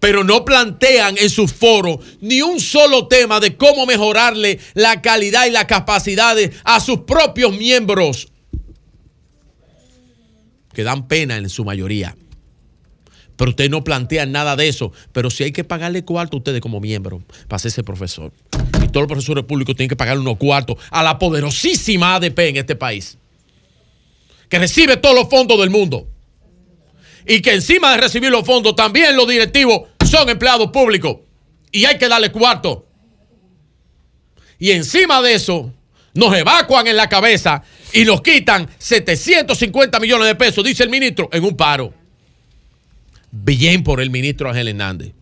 [0.00, 5.46] Pero no plantean en sus foros ni un solo tema de cómo mejorarle la calidad
[5.46, 8.28] y las capacidades a sus propios miembros.
[10.72, 12.14] Que dan pena en su mayoría.
[13.36, 14.92] Pero ustedes no plantean nada de eso.
[15.12, 18.32] Pero si hay que pagarle cuarto a ustedes como miembros para ser ese profesor.
[18.82, 22.56] Y todos los profesores públicos tienen que pagarle unos cuartos a la poderosísima ADP en
[22.56, 23.18] este país.
[24.48, 26.06] Que recibe todos los fondos del mundo.
[27.26, 31.18] Y que encima de recibir los fondos, también los directivos son empleados públicos.
[31.72, 32.86] Y hay que darle cuarto.
[34.58, 35.72] Y encima de eso,
[36.14, 41.28] nos evacuan en la cabeza y nos quitan 750 millones de pesos, dice el ministro,
[41.32, 41.92] en un paro.
[43.36, 45.12] Bien por el ministro Ángel Hernández.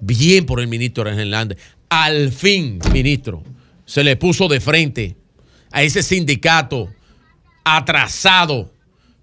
[0.00, 1.58] Bien por el ministro Ángel Hernández.
[1.88, 3.44] Al fin, ministro,
[3.84, 5.16] se le puso de frente
[5.70, 6.92] a ese sindicato
[7.64, 8.72] atrasado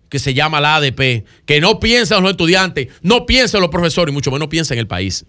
[0.08, 3.72] que se llama la ADP, que no piensa en los estudiantes, no piensa en los
[3.72, 5.26] profesores y mucho menos piensa en el país.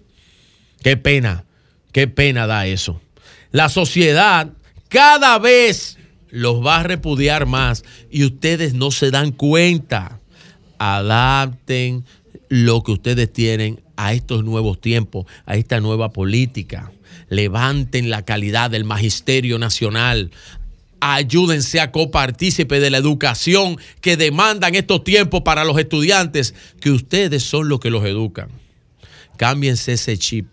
[0.80, 1.44] Qué pena,
[1.90, 3.00] qué pena da eso.
[3.50, 4.52] La sociedad
[4.88, 5.98] cada vez
[6.30, 10.20] los va a repudiar más y ustedes no se dan cuenta.
[10.78, 12.04] Adapten
[12.48, 16.92] lo que ustedes tienen a estos nuevos tiempos, a esta nueva política.
[17.28, 20.30] Levanten la calidad del magisterio nacional.
[21.00, 27.42] Ayúdense a copartícipe de la educación que demandan estos tiempos para los estudiantes, que ustedes
[27.42, 28.48] son los que los educan.
[29.36, 30.46] Cámbiense ese chip.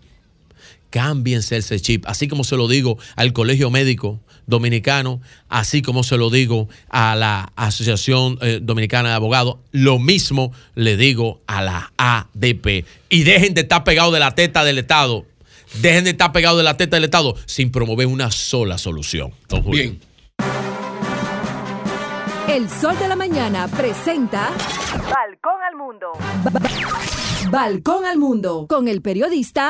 [0.90, 2.06] Cámbiense ese chip.
[2.08, 7.16] Así como se lo digo al Colegio Médico Dominicano, así como se lo digo a
[7.16, 12.86] la Asociación eh, Dominicana de Abogados, lo mismo le digo a la ADP.
[13.10, 15.26] Y dejen de estar pegados de la teta del Estado.
[15.82, 19.34] Dejen de estar pegados de la teta del Estado sin promover una sola solución.
[19.50, 19.84] Don Julio.
[19.84, 20.00] Bien.
[22.48, 24.50] El Sol de la Mañana presenta
[24.92, 26.12] Balcón al Mundo.
[27.50, 29.68] Balcón al Mundo con el periodista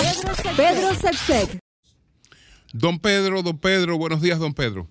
[0.55, 1.64] Pedro Sepsek.
[2.77, 4.85] Don Pedro, don Pedro, buenos días, don Pedro.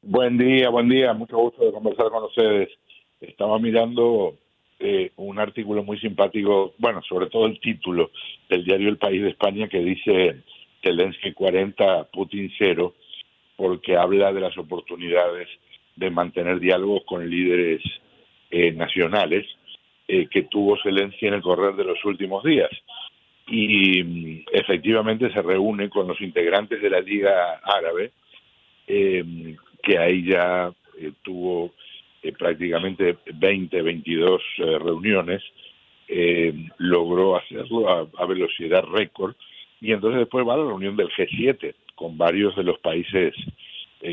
[0.00, 2.70] Buen día, buen día, mucho gusto de conversar con ustedes.
[3.20, 4.38] Estaba mirando
[4.78, 8.10] eh, un artículo muy simpático, bueno, sobre todo el título
[8.48, 10.44] del diario El País de España que dice
[10.82, 12.94] Zelensky 40, Putin 0,
[13.54, 15.48] porque habla de las oportunidades
[15.96, 17.82] de mantener diálogos con líderes
[18.50, 19.44] eh, nacionales
[20.08, 22.70] eh, que tuvo Zelensky en el correr de los últimos días.
[23.48, 28.12] Y mm, efectivamente se reúne con los integrantes de la Liga Árabe,
[28.86, 31.72] eh, que ahí ya eh, tuvo
[32.22, 35.42] eh, prácticamente 20, 22 eh, reuniones,
[36.76, 37.88] logró hacerlo
[38.18, 39.34] a, velocidad récord,
[39.80, 43.34] y entonces después va a la reunión del G7 con varios de los países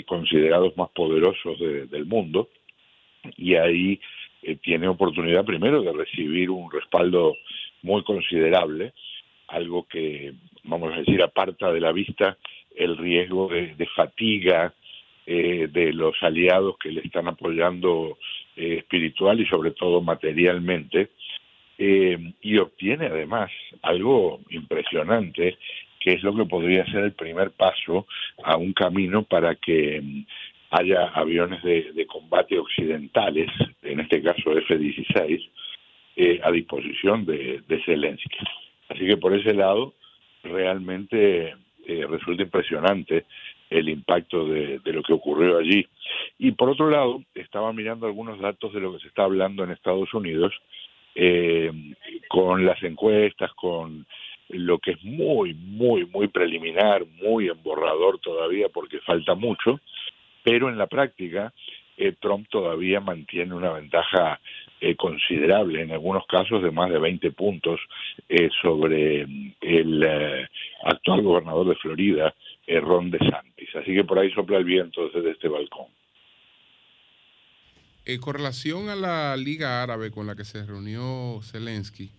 [0.05, 2.47] considerados más poderosos de- del mundo,
[3.35, 3.99] y ahí
[4.61, 7.35] tiene oportunidad primero de recibir un respaldo
[7.81, 8.93] muy considerable,
[9.49, 12.37] algo que, vamos a decir, aparta de la vista
[12.75, 14.73] el riesgo de, fatiga
[15.25, 18.17] eh, de los aliados que le están apoyando
[18.55, 21.09] eh, espiritual y sobre todo materialmente,
[21.77, 23.49] eh, y obtiene además
[23.81, 25.57] algo impresionante,
[25.97, 28.05] que es lo que podría ser el primer paso
[28.43, 30.25] a un camino para que mm,
[30.71, 33.49] haya aviones de, combate occidentales,
[33.81, 35.49] en este caso F-16,
[36.17, 38.37] eh, a disposición de, de Zelensky.
[38.89, 39.93] Así que por ese lado,
[40.43, 43.25] realmente eh, resulta impresionante
[43.69, 45.87] el impacto de, de lo que ocurrió allí.
[46.37, 49.71] Y por otro lado, estaba mirando algunos datos de lo que se está hablando en
[49.71, 50.53] Estados Unidos,
[51.15, 51.71] eh,
[52.27, 54.05] con las encuestas, con
[54.49, 59.79] lo que es muy, muy, muy preliminar, muy emborrador todavía porque falta mucho,
[60.43, 61.53] pero en la práctica
[61.99, 64.39] eh, Trump todavía mantiene una ventaja
[64.79, 67.77] eh, considerable, en algunos casos de más de 20 puntos
[68.29, 70.47] eh, sobre mm, el
[70.85, 72.33] actual gobernador de Florida,
[72.67, 73.75] Ron DeSantis.
[73.75, 75.87] Así que por ahí sopla el viento desde este balcón.
[78.05, 82.11] En con relación a la Liga Árabe con la que se reunió Zelensky,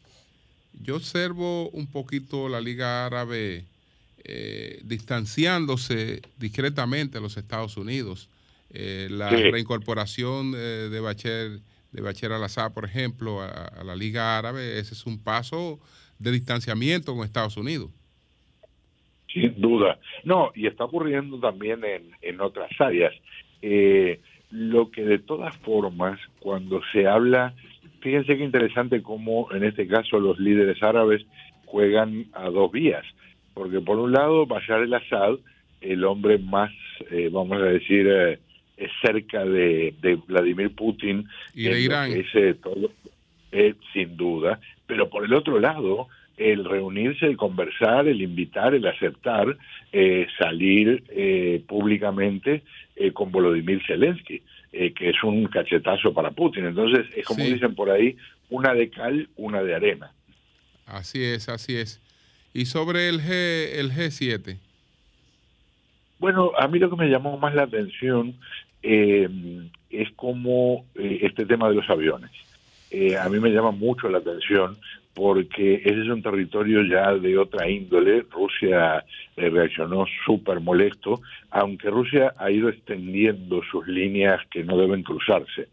[0.83, 3.65] yo observo un poquito la Liga Árabe
[4.83, 8.29] distanciándose discretamente de los Estados Unidos.
[8.73, 9.51] Eh, la Sí.
[9.51, 11.61] reincorporación de, de Bashar,
[11.93, 15.81] de Bashar al-Assad, por ejemplo, a, a la Liga Árabe, ese es un paso
[16.19, 17.91] de distanciamiento con Estados Unidos.
[19.33, 19.99] Sin duda.
[20.25, 23.13] No, y está ocurriendo también en, en otras áreas.
[23.63, 27.55] Eh, lo que de todas formas, cuando se habla,
[28.01, 31.25] fíjense qué interesante cómo en este caso los líderes árabes
[31.67, 33.05] juegan a dos vías.
[33.55, 35.35] Porque por un lado, Bashar el-Assad,
[35.81, 36.73] el hombre más,
[37.11, 38.39] eh, vamos a decir, eh,
[39.03, 41.27] cerca de, de Vladimir Putin.
[41.55, 42.13] Y de Irán.
[42.13, 42.93] es, eh, todo-
[43.53, 44.61] eh, sin duda.
[44.87, 49.57] Pero por el otro lado, el reunirse, el conversar, el invitar, el aceptar,
[49.93, 52.63] eh, salir eh, públicamente
[53.15, 56.67] con Volodymyr Zelensky, que es un cachetazo para Putin.
[56.67, 57.55] Entonces, es como Sí.
[57.55, 58.15] dicen por ahí,
[58.51, 60.13] una de cal, una de arena.
[60.87, 61.99] Así es, así es.
[62.53, 64.59] Y sobre el, G, el G7,
[66.19, 68.35] Bueno, a mí lo que me llamó más la atención
[68.83, 69.29] eh,
[69.91, 72.31] es como eh, este tema de los aviones.
[72.91, 74.77] Eh, a mí me llama mucho la atención
[75.15, 78.25] porque ese es un territorio ya de otra índole.
[78.31, 79.05] Rusia
[79.37, 85.69] eh, reaccionó súper molesto, aunque Rusia ha ido extendiendo sus líneas que no deben cruzarse.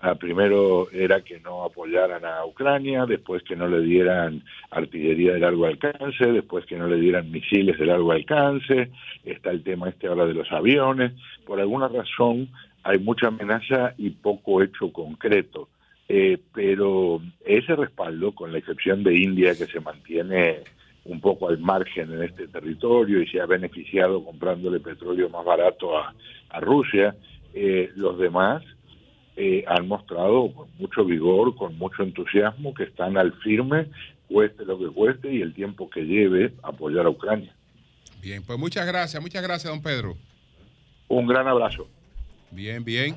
[0.00, 5.40] Ah, primero era que no apoyaran a Ucrania, después que no le dieran artillería de
[5.40, 8.90] largo alcance, después que no le dieran misiles de largo alcance,
[9.24, 11.12] está el tema este ahora de los aviones.
[11.44, 12.48] Por alguna razón
[12.84, 15.68] hay mucha amenaza y poco hecho concreto.
[16.08, 20.62] Eh, pero ese respaldo, con la excepción de India, que se mantiene
[21.04, 25.98] un poco al margen en este territorio y se ha beneficiado comprándole petróleo más barato
[25.98, 26.14] a,
[26.50, 27.14] a Rusia,
[27.54, 28.62] eh, los demás
[29.36, 33.86] eh, han mostrado con mucho vigor, con mucho entusiasmo, que están al firme,
[34.28, 37.54] cueste lo que cueste y el tiempo que lleve apoyar a Ucrania.
[38.20, 40.16] bien, pues muchas gracias, muchas gracias, don Pedro.
[41.08, 41.88] Un gran abrazo.
[42.50, 43.16] Bien, bien.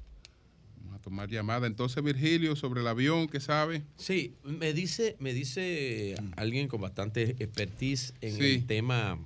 [1.07, 1.69] Tomar llamadas.
[1.69, 3.81] Entonces, Virgilio, sobre el avión, ¿qué sabe?
[3.95, 8.43] Sí, me dice, me dice alguien con bastante expertise en Sí.
[8.43, 9.17] el tema,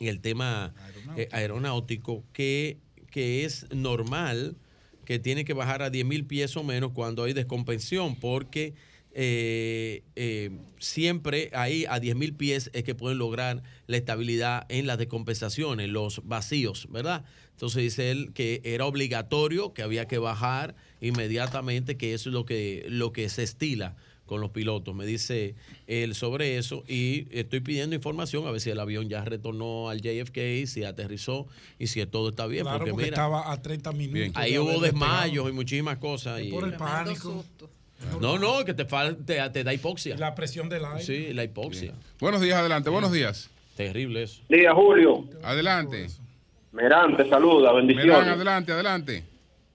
[0.00, 0.72] en el tema
[1.18, 2.78] eh, aeronáutico, que,
[3.10, 4.56] que es normal
[5.04, 8.72] que tiene que bajar a 10 mil pies o menos cuando hay descompensión, porque
[9.10, 13.62] eh, eh, siempre ahí a 10 mil pies es que pueden lograr
[13.92, 17.24] la estabilidad en las descompensaciones, los vacíos, ¿verdad?
[17.52, 22.44] Entonces dice él que era obligatorio, que había que bajar inmediatamente, que eso es lo
[22.44, 23.94] que, lo que se estila
[24.26, 24.94] con los pilotos.
[24.94, 25.54] Me dice
[25.86, 30.00] él sobre eso y estoy pidiendo información a ver si el avión ya retornó al
[30.00, 31.46] JFK, si aterrizó
[31.78, 32.62] y si todo está bien.
[32.62, 34.32] Claro, porque, porque mira, estaba a 30 minutos.
[34.34, 36.40] ahí hubo desmayos y muchísimas cosas.
[36.42, 37.44] y- Por el pánico.
[38.20, 40.16] no, no, que te, te, te da hipoxia.
[40.16, 41.04] La presión del aire.
[41.04, 41.94] Sí, la hipoxia.
[42.18, 43.50] Buenos días, adelante, buenos días.
[43.76, 44.42] Terrible eso.
[44.48, 45.24] Día, Julio.
[45.42, 46.06] Adelante.
[46.72, 48.28] Merán, te saluda, Merán, bendiciones.
[48.28, 49.24] adelante, adelante.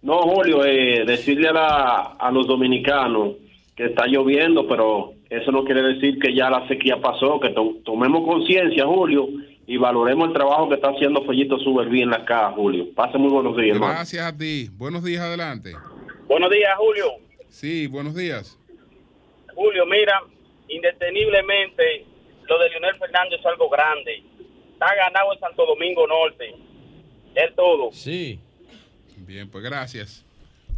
[0.01, 3.35] No, Julio, eh, decirle a, la- a los dominicanos
[3.75, 7.77] que está lloviendo, pero eso no quiere decir que ya la sequía pasó, que to-
[7.83, 9.27] tomemos conciencia, Julio,
[9.67, 12.87] y valoremos el trabajo que está haciendo Fellito Suberví en la casa, Julio.
[12.95, 13.93] Pase muy buenos días, hermano.
[13.93, 14.69] Gracias a ti.
[14.77, 15.73] Buenos días, adelante.
[16.27, 17.05] Buenos días, Julio.
[17.49, 18.57] Sí, buenos días.
[19.53, 20.21] Julio, mira,
[20.69, 22.05] indeteniblemente
[22.47, 24.23] lo de Leonel Fernández es algo grande.
[24.73, 26.55] Está ganado en Santo Domingo Norte.
[27.35, 27.91] Es todo.
[27.91, 28.39] Sí.
[29.17, 30.23] Bien, pues gracias.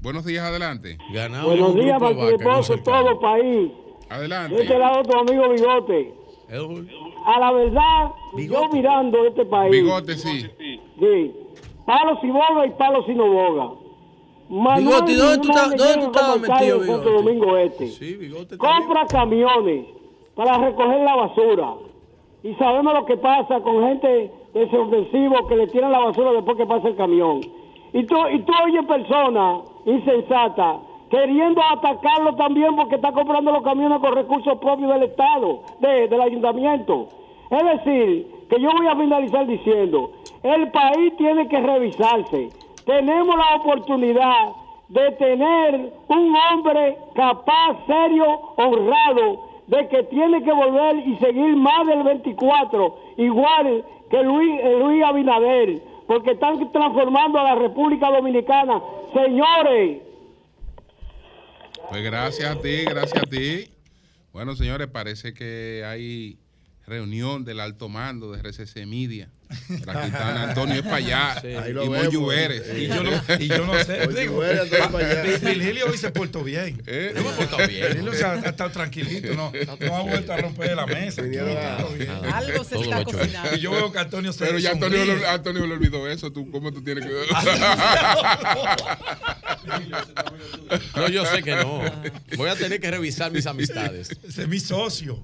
[0.02, 0.98] Buenos días, adelante.
[1.14, 3.72] Ganado Buenos días, participoso, todo país.
[4.10, 4.56] Adelante.
[4.56, 6.14] De este lado, tu amigo Bigote.
[7.26, 8.08] A la verdad,
[8.38, 9.72] yo mirando este país.
[9.72, 10.48] Bigote, sí.
[11.00, 11.32] Sí.
[11.86, 13.76] Palos y boga y palos y no boga.
[14.50, 15.52] Manuel Bigote, ¿dónde tú
[16.08, 17.10] estás- metido, Bigote?
[17.12, 18.58] Domingo Este.
[18.58, 19.99] Compra camiones
[20.40, 21.74] para recoger la basura.
[22.44, 26.56] Y sabemos lo que pasa con gente de subversivo que le tiran la basura después
[26.56, 27.42] que pasa el camión.
[27.92, 30.78] Y tú, y tú oyes personas insensatas
[31.10, 36.22] queriendo atacarlo también porque está comprando los camiones con recursos propios del Estado, de- del
[36.22, 37.08] ayuntamiento.
[37.50, 40.12] Es decir, que yo voy a finalizar diciendo,
[40.44, 42.48] el país tiene que revisarse.
[42.86, 44.54] Tenemos la oportunidad
[44.88, 51.86] de tener un hombre capaz, serio, honrado, de que tiene que volver y seguir más
[51.86, 58.82] del 24, igual que Luis, eh, Luis Abinader, porque están transformando a la República Dominicana.
[59.14, 60.02] Señores,
[61.90, 63.70] Pues gracias a ti, gracias a ti.
[64.34, 66.40] Bueno, señores, parece que hay
[66.90, 69.30] reunión del alto mando de RCC Media.
[69.70, 71.48] Están Antonio es para allá Sí.
[71.48, 72.28] Ahí lo y vemos.
[72.28, 72.64] Vélez.
[72.78, 74.08] Y yo no- y yo no sé.
[74.08, 74.42] Digo,
[75.42, 76.82] Virgilio hoy se portó bien.
[76.86, 77.14] ¿Eh?
[77.16, 77.88] Yo me he portado bien.
[77.88, 81.24] Virgilio se ha, estado tranquilito, no, no ha vuelto a romper la mesa.
[81.24, 82.34] aquí, todo.
[82.34, 83.56] Algo se está cocinando.
[83.56, 86.32] Y yo veo que Antonio se Pero ya Antonio, le- Antonio le olvidó eso.
[86.32, 87.12] ¿Tú, ¿Cómo tú tienes que.?
[90.96, 91.82] No, yo sé que no.
[92.38, 94.10] Voy a tener que revisar mis amistades.
[94.28, 95.22] Ese es mi socio.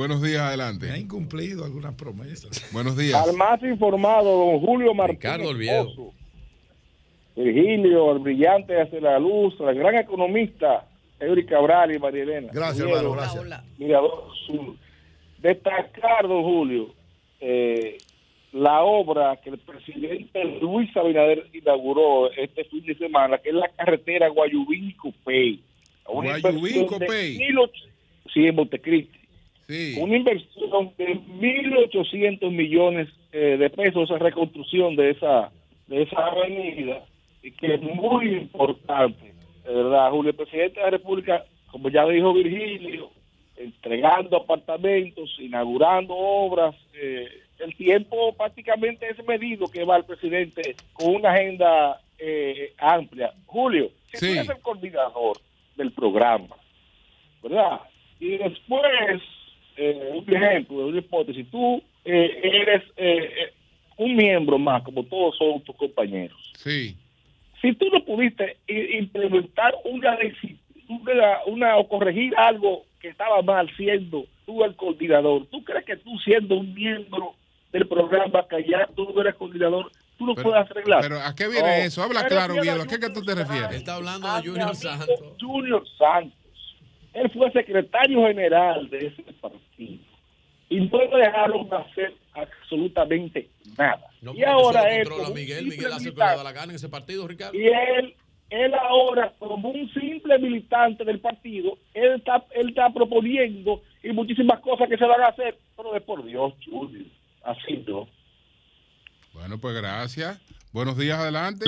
[0.00, 0.86] Buenos días, adelante.
[0.86, 2.72] Me ha incumplido algunas promesas.
[2.72, 3.22] Buenos días.
[3.22, 5.20] Al más informado, don Julio Martínez.
[5.20, 5.84] Ricardo Oviedo.
[5.84, 6.14] Pozo.
[7.36, 10.88] Virgilio, el brillante hacia la luz, el gran economista,
[11.20, 12.48] Eury Cabral y María Elena.
[12.50, 13.78] Gracias, Oviedo, hermano, gracias.
[13.78, 14.74] Mirador Sur.
[15.36, 16.94] Destacar, don Julio,
[17.38, 17.98] eh,
[18.52, 23.68] la obra que el presidente Luis Abinader inauguró este fin de semana, que es la
[23.68, 25.60] carretera Guayubín-Copey.
[26.06, 27.38] Guayubín-Copey.
[28.32, 29.19] Sí, en Montecristi.
[29.70, 29.96] Sí.
[30.00, 35.52] Una inversión de 1.800 millones eh, de pesos en reconstrucción de esa,
[35.86, 37.04] de esa avenida,
[37.42, 39.32] y que es muy importante,
[39.64, 40.30] de verdad, Julio.
[40.30, 43.10] El presidente de la República, como ya dijo Virgilio,
[43.56, 46.74] entregando apartamentos, inaugurando obras.
[46.94, 47.28] eh,
[47.60, 53.32] el tiempo prácticamente es medido que va el presidente con una agenda eh, amplia.
[53.46, 55.36] Julio, si tú eres el coordinador
[55.76, 56.56] del programa,
[57.42, 57.80] ¿verdad?
[58.18, 59.22] Y después,
[59.82, 63.52] eh, un ejemplo, una hipótesis, tú eh, eres eh, eh,
[63.96, 66.38] un miembro más, como todos son tus compañeros.
[66.58, 66.96] Sí.
[67.60, 68.56] Si tú no pudiste
[68.98, 70.16] implementar una,
[70.88, 75.96] una, una o corregir algo que estaba mal siendo tú el coordinador, ¿tú crees que
[75.96, 77.34] tú siendo un miembro
[77.72, 81.00] del programa que ya tú no eres coordinador, tú lo Pero- puedes arreglar?
[81.02, 81.84] Pero ¿a qué viene No.
[81.84, 82.02] eso?
[82.02, 82.82] Habla claro, a Viedo.
[82.82, 83.72] ¿A qué que tú te refieres?
[83.72, 85.20] Está hablando de Junior Santos.
[85.40, 86.39] Junior Santos.
[87.12, 90.02] Él fue secretario general de ese partido.
[90.68, 94.06] Y no le dejaron hacer absolutamente nada.
[94.22, 95.64] No, y ahora él, Miguel.
[95.64, 97.58] simple Miguel hace da la gana en ese partido, Ricardo.
[97.58, 98.14] y él,
[98.50, 104.60] él ahora, como un simple militante del partido, él está, él está proponiendo y muchísimas
[104.60, 107.04] cosas que se van a hacer, pero de por Dios, Junior,
[107.42, 108.08] así no.
[109.32, 110.40] Bueno, pues gracias.
[110.72, 111.64] Buenos días, adelante.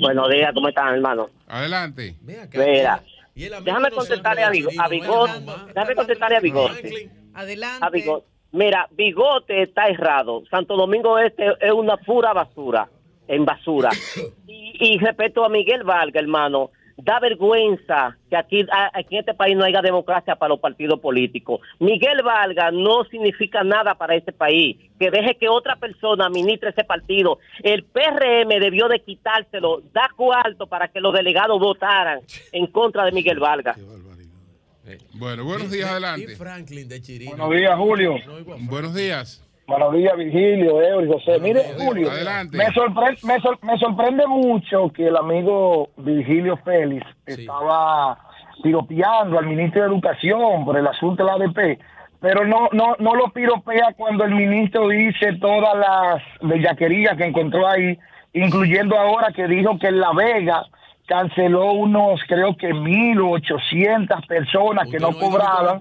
[0.00, 1.30] Buenos días, ¿cómo están, hermano?
[1.46, 2.16] Adelante.
[2.22, 2.48] Mira,
[3.34, 5.32] déjame contestarle a, Bigo- a Bigote.
[5.74, 7.10] Déjame contestarle a Bigote.
[7.34, 7.84] Adelante.
[7.86, 8.26] A Bigote.
[8.52, 10.44] Mira, Bigote está errado.
[10.48, 12.88] Santo Domingo Este es una pura basura,
[13.28, 13.90] en basura.
[14.46, 19.64] Y, y respecto a Miguel Vargas, hermano, da vergüenza que aquí, en este país no
[19.64, 21.60] haya democracia para los partidos políticos.
[21.78, 24.76] Miguel Vargas no significa nada para este país.
[24.98, 27.38] Que deje que otra persona administre ese partido.
[27.62, 32.20] El PRM debió de quitárselo, da cuarto para que los delegados votaran
[32.52, 33.76] en contra de Miguel Vargas.
[35.14, 36.36] Bueno, buenos días, adelante.
[36.36, 37.36] Franklin de Chirino.
[37.36, 38.14] Buenos días, Julio.
[38.60, 39.43] Buenos días.
[39.66, 41.38] Buenos días, Virgilio, Eury, José.
[41.40, 42.56] Mire, Julio, Adelante.
[42.56, 48.18] Me, sorpre- me sor- me sorprende mucho que el amigo Virgilio Félix estaba
[48.62, 51.78] piropeando al ministro de Educación por el asunto de la ADP,
[52.20, 57.66] pero no, no, no lo piropea cuando el ministro dice todas las bellaquerías que encontró
[57.66, 57.98] ahí,
[58.34, 60.62] incluyendo ahora que dijo que en La Vega
[61.06, 65.78] canceló unos, creo que 1.800 personas que no cobraban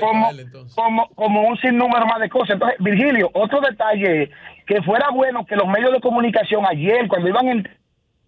[0.00, 0.30] como,
[0.74, 2.54] como, como un sinnúmero más de cosas.
[2.54, 4.30] Entonces, Virgilio, otro detalle es
[4.66, 7.68] que fuera bueno que los medios de comunicación ayer, cuando iban en,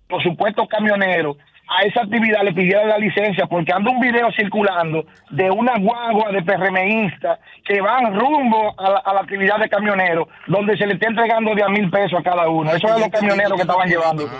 [0.08, 1.36] por supuesto, camioneros,
[1.68, 6.30] a esa actividad le pidieran la licencia, porque anda un video circulando de una guagua
[6.32, 10.94] de PRMistas que van rumbo a la, a la actividad de camioneros, donde se le
[10.94, 12.72] está entregando de a mil pesos a cada uno.
[12.72, 14.30] Eso es los camioneros que estaban llevando.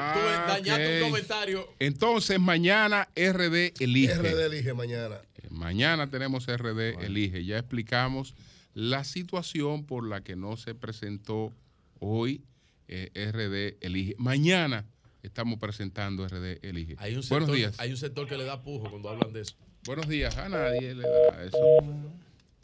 [1.02, 1.68] Comentario.
[1.78, 4.14] Entonces, mañana RD elige.
[4.14, 5.16] RD elige mañana.
[5.50, 7.44] Mañana tenemos RD Elige.
[7.44, 8.34] Ya explicamos
[8.74, 11.52] la situación por la que no se presentó
[11.98, 12.44] hoy
[12.88, 14.14] eh, RD Elige.
[14.18, 14.84] Mañana
[15.26, 16.96] estamos presentando RD Elige.
[16.98, 17.80] Hay un, sector, Buenos días.
[17.80, 19.54] hay un sector que le da pujo cuando hablan de eso.
[19.84, 20.36] Buenos días.
[20.36, 21.58] A nadie le da eso.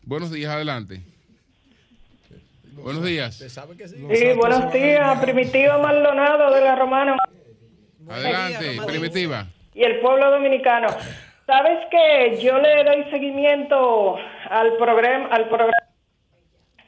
[0.04, 1.02] Buenos días, adelante.
[2.72, 3.34] Buenos días.
[3.36, 7.16] Sí, buenos días, Primitiva Maldonado de la Romana
[8.08, 9.46] Adelante, primitiva.
[9.74, 10.88] y el pueblo dominicano.
[11.46, 14.16] Sabes que yo le doy seguimiento
[14.48, 15.72] al programa, al programa,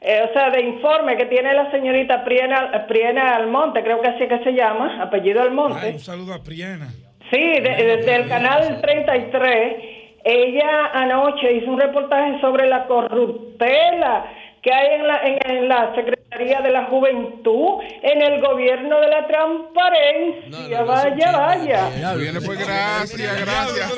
[0.05, 4.23] eh, o sea, de informe que tiene la señorita Priena, Priena Almonte, creo que así
[4.23, 5.79] es que se llama, apellido Almonte.
[5.81, 6.87] Ay, un saludo a Priena.
[7.31, 9.75] Sí, de- de- del canal 33.
[10.23, 14.25] Ella anoche hizo un reportaje sobre la corruptela
[14.65, 19.07] que hay en la, en, en la Secretaría de la Juventud, en el gobierno de
[19.09, 20.81] la transparencia.
[20.81, 22.15] vaya, vaya.
[22.15, 23.91] Viene pues gracias, gracias.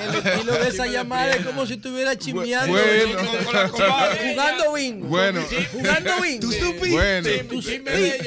[0.00, 3.68] El estilo de esa llamada es como si estuviera chismeando Bueno.
[3.70, 5.06] jugando bingo.
[5.06, 5.40] Bueno.
[5.72, 6.40] Jugando bingo.
[6.40, 6.90] Tú supiste.
[6.90, 7.28] Bueno.
[7.48, 8.22] Tú supiste.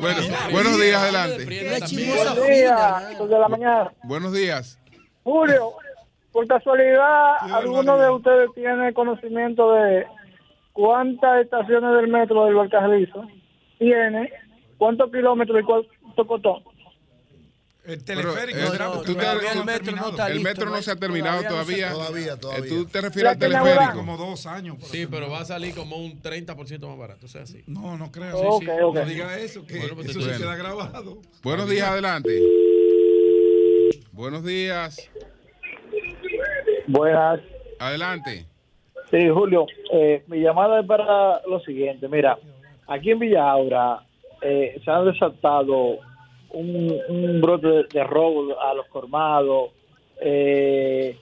[0.00, 0.20] Bueno,
[0.50, 1.44] buenos días, adelante.
[1.46, 3.92] Buenos días, dos de la mañana.
[4.02, 4.78] Buenos días.
[5.22, 5.72] Julio,
[6.34, 10.04] por casualidad, ¿alguno de ustedes tiene conocimiento de
[10.72, 13.24] cuántas estaciones del metro del Barcajalizo
[13.78, 14.30] tiene?
[14.76, 16.64] ¿Cuántos kilómetros y cuánto cotón?
[17.84, 18.58] El teleférico.
[18.58, 19.20] eh, tú te-
[19.52, 20.82] el metro no está el listo, metro no ¿no?
[20.82, 21.90] se ha terminado Todavía todavía.
[21.90, 23.92] no se- Todavía, Eh, Tú te refieres al teleférico.
[23.94, 24.76] Como dos años.
[24.84, 27.26] Sí, pero va a salir como un 30% más barato.
[27.26, 27.62] O sea, así.
[27.66, 28.36] No, no creo.
[28.38, 28.70] Sí, Ok, sí.
[28.82, 28.94] ok.
[28.96, 31.18] No diga eso, que Bueno, pues eso se queda grabado.
[31.42, 32.40] Buenos días, adelante.
[34.12, 35.10] Buenos días.
[36.86, 37.40] Buenas.
[37.78, 38.46] Adelante.
[39.10, 42.08] Sí, Julio, eh, mi llamada es para lo siguiente.
[42.08, 42.38] Mira,
[42.86, 44.00] aquí en Villa Aura
[44.42, 45.98] eh, se han desatado
[46.50, 49.70] un, un brote de, de robo a los colmados
[50.20, 51.16] eh,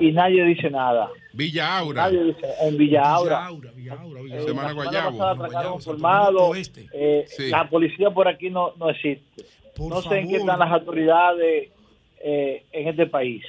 [0.00, 1.08] y nadie dice nada.
[1.32, 2.02] Villa Aura.
[2.04, 3.48] Nadie dice, en Villa Aura.
[3.48, 5.18] Semana Eh, la semana Guayabo.
[5.18, 6.52] pasada atracaron un colmado.
[6.92, 7.50] eh, Sí.
[7.50, 9.44] La policía por aquí no, no existe.
[9.78, 10.40] no sé en qué favor.
[10.54, 11.70] están las autoridades
[12.20, 13.44] eh, en este país.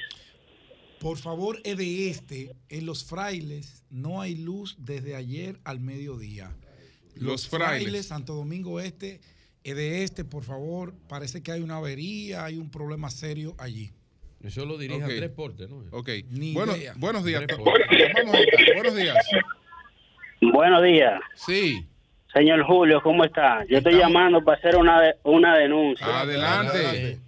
[1.00, 2.52] Por favor, es de este.
[2.68, 6.52] En los frailes no hay luz desde ayer al mediodía.
[7.16, 8.06] Los frailes.
[8.08, 9.20] Santo Domingo Este,
[9.64, 10.94] es de este, por favor.
[11.08, 13.90] Parece que hay una avería, hay un problema serio allí.
[14.44, 15.10] Eso lo dirige Ok.
[15.10, 15.82] a tres portes, ¿no?
[15.90, 16.10] Ok.
[16.28, 16.92] Ni Bueno, idea.
[16.98, 17.44] buenos días.
[17.48, 18.24] Vamos a estar.
[18.74, 19.16] Buenos días.
[20.52, 21.20] Buenos días.
[21.34, 21.86] Sí.
[22.34, 23.64] Señor Julio, ¿cómo está?
[23.70, 26.20] Yo estoy llamando para hacer una, de- una denuncia.
[26.20, 27.18] Adelante.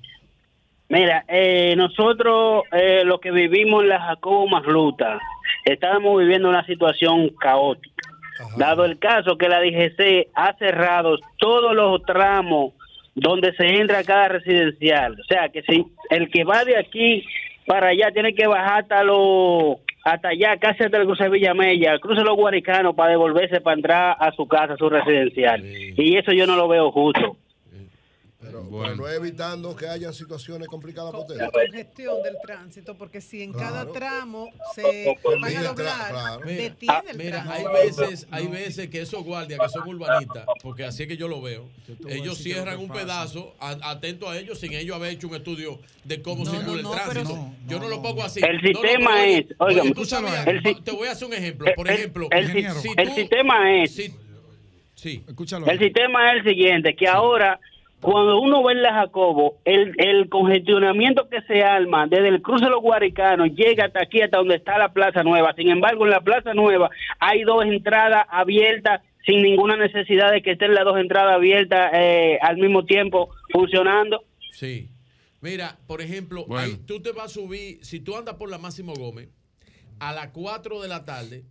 [0.93, 5.19] Mira, eh, nosotros, eh, los que vivimos en la Jacobo Masluta,
[5.65, 8.11] estamos viviendo una situación caótica.
[8.59, 12.75] Dado el caso que la DGC ha cerrado todos los tramos
[13.15, 15.15] donde se entra a cada residencial.
[15.19, 17.25] O sea, que si el que va de aquí
[17.67, 21.99] para allá tiene que bajar hasta lo hasta allá, casi hasta el cruce de Villamella,
[22.01, 25.65] cruce los Guaricanos para devolverse para entrar a su casa, a su residencial.
[25.65, 27.39] Y eso yo no lo veo justo.
[28.43, 33.41] Pero, pero no evitando que hayan situaciones complicadas por La congestión del tránsito, porque si
[33.43, 36.41] en cada tramo se van a Mira, doblar, claro.
[36.45, 37.69] detiene el Mira, tránsito.
[37.71, 41.29] hay veces, hay veces que esos guardias que son urbanistas, porque así es que yo
[41.29, 41.69] lo veo,
[42.09, 46.21] ellos cierran un pedazo, a- atento a ellos, sin ellos haber hecho un estudio de
[46.21, 47.53] cómo circula el tránsito.
[47.69, 48.41] yo no, lo pongo así.
[48.43, 51.73] El No, no, sistema es, oye, tú sabías, el te voy a hacer un ejemplo.
[51.77, 53.95] Por el- ejemplo, el, si- si el tú- sistema es
[54.95, 55.25] Sí.
[55.27, 55.67] Escúchalo.
[55.67, 57.59] el sistema es el siguiente que ahora
[58.03, 62.65] cuando uno ve en la Jacobo el, el congestionamiento que se arma desde el cruce
[62.65, 65.55] de los Guaricanos llega hasta aquí hasta donde está la Plaza Nueva.
[65.55, 66.91] Sin embargo en la Plaza Nueva
[67.21, 72.39] hay dos entradas abiertas sin ninguna necesidad de que estén las dos entradas abiertas eh,
[72.43, 74.25] al mismo tiempo funcionando.
[74.51, 74.89] Sí.
[75.41, 78.95] Mira, por ejemplo, ahí tú te vas a subir, si tú andas por la Máximo
[78.95, 79.29] Gómez,
[80.01, 81.45] a las 4 de la tarde,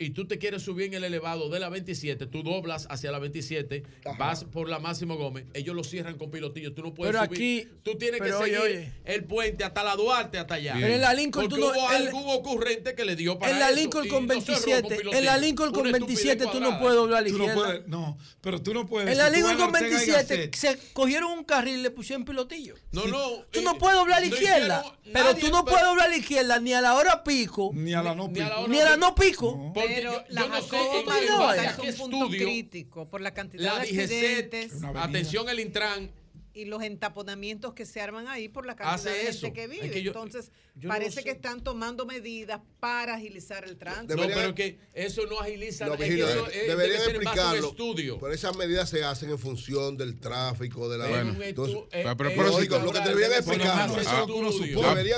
[0.00, 3.18] y tú te quieres subir en el elevado de la 27, tú doblas hacia la
[3.18, 3.82] 27,
[4.18, 7.36] vas por la Máximo Gómez, ellos lo cierran con pilotillo, tú no puedes Pero subir.
[7.38, 8.92] aquí- tú tienes pero que oye, seguir oye.
[9.04, 10.74] el puente hasta la Duarte, hasta allá.
[10.80, 13.58] Pero en la Lincoln Porque tú no- hubo algún ocurrente que le dio para En
[13.58, 15.12] la eso, Lincoln y con lo cerró 27, pilotillo.
[15.18, 17.44] en la Lincoln con Una estupidez 27 tú no puedes doblar a la Tú no
[17.44, 17.66] izquierda.
[17.68, 19.10] puedes, no, pero tú no puedes.
[19.10, 21.90] En la si Lincoln con Ortega y 27 Gasset, se cogieron un carril y le
[21.90, 22.74] pusieron pilotillo.
[22.92, 23.44] No, no.
[23.50, 24.82] Tú no puedes doblar a la izquierda.
[25.12, 27.70] Pero nadie- tú no puedes doblar a la izquierda ni a la hora pico.
[27.74, 28.66] Ni a la no pico.
[28.68, 29.72] ni a la no pico.
[29.94, 33.20] Pero yo, la yo no sé en qué es a un punto estudio crítico por
[33.20, 36.10] la cantidad la de accidentes atención el Intran,
[36.52, 39.40] y los entaponamientos que se arman ahí por la cantidad Hace de eso.
[39.42, 39.86] gente que vive.
[39.86, 41.22] Es que yo- Entonces, yo no parece sé.
[41.24, 44.16] que están tomando medidas para agilizar el tránsito.
[44.16, 46.96] no, pero que eso no agiliza No, nada, es que Virgilio, eso es- deberían debe
[46.96, 47.68] a explicarlo.
[47.68, 48.18] estudio.
[48.18, 51.06] Pero esas medidas se hacen en función del tráfico, de la.
[51.06, 51.40] Bueno.
[51.40, 53.68] Entonces, A lógico, propósito, lo que deberían explicar.
[53.68, 53.84] a,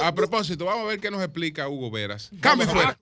[0.04, 2.30] a- a propósito, vamos a ver qué nos explica Hugo Veras.
[2.40, 2.98] Cambio fuera.